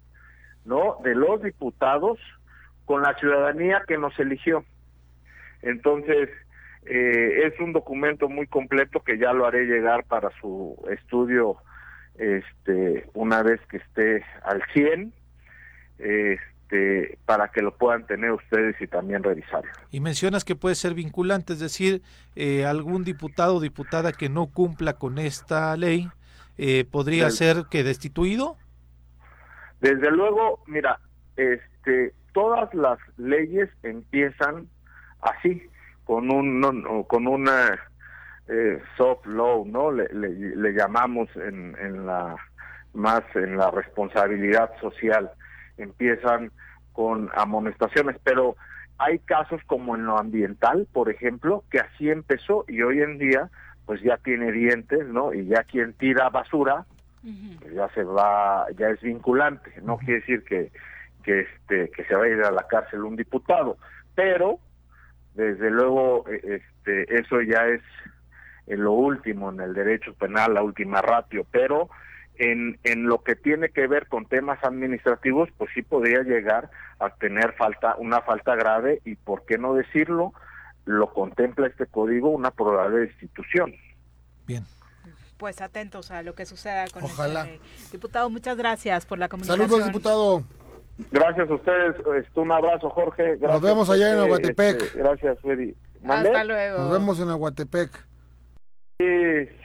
¿no? 0.66 0.98
De 1.04 1.14
los 1.14 1.44
diputados 1.44 2.18
con 2.86 3.04
la 3.04 3.14
ciudadanía 3.14 3.84
que 3.88 4.00
nos 4.00 4.18
eligió. 4.20 4.66
Entonces, 5.62 6.30
eh, 6.86 7.48
es 7.48 7.60
un 7.60 7.74
documento 7.74 8.30
muy 8.30 8.48
completo 8.48 9.02
que 9.02 9.18
ya 9.18 9.34
lo 9.34 9.46
haré 9.46 9.66
llegar 9.66 10.06
para 10.06 10.30
su 10.40 10.78
estudio 10.90 11.58
este 12.16 13.10
una 13.14 13.44
vez 13.44 13.60
que 13.70 13.78
esté 13.78 14.24
al 14.44 14.64
100 14.74 15.14
este 15.98 17.20
para 17.26 17.50
que 17.50 17.62
lo 17.62 17.76
puedan 17.78 18.06
tener 18.06 18.32
ustedes 18.32 18.80
y 18.82 18.88
también 18.88 19.24
revisarlo. 19.24 19.70
Y 19.92 20.00
mencionas 20.00 20.44
que 20.44 20.56
puede 20.56 20.76
ser 20.76 20.94
vinculante, 20.94 21.54
es 21.54 21.60
decir, 21.60 22.02
eh, 22.36 22.66
algún 22.66 23.04
diputado 23.04 23.56
o 23.56 23.60
diputada 23.60 24.12
que 24.12 24.30
no 24.30 24.48
cumpla 24.48 24.94
con 24.94 25.20
esta 25.20 25.76
ley 25.78 26.10
eh, 26.58 26.86
podría 26.90 27.30
ser 27.30 27.66
que 27.70 27.84
destituido. 27.84 28.58
Desde 29.82 30.10
luego, 30.10 30.64
mira, 30.68 31.00
este, 31.36 32.14
todas 32.34 32.74
las 32.74 32.98
leyes 33.18 33.70
empiezan 33.84 34.68
así, 35.22 35.62
con 36.06 36.32
un, 36.32 36.60
no- 36.62 37.04
con 37.04 37.28
una 37.28 37.78
eh, 38.48 38.80
soft 38.96 39.26
law, 39.26 39.66
¿no? 39.66 39.92
Le, 39.92 40.08
le- 40.14 40.56
le 40.56 40.72
llamamos 40.74 41.30
en, 41.36 41.76
en 41.80 42.06
la 42.06 42.36
más 42.94 43.24
en 43.36 43.58
la 43.58 43.72
responsabilidad 43.72 44.72
social. 44.80 45.30
Empiezan 45.78 46.52
con 46.94 47.30
amonestaciones, 47.36 48.16
pero 48.24 48.56
hay 48.98 49.20
casos 49.20 49.60
como 49.66 49.96
en 49.96 50.06
lo 50.06 50.18
ambiental, 50.18 50.88
por 50.94 51.10
ejemplo, 51.10 51.64
que 51.70 51.80
así 51.80 52.10
empezó 52.10 52.64
y 52.70 52.82
hoy 52.82 53.02
en 53.02 53.18
día 53.18 53.50
pues 53.86 54.02
ya 54.02 54.18
tiene 54.18 54.52
dientes, 54.52 55.06
¿no? 55.08 55.34
Y 55.34 55.46
ya 55.48 55.64
quien 55.64 55.94
tira 55.94 56.30
basura 56.30 56.86
pues 57.60 57.74
ya 57.74 57.90
se 57.90 58.04
va, 58.04 58.66
ya 58.78 58.90
es 58.90 59.02
vinculante. 59.02 59.74
No 59.82 59.98
quiere 59.98 60.20
decir 60.22 60.44
que 60.44 60.72
que 61.24 61.42
este 61.42 61.90
que 61.92 62.06
se 62.06 62.16
va 62.16 62.24
a 62.24 62.30
ir 62.30 62.42
a 62.44 62.52
la 62.52 62.68
cárcel 62.68 63.04
un 63.04 63.16
diputado, 63.16 63.78
pero 64.14 64.60
desde 65.36 65.70
luego 65.70 66.26
eh, 66.30 66.62
este 66.86 67.20
eso 67.20 67.42
ya 67.42 67.68
es 67.68 67.82
en 68.68 68.84
lo 68.84 68.94
último 68.94 69.52
en 69.52 69.60
el 69.60 69.74
derecho 69.74 70.14
penal, 70.16 70.56
la 70.56 70.64
última 70.64 71.02
ratio, 71.02 71.46
pero 71.52 71.90
en, 72.38 72.80
en 72.84 73.06
lo 73.06 73.24
que 73.24 73.36
tiene 73.36 73.70
que 73.70 73.88
ver 73.88 74.08
con 74.08 74.26
temas 74.26 74.64
administrativos, 74.64 75.50
pues 75.58 75.70
sí 75.74 75.82
podría 75.82 76.22
llegar 76.24 76.70
a 77.00 77.10
tener 77.12 77.54
falta, 77.54 77.96
una 77.98 78.22
falta 78.22 78.56
grave 78.56 79.02
y 79.06 79.16
por 79.16 79.46
qué 79.46 79.58
no 79.58 79.74
decirlo, 79.74 80.34
lo 80.86 81.14
contempla 81.14 81.68
este 81.68 81.86
código 81.86 82.30
una 82.30 82.52
probable 82.52 83.00
destitución. 83.00 83.74
Pues 85.38 85.60
atentos 85.60 86.12
a 86.12 86.24
lo 86.24 86.34
que 86.34 86.46
suceda 86.46 86.88
con 86.88 87.04
Ojalá. 87.04 87.46
este 87.46 87.60
diputado. 87.92 88.30
Muchas 88.30 88.56
gracias 88.56 89.06
por 89.06 89.20
la 89.20 89.28
comunicación. 89.28 89.68
Saludos, 89.68 89.86
diputado. 89.86 90.44
Gracias 91.12 91.50
a 91.50 91.54
ustedes, 91.54 91.96
este, 92.20 92.40
un 92.40 92.52
abrazo 92.52 92.90
Jorge. 92.90 93.24
Gracias, 93.38 93.52
Nos 93.52 93.62
vemos 93.62 93.90
allá 93.90 94.08
en 94.10 94.14
este, 94.16 94.26
Aguatepec. 94.26 94.82
este, 94.82 95.00
gracias, 95.00 95.40
Freddy. 95.42 95.76
¿Mandé? 96.02 96.30
Hasta 96.30 96.44
luego. 96.46 96.78
Nos 96.80 96.92
vemos 96.92 97.20
en 97.20 97.30
Aguatepec. 97.30 98.06
Sí, 98.98 99.06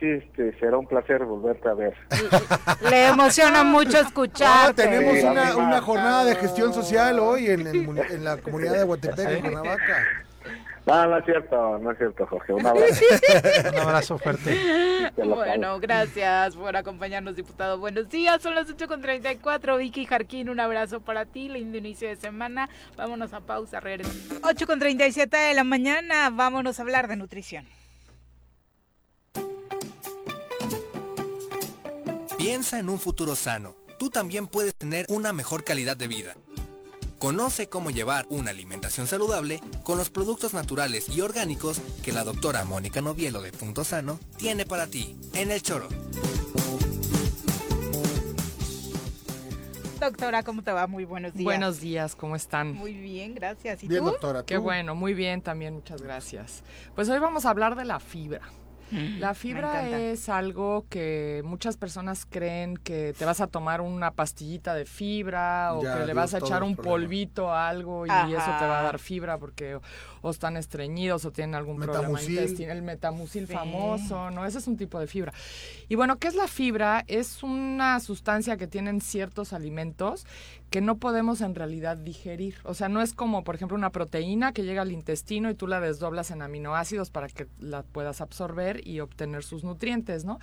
sí, 0.01 0.07
este, 0.07 0.59
será 0.59 0.77
un 0.79 0.89
placer 0.89 1.25
volverte 1.25 1.69
a 1.69 1.75
ver. 1.75 1.95
Le 2.91 3.07
emociona 3.09 3.63
mucho 3.63 3.99
Ah, 3.99 4.01
escucharte. 4.01 4.83
tenemos 4.83 5.15
Sí, 5.19 5.25
una, 5.25 5.57
una 5.57 5.81
jornada 5.81 6.25
de 6.25 6.35
gestión 6.35 6.75
social 6.75 7.21
hoy 7.21 7.47
en, 7.47 7.65
el 7.67 7.87
muni- 7.87 8.11
en 8.11 8.25
la 8.25 8.39
comunidad 8.39 8.73
de 8.73 8.81
Aguatepec, 8.81 9.29
en 9.29 9.41
Cuernavaca. 9.43 10.07
No, 10.87 11.07
no 11.07 11.19
es 11.19 11.25
cierto, 11.25 11.79
no 11.79 11.91
es 11.91 11.99
cierto, 11.99 12.27
Jorge. 12.27 12.53
Un 12.53 12.67
abrazo. 12.67 13.05
Un 13.73 13.79
abrazo 13.79 14.19
fuerte. 14.19 14.59
Bueno, 15.17 15.79
gracias 15.79 16.57
por 16.57 16.77
acompañarnos, 16.77 17.37
diputado. 17.37 17.79
Buenos 17.79 18.09
días, 18.09 18.43
son 18.43 18.55
las 18.55 18.69
8.34. 18.69 19.79
Vicky 19.79 20.07
Jarquín, 20.07 20.49
un 20.49 20.59
abrazo 20.61 21.01
para 21.01 21.27
ti. 21.27 21.49
Lindo 21.49 21.79
inicio 21.79 22.09
de 22.09 22.17
semana. 22.17 22.69
Vámonos 22.97 23.33
a 23.35 23.41
pausa, 23.41 23.81
regresamos. 23.81 24.43
8.37 24.43 25.49
de 25.49 25.55
la 25.55 25.65
mañana, 25.65 26.31
vámonos 26.31 26.79
a 26.79 26.83
hablar 26.83 27.09
de 27.09 27.17
nutrición. 27.17 27.67
Piensa 32.39 32.79
en 32.79 32.89
un 32.89 32.99
futuro 32.99 33.37
sano. 33.37 33.77
Tú 33.99 34.09
también 34.09 34.47
puedes 34.47 34.75
tener 34.75 35.05
una 35.11 35.35
mejor 35.35 35.63
calidad 35.63 35.95
de 35.95 36.09
vida. 36.09 36.35
Conoce 37.21 37.69
cómo 37.69 37.91
llevar 37.91 38.25
una 38.31 38.49
alimentación 38.49 39.07
saludable 39.07 39.61
con 39.83 39.99
los 39.99 40.09
productos 40.09 40.55
naturales 40.55 41.07
y 41.11 41.21
orgánicos 41.21 41.79
que 42.03 42.13
la 42.13 42.25
doctora 42.25 42.65
Mónica 42.65 43.03
Novielo 43.03 43.43
de 43.43 43.53
Punto 43.53 43.85
Sano 43.85 44.19
tiene 44.39 44.65
para 44.65 44.87
ti 44.87 45.15
en 45.35 45.51
el 45.51 45.61
choro. 45.61 45.87
Doctora, 50.01 50.43
¿cómo 50.43 50.63
te 50.63 50.73
va? 50.73 50.87
Muy 50.87 51.05
buenos 51.05 51.35
días. 51.35 51.45
Buenos 51.45 51.79
días, 51.79 52.17
¿cómo 52.17 52.37
están? 52.37 52.73
Muy 52.73 52.95
bien, 52.95 53.35
gracias. 53.35 53.85
¿Y 53.85 53.89
Bien, 53.89 54.03
tú? 54.03 54.13
doctora. 54.13 54.43
Qué 54.47 54.57
bueno, 54.57 54.95
muy 54.95 55.13
bien 55.13 55.43
también, 55.43 55.75
muchas 55.75 56.01
gracias. 56.01 56.63
Pues 56.95 57.11
hoy 57.11 57.19
vamos 57.19 57.45
a 57.45 57.51
hablar 57.51 57.77
de 57.77 57.85
la 57.85 58.01
fibra. 58.01 58.41
La 59.19 59.35
fibra 59.35 59.89
es 59.89 60.29
algo 60.29 60.85
que 60.89 61.43
muchas 61.45 61.77
personas 61.77 62.27
creen 62.29 62.77
que 62.77 63.15
te 63.17 63.25
vas 63.25 63.41
a 63.41 63.47
tomar 63.47 63.81
una 63.81 64.11
pastillita 64.11 64.75
de 64.75 64.85
fibra 64.85 65.75
o 65.75 65.83
Ya, 65.83 65.93
que 65.93 65.99
le 66.01 66.05
Dios, 66.07 66.17
vas 66.17 66.35
a 66.35 66.39
echar 66.39 66.63
un 66.63 66.75
problema. 66.75 66.95
polvito 66.97 67.51
a 67.53 67.69
algo 67.69 68.07
y 68.07 68.11
Ajá. 68.11 68.27
eso 68.29 68.57
te 68.59 68.67
va 68.67 68.81
a 68.81 68.83
dar 68.83 68.99
fibra 68.99 69.39
porque 69.39 69.77
o, 69.77 69.83
o 70.23 70.31
están 70.31 70.57
estreñidos 70.57 71.25
o 71.25 71.31
tienen 71.31 71.55
algún 71.55 71.77
problema 71.79 72.03
Metamucil. 72.09 72.31
intestinal, 72.31 72.77
el 72.79 72.83
metamucil 72.83 73.47
Sí. 73.47 73.53
famoso, 73.53 74.31
¿no? 74.31 74.45
Ese 74.47 74.59
es 74.59 74.67
un 74.67 74.77
tipo 74.77 74.99
de 74.99 75.07
fibra. 75.07 75.33
Y 75.89 75.95
bueno, 75.95 76.19
¿qué 76.19 76.29
es 76.29 76.35
la 76.35 76.49
fibra? 76.49 77.05
Es 77.07 77.43
una 77.43 78.01
sustancia 78.01 78.57
que 78.57 78.67
tienen 78.67 79.01
ciertos 79.01 79.53
alimentos 79.53 80.27
que 80.71 80.81
no 80.81 80.99
podemos 80.99 81.41
en 81.41 81.55
realidad 81.55 81.97
digerir. 81.97 82.55
O 82.63 82.75
sea, 82.75 82.89
no 82.89 83.03
es 83.03 83.13
como, 83.13 83.43
por 83.43 83.57
ejemplo, 83.57 83.77
una 83.77 83.91
proteína 83.91 84.53
que 84.53 84.63
llega 84.63 84.83
al 84.83 84.93
intestino 84.93 85.51
y 85.51 85.55
tú 85.55 85.67
la 85.67 85.81
desdoblas 85.81 86.31
en 86.31 86.43
aminoácidos 86.43 87.11
para 87.11 87.29
que 87.29 87.49
la 87.59 87.83
puedas 87.83 88.21
absorber 88.21 88.87
y 88.87 89.01
obtener 89.01 89.43
sus 89.43 89.65
nutrientes, 89.65 90.25
¿no? 90.25 90.39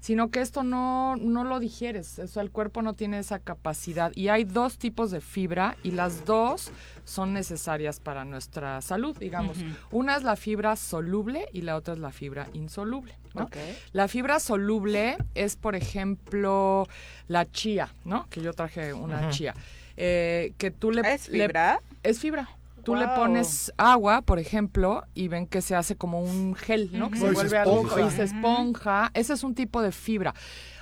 Sino 0.00 0.30
que 0.30 0.40
esto 0.40 0.62
no, 0.62 1.16
no 1.16 1.44
lo 1.44 1.60
digieres, 1.60 2.18
o 2.18 2.26
sea, 2.26 2.42
el 2.42 2.50
cuerpo 2.50 2.80
no 2.80 2.94
tiene 2.94 3.18
esa 3.18 3.38
capacidad. 3.38 4.12
Y 4.14 4.28
hay 4.28 4.44
dos 4.44 4.78
tipos 4.78 5.10
de 5.10 5.20
fibra 5.20 5.76
y 5.82 5.90
las 5.90 6.24
dos 6.24 6.70
son 7.04 7.34
necesarias 7.34 8.00
para 8.00 8.24
nuestra 8.24 8.80
salud, 8.80 9.16
digamos. 9.18 9.58
Una 9.90 10.16
es 10.16 10.22
la 10.22 10.36
fibra 10.36 10.76
soluble 10.76 11.48
y 11.52 11.62
la 11.62 11.76
otra 11.76 11.94
es 11.94 12.00
la 12.00 12.12
fibra 12.12 12.48
insoluble. 12.54 13.14
¿No? 13.36 13.44
Ok. 13.44 13.56
La 13.92 14.08
fibra 14.08 14.40
soluble 14.40 15.16
es, 15.34 15.56
por 15.56 15.76
ejemplo, 15.76 16.86
la 17.28 17.50
chía, 17.50 17.88
¿no? 18.04 18.26
Que 18.30 18.40
yo 18.40 18.52
traje 18.52 18.92
una 18.92 19.30
chía. 19.30 19.54
Eh, 19.96 20.52
que 20.58 20.70
tú 20.70 20.90
le... 20.90 21.00
¿Es 21.02 21.28
le- 21.28 21.44
fibra? 21.46 21.80
es 22.02 22.18
fibra. 22.18 22.48
tú 22.84 22.94
le 22.94 23.06
pones 23.08 23.72
agua, 23.78 24.22
por 24.22 24.38
ejemplo, 24.38 25.02
y 25.14 25.28
ven 25.28 25.46
que 25.46 25.60
se 25.60 25.74
hace 25.74 25.96
como 25.96 26.20
un 26.20 26.54
gel, 26.54 26.90
¿no? 26.92 27.10
Que 27.10 27.18
se 27.18 27.30
vuelve 27.30 27.58
algo 27.58 27.84
y 28.06 28.10
se 28.10 28.22
esponja. 28.24 29.10
Ese 29.14 29.32
es 29.32 29.42
un 29.42 29.54
tipo 29.54 29.82
de 29.82 29.90
fibra. 29.92 30.34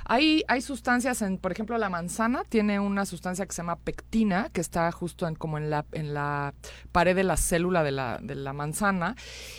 Hay, 0.05 0.43
hay 0.49 0.61
sustancias 0.61 1.23
en, 1.23 1.39
por 1.39 1.53
ejemplo, 1.53 1.79
la 1.79 1.89
manzana 1.89 2.43
tiene 2.49 2.79
una 2.81 3.07
sustancia 3.07 3.47
que 3.47 3.53
se 3.53 3.63
llama 3.63 3.77
pectina, 3.77 4.51
que 4.53 4.61
está 4.61 4.91
justo 4.93 5.27
en, 5.27 5.35
como 5.35 5.59
en 5.59 5.71
la, 5.71 5.87
en 5.93 6.15
la 6.15 6.55
pared 6.93 7.17
de 7.17 7.25
la 7.25 7.37
célula 7.37 7.83
de 7.83 7.93
la, 7.93 8.19
de 8.23 8.35
la 8.35 8.53
manzana. 8.53 9.17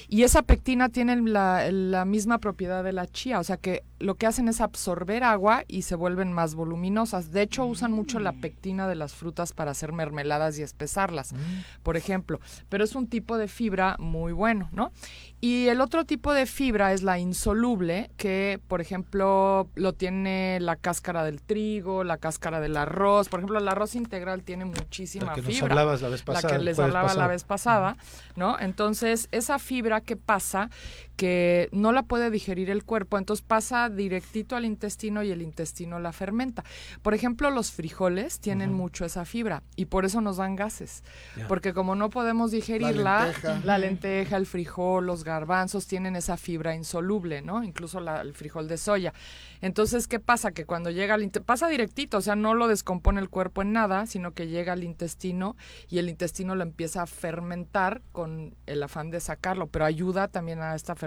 Y 0.07 0.23
esa 0.23 0.43
pectina 0.43 0.89
tiene 0.89 1.15
la, 1.21 1.71
la 1.71 2.05
misma 2.05 2.37
propiedad 2.37 2.83
de 2.83 2.93
la 2.93 3.07
chía, 3.07 3.39
o 3.39 3.43
sea 3.43 3.57
que 3.57 3.83
lo 3.99 4.15
que 4.15 4.27
hacen 4.27 4.47
es 4.47 4.61
absorber 4.61 5.23
agua 5.23 5.63
y 5.67 5.83
se 5.83 5.95
vuelven 5.95 6.31
más 6.31 6.53
voluminosas. 6.53 7.31
De 7.31 7.41
hecho, 7.41 7.65
usan 7.65 7.91
mucho 7.91 8.19
la 8.19 8.33
pectina 8.33 8.87
de 8.87 8.95
las 8.95 9.13
frutas 9.13 9.53
para 9.53 9.71
hacer 9.71 9.93
mermeladas 9.93 10.59
y 10.59 10.63
espesarlas, 10.63 11.33
por 11.81 11.97
ejemplo. 11.97 12.39
Pero 12.69 12.83
es 12.83 12.93
un 12.95 13.07
tipo 13.07 13.37
de 13.37 13.47
fibra 13.47 13.95
muy 13.97 14.33
bueno, 14.33 14.69
¿no? 14.73 14.91
Y 15.41 15.67
el 15.67 15.81
otro 15.81 16.05
tipo 16.05 16.33
de 16.33 16.45
fibra 16.47 16.93
es 16.93 17.03
la 17.03 17.19
insoluble, 17.19 18.09
que 18.17 18.59
por 18.67 18.81
ejemplo 18.81 19.69
lo 19.75 19.93
tiene 19.93 20.59
la 20.59 20.75
cáscara 20.75 21.23
del 21.23 21.41
trigo, 21.41 22.03
la 22.03 22.17
cáscara 22.17 22.59
del 22.61 22.77
arroz. 22.77 23.29
Por 23.29 23.41
ejemplo, 23.41 23.59
el 23.59 23.67
arroz 23.67 23.95
integral 23.95 24.43
tiene 24.43 24.65
muchísima 24.65 25.27
La 25.27 25.33
que 25.33 25.41
nos 25.41 25.51
fibra. 25.51 25.67
hablabas 25.67 26.01
la 26.01 26.09
vez 26.09 26.21
La 26.21 26.25
pasada, 26.25 26.49
que 26.49 26.55
el 26.59 26.65
les 26.65 26.79
hablaba 26.79 27.13
la 27.13 27.27
vez 27.27 27.43
pasada, 27.43 27.97
¿no? 28.35 28.57
Entonces, 28.59 29.27
esa 29.31 29.59
fibra, 29.59 30.01
¿qué 30.01 30.15
pasa? 30.15 30.69
Que 31.15 31.69
no 31.71 31.91
la 31.93 32.03
puede 32.03 32.29
digerir 32.29 32.69
el 32.69 32.83
cuerpo, 32.83 33.17
entonces 33.17 33.45
pasa 33.45 33.89
directito 33.89 34.55
al 34.55 34.65
intestino 34.65 35.23
y 35.23 35.31
el 35.31 35.41
intestino 35.41 35.99
la 35.99 36.11
fermenta. 36.11 36.63
Por 37.01 37.13
ejemplo, 37.13 37.49
los 37.51 37.71
frijoles 37.71 38.39
tienen 38.39 38.73
mucho 38.73 39.05
esa 39.05 39.23
fibra 39.23 39.63
y 39.77 39.85
por 39.85 40.03
eso 40.03 40.19
nos 40.19 40.37
dan 40.37 40.55
gases. 40.57 41.03
Porque 41.47 41.73
como 41.73 41.95
no 41.95 42.09
podemos 42.09 42.51
digerirla, 42.51 43.25
lenteja. 43.27 43.61
la 43.63 43.77
lenteja, 43.77 44.37
el 44.37 44.45
frijol, 44.45 45.05
los 45.05 45.23
garbanzos 45.23 45.87
tienen 45.87 46.15
esa 46.17 46.35
fibra 46.35 46.75
insoluble, 46.75 47.41
¿no? 47.41 47.63
Incluso 47.63 47.99
la- 48.01 48.19
el 48.21 48.33
frijol 48.33 48.67
de 48.67 48.77
soya. 48.77 49.13
Entonces, 49.61 50.07
¿qué 50.07 50.19
pasa? 50.19 50.51
Que 50.51 50.65
cuando 50.65 50.91
llega 50.91 51.13
al 51.13 51.23
inte- 51.23 51.39
pasa 51.41 51.67
directito, 51.69 52.17
o 52.17 52.21
sea, 52.21 52.35
no 52.35 52.53
lo 52.55 52.67
descompone 52.67 53.21
el 53.21 53.29
cuerpo 53.29 53.61
en 53.61 53.71
nada, 53.71 54.05
sino 54.05 54.33
que 54.33 54.47
llega 54.47 54.73
al 54.73 54.83
intestino 54.83 55.55
y 55.89 55.97
el 55.99 56.09
intestino 56.09 56.55
lo 56.55 56.63
empieza 56.63 57.03
a 57.03 57.07
fermentar 57.07 58.01
con 58.11 58.53
el 58.65 58.83
afán 58.83 59.11
de 59.11 59.19
sacarlo, 59.21 59.67
pero 59.67 59.85
ayuda 59.85 60.27
también 60.27 60.59
a 60.59 60.75
esta 60.75 60.93
fermentación 60.93 61.04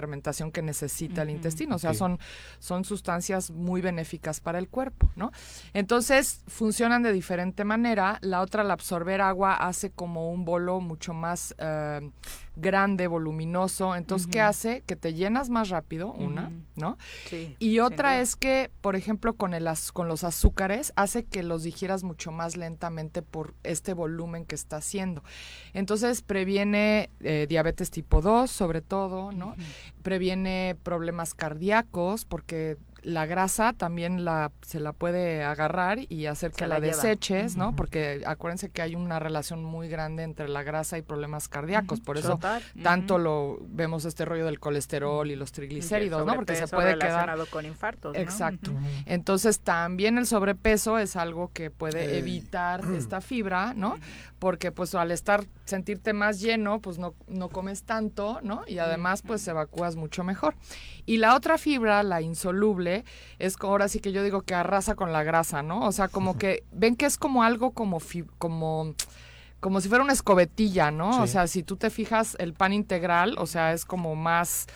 que 0.51 0.61
necesita 0.61 1.23
el 1.23 1.29
intestino, 1.29 1.75
o 1.75 1.79
sea, 1.79 1.93
son, 1.93 2.19
son 2.59 2.85
sustancias 2.85 3.51
muy 3.51 3.81
benéficas 3.81 4.39
para 4.39 4.59
el 4.59 4.69
cuerpo, 4.69 5.09
¿no? 5.15 5.31
Entonces, 5.73 6.41
funcionan 6.47 7.03
de 7.03 7.11
diferente 7.11 7.63
manera. 7.65 8.17
La 8.21 8.41
otra, 8.41 8.61
al 8.61 8.71
absorber 8.71 9.21
agua, 9.21 9.55
hace 9.55 9.91
como 9.91 10.31
un 10.31 10.45
bolo 10.45 10.79
mucho 10.79 11.13
más 11.13 11.55
eh, 11.57 12.09
grande, 12.59 13.07
voluminoso. 13.07 13.95
Entonces, 13.95 14.27
¿qué 14.27 14.41
hace? 14.41 14.81
Que 14.85 14.95
te 14.95 15.13
llenas 15.13 15.49
más 15.49 15.69
rápido, 15.69 16.11
una. 16.11 16.51
¿no? 16.75 16.97
Sí, 17.29 17.55
Y 17.59 17.79
otra 17.79 18.21
es 18.21 18.35
que, 18.35 18.71
por 18.81 18.95
ejemplo, 18.95 19.33
con, 19.33 19.53
el, 19.53 19.67
az- 19.67 19.91
con 19.91 20.07
los 20.07 20.23
azúcares, 20.23 20.93
hace 20.95 21.25
que 21.25 21.43
los 21.43 21.63
digieras 21.63 22.03
mucho 22.03 22.31
más 22.31 22.55
lentamente 22.55 23.21
por 23.21 23.53
este 23.63 23.93
volumen 23.93 24.45
que 24.45 24.55
está 24.55 24.77
haciendo. 24.77 25.23
Entonces, 25.73 26.21
previene 26.21 27.09
eh, 27.19 27.45
diabetes 27.49 27.91
tipo 27.91 28.21
2, 28.21 28.49
sobre 28.49 28.81
todo, 28.81 29.31
¿no? 29.31 29.55
Previene 30.03 30.77
problemas 30.83 31.33
cardíacos, 31.33 32.23
porque 32.25 32.77
la 33.03 33.25
grasa 33.25 33.73
también 33.73 34.25
la, 34.25 34.51
se 34.61 34.79
la 34.79 34.93
puede 34.93 35.43
agarrar 35.43 35.99
y 36.09 36.25
hacer 36.25 36.51
Se 36.51 36.57
que 36.57 36.67
la 36.67 36.79
deseches, 36.79 37.55
¿no? 37.55 37.75
Porque 37.75 38.21
acuérdense 38.25 38.69
que 38.69 38.81
hay 38.81 38.95
una 38.95 39.19
relación 39.19 39.63
muy 39.63 39.89
grande 39.89 40.23
entre 40.23 40.47
la 40.49 40.63
grasa 40.63 40.97
y 40.97 41.01
problemas 41.01 41.47
cardíacos. 41.47 41.99
Por 42.01 42.17
eso 42.17 42.33
Total. 42.35 42.63
tanto 42.83 43.17
lo 43.17 43.59
vemos 43.61 44.05
este 44.05 44.25
rollo 44.25 44.45
del 44.45 44.59
colesterol 44.59 45.29
y 45.29 45.35
los 45.35 45.51
triglicéridos, 45.51 46.25
¿no? 46.25 46.35
Porque 46.35 46.55
se 46.55 46.67
puede 46.67 46.95
quedar 46.95 47.09
relacionado 47.09 47.45
con 47.47 47.65
infartos, 47.65 48.13
¿no? 48.13 48.19
Exacto. 48.19 48.71
Entonces 49.05 49.59
también 49.59 50.17
el 50.17 50.25
sobrepeso 50.25 50.97
es 50.97 51.15
algo 51.15 51.51
que 51.53 51.71
puede 51.71 52.13
Ey. 52.13 52.19
evitar 52.19 52.83
esta 52.95 53.21
fibra, 53.21 53.73
¿no? 53.73 53.97
Porque 54.39 54.71
pues 54.71 54.95
al 54.95 55.11
estar 55.11 55.45
sentirte 55.65 56.13
más 56.13 56.39
lleno, 56.39 56.79
pues 56.79 56.97
no, 56.97 57.13
no 57.27 57.49
comes 57.49 57.83
tanto, 57.83 58.39
¿no? 58.41 58.63
Y 58.67 58.79
además 58.79 59.21
pues 59.21 59.47
evacúas 59.47 59.95
mucho 59.95 60.23
mejor. 60.23 60.55
Y 61.05 61.17
la 61.17 61.35
otra 61.35 61.57
fibra, 61.57 62.01
la 62.03 62.21
insoluble, 62.21 63.03
es 63.37 63.57
ahora 63.61 63.87
sí 63.87 63.99
que 63.99 64.11
yo 64.11 64.23
digo 64.23 64.41
que 64.41 64.55
arrasa 64.55 64.95
con 64.95 65.11
la 65.11 65.23
grasa, 65.23 65.61
¿no? 65.61 65.85
O 65.85 65.91
sea, 65.91 66.07
como 66.07 66.37
que 66.37 66.63
ven 66.71 66.95
que 66.95 67.05
es 67.05 67.17
como 67.17 67.43
algo 67.43 67.71
como 67.71 67.99
como 68.37 68.95
como 69.59 69.81
si 69.81 69.89
fuera 69.89 70.03
una 70.03 70.13
escobetilla, 70.13 70.91
¿no? 70.91 71.13
Sí. 71.13 71.19
O 71.21 71.27
sea, 71.27 71.47
si 71.47 71.63
tú 71.63 71.75
te 71.75 71.89
fijas, 71.89 72.35
el 72.39 72.53
pan 72.53 72.73
integral, 72.73 73.35
o 73.37 73.45
sea, 73.45 73.73
es 73.73 73.85
como 73.85 74.15
más, 74.15 74.67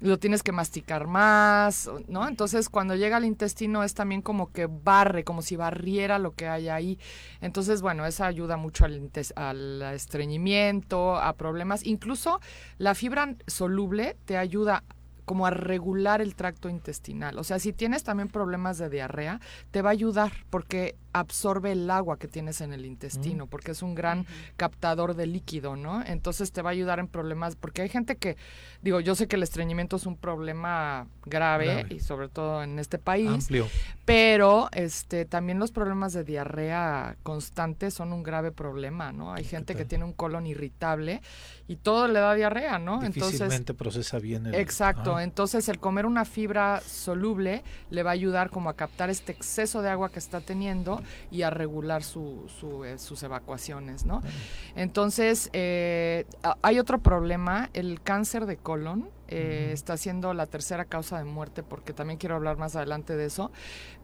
lo 0.00 0.18
tienes 0.18 0.42
que 0.42 0.52
masticar 0.52 1.06
más, 1.06 1.90
¿no? 2.08 2.26
Entonces, 2.26 2.68
cuando 2.68 2.96
llega 2.96 3.18
al 3.18 3.24
intestino 3.24 3.84
es 3.84 3.94
también 3.94 4.22
como 4.22 4.50
que 4.52 4.66
barre, 4.66 5.24
como 5.24 5.42
si 5.42 5.56
barriera 5.56 6.18
lo 6.18 6.32
que 6.32 6.48
hay 6.48 6.68
ahí. 6.68 6.98
Entonces, 7.40 7.82
bueno, 7.82 8.06
esa 8.06 8.26
ayuda 8.26 8.56
mucho 8.56 8.84
al, 8.84 9.10
al 9.36 9.82
estreñimiento, 9.94 11.16
a 11.16 11.34
problemas. 11.34 11.84
Incluso 11.84 12.40
la 12.78 12.94
fibra 12.94 13.34
soluble 13.46 14.16
te 14.24 14.36
ayuda 14.36 14.84
como 15.30 15.46
a 15.46 15.50
regular 15.50 16.20
el 16.20 16.34
tracto 16.34 16.68
intestinal. 16.68 17.38
O 17.38 17.44
sea, 17.44 17.60
si 17.60 17.72
tienes 17.72 18.02
también 18.02 18.28
problemas 18.28 18.78
de 18.78 18.90
diarrea, 18.90 19.40
te 19.70 19.80
va 19.80 19.90
a 19.90 19.92
ayudar 19.92 20.32
porque 20.50 20.96
absorbe 21.12 21.72
el 21.72 21.90
agua 21.90 22.18
que 22.18 22.28
tienes 22.28 22.60
en 22.60 22.72
el 22.72 22.84
intestino, 22.84 23.46
porque 23.46 23.72
es 23.72 23.82
un 23.82 23.94
gran 23.94 24.26
captador 24.56 25.14
de 25.14 25.26
líquido, 25.26 25.76
¿no? 25.76 26.04
Entonces 26.04 26.52
te 26.52 26.62
va 26.62 26.70
a 26.70 26.72
ayudar 26.72 26.98
en 26.98 27.08
problemas, 27.08 27.56
porque 27.56 27.82
hay 27.82 27.88
gente 27.88 28.16
que, 28.16 28.36
digo, 28.82 29.00
yo 29.00 29.14
sé 29.14 29.26
que 29.26 29.36
el 29.36 29.42
estreñimiento 29.42 29.96
es 29.96 30.06
un 30.06 30.16
problema 30.16 31.06
grave, 31.26 31.66
Grave. 31.66 31.94
y 31.94 32.00
sobre 32.00 32.28
todo 32.28 32.62
en 32.62 32.78
este 32.78 32.98
país, 32.98 33.28
Amplio. 33.28 33.68
pero 34.04 34.68
este 34.72 35.24
también 35.24 35.58
los 35.58 35.70
problemas 35.72 36.12
de 36.12 36.24
diarrea 36.24 37.16
constante 37.22 37.90
son 37.90 38.12
un 38.12 38.22
grave 38.22 38.52
problema, 38.52 39.12
¿no? 39.12 39.32
Hay 39.32 39.44
gente 39.44 39.74
que 39.74 39.84
tiene 39.84 40.04
un 40.04 40.12
colon 40.12 40.46
irritable 40.46 41.20
y 41.68 41.76
todo 41.76 42.08
le 42.08 42.18
da 42.20 42.34
diarrea, 42.34 42.78
¿no? 42.78 43.00
Difícilmente 43.00 43.74
procesa 43.74 44.18
bien 44.18 44.46
el... 44.46 44.54
Exacto, 44.54 45.16
Ah, 45.16 45.24
entonces 45.24 45.68
el 45.68 45.78
comer 45.78 46.06
una 46.06 46.24
fibra 46.24 46.80
soluble 46.86 47.62
le 47.90 48.02
va 48.02 48.10
a 48.10 48.12
ayudar 48.12 48.50
como 48.50 48.70
a 48.70 48.74
captar 48.74 49.10
este 49.10 49.32
exceso 49.32 49.82
de 49.82 49.88
agua 49.88 50.10
que 50.10 50.18
está 50.18 50.40
teniendo 50.40 50.99
y 51.30 51.42
a 51.42 51.50
regular 51.50 52.02
su, 52.02 52.44
su, 52.60 52.84
eh, 52.84 52.98
sus 52.98 53.22
evacuaciones, 53.22 54.04
¿no? 54.06 54.22
Entonces, 54.76 55.50
eh, 55.52 56.26
hay 56.62 56.78
otro 56.78 56.98
problema, 56.98 57.70
el 57.74 58.00
cáncer 58.02 58.46
de 58.46 58.56
colon 58.56 59.08
eh, 59.32 59.70
está 59.72 59.96
siendo 59.96 60.34
la 60.34 60.46
tercera 60.46 60.84
causa 60.84 61.18
de 61.18 61.24
muerte, 61.24 61.62
porque 61.62 61.92
también 61.92 62.18
quiero 62.18 62.34
hablar 62.34 62.56
más 62.56 62.74
adelante 62.74 63.14
de 63.16 63.26
eso, 63.26 63.52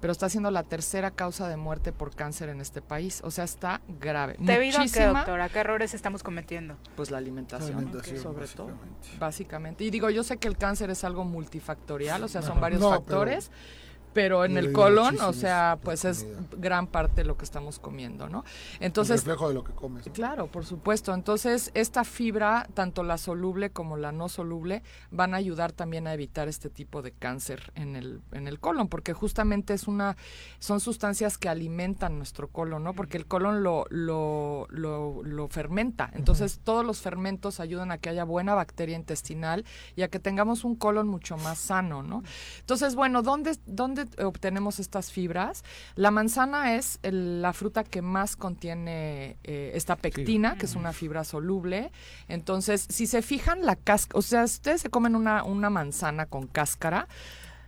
pero 0.00 0.12
está 0.12 0.28
siendo 0.28 0.52
la 0.52 0.62
tercera 0.62 1.10
causa 1.10 1.48
de 1.48 1.56
muerte 1.56 1.92
por 1.92 2.14
cáncer 2.14 2.48
en 2.48 2.60
este 2.60 2.80
país, 2.80 3.20
o 3.24 3.32
sea, 3.32 3.42
está 3.42 3.80
grave. 4.00 4.36
¿Debido 4.38 4.80
a 4.80 4.84
qué, 4.86 5.04
doctora? 5.06 5.48
¿Qué 5.48 5.58
errores 5.58 5.94
estamos 5.94 6.22
cometiendo? 6.22 6.76
pues 6.94 7.10
la 7.10 7.18
alimentación, 7.18 7.72
La 7.72 7.76
alimentación, 7.78 8.22
sobre 8.22 8.46
todo, 8.46 8.66
básicamente. 8.68 9.08
básicamente. 9.18 9.84
Y 9.84 9.90
digo, 9.90 10.10
yo 10.10 10.22
sé 10.22 10.36
que 10.36 10.46
el 10.46 10.56
cáncer 10.56 10.90
es 10.90 11.02
algo 11.02 11.24
multifactorial, 11.24 12.22
o 12.22 12.28
sea, 12.28 12.42
son 12.42 12.60
varios 12.60 12.80
No, 12.80 12.90
factores, 12.90 13.48
pero, 13.50 13.85
en 14.16 14.52
Yo 14.52 14.58
el 14.58 14.72
colon, 14.72 15.20
o 15.20 15.32
sea, 15.32 15.78
pues 15.82 16.04
es 16.04 16.26
gran 16.56 16.86
parte 16.86 17.22
de 17.22 17.24
lo 17.24 17.36
que 17.36 17.44
estamos 17.44 17.78
comiendo, 17.78 18.28
¿no? 18.28 18.44
el 18.80 18.86
Entonces, 18.86 19.20
reflejo 19.20 19.48
de 19.48 19.54
lo 19.54 19.64
que 19.64 19.72
comes. 19.72 20.06
¿no? 20.06 20.12
Claro, 20.12 20.46
por 20.46 20.64
supuesto. 20.64 21.12
Entonces, 21.12 21.70
esta 21.74 22.04
fibra, 22.04 22.66
tanto 22.74 23.02
la 23.02 23.18
soluble 23.18 23.70
como 23.70 23.96
la 23.96 24.12
no 24.12 24.28
soluble, 24.28 24.82
van 25.10 25.34
a 25.34 25.36
ayudar 25.36 25.72
también 25.72 26.06
a 26.06 26.14
evitar 26.14 26.48
este 26.48 26.70
tipo 26.70 27.02
de 27.02 27.12
cáncer 27.12 27.72
en 27.74 27.96
el, 27.96 28.20
en 28.32 28.48
el 28.48 28.58
colon, 28.58 28.88
porque 28.88 29.12
justamente 29.12 29.74
es 29.74 29.86
una, 29.86 30.16
son 30.58 30.80
sustancias 30.80 31.38
que 31.38 31.48
alimentan 31.48 32.16
nuestro 32.18 32.48
colon, 32.48 32.84
¿no? 32.84 32.94
Porque 32.94 33.16
el 33.16 33.26
colon 33.26 33.62
lo, 33.62 33.84
lo, 33.90 34.66
lo, 34.70 35.22
lo 35.22 35.48
fermenta. 35.48 36.10
Entonces, 36.14 36.60
todos 36.64 36.84
los 36.84 37.00
fermentos 37.00 37.60
ayudan 37.60 37.90
a 37.90 37.98
que 37.98 38.08
haya 38.08 38.24
buena 38.24 38.54
bacteria 38.54 38.96
intestinal 38.96 39.64
y 39.94 40.02
a 40.02 40.08
que 40.08 40.18
tengamos 40.18 40.64
un 40.64 40.76
colon 40.76 41.06
mucho 41.08 41.36
más 41.36 41.58
sano, 41.58 42.02
¿no? 42.02 42.22
Entonces, 42.60 42.94
bueno, 42.94 43.22
¿dónde, 43.22 43.58
dónde 43.66 44.05
obtenemos 44.22 44.78
estas 44.78 45.10
fibras? 45.12 45.64
La 45.94 46.10
manzana 46.10 46.74
es 46.74 46.98
el- 47.02 47.42
la 47.42 47.52
fruta 47.52 47.84
que 47.84 48.02
más 48.02 48.36
contiene 48.36 49.36
eh, 49.44 49.72
esta 49.74 49.96
pectina, 49.96 50.56
que 50.58 50.66
es 50.66 50.74
una 50.76 50.92
fibra 50.92 51.24
soluble. 51.24 51.90
Entonces, 52.28 52.86
si 52.88 53.06
se 53.06 53.22
fijan, 53.22 53.64
la 53.64 53.76
cáscara, 53.76 54.18
o 54.18 54.22
sea, 54.22 54.46
si 54.46 54.54
ustedes 54.56 54.80
se 54.82 54.90
comen 54.90 55.14
una, 55.16 55.42
una 55.44 55.70
manzana 55.70 56.26
con 56.26 56.46
cáscara, 56.46 57.06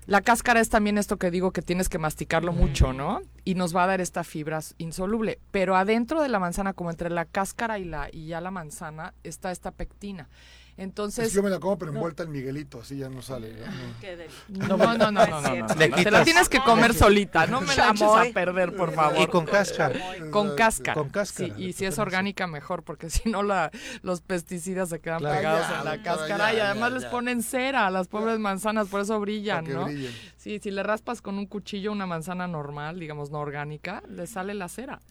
la 0.06 0.22
cáscara 0.22 0.60
es 0.60 0.70
también 0.70 0.96
esto 0.96 1.18
que 1.18 1.30
digo 1.30 1.50
que 1.50 1.60
tienes 1.60 1.90
que 1.90 1.98
masticarlo 1.98 2.52
mucho, 2.54 2.94
¿no? 2.94 3.20
Y 3.44 3.54
nos 3.56 3.76
va 3.76 3.84
a 3.84 3.86
dar 3.88 4.00
esta 4.00 4.24
fibra 4.24 4.60
insoluble. 4.78 5.38
Pero 5.50 5.76
adentro 5.76 6.22
de 6.22 6.30
la 6.30 6.38
manzana, 6.38 6.72
como 6.72 6.90
entre 6.90 7.10
la 7.10 7.26
cáscara 7.26 7.78
y, 7.78 7.84
la, 7.84 8.08
y 8.10 8.26
ya 8.28 8.40
la 8.40 8.50
manzana, 8.50 9.12
está 9.22 9.50
esta 9.50 9.70
pectina. 9.70 10.28
Entonces, 10.78 11.26
Es 11.26 11.30
que 11.32 11.36
yo 11.36 11.42
me 11.42 11.50
la 11.50 11.58
como, 11.58 11.76
pero 11.76 11.90
envuelta 11.92 12.22
en 12.22 12.30
Miguelito, 12.30 12.80
así 12.80 12.96
ya 12.96 13.08
no 13.08 13.20
sale. 13.20 13.52
¿no? 14.48 14.76
no, 14.76 14.76
no, 14.76 14.94
no, 14.96 15.10
no, 15.10 15.26
no, 15.26 15.40
no, 15.40 15.66
no, 15.66 15.74
Le 15.74 15.88
no, 15.88 15.96
Te 15.96 16.10
la 16.10 16.22
tienes 16.22 16.48
que 16.48 16.60
comer 16.60 16.94
solita, 16.94 17.48
no 17.48 17.60
me 17.60 17.74
la 17.74 17.88
eches 17.90 18.02
a 18.02 18.24
perder, 18.32 18.76
por 18.76 18.92
favor. 18.92 19.20
Y 19.20 19.26
con 19.26 19.44
cáscara. 19.44 19.98
Con 20.30 20.54
cáscara. 20.54 20.94
Con 20.94 21.10
cáscara. 21.10 21.52
Y 21.58 21.72
si 21.72 21.84
es 21.84 21.98
orgánica, 21.98 22.46
mejor, 22.46 22.84
porque 22.84 23.10
si 23.10 23.28
no, 23.28 23.42
la, 23.42 23.72
los 24.02 24.20
pesticidas 24.20 24.88
se 24.88 25.00
quedan 25.00 25.18
Claro. 25.18 25.36
pegados 25.36 25.66
Ya, 25.68 25.78
en 25.80 25.84
la 25.84 26.02
cáscara 26.02 26.52
ya, 26.52 26.58
y 26.58 26.60
además 26.60 26.90
ya, 26.92 26.98
les 27.00 27.04
ponen 27.06 27.42
cera 27.42 27.88
a 27.88 27.90
las 27.90 28.06
pobres 28.06 28.38
manzanas, 28.38 28.86
por 28.86 29.00
eso 29.00 29.18
brillan, 29.18 29.64
¿no? 29.68 29.86
brillen. 29.86 30.12
Sí, 30.36 30.60
si 30.62 30.70
le 30.70 30.84
raspas 30.84 31.20
con 31.20 31.38
un 31.38 31.46
cuchillo 31.46 31.90
una 31.90 32.06
manzana 32.06 32.46
normal, 32.46 33.00
digamos 33.00 33.32
no 33.32 33.40
orgánica, 33.40 34.04
le 34.08 34.28
sale 34.28 34.54
la 34.54 34.68
cera. 34.68 35.02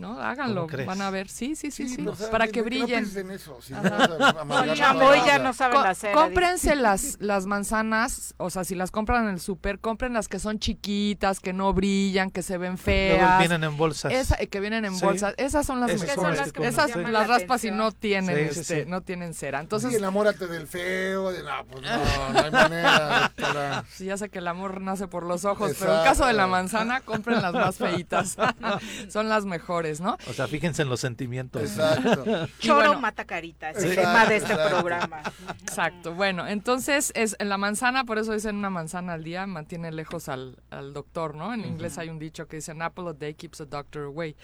¿No? 0.00 0.18
Háganlo, 0.18 0.66
van 0.86 1.02
a 1.02 1.10
ver. 1.10 1.28
Sí, 1.28 1.54
sí, 1.56 1.70
sí, 1.70 1.86
sí. 1.86 2.00
no 2.00 2.14
saben 2.16 2.32
para 2.32 2.46
que- 2.46 2.52
que 2.52 2.60
no 2.60 2.64
brillen. 2.64 2.86
pienses 2.86 3.16
en 3.16 3.30
eso, 3.32 3.60
si 3.60 3.74
no 3.74 3.82
ya 3.82 5.38
no 5.38 5.52
saben 5.52 5.76
Co- 5.82 5.94
cera. 5.94 6.14
cómprense 6.14 6.74
las, 6.74 7.18
las 7.20 7.44
manzanas, 7.46 8.34
o 8.38 8.48
sea, 8.50 8.64
si 8.64 8.74
las 8.74 8.90
compran 8.90 9.24
en 9.24 9.34
el 9.34 9.40
súper, 9.40 9.78
compren 9.78 10.12
las 10.14 10.28
que 10.28 10.38
son 10.38 10.58
chiquitas, 10.58 11.40
que 11.40 11.52
no 11.52 11.72
brillan, 11.74 12.30
que 12.30 12.42
se 12.42 12.56
ven 12.58 12.78
feas. 12.78 13.20
Luego 13.20 13.38
vienen 13.38 13.64
en 13.64 13.76
bolsas. 13.76 14.12
Esa- 14.12 14.36
que 14.36 14.60
vienen 14.60 14.84
en 14.86 14.94
Sí. 14.94 15.04
bolsas. 15.04 15.34
Esas 15.36 15.66
son 15.66 15.80
las 15.80 15.90
Esas 15.90 16.08
mejores. 16.08 16.22
son 16.22 16.36
las 16.46 16.52
que 16.52 16.66
Esas 16.66 16.96
las 16.96 17.28
raspas 17.28 17.64
y 17.64 17.70
no 17.70 17.92
tienen, 17.92 18.36
Sí, 18.52 18.60
este, 18.60 18.84
sí. 18.84 18.90
no 18.90 19.02
tienen 19.02 19.34
cera. 19.34 19.58
Sí, 19.58 19.64
Entonces, 19.64 19.94
enamórate 19.94 20.46
del 20.46 20.66
feo, 20.66 21.30
de 21.30 21.42
no, 21.42 21.64
pues 21.70 21.82
no, 21.82 22.32
no 22.32 22.38
hay 22.40 22.50
manera, 22.50 23.32
ya 23.98 24.16
sé 24.16 24.28
que 24.30 24.38
el 24.38 24.48
amor 24.48 24.80
nace 24.80 25.08
por 25.08 25.24
los 25.24 25.44
ojos, 25.44 25.72
pero 25.78 25.98
en 25.98 26.04
caso 26.04 26.24
de 26.24 26.32
la 26.32 26.46
manzana, 26.46 27.00
compren 27.02 27.42
las 27.42 27.52
más 27.52 27.76
feitas. 27.76 28.36
son 29.10 29.28
las 29.28 29.44
mejores, 29.44 29.89
¿no? 29.98 30.16
O 30.28 30.32
sea, 30.32 30.46
fíjense 30.46 30.82
en 30.82 30.90
los 30.90 31.00
sentimientos. 31.00 31.62
Exacto. 31.62 32.24
Choro 32.60 32.76
bueno, 32.88 33.00
mata 33.00 33.24
carita, 33.24 33.70
es 33.70 33.82
el 33.82 33.96
tema 33.96 34.26
de 34.26 34.36
este 34.36 34.52
Exacto. 34.52 34.76
programa. 34.76 35.22
Exacto. 35.62 36.14
Bueno, 36.14 36.46
entonces 36.46 37.12
es 37.16 37.34
en 37.38 37.48
la 37.48 37.56
manzana, 37.56 38.04
por 38.04 38.18
eso 38.18 38.32
dicen 38.34 38.56
una 38.56 38.70
manzana 38.70 39.14
al 39.14 39.24
día, 39.24 39.46
mantiene 39.46 39.90
lejos 39.90 40.28
al, 40.28 40.58
al 40.70 40.92
doctor, 40.92 41.34
¿no? 41.34 41.54
En 41.54 41.64
inglés 41.64 41.96
hay 41.98 42.10
un 42.10 42.18
dicho 42.18 42.46
que 42.46 42.56
dice 42.56 42.72
an 42.72 42.82
apple 42.82 43.08
a 43.08 43.12
day 43.14 43.34
keeps 43.34 43.60
a 43.62 43.64
doctor 43.64 44.04
away. 44.04 44.36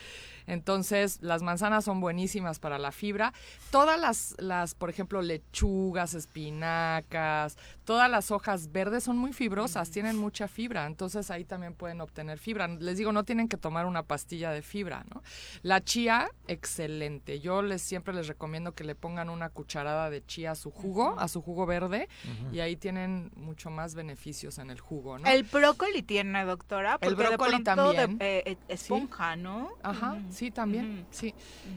Entonces, 0.47 1.19
las 1.23 1.43
manzanas 1.43 1.85
son 1.85 2.01
buenísimas 2.01 2.59
para 2.59 2.79
la 2.79 2.93
fibra. 2.93 3.33
Todas 3.71 3.99
las, 4.01 4.35
las, 4.39 4.75
por 4.75 4.91
ejemplo, 4.91 5.23
lechugas, 5.23 6.15
espinacas, 6.15 7.57
todas 7.85 8.11
las 8.11 8.31
hojas 8.31 8.73
verdes 8.73 9.05
son 9.05 9.19
muy 9.19 9.33
fibrosas, 9.33 9.91
tienen 9.91 10.17
mucha 10.17 10.49
fibra. 10.49 10.87
Entonces, 10.87 11.31
ahí 11.31 11.45
también 11.45 11.75
pueden 11.75 12.01
obtener 12.01 12.39
fibra. 12.39 12.69
Les 12.69 12.99
digo, 12.99 13.13
no 13.13 13.25
tienen 13.25 13.49
que 13.49 13.57
tomar 13.57 13.87
una 13.87 14.03
pastilla 14.03 14.51
de 14.51 14.63
fibra, 14.63 15.05
¿no? 15.15 15.23
La 15.63 15.83
chía, 15.83 16.29
excelente. 16.49 17.41
Yo 17.41 17.63
les 17.63 17.83
siempre 17.83 18.15
les 18.15 18.27
recomiendo 18.29 18.73
que 18.75 18.85
le 18.85 18.95
pongan 18.95 19.29
una 19.31 19.49
cucharada 19.51 20.11
de 20.11 20.25
chía 20.25 20.53
a 20.53 20.55
su 20.55 20.71
jugo, 20.71 21.19
a 21.19 21.29
su 21.29 21.43
jugo 21.43 21.67
verde, 21.67 22.09
y 22.53 22.61
ahí 22.61 22.77
tienen 22.77 23.31
mucho 23.37 23.71
más 23.71 23.95
beneficios 23.95 24.59
en 24.59 24.71
el 24.71 24.81
jugo, 24.81 25.19
¿no? 25.19 25.27
El 25.29 25.45
brócoli 25.45 26.03
tiene, 26.03 26.45
doctora, 26.45 26.99
El 27.01 27.15
porque 27.15 27.23
de 27.31 27.37
brócoli 27.37 27.63
pronto 27.63 27.91
de- 27.91 27.97
también. 27.97 28.17
eh, 28.21 28.43
eh, 28.47 28.57
esponja, 28.69 29.37
¿no? 29.37 29.71
Ajá, 29.83 30.15
Ujú. 30.15 30.33
Sí, 30.37 30.51
también, 30.51 31.07
sí. 31.11 31.35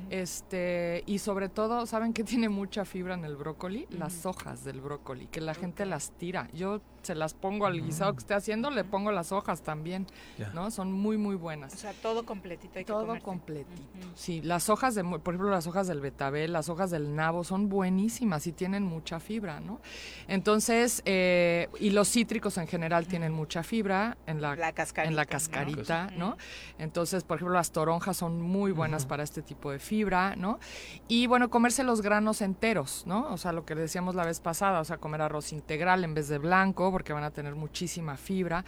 Este, 0.09 1.03
y 1.05 1.19
sobre 1.19 1.49
todo, 1.49 1.85
¿saben 1.85 2.13
qué 2.13 2.23
tiene 2.23 2.49
mucha 2.49 2.85
fibra 2.85 3.13
en 3.13 3.25
el 3.25 3.35
brócoli? 3.35 3.87
Las 3.89 4.25
hojas 4.25 4.63
del 4.63 4.81
brócoli, 4.81 5.27
que 5.27 5.41
la 5.41 5.53
gente 5.53 5.85
las 5.85 6.11
tira. 6.11 6.49
Yo 6.53 6.81
se 7.09 7.15
las 7.15 7.33
pongo 7.33 7.65
al 7.65 7.81
guisado 7.81 8.13
que 8.13 8.19
esté 8.19 8.35
haciendo, 8.35 8.69
le 8.69 8.83
pongo 8.83 9.11
las 9.11 9.31
hojas 9.31 9.63
también, 9.63 10.05
Ya. 10.37 10.49
¿no? 10.53 10.69
Son 10.69 10.91
muy, 10.91 11.17
muy 11.17 11.33
buenas. 11.35 11.73
O 11.73 11.77
sea, 11.77 11.91
todo 12.03 12.23
completito 12.23 12.77
hay 12.77 12.85
que 12.85 12.91
Todo 12.93 13.07
comerse. 13.07 13.23
completito. 13.25 13.81
Sí, 14.13 14.43
las 14.43 14.69
hojas 14.69 14.93
de, 14.93 15.03
por 15.03 15.33
ejemplo, 15.33 15.49
las 15.49 15.65
hojas 15.65 15.87
del 15.87 16.01
betabel, 16.01 16.53
las 16.53 16.69
hojas 16.69 16.91
del 16.91 17.15
nabo 17.15 17.43
son 17.43 17.67
buenísimas 17.67 18.45
y 18.45 18.51
tienen 18.51 18.83
mucha 18.83 19.19
fibra, 19.19 19.59
¿no? 19.59 19.81
Entonces, 20.27 21.01
eh, 21.05 21.67
y 21.79 21.89
los 21.89 22.07
cítricos 22.09 22.59
en 22.59 22.67
general 22.67 23.07
tienen 23.07 23.33
mucha 23.33 23.63
fibra 23.63 24.15
en 24.27 24.39
la, 24.41 24.55
La 24.55 24.71
cascarita, 24.73 25.09
en 25.09 25.15
la 25.15 25.23
¿no? 25.23 25.29
cascarita, 25.29 26.11
¿no? 26.15 26.37
Entonces, 26.77 27.23
por 27.23 27.37
ejemplo, 27.37 27.55
las 27.55 27.71
toronjas 27.71 28.17
son 28.17 28.39
muy 28.39 28.71
buenas 28.71 29.07
para 29.07 29.23
este 29.23 29.41
tipo 29.41 29.71
de 29.71 29.79
fibra, 29.79 30.35
¿no? 30.35 30.59
Y 31.07 31.25
bueno, 31.25 31.49
comerse 31.49 31.83
los 31.83 32.01
granos 32.01 32.41
enteros, 32.43 33.03
¿no? 33.07 33.31
O 33.33 33.37
sea, 33.37 33.51
lo 33.51 33.65
que 33.65 33.73
decíamos 33.73 34.13
la 34.13 34.25
vez 34.25 34.39
pasada, 34.39 34.79
o 34.79 34.85
sea, 34.85 34.97
comer 34.97 35.21
arroz 35.23 35.51
integral 35.53 36.03
en 36.03 36.13
vez 36.13 36.27
de 36.27 36.37
blanco, 36.37 36.91
porque 36.99 37.13
van 37.13 37.23
a 37.23 37.31
tener 37.31 37.55
muchísima 37.55 38.17
fibra. 38.17 38.65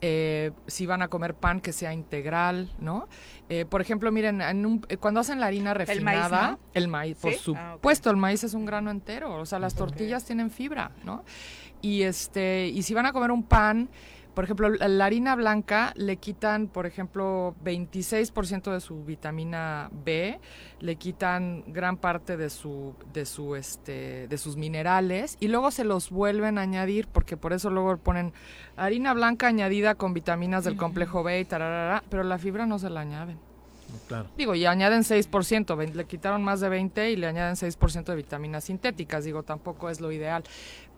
Eh, 0.00 0.50
si 0.66 0.86
van 0.86 1.02
a 1.02 1.08
comer 1.08 1.34
pan 1.34 1.60
que 1.60 1.72
sea 1.72 1.92
integral, 1.92 2.68
¿no? 2.80 3.06
Eh, 3.48 3.64
por 3.64 3.80
ejemplo, 3.80 4.10
miren, 4.10 4.40
en 4.40 4.66
un- 4.66 4.84
eh, 4.88 4.96
cuando 4.96 5.20
hacen 5.20 5.38
la 5.38 5.46
harina 5.46 5.72
maíz, 5.72 5.88
refinada, 5.88 6.50
¿no? 6.52 6.58
el 6.74 6.88
maíz, 6.88 7.16
por. 7.18 7.32
Ah, 7.32 7.36
supuesto, 7.74 8.10
el 8.10 8.16
maíz 8.16 8.42
es 8.42 8.54
un 8.54 8.64
grano 8.66 8.90
entero, 8.90 9.34
o 9.34 9.46
sea, 9.46 9.60
las 9.60 9.74
tortillas 9.76 10.24
tienen 10.24 10.50
fibra, 10.50 10.90
¿no? 11.04 11.22
Y 11.80 12.02
este, 12.02 12.66
y 12.66 12.82
si 12.82 12.92
van 12.92 13.06
a 13.06 13.12
comer 13.12 13.30
un 13.30 13.44
pan, 13.44 13.88
por 14.34 14.44
ejemplo, 14.44 14.68
la 14.70 15.04
harina 15.04 15.34
blanca 15.36 15.92
le 15.96 16.16
quitan, 16.16 16.68
por 16.68 16.86
ejemplo, 16.86 17.54
26% 17.64 18.72
de 18.72 18.80
su 18.80 19.04
vitamina 19.04 19.90
B, 20.04 20.40
le 20.80 20.96
quitan 20.96 21.64
gran 21.68 21.96
parte 21.96 22.36
de 22.36 22.50
su 22.50 22.94
de 23.12 23.26
su 23.26 23.56
este 23.56 24.28
de 24.28 24.38
sus 24.38 24.56
minerales 24.56 25.36
y 25.40 25.48
luego 25.48 25.70
se 25.70 25.84
los 25.84 26.10
vuelven 26.10 26.58
a 26.58 26.62
añadir 26.62 27.08
porque 27.08 27.36
por 27.36 27.52
eso 27.52 27.70
luego 27.70 27.96
ponen 27.96 28.32
harina 28.76 29.12
blanca 29.14 29.46
añadida 29.48 29.94
con 29.94 30.14
vitaminas 30.14 30.64
del 30.64 30.76
complejo 30.76 31.22
B 31.22 31.40
y 31.40 31.44
tararara, 31.44 32.02
pero 32.08 32.22
la 32.22 32.38
fibra 32.38 32.66
no 32.66 32.78
se 32.78 32.90
la 32.90 33.00
añaden. 33.00 33.38
Claro. 34.06 34.28
Digo, 34.36 34.54
y 34.54 34.66
añaden 34.66 35.02
6%, 35.02 35.76
vein- 35.76 35.96
le 35.96 36.04
quitaron 36.04 36.44
más 36.44 36.60
de 36.60 36.68
20 36.68 37.10
y 37.10 37.16
le 37.16 37.26
añaden 37.26 37.56
6% 37.56 38.04
de 38.04 38.14
vitaminas 38.16 38.64
sintéticas, 38.64 39.24
digo, 39.24 39.42
tampoco 39.42 39.90
es 39.90 40.00
lo 40.00 40.12
ideal. 40.12 40.44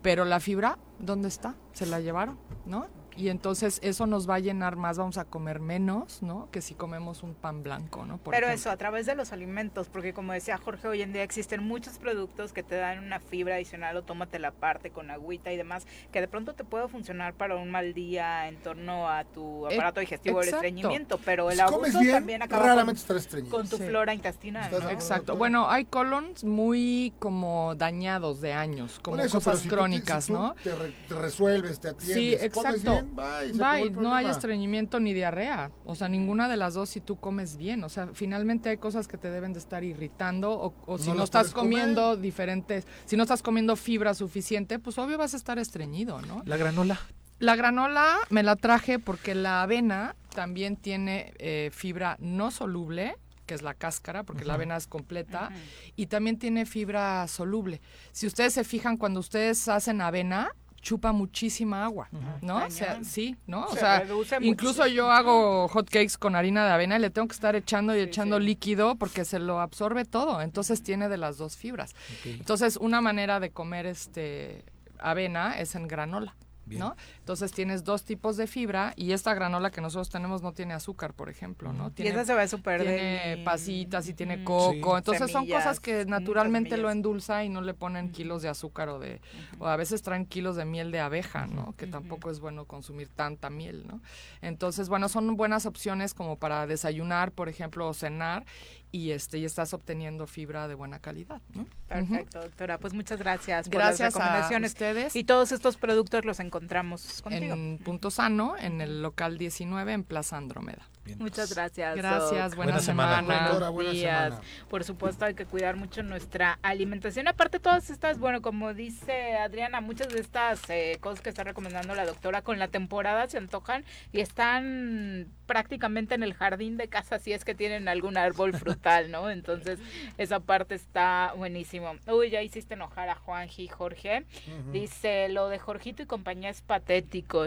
Pero 0.02 0.26
la 0.26 0.40
fibra, 0.40 0.76
¿dónde 0.98 1.28
está? 1.28 1.54
Se 1.72 1.86
la 1.86 2.00
llevaron, 2.00 2.36
¿no? 2.66 2.86
Y 3.16 3.28
entonces 3.28 3.78
eso 3.82 4.06
nos 4.06 4.28
va 4.28 4.36
a 4.36 4.38
llenar 4.38 4.76
más, 4.76 4.98
vamos 4.98 5.18
a 5.18 5.24
comer 5.24 5.60
menos, 5.60 6.22
¿no? 6.22 6.48
Que 6.50 6.60
si 6.62 6.74
comemos 6.74 7.22
un 7.22 7.34
pan 7.34 7.62
blanco, 7.62 8.04
¿no? 8.06 8.18
Por 8.18 8.32
Pero 8.34 8.46
ejemplo. 8.46 8.60
eso, 8.62 8.70
a 8.70 8.76
través 8.76 9.06
de 9.06 9.14
los 9.14 9.32
alimentos, 9.32 9.88
porque 9.88 10.12
como 10.14 10.32
decía 10.32 10.56
Jorge, 10.58 10.88
hoy 10.88 11.02
en 11.02 11.12
día 11.12 11.22
existen 11.22 11.62
muchos 11.62 11.98
productos 11.98 12.52
que 12.52 12.62
te 12.62 12.76
dan 12.76 12.98
una 13.04 13.20
fibra 13.20 13.56
adicional 13.56 13.96
o 13.96 14.02
tómatela 14.02 14.48
aparte 14.48 14.90
con 14.90 15.10
agüita 15.10 15.52
y 15.52 15.56
demás, 15.56 15.86
que 16.10 16.20
de 16.20 16.28
pronto 16.28 16.54
te 16.54 16.64
puede 16.64 16.88
funcionar 16.88 17.34
para 17.34 17.56
un 17.56 17.70
mal 17.70 17.92
día 17.94 18.48
en 18.48 18.56
torno 18.56 19.08
a 19.08 19.24
tu 19.24 19.68
Eh, 19.68 19.74
aparato 19.74 20.00
digestivo 20.00 20.38
o 20.38 20.42
el 20.42 20.48
estreñimiento, 20.48 21.18
pero 21.24 21.50
el 21.50 21.58
Si 21.58 21.64
comes 21.64 21.90
abuso 21.90 22.00
bien, 22.00 22.14
también 22.14 22.42
acaba 22.42 22.66
raramente 22.66 23.02
con, 23.50 23.68
tu 23.68 23.76
Sí. 23.76 23.84
flora 23.84 24.14
intestinal. 24.14 24.72
Exacto. 24.90 25.36
Bueno, 25.36 25.68
hay 25.70 25.84
colons 25.84 26.44
muy 26.44 27.12
como 27.18 27.74
dañados 27.74 28.40
de 28.40 28.52
años, 28.52 28.98
como 29.02 29.18
eso, 29.20 29.38
cosas 29.38 29.60
si 29.60 29.68
tú 29.68 29.74
crónicas, 29.74 30.24
si 30.24 30.32
tú 30.32 30.38
¿no? 30.38 30.54
Te, 30.62 30.74
re- 30.74 30.92
te 31.08 31.14
resuelves, 31.14 31.80
te 31.80 31.88
atiendes, 31.88 32.40
Sí, 32.42 32.48
comes 32.50 32.74
exacto. 32.76 33.01
Bien, 33.02 33.14
bye, 33.58 33.90
no 33.90 34.14
hay 34.14 34.26
estreñimiento 34.26 35.00
ni 35.00 35.12
diarrea. 35.12 35.70
O 35.84 35.94
sea, 35.94 36.08
ninguna 36.08 36.48
de 36.48 36.56
las 36.56 36.74
dos 36.74 36.88
si 36.90 37.00
tú 37.00 37.16
comes 37.16 37.56
bien. 37.56 37.82
O 37.84 37.88
sea, 37.88 38.08
finalmente 38.14 38.68
hay 38.70 38.76
cosas 38.78 39.08
que 39.08 39.18
te 39.18 39.30
deben 39.30 39.52
de 39.52 39.58
estar 39.58 39.84
irritando 39.84 40.52
o, 40.52 40.74
o 40.86 40.98
si 40.98 41.10
No 41.12 41.24
estás 41.24 41.52
comer. 41.52 41.72
comiendo 41.80 42.16
diferentes, 42.16 42.86
si 43.06 43.16
no 43.16 43.22
estás 43.24 43.42
comiendo 43.42 43.76
fibra 43.76 44.14
suficiente, 44.14 44.78
pues 44.78 44.98
obvio 44.98 45.18
vas 45.18 45.34
a 45.34 45.36
estar 45.36 45.58
estreñido, 45.58 46.20
¿no? 46.22 46.42
La 46.46 46.56
granola. 46.56 46.98
La 47.38 47.56
granola 47.56 48.18
me 48.30 48.42
la 48.44 48.54
traje 48.56 48.98
porque 48.98 49.34
la 49.34 49.62
avena 49.62 50.14
también 50.34 50.76
tiene 50.76 51.34
eh, 51.38 51.70
fibra 51.72 52.16
no 52.20 52.50
soluble, 52.52 53.16
que 53.46 53.54
es 53.54 53.62
la 53.62 53.74
cáscara, 53.74 54.22
porque 54.22 54.44
la 54.44 54.54
avena 54.54 54.76
es 54.76 54.86
completa, 54.86 55.50
y 55.96 56.06
también 56.06 56.38
tiene 56.38 56.64
fibra 56.66 57.26
soluble. 57.26 57.80
Si 58.12 58.28
ustedes 58.28 58.52
se 58.52 58.62
fijan, 58.62 58.96
cuando 58.96 59.18
ustedes 59.18 59.66
hacen 59.68 60.00
avena, 60.00 60.52
chupa 60.82 61.12
muchísima 61.12 61.84
agua, 61.84 62.08
¿no? 62.42 62.66
O 62.66 62.70
sea, 62.70 63.02
sí, 63.04 63.36
¿no? 63.46 63.64
O 63.66 63.72
Se 63.72 63.80
sea, 63.80 64.04
incluso 64.40 64.82
muchísimo. 64.82 64.86
yo 64.88 65.10
hago 65.10 65.68
hot 65.68 65.88
cakes 65.88 66.18
con 66.18 66.36
harina 66.36 66.66
de 66.66 66.72
avena 66.72 66.96
y 66.96 67.00
le 67.00 67.08
tengo 67.10 67.28
que 67.28 67.34
estar 67.34 67.56
echando 67.56 67.96
y 67.96 68.00
echando 68.00 68.38
sí. 68.38 68.44
líquido 68.44 68.96
porque 68.96 69.24
se 69.24 69.38
lo 69.38 69.60
absorbe 69.60 70.04
todo, 70.04 70.42
entonces 70.42 70.82
tiene 70.82 71.08
de 71.08 71.16
las 71.16 71.38
dos 71.38 71.56
fibras. 71.56 71.94
Entonces, 72.24 72.76
una 72.76 73.00
manera 73.00 73.40
de 73.40 73.50
comer 73.50 73.86
este 73.86 74.64
avena 74.98 75.58
es 75.58 75.74
en 75.74 75.88
granola. 75.88 76.34
¿No? 76.66 76.96
Entonces 77.18 77.52
tienes 77.52 77.84
dos 77.84 78.04
tipos 78.04 78.36
de 78.36 78.46
fibra 78.46 78.92
y 78.96 79.12
esta 79.12 79.34
granola 79.34 79.70
que 79.70 79.80
nosotros 79.80 80.10
tenemos 80.10 80.42
no 80.42 80.52
tiene 80.52 80.74
azúcar, 80.74 81.12
por 81.12 81.28
ejemplo, 81.28 81.72
¿no? 81.72 81.90
Tiene, 81.90 82.10
esa 82.10 82.24
se 82.24 82.34
ve 82.34 82.48
súper 82.48 82.82
Tiene 82.82 83.42
pasitas 83.44 84.08
y 84.08 84.14
tiene 84.14 84.44
coco, 84.44 84.92
Sí. 84.92 84.98
entonces 84.98 85.30
son 85.30 85.46
cosas 85.46 85.80
que 85.80 86.04
naturalmente 86.06 86.76
lo 86.76 86.90
endulza 86.90 87.44
y 87.44 87.48
no 87.48 87.60
le 87.60 87.74
ponen 87.74 88.10
kilos 88.10 88.42
de 88.42 88.48
azúcar 88.48 88.88
o 88.88 88.98
de 88.98 89.20
o 89.58 89.66
a 89.66 89.76
veces 89.76 90.02
traen 90.02 90.26
kilos 90.26 90.56
de 90.56 90.64
miel 90.64 90.90
de 90.90 91.00
abeja, 91.00 91.46
¿no? 91.46 91.74
Que 91.76 91.86
tampoco 91.86 92.30
es 92.30 92.40
bueno 92.40 92.64
consumir 92.64 93.08
tanta 93.08 93.50
miel, 93.50 93.86
¿no? 93.86 94.00
Entonces, 94.40 94.88
bueno, 94.88 95.08
son 95.08 95.36
buenas 95.36 95.66
opciones 95.66 96.14
como 96.14 96.36
para 96.36 96.66
desayunar, 96.66 97.32
por 97.32 97.48
ejemplo, 97.48 97.88
o 97.88 97.94
cenar 97.94 98.44
y 98.92 99.10
este 99.10 99.38
y 99.38 99.44
estás 99.46 99.72
obteniendo 99.72 100.26
fibra 100.26 100.68
de 100.68 100.74
buena 100.74 100.98
calidad. 100.98 101.40
¿no? 101.54 101.66
Perfecto, 101.88 102.40
doctora. 102.40 102.78
Pues 102.78 102.92
muchas 102.92 103.18
gracias 103.18 103.68
por 103.68 103.78
Gracias 103.78 104.14
las 104.14 104.16
a 104.16 104.18
recomendaciones. 104.18 104.72
ustedes. 104.72 105.16
Y 105.16 105.24
todos 105.24 105.50
estos 105.50 105.78
productos 105.78 106.24
los 106.26 106.38
encontramos 106.40 107.22
contigo. 107.22 107.54
En 107.54 107.78
Punto 107.78 108.10
Sano, 108.10 108.54
en 108.58 108.80
el 108.82 109.02
local 109.02 109.38
19 109.38 109.92
en 109.92 110.04
Plaza 110.04 110.36
Andrómeda. 110.36 110.86
Muchas 111.18 111.52
gracias. 111.54 111.96
Gracias, 111.96 112.54
buena 112.54 112.72
Buena 112.72 112.78
semana. 112.80 113.16
semana. 113.16 113.48
Doctora, 113.48 113.68
Buenos 113.70 113.74
buena 113.74 113.90
días. 113.90 114.24
semana. 114.34 114.42
Por 114.68 114.84
supuesto, 114.84 115.24
hay 115.24 115.34
que 115.34 115.46
cuidar 115.46 115.76
mucho 115.76 116.02
nuestra 116.02 116.58
alimentación. 116.62 117.26
Aparte, 117.28 117.58
todas 117.58 117.90
estas, 117.90 118.18
bueno, 118.18 118.40
como 118.40 118.72
dice 118.72 119.36
Adriana, 119.36 119.80
muchas 119.80 120.08
de 120.12 120.20
estas 120.20 120.68
eh, 120.70 120.98
cosas 121.00 121.20
que 121.20 121.28
está 121.30 121.42
recomendando 121.44 121.94
la 121.94 122.06
doctora 122.06 122.42
con 122.42 122.58
la 122.58 122.68
temporada 122.68 123.28
se 123.28 123.38
antojan 123.38 123.84
y 124.12 124.20
están 124.20 125.26
prácticamente 125.46 126.14
en 126.14 126.22
el 126.22 126.34
jardín 126.34 126.76
de 126.76 126.88
casa 126.88 127.18
si 127.18 127.32
es 127.32 127.44
que 127.44 127.54
tienen 127.54 127.88
algún 127.88 128.16
árbol 128.16 128.52
frutal, 128.56 129.10
¿no? 129.10 129.28
Entonces, 129.28 129.80
esa 130.18 130.40
parte 130.40 130.74
está 130.76 131.34
buenísimo. 131.36 131.96
Uy, 132.06 132.30
ya 132.30 132.42
hiciste 132.42 132.74
enojar 132.74 133.08
a 133.08 133.16
Juanji, 133.16 133.66
Jorge. 133.68 134.24
Dice, 134.70 135.28
lo 135.28 135.48
de 135.48 135.58
Jorgito 135.58 136.02
y 136.02 136.06
compañía 136.06 136.50
es 136.50 136.62
patético. 136.62 137.46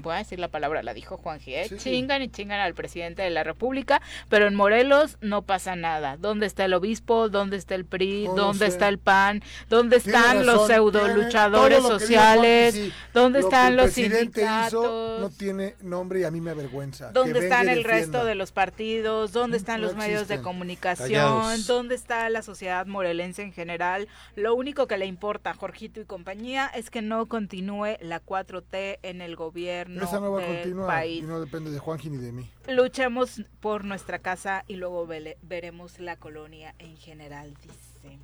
Voy 0.00 0.14
a 0.14 0.18
decir 0.18 0.38
la 0.38 0.48
palabra, 0.48 0.82
la 0.82 0.94
dijo 0.94 1.16
Juanji, 1.16 1.54
¿eh? 1.54 1.68
Sí. 1.68 1.76
Chingan 1.76 2.22
y 2.22 2.28
chingan 2.28 2.60
al 2.60 2.74
presidente 2.74 3.22
de 3.22 3.30
la 3.30 3.44
República, 3.44 4.00
pero 4.28 4.46
en 4.46 4.54
Morelos 4.54 5.18
no 5.20 5.42
pasa 5.42 5.76
nada. 5.76 6.16
¿Dónde 6.16 6.46
está 6.46 6.64
el 6.64 6.74
obispo? 6.74 7.28
¿Dónde 7.28 7.56
está 7.56 7.74
el 7.74 7.84
PRI? 7.84 8.28
No 8.28 8.34
¿Dónde 8.34 8.66
sé. 8.66 8.72
está 8.72 8.88
el 8.88 8.98
PAN? 8.98 9.42
¿Dónde 9.68 9.96
están 9.96 10.46
los 10.46 10.66
pseudo 10.66 11.08
luchadores 11.08 11.78
que 11.78 11.82
dijo 11.84 11.98
sociales? 11.98 12.74
Sí. 12.74 12.92
¿Dónde 13.12 13.40
Lo 13.40 13.48
que 13.48 13.54
están 13.54 13.70
el 13.72 13.76
los 13.76 13.84
presidente 13.86 14.42
hizo 14.42 14.50
sindicatos? 14.50 15.20
no 15.20 15.30
tiene 15.30 15.74
nombre 15.82 16.20
y 16.20 16.24
a 16.24 16.30
mí 16.30 16.40
me 16.40 16.50
avergüenza. 16.52 17.08
Que 17.08 17.12
¿Dónde 17.14 17.38
están 17.40 17.68
el 17.68 17.84
resto 17.84 18.24
de 18.24 18.34
los 18.34 18.52
partidos? 18.52 19.32
¿Dónde 19.32 19.56
están 19.56 19.80
no 19.80 19.88
los 19.88 19.96
medios 19.96 20.28
de 20.28 20.40
comunicación? 20.40 21.08
Callados. 21.08 21.66
¿Dónde 21.66 21.94
está 21.94 22.28
la 22.30 22.42
sociedad 22.42 22.86
morelense 22.86 23.42
en 23.42 23.52
general? 23.52 24.08
Lo 24.36 24.54
único 24.54 24.86
que 24.86 24.98
le 24.98 25.06
importa 25.06 25.50
a 25.50 25.54
Jorgito 25.54 26.00
y 26.00 26.04
compañía 26.04 26.66
es 26.74 26.90
que 26.90 27.02
no 27.02 27.26
continúe 27.26 27.96
la 28.00 28.20
4T 28.22 28.98
en 29.02 29.20
el 29.20 29.36
gobierno 29.36 29.81
Esa 29.88 30.20
no 30.20 30.32
va 30.32 30.42
a 30.42 30.46
continuar 30.46 30.86
país. 30.86 31.22
y 31.22 31.26
no 31.26 31.40
depende 31.40 31.70
de 31.70 31.78
Juanji 31.78 32.10
ni 32.10 32.16
de 32.18 32.32
mí. 32.32 32.50
Luchemos 32.68 33.42
por 33.60 33.84
nuestra 33.84 34.18
casa 34.18 34.64
y 34.68 34.76
luego 34.76 35.06
vele- 35.06 35.38
veremos 35.42 35.98
la 35.98 36.16
colonia 36.16 36.74
en 36.78 36.96
general, 36.96 37.54
dice. 37.62 38.18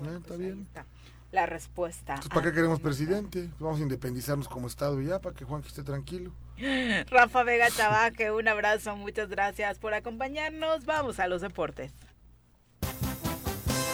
Ah, 0.00 0.16
está 0.20 0.36
bien. 0.36 0.62
Está 0.62 0.86
la 1.32 1.46
respuesta. 1.46 2.14
Entonces, 2.14 2.32
¿para 2.32 2.48
qué 2.48 2.54
queremos 2.54 2.78
presidente? 2.80 3.50
Vamos 3.58 3.80
a 3.80 3.82
independizarnos 3.82 4.46
como 4.48 4.68
Estado 4.68 5.00
y 5.02 5.06
ya, 5.06 5.20
para 5.20 5.34
que 5.34 5.44
Juanji 5.44 5.66
esté 5.68 5.82
tranquilo. 5.82 6.32
Rafa 7.10 7.42
Vega 7.42 7.68
Chavaque, 7.70 8.30
un 8.30 8.46
abrazo, 8.46 8.94
muchas 8.96 9.28
gracias 9.28 9.78
por 9.80 9.94
acompañarnos. 9.94 10.84
Vamos 10.84 11.18
a 11.18 11.26
los 11.26 11.40
deportes. 11.42 11.92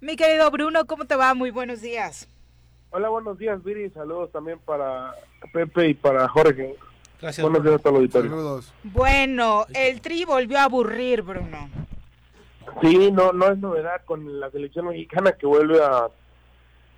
Mi 0.00 0.16
querido 0.16 0.50
Bruno, 0.50 0.86
¿cómo 0.86 1.04
te 1.04 1.14
va? 1.14 1.34
Muy 1.34 1.50
buenos 1.50 1.82
días. 1.82 2.26
Hola, 2.88 3.10
buenos 3.10 3.36
días, 3.38 3.62
Viri. 3.62 3.90
Saludos 3.90 4.32
también 4.32 4.58
para 4.58 5.12
Pepe 5.52 5.88
y 5.88 5.94
para 5.94 6.26
Jorge. 6.26 6.74
Gracias. 7.20 7.42
Buenos 7.44 7.62
días 7.62 7.74
a 7.74 7.78
todo 7.80 7.90
el 7.90 7.96
auditorio. 7.96 8.60
Bueno, 8.82 9.66
el 9.74 10.00
Tri 10.00 10.24
volvió 10.24 10.58
a 10.58 10.64
aburrir, 10.64 11.20
Bruno. 11.20 11.68
Sí, 12.80 13.12
no, 13.12 13.32
no 13.32 13.52
es 13.52 13.58
novedad 13.58 14.02
con 14.06 14.40
la 14.40 14.50
selección 14.50 14.86
mexicana 14.86 15.32
que 15.32 15.46
vuelve 15.46 15.84
a, 15.84 16.08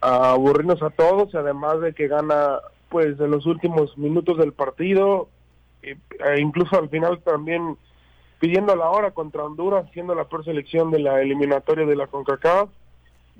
a 0.00 0.30
aburrirnos 0.30 0.80
a 0.80 0.90
todos, 0.90 1.34
además 1.34 1.80
de 1.80 1.94
que 1.94 2.06
gana 2.06 2.60
pues 2.88 3.18
en 3.18 3.32
los 3.32 3.46
últimos 3.46 3.98
minutos 3.98 4.38
del 4.38 4.52
partido, 4.52 5.28
e, 5.82 5.96
e 6.24 6.40
incluso 6.40 6.78
al 6.78 6.88
final 6.88 7.20
también 7.22 7.76
pidiendo 8.38 8.76
la 8.76 8.90
hora 8.90 9.10
contra 9.10 9.42
Honduras, 9.42 9.90
siendo 9.92 10.14
la 10.14 10.28
peor 10.28 10.44
selección 10.44 10.92
de 10.92 11.00
la 11.00 11.20
eliminatoria 11.20 11.84
de 11.84 11.96
la 11.96 12.06
CONCACAF 12.06 12.68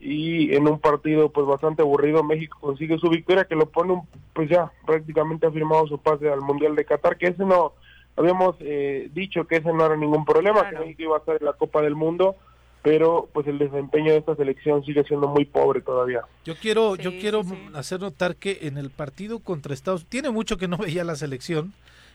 y 0.01 0.55
en 0.55 0.67
un 0.69 0.79
partido 0.81 1.31
pues 1.31 1.47
bastante 1.47 1.83
aburrido 1.83 2.25
México 2.25 2.59
consigue 2.61 2.99
su 2.99 3.09
victoria 3.09 3.45
que 3.45 3.55
lo 3.55 3.67
pone 3.67 3.93
un- 3.93 4.09
pues 4.33 4.49
ya 4.51 4.73
prácticamente 4.87 5.47
ha 5.47 5.51
firmado 5.53 5.87
su 5.87 5.99
pase 5.99 6.29
al 6.31 6.41
Mundial 6.41 6.75
de 6.75 6.85
Qatar, 6.85 7.17
que 7.17 7.29
ese 7.29 7.45
no 7.45 7.73
habíamos 8.17 8.57
eh, 8.61 9.09
dicho 9.15 9.47
que 9.47 9.57
ese 9.57 9.73
no 9.73 9.87
era 9.87 9.97
ningún 9.97 10.25
problema, 10.25 10.69
que 10.69 10.79
México 10.79 11.03
iba 11.03 11.17
a 11.17 11.21
estar 11.21 11.37
en 11.39 11.47
la 11.47 11.53
Copa 11.53 11.81
del 11.83 11.95
Mundo, 11.95 12.37
pero 12.83 13.29
pues 13.33 13.47
el 13.47 13.59
desempeño 13.59 14.11
de 14.11 14.19
esta 14.19 14.35
selección 14.35 14.85
sigue 14.85 15.05
siendo 15.05 15.29
muy 15.29 15.45
pobre 15.45 15.81
todavía. 15.83 16.23
Yo 16.45 16.57
quiero, 16.57 16.97
yo 16.97 17.11
quiero 17.13 17.43
hacer 17.75 18.01
notar 18.01 18.35
que 18.35 18.59
en 18.63 18.77
el 18.79 18.91
partido 18.91 19.39
contra 19.39 19.73
Estados 19.73 20.05
tiene 20.07 20.31
mucho 20.31 20.57
que 20.57 20.67
no 20.69 20.79
veía 20.79 21.05
la 21.05 21.15
selección, 21.15 21.73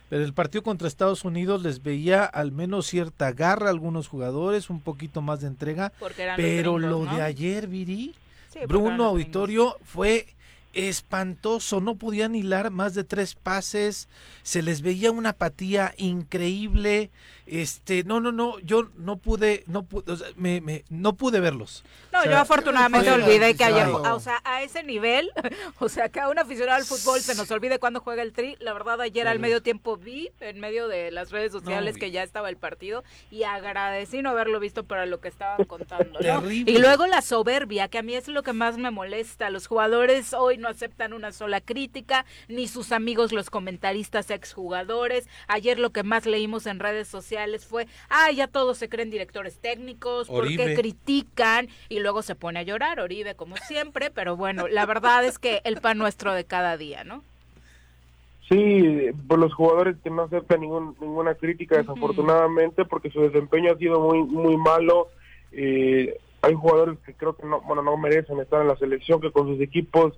pero 0.10 0.24
el 0.24 0.34
partido 0.34 0.64
contra 0.64 0.88
Estados 0.88 1.26
Unidos 1.26 1.64
les 1.64 1.84
veía 1.84 2.24
al 2.24 2.52
menos 2.52 2.88
cierta 2.88 3.32
garra 3.32 3.68
a 3.68 3.72
algunos 3.72 4.08
jugadores, 4.08 4.70
un 4.70 4.82
poquito 4.82 5.22
más 5.22 5.42
de 5.42 5.48
entrega, 5.48 5.92
pero 6.36 6.74
gringos, 6.76 6.82
lo 6.82 7.06
¿no? 7.06 7.16
de 7.16 7.22
ayer, 7.22 7.68
Viri, 7.68 8.16
Sí, 8.54 8.60
Bruno 8.66 9.06
Auditorio 9.06 9.78
fue 9.84 10.28
espantoso, 10.74 11.82
no 11.82 11.96
podían 11.96 12.36
hilar 12.36 12.70
más 12.72 12.94
de 12.94 13.04
tres 13.04 13.36
pases, 13.36 14.08
se 14.44 14.62
les 14.62 14.82
veía 14.82 15.12
una 15.12 15.30
apatía 15.30 15.94
increíble, 15.98 17.10
este, 17.48 18.03
no, 18.03 18.19
no, 18.19 18.32
no, 18.32 18.60
yo 18.60 18.90
no 18.98 19.18
pude, 19.18 19.64
no 19.68 19.84
pude, 19.84 20.11
o 20.11 20.15
sea, 20.15 20.28
me, 20.36 20.61
me- 20.61 20.84
no 20.90 21.14
pude 21.14 21.40
verlos. 21.40 21.84
No, 22.11 22.19
O 22.19 22.24
sea, 22.24 22.32
yo 22.32 22.38
afortunadamente 22.40 23.10
olvidé 23.11 23.56
que 23.56 23.64
ayer, 23.64 23.88
o 23.88 24.19
sea, 24.19 24.41
a 24.44 24.64
ese 24.64 24.84
nivel, 24.84 25.32
o 25.80 25.88
sea, 25.90 26.10
que 26.10 26.19
a 26.19 26.30
un 26.30 26.40
aficionado 26.40 26.78
al 26.78 26.86
fútbol 26.86 27.19
se 27.22 27.36
nos 27.36 27.49
olvide 27.52 27.80
cuándo 27.80 27.99
juega 28.02 28.24
el 28.24 28.34
Tri. 28.34 28.57
La 28.60 28.74
verdad, 28.74 28.99
ayer 29.02 29.28
al 29.28 29.40
medio 29.40 29.61
tiempo 29.61 29.98
vi 29.98 30.30
en 30.40 30.60
medio 30.60 30.88
de 30.88 31.11
las 31.11 31.32
redes 31.32 31.52
sociales 31.52 31.98
que 31.98 32.11
ya 32.11 32.24
estaba 32.24 32.49
el 32.49 32.57
partido 32.57 33.03
y 33.32 33.44
agradecí 33.44 34.22
no 34.22 34.30
haberlo 34.32 34.60
visto 34.60 34.84
para 34.84 35.06
lo 35.06 35.19
que 35.22 35.28
estaban 35.30 35.64
contando. 35.68 36.19
¿no? 36.19 36.41
Terrible. 36.41 36.72
Y 36.72 36.78
luego 36.80 37.07
la 37.07 37.22
soberbia, 37.22 37.88
que 37.88 37.99
a 37.99 38.03
mí 38.03 38.15
es 38.15 38.28
lo 38.28 38.44
que 38.44 38.53
más 38.53 38.78
me 38.78 38.91
molesta. 38.91 39.49
Los 39.49 39.68
jugadores 39.68 40.34
hoy 40.34 40.57
no 40.57 40.68
aceptan 40.68 41.14
una 41.14 41.32
sola 41.32 41.61
crítica, 41.61 42.26
ni 42.48 42.68
sus 42.68 42.91
amigos 42.91 43.32
los 43.32 43.49
comentaristas 43.49 44.32
exjugadores. 44.32 45.28
Ayer 45.48 45.80
lo 45.80 45.91
que 45.91 46.03
más 46.03 46.26
leímos 46.26 46.65
en 46.65 46.80
redes 46.80 47.07
sociales 47.07 47.37
fue, 47.68 47.88
ah, 48.10 48.32
ya 48.32 48.48
todos 48.48 48.78
se 48.78 48.90
creen 48.90 49.10
directores 49.10 49.60
técnicos, 49.60 50.28
porque 50.28 50.56
Oribe. 50.56 50.76
critican 50.76 51.68
y 51.90 52.00
luego 52.00 52.22
se 52.22 52.36
pone 52.36 52.60
a 52.60 52.64
llorar, 52.64 53.00
Oribe 53.00 53.36
como 53.36 53.58
siempre, 53.58 54.10
pero 54.12 54.36
bueno, 54.36 54.68
la 54.68 54.86
verdad 54.86 55.26
es 55.26 55.40
que 55.40 55.62
el 55.64 55.78
pan 55.82 55.98
nuestro 55.98 56.34
de 56.34 56.46
cada 56.46 56.78
día, 56.78 57.04
¿no? 57.04 57.24
Sí, 58.50 59.08
por 59.28 59.40
los 59.40 59.54
jugadores 59.54 59.98
que 60.02 60.10
no 60.10 60.24
aceptan 60.24 60.62
ningún, 60.62 60.96
ninguna 61.02 61.36
crítica 61.36 61.78
desafortunadamente 61.78 62.86
porque 62.86 63.12
su 63.12 63.22
desempeño 63.22 63.74
ha 63.74 63.78
sido 63.78 64.00
muy 64.00 64.24
muy 64.24 64.56
malo. 64.56 65.10
Eh, 65.52 66.18
hay 66.42 66.54
jugadores 66.54 66.98
que 67.06 67.14
creo 67.14 67.36
que 67.36 67.46
no, 67.46 67.60
bueno, 67.62 67.82
no 67.82 67.98
merecen 67.98 68.40
estar 68.40 68.62
en 68.62 68.70
la 68.70 68.78
selección, 68.78 69.20
que 69.20 69.32
con 69.32 69.48
sus 69.48 69.60
equipos 69.60 70.14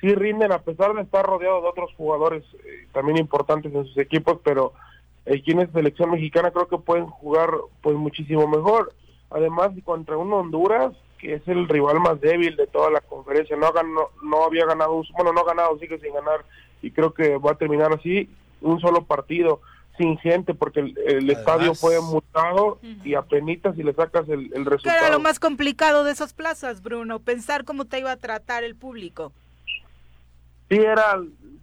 sí 0.00 0.14
rinden 0.14 0.52
a 0.52 0.58
pesar 0.58 0.94
de 0.94 1.02
estar 1.02 1.24
rodeado 1.24 1.60
de 1.60 1.68
otros 1.68 1.92
jugadores 1.96 2.44
eh, 2.64 2.86
también 2.92 3.18
importantes 3.18 3.74
en 3.74 3.84
sus 3.86 3.98
equipos, 3.98 4.38
pero 4.44 4.74
aquí 5.26 5.52
en 5.52 5.60
esta 5.60 5.74
selección 5.74 6.10
mexicana 6.10 6.50
creo 6.50 6.68
que 6.68 6.78
pueden 6.78 7.06
jugar 7.06 7.50
pues 7.80 7.96
muchísimo 7.96 8.46
mejor. 8.48 8.92
Además, 9.30 9.70
contra 9.84 10.16
un 10.16 10.32
Honduras, 10.32 10.92
que 11.18 11.34
es 11.34 11.48
el 11.48 11.68
rival 11.68 12.00
más 12.00 12.20
débil 12.20 12.56
de 12.56 12.66
toda 12.66 12.90
la 12.90 13.00
conferencia, 13.00 13.56
no, 13.56 13.72
ganó, 13.72 14.08
no 14.22 14.44
había 14.44 14.66
ganado, 14.66 14.94
un- 14.94 15.06
bueno, 15.16 15.32
no 15.32 15.40
ha 15.40 15.44
ganado, 15.46 15.78
sigue 15.78 15.98
sin 16.00 16.12
ganar, 16.12 16.44
y 16.82 16.90
creo 16.90 17.14
que 17.14 17.38
va 17.38 17.52
a 17.52 17.56
terminar 17.56 17.92
así, 17.92 18.28
un 18.60 18.80
solo 18.80 19.04
partido, 19.04 19.60
sin 19.96 20.18
gente, 20.18 20.52
porque 20.54 20.80
el, 20.80 20.98
el 21.06 21.30
estadio 21.30 21.74
fue 21.74 22.00
multado 22.00 22.78
y 23.04 23.14
apenitas 23.14 23.76
si 23.76 23.82
le 23.82 23.92
sacas 23.94 24.28
el, 24.28 24.46
el 24.54 24.64
Que 24.64 24.70
resultado. 24.70 24.98
era 24.98 25.10
lo 25.10 25.20
más 25.20 25.38
complicado 25.38 26.02
de 26.04 26.12
esas 26.12 26.32
plazas, 26.34 26.82
Bruno, 26.82 27.20
pensar 27.20 27.64
cómo 27.64 27.84
te 27.84 27.98
iba 28.00 28.10
a 28.10 28.16
tratar 28.16 28.64
el 28.64 28.74
público. 28.74 29.32
Sí, 30.68 30.76
era 30.78 31.20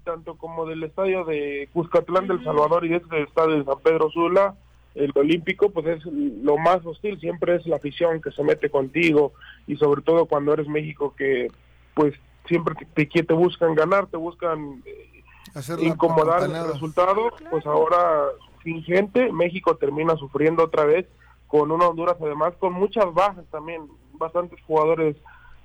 tanto 0.10 0.36
como 0.36 0.66
del 0.66 0.84
estadio 0.84 1.24
de 1.24 1.70
Cuscatlán 1.72 2.28
del 2.28 2.44
Salvador 2.44 2.84
y 2.84 2.96
este 2.96 3.16
del 3.16 3.28
estadio 3.28 3.60
de 3.60 3.64
San 3.64 3.80
Pedro 3.80 4.10
Sula, 4.10 4.56
el 4.96 5.12
olímpico, 5.14 5.70
pues 5.70 5.86
es 5.86 6.04
lo 6.06 6.58
más 6.58 6.84
hostil, 6.84 7.20
siempre 7.20 7.56
es 7.56 7.68
la 7.68 7.76
afición 7.76 8.20
que 8.20 8.32
se 8.32 8.44
mete 8.44 8.72
contigo 8.72 9.34
y 9.68 9.76
sobre 9.76 10.02
todo 10.02 10.26
cuando 10.26 10.52
eres 10.54 10.68
México 10.68 11.14
que 11.16 11.48
pues 11.94 12.16
siempre 12.48 12.74
te, 12.96 13.06
te, 13.06 13.24
te 13.24 13.34
buscan 13.36 13.76
ganar, 13.76 14.08
te 14.08 14.18
buscan 14.18 14.82
eh, 14.84 15.24
Hacer 15.54 15.80
incomodar 15.80 16.42
el 16.44 16.74
resultado, 16.74 17.30
pues 17.52 17.64
ahora 17.68 18.30
sin 18.64 18.82
gente 18.82 19.32
México 19.32 19.78
termina 19.78 20.16
sufriendo 20.16 20.64
otra 20.64 20.86
vez 20.86 21.06
con 21.48 21.72
una 21.72 21.88
Honduras 21.88 22.18
además 22.20 22.56
con 22.58 22.74
muchas 22.74 23.14
bajas 23.14 23.46
también, 23.52 23.84
bastantes 24.14 24.60
jugadores, 24.66 25.16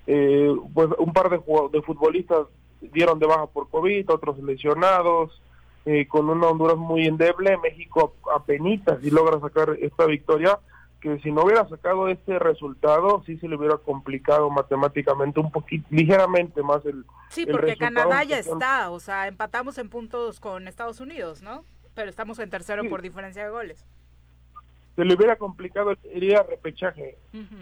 eh, 0.07 0.55
pues 0.75 0.91
un 0.99 1.15
par 1.15 1.31
de, 1.31 1.41
de 1.73 1.83
futbolistas 1.83 2.47
dieron 2.93 3.19
de 3.19 3.27
baja 3.27 3.47
por 3.47 3.69
COVID, 3.69 4.11
otros 4.11 4.39
lesionados, 4.39 5.41
eh, 5.87 6.07
con 6.09 6.31
una 6.31 6.49
Honduras 6.49 6.77
muy 6.77 7.07
endeble, 7.07 7.59
México 7.59 8.15
apenas 8.35 8.81
y 9.03 9.11
logra 9.11 9.39
sacar 9.41 9.77
esta 9.81 10.07
victoria, 10.07 10.59
que 11.01 11.19
si 11.21 11.31
no 11.31 11.43
hubiera 11.43 11.69
sacado 11.69 12.09
este 12.09 12.39
resultado, 12.39 13.23
sí 13.27 13.37
se 13.37 13.47
le 13.47 13.57
hubiera 13.57 13.77
complicado 13.77 14.49
matemáticamente 14.49 15.41
un 15.41 15.53
poquito, 15.53 15.87
ligeramente 15.91 16.63
más 16.63 16.85
el 16.87 17.05
Sí, 17.29 17.45
porque 17.45 17.77
Canadá 17.77 18.25
ya 18.25 18.39
está, 18.39 18.91
o 18.91 18.99
sea, 18.99 19.29
empatamos 19.29 19.77
en 19.77 19.91
puntos 19.91 20.41
con 20.41 20.67
Estados 20.69 21.01
Unidos, 21.01 21.43
¿no? 21.43 21.65
Pero 21.95 22.09
estamos 22.09 22.39
en 22.39 22.49
tercero 22.49 22.83
por 22.89 23.03
diferencia 23.03 23.45
de 23.45 23.51
goles. 23.51 23.85
Se 24.97 25.05
le 25.05 25.15
hubiera 25.15 25.37
complicado 25.37 25.93
el 26.05 26.21
día 26.21 26.43
repechaje 26.49 27.19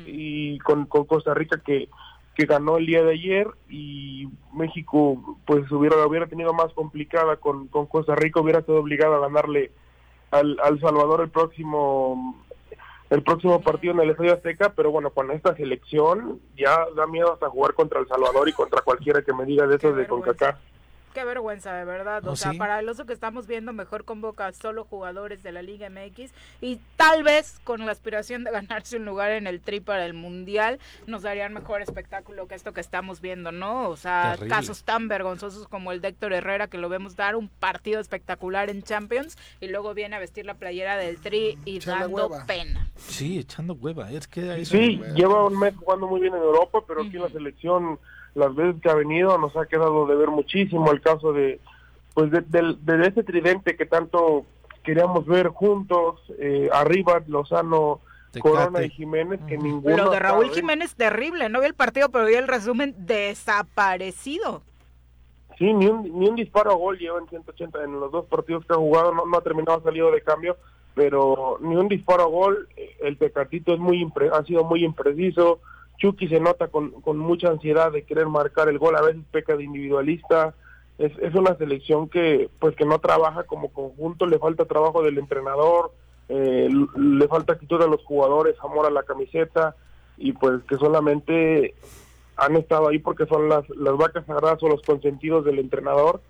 y 0.07 0.59
con, 0.61 0.87
con 0.87 1.07
Costa 1.07 1.35
Rica 1.35 1.61
que 1.65 1.89
que 2.35 2.47
ganó 2.47 2.79
el 2.79 2.87
día 2.87 3.03
de 3.03 3.13
ayer 3.13 3.47
y 3.69 4.29
México 4.53 5.39
pues 5.45 5.71
hubiera 5.71 6.07
hubiera 6.07 6.27
tenido 6.27 6.53
más 6.53 6.73
complicada 6.73 7.37
con, 7.37 7.69
con 7.69 7.87
Costa 7.87 8.15
Rica 8.15 8.41
hubiera 8.41 8.61
estado 8.61 8.79
obligado 8.79 9.17
a 9.17 9.21
ganarle 9.21 9.71
al, 10.31 10.59
al 10.63 10.81
Salvador 10.81 11.21
el 11.21 11.31
próximo 11.31 12.43
el 13.11 13.23
próximo 13.23 13.61
partido 13.61 13.93
en 13.93 14.01
el 14.01 14.11
Estadio 14.11 14.33
Azteca 14.33 14.73
pero 14.75 14.91
bueno 14.91 15.11
con 15.11 15.31
esta 15.31 15.55
selección 15.57 16.41
ya 16.57 16.87
da 16.97 17.07
miedo 17.07 17.35
hasta 17.35 17.51
jugar 17.51 17.75
contra 17.75 18.01
el 18.01 18.09
Salvador 18.09 18.49
y 18.49 18.53
contra 18.53 18.81
cualquiera 18.81 19.23
que 19.23 19.35
me 19.35 19.45
diga 19.45 19.67
de 19.67 19.77
esos 19.77 19.95
de 19.95 20.07
CONCACAF 20.07 20.57
Qué 21.13 21.25
vergüenza, 21.25 21.75
de 21.75 21.85
verdad. 21.85 22.27
O, 22.27 22.37
sea, 22.37 22.53
para 22.55 22.81
el 22.81 22.89
oso 22.89 23.05
que 23.07 23.13
estamos 23.13 23.47
viendo, 23.47 23.73
mejor 23.73 24.05
convoca 24.05 24.51
solo 24.53 24.85
jugadores 24.85 25.43
de 25.43 25.53
la 25.53 25.63
Liga 25.63 25.91
MX 25.91 26.33
y 26.61 26.81
tal 26.97 27.23
vez 27.23 27.61
con 27.65 27.85
la 27.85 27.93
aspiración 27.93 28.45
de 28.45 28.51
ganarse 28.53 28.97
un 28.97 29.05
lugar 29.05 29.31
en 29.33 29.47
el 29.47 29.61
tri 29.61 29.81
para 29.81 30.07
el 30.07 30.15
Mundial, 30.15 30.79
nos 31.07 31.23
darían 31.23 31.53
mejor 31.53 31.83
espectáculo 31.83 32.49
que 32.49 32.55
esto 32.55 32.73
que 32.73 32.81
estamos 32.81 33.21
viendo, 33.21 33.53
¿no? 33.53 33.89
O 33.89 33.97
sea, 33.97 34.37
casos 34.49 34.85
tan 34.85 35.09
vergonzosos 35.09 35.69
como 35.69 35.93
el 35.93 36.01
de 36.01 36.09
Héctor 36.09 36.33
Herrera, 36.33 36.69
que 36.69 36.79
lo 36.79 36.89
vemos 36.89 37.17
dar 37.17 37.37
un 37.37 37.49
partido 37.49 38.01
espectacular 38.01 38.71
en 38.71 38.83
Champions 38.83 39.37
y 39.61 39.69
luego 39.69 39.95
viene 39.95 40.17
a 40.17 40.19
vestir 40.19 40.47
la 40.47 40.55
playera 40.55 40.97
del 40.97 41.19
tri 41.19 41.59
y 41.65 41.81
dando 41.81 42.31
pena. 42.47 42.91
Sí, 42.97 43.39
echando 43.39 43.75
hueva. 43.75 44.11
Es 44.11 44.27
que 44.27 44.65
sí, 44.65 45.01
lleva 45.15 45.47
un 45.47 45.59
mes 45.59 45.75
jugando 45.77 46.07
muy 46.07 46.21
bien 46.21 46.35
en 46.35 46.41
Europa, 46.41 46.81
pero 46.87 47.03
aquí 47.03 47.17
en 47.17 47.23
la 47.23 47.29
selección 47.29 47.99
las 48.35 48.55
veces 48.55 48.81
que 48.81 48.91
ha 48.91 48.95
venido 48.95 49.37
nos 49.39 49.57
ha 49.57 49.67
quedado 49.67 50.07
de 50.07 50.17
ver 50.17 50.29
muchísimo 50.29 50.91
el 50.91 51.01
caso 51.01 51.33
de 51.33 51.61
pues 52.15 52.31
de, 52.31 52.43
de, 52.43 53.07
ese 53.07 53.23
tridente 53.23 53.77
que 53.77 53.87
tanto 53.87 54.45
queríamos 54.83 55.27
ver 55.27 55.49
juntos 55.49 56.21
eh, 56.39 56.69
arriba 56.73 57.23
Lozano 57.27 58.01
Corona 58.41 58.83
y 58.83 58.91
Jiménez 58.91 59.41
que 59.47 59.59
ninguno 59.59 59.97
lo 59.97 60.11
de 60.11 60.19
Raúl 60.19 60.51
Jiménez 60.51 60.95
terrible 60.95 61.49
no 61.49 61.61
vi 61.61 61.67
el 61.67 61.75
partido 61.75 62.09
pero 62.11 62.27
vi 62.27 62.35
el 62.35 62.49
resumen 62.49 62.95
desaparecido. 62.99 64.63
Sí 65.59 65.73
ni 65.73 65.87
un, 65.87 66.19
ni 66.19 66.29
un 66.29 66.35
disparo 66.35 66.73
a 66.73 66.75
gol 66.75 66.99
lleva 66.99 67.19
en 67.19 67.29
180 67.29 67.85
en 67.85 68.01
los 68.01 68.11
dos 68.11 68.27
partidos 68.27 68.65
que 68.65 68.73
ha 68.73 68.77
jugado 68.77 69.15
no, 69.15 69.27
no 69.27 69.37
ha 69.37 69.43
terminado 69.43 69.83
salido 69.83 70.11
de 70.11 70.23
cambio 70.23 70.57
pero 70.95 71.59
ni 71.61 71.77
un 71.77 71.89
disparo 71.89 72.23
a 72.23 72.27
gol 72.27 72.69
el 73.01 73.19
Tecatito 73.19 73.75
es 73.75 73.79
muy 73.79 74.11
ha 74.33 74.43
sido 74.45 74.65
muy 74.65 74.85
impreciso 74.85 75.61
Chucky 76.03 76.27
se 76.27 76.41
nota 76.41 76.67
con, 76.67 76.91
con 77.01 77.17
mucha 77.17 77.49
ansiedad 77.49 77.93
de 77.93 78.03
querer 78.03 78.27
marcar 78.27 78.69
el 78.69 78.79
gol, 78.79 78.97
a 78.97 79.03
veces 79.03 79.23
peca 79.31 79.57
de 79.57 79.63
individualista. 79.63 80.53
Es, 80.99 81.13
es 81.21 81.33
una 81.37 81.57
selección 81.57 82.09
que 82.09 82.51
pues 82.59 82.75
que 82.75 82.85
no 82.85 82.99
trabaja 82.99 83.45
como 83.45 83.73
conjunto, 83.73 84.27
le 84.27 84.41
falta 84.41 84.65
trabajo 84.65 85.03
del 85.03 85.19
entrenador, 85.19 85.93
eh, 86.29 86.69
le 86.97 87.29
falta 87.29 87.53
actitud 87.53 87.81
a 87.83 87.87
los 87.87 88.03
jugadores, 88.05 88.57
amor 88.63 88.87
a 88.87 88.91
la 88.91 89.05
camiseta 89.05 89.77
y 90.19 90.33
pues 90.33 90.65
que 90.65 90.77
solamente 90.77 91.75
han 92.37 92.57
estado 92.57 92.89
ahí 92.89 92.99
porque 92.99 93.27
son 93.27 93.49
las, 93.49 93.69
las 93.71 93.97
vacas 93.97 94.27
sagradas 94.27 94.61
o 94.63 94.69
los 94.69 94.83
consentidos 94.83 95.45
del 95.45 95.61
entrenador 95.61 96.21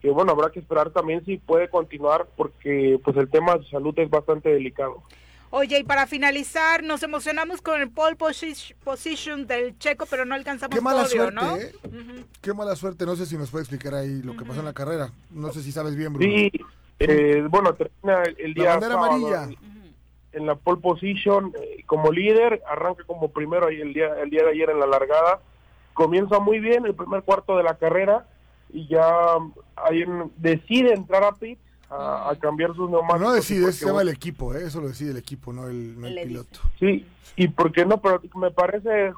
que 0.00 0.10
bueno 0.10 0.32
habrá 0.32 0.50
que 0.50 0.60
esperar 0.60 0.90
también 0.90 1.24
si 1.26 1.36
puede 1.36 1.68
continuar 1.68 2.26
porque 2.36 2.98
pues 3.04 3.16
el 3.18 3.28
tema 3.28 3.56
de 3.56 3.68
salud 3.68 3.94
es 3.98 4.08
bastante 4.08 4.48
delicado. 4.48 5.02
Oye, 5.52 5.80
y 5.80 5.84
para 5.84 6.06
finalizar, 6.06 6.84
nos 6.84 7.02
emocionamos 7.02 7.60
con 7.60 7.80
el 7.80 7.90
pole 7.90 8.16
position 8.16 9.46
del 9.48 9.76
checo, 9.78 10.06
pero 10.06 10.24
no 10.24 10.36
alcanzamos 10.36 10.76
Qué 10.76 10.80
mala 10.80 11.02
podio, 11.02 11.16
suerte, 11.16 11.34
¿no? 11.34 11.56
¿eh? 11.56 11.72
Qué 12.40 12.54
mala 12.54 12.76
suerte. 12.76 13.04
No 13.04 13.16
sé 13.16 13.26
si 13.26 13.36
nos 13.36 13.50
puede 13.50 13.64
explicar 13.64 13.94
ahí 13.94 14.22
lo 14.22 14.36
que 14.36 14.44
pasó 14.44 14.60
en 14.60 14.66
la 14.66 14.72
carrera. 14.72 15.10
No 15.30 15.52
sé 15.52 15.62
si 15.62 15.72
sabes 15.72 15.96
bien, 15.96 16.12
Bruno. 16.12 16.30
Sí, 16.30 16.52
eh, 17.00 17.44
bueno, 17.50 17.74
termina 17.74 18.22
el 18.38 18.54
día 18.54 18.64
La 18.64 18.70
bandera 18.70 18.94
amarilla. 18.94 19.48
En 20.32 20.46
la 20.46 20.54
pole 20.54 20.80
position 20.80 21.52
eh, 21.60 21.82
como 21.86 22.12
líder, 22.12 22.62
arranca 22.68 23.02
como 23.02 23.32
primero 23.32 23.66
ahí 23.66 23.80
el 23.80 23.92
día, 23.92 24.14
el 24.22 24.30
día 24.30 24.44
de 24.44 24.50
ayer 24.50 24.70
en 24.70 24.78
la 24.78 24.86
largada. 24.86 25.40
Comienza 25.94 26.38
muy 26.38 26.60
bien 26.60 26.86
el 26.86 26.94
primer 26.94 27.24
cuarto 27.24 27.56
de 27.56 27.64
la 27.64 27.76
carrera 27.76 28.28
y 28.72 28.86
ya 28.86 29.04
ahí 29.74 30.04
decide 30.36 30.92
entrar 30.92 31.24
a 31.24 31.32
pit 31.32 31.58
a, 31.90 32.32
cambiar 32.40 32.74
sus 32.74 32.88
neumáticos. 32.88 33.20
No 33.20 33.32
decide, 33.32 33.72
se 33.72 33.86
llama 33.86 34.02
el 34.02 34.08
equipo, 34.08 34.54
¿eh? 34.54 34.64
eso 34.64 34.80
lo 34.80 34.88
decide 34.88 35.10
el 35.10 35.16
equipo, 35.16 35.52
no 35.52 35.68
el, 35.68 35.96
piloto. 36.24 36.60
Sí, 36.78 37.04
y 37.36 37.48
por 37.48 37.72
qué 37.72 37.84
no, 37.84 38.00
pero 38.00 38.20
me 38.36 38.50
parece, 38.50 39.12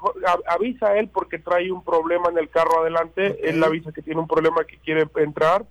avisa 0.47 0.97
él 0.97 1.09
porque 1.09 1.39
trae 1.39 1.71
un 1.71 1.83
problema 1.83 2.29
en 2.29 2.39
el 2.39 2.49
carro 2.49 2.81
adelante, 2.81 3.47
él 3.47 3.63
avisa 3.63 3.91
que 3.91 4.01
tiene 4.01 4.19
un 4.19 4.27
problema 4.27 4.63
que 4.65 4.77
quiere 4.77 5.07
entrar, 5.17 5.65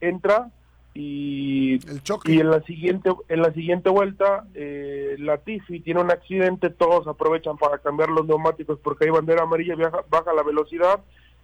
entra 0.00 0.50
y, 0.92 1.74
el 1.88 2.02
choque. 2.02 2.32
y 2.32 2.40
en 2.40 2.50
la 2.50 2.62
siguiente 2.62 3.10
en 3.28 3.42
la 3.42 3.52
siguiente 3.52 3.90
vuelta 3.90 4.44
eh, 4.54 5.16
Latifi 5.18 5.80
tiene 5.80 6.00
un 6.00 6.10
accidente, 6.10 6.70
todos 6.70 7.08
aprovechan 7.08 7.56
para 7.56 7.78
cambiar 7.78 8.10
los 8.10 8.26
neumáticos 8.26 8.78
porque 8.80 9.06
hay 9.06 9.10
bandera 9.10 9.42
amarilla, 9.42 9.74
baja 10.08 10.32
la 10.32 10.44
velocidad 10.44 11.00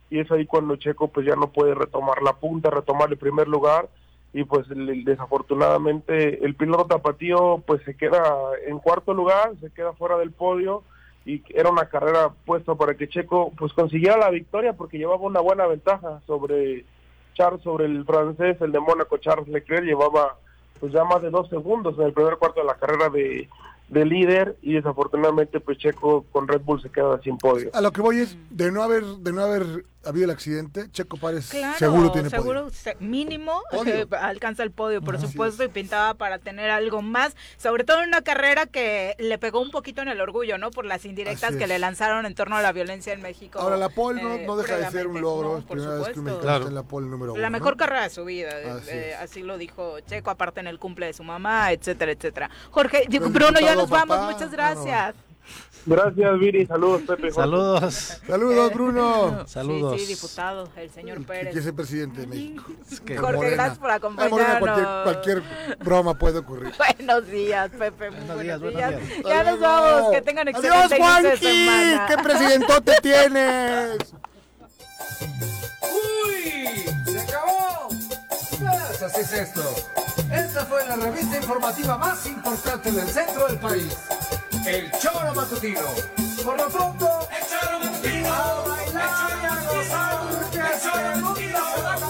y 0.08 0.20
es 0.20 0.30
ahí 0.30 0.46
cuando 0.46 0.76
Checo 0.76 1.08
pues 1.08 1.26
ya 1.26 1.34
no 1.34 1.50
puede 1.50 1.74
retomar 1.74 2.22
la 2.22 2.34
punta, 2.34 2.70
retomar 2.70 3.10
el 3.10 3.18
primer 3.18 3.48
lugar 3.48 3.88
y 4.32 4.44
pues 4.44 4.66
desafortunadamente 4.68 6.44
el 6.44 6.54
piloto 6.54 6.86
tapatío 6.86 7.62
pues 7.66 7.82
se 7.84 7.96
queda 7.96 8.22
en 8.66 8.78
cuarto 8.78 9.12
lugar, 9.12 9.52
se 9.60 9.70
queda 9.70 9.92
fuera 9.92 10.16
del 10.18 10.30
podio 10.30 10.84
y 11.26 11.42
era 11.50 11.70
una 11.70 11.86
carrera 11.86 12.30
puesta 12.44 12.74
para 12.74 12.94
que 12.94 13.08
Checo 13.08 13.52
pues 13.58 13.72
consiguiera 13.72 14.16
la 14.16 14.30
victoria 14.30 14.72
porque 14.72 14.98
llevaba 14.98 15.22
una 15.22 15.40
buena 15.40 15.66
ventaja 15.66 16.20
sobre 16.26 16.84
Charles, 17.34 17.62
sobre 17.62 17.86
el 17.86 18.04
francés, 18.04 18.56
el 18.60 18.72
de 18.72 18.80
Mónaco 18.80 19.18
Charles 19.18 19.48
Leclerc 19.48 19.84
llevaba 19.84 20.36
pues 20.78 20.92
ya 20.92 21.04
más 21.04 21.20
de 21.22 21.30
dos 21.30 21.48
segundos 21.48 21.98
en 21.98 22.06
el 22.06 22.12
primer 22.12 22.36
cuarto 22.36 22.60
de 22.60 22.66
la 22.66 22.76
carrera 22.76 23.08
de, 23.10 23.48
de 23.88 24.04
líder 24.04 24.56
y 24.62 24.74
desafortunadamente 24.74 25.58
pues 25.58 25.76
Checo 25.78 26.24
con 26.30 26.46
Red 26.46 26.62
Bull 26.62 26.80
se 26.80 26.90
queda 26.90 27.20
sin 27.22 27.36
podio. 27.36 27.70
A 27.74 27.80
lo 27.80 27.90
que 27.90 28.00
voy 28.00 28.18
es 28.18 28.36
de 28.50 28.70
no 28.70 28.82
haber 28.82 29.04
de 29.04 29.32
no 29.32 29.42
haber 29.42 29.84
habido 30.04 30.24
el 30.24 30.30
accidente, 30.30 30.90
Checo 30.90 31.16
Párez 31.16 31.52
seguro 31.78 32.10
tiene 32.12 32.30
seguro, 32.30 32.68
mínimo 33.00 33.60
alcanza 34.20 34.62
el 34.62 34.70
podio, 34.70 35.02
por 35.02 35.20
supuesto, 35.20 35.64
y 35.64 35.68
pintaba 35.68 36.14
para 36.14 36.38
tener 36.38 36.70
algo 36.70 37.02
más, 37.02 37.36
sobre 37.56 37.84
todo 37.84 38.02
en 38.02 38.08
una 38.08 38.22
carrera 38.22 38.66
que 38.66 39.14
le 39.18 39.38
pegó 39.38 39.60
un 39.60 39.70
poquito 39.70 40.02
en 40.02 40.08
el 40.08 40.20
orgullo, 40.20 40.58
¿no? 40.58 40.70
Por 40.70 40.84
las 40.86 41.04
indirectas 41.04 41.56
que 41.56 41.66
le 41.66 41.78
lanzaron 41.78 42.26
en 42.26 42.34
torno 42.34 42.56
a 42.56 42.62
la 42.62 42.72
violencia 42.72 43.12
en 43.12 43.22
México. 43.22 43.58
Ahora 43.58 43.76
la 43.76 43.88
pole 43.88 44.22
no, 44.22 44.56
deja 44.56 44.76
de 44.76 44.90
ser 44.90 45.06
un 45.06 45.20
logro, 45.20 45.58
es 45.58 45.64
primera 45.64 45.94
vez 45.96 46.08
que 46.08 46.38
claro. 46.40 46.68
en 46.68 46.74
la 46.74 46.82
pole 46.82 47.06
número 47.08 47.32
uno. 47.32 47.42
La 47.42 47.50
mejor 47.50 47.76
carrera 47.76 48.04
de 48.04 48.10
su 48.10 48.24
vida, 48.24 48.50
eh, 48.88 49.14
así, 49.20 49.42
lo 49.42 49.58
dijo 49.58 50.00
Checo, 50.00 50.30
aparte 50.30 50.60
en 50.60 50.66
el 50.66 50.78
cumple 50.78 51.06
de 51.06 51.12
su 51.12 51.24
mamá, 51.24 51.72
etcétera, 51.72 52.12
etcétera. 52.12 52.50
Jorge, 52.70 53.06
Bruno, 53.08 53.60
ya 53.60 53.74
nos 53.74 53.90
vamos, 53.90 54.32
muchas 54.32 54.50
gracias. 54.50 55.14
Gracias, 55.86 56.38
Viri. 56.38 56.66
Saludos, 56.66 57.02
Pepe. 57.02 57.30
Saludos. 57.30 58.20
Saludos, 58.26 58.72
Bruno. 58.72 59.46
Saludos. 59.46 60.00
Sí, 60.00 60.06
sí, 60.06 60.14
diputado, 60.14 60.68
el 60.76 60.90
señor 60.90 61.24
Pérez. 61.24 61.52
Que 61.52 61.60
es 61.60 61.66
el 61.66 61.74
presidente 61.74 62.20
de 62.22 62.26
México. 62.26 62.64
Jorge, 63.18 63.50
gracias 63.50 63.78
por 63.78 63.90
acompañarnos. 63.90 64.58
cualquier, 64.58 64.86
cualquier, 65.04 65.42
broma 65.78 66.14
puede 66.14 66.38
ocurrir. 66.38 66.72
Buenos 66.98 67.26
días, 67.28 67.70
Pepe. 67.70 68.10
Buenos, 68.10 68.34
buenos 68.34 68.60
días, 68.60 68.90
días. 68.90 69.22
Ya 69.24 69.44
nos 69.44 69.60
vamos. 69.60 70.12
Que 70.12 70.22
tengan 70.22 70.48
excelente 70.48 70.94
Adiós, 70.94 71.38
semana. 71.38 72.06
¡Qué 72.06 72.16
presidentote 72.22 72.92
tienes! 73.02 74.14
¡Uy! 75.82 76.84
¡Se 77.06 77.20
acabó! 77.20 77.88
Pues 78.58 79.02
así 79.02 79.20
es 79.20 79.32
esto. 79.32 79.62
Esta 80.32 80.64
fue 80.66 80.86
la 80.86 80.96
revista 80.96 81.36
informativa 81.36 81.96
más 81.98 82.26
importante 82.26 82.92
del 82.92 83.08
centro 83.08 83.46
del 83.48 83.58
país. 83.58 83.96
El 84.66 84.90
Choro 84.92 85.34
Matutino. 85.34 85.80
Por 86.44 86.56
lo 86.56 86.68
pronto, 86.68 87.28
El 87.30 87.46
Choro 87.48 87.78
Matutino. 87.80 88.32
A 88.32 88.64
bailar 88.68 89.30
y 89.42 89.46
a 89.46 89.72
gozar, 89.72 90.50
que 90.50 90.58
el 90.58 90.80
Choro 90.80 91.20
Matutino 91.20 91.58
se 91.74 91.82
va 91.82 91.94
a 91.94 92.09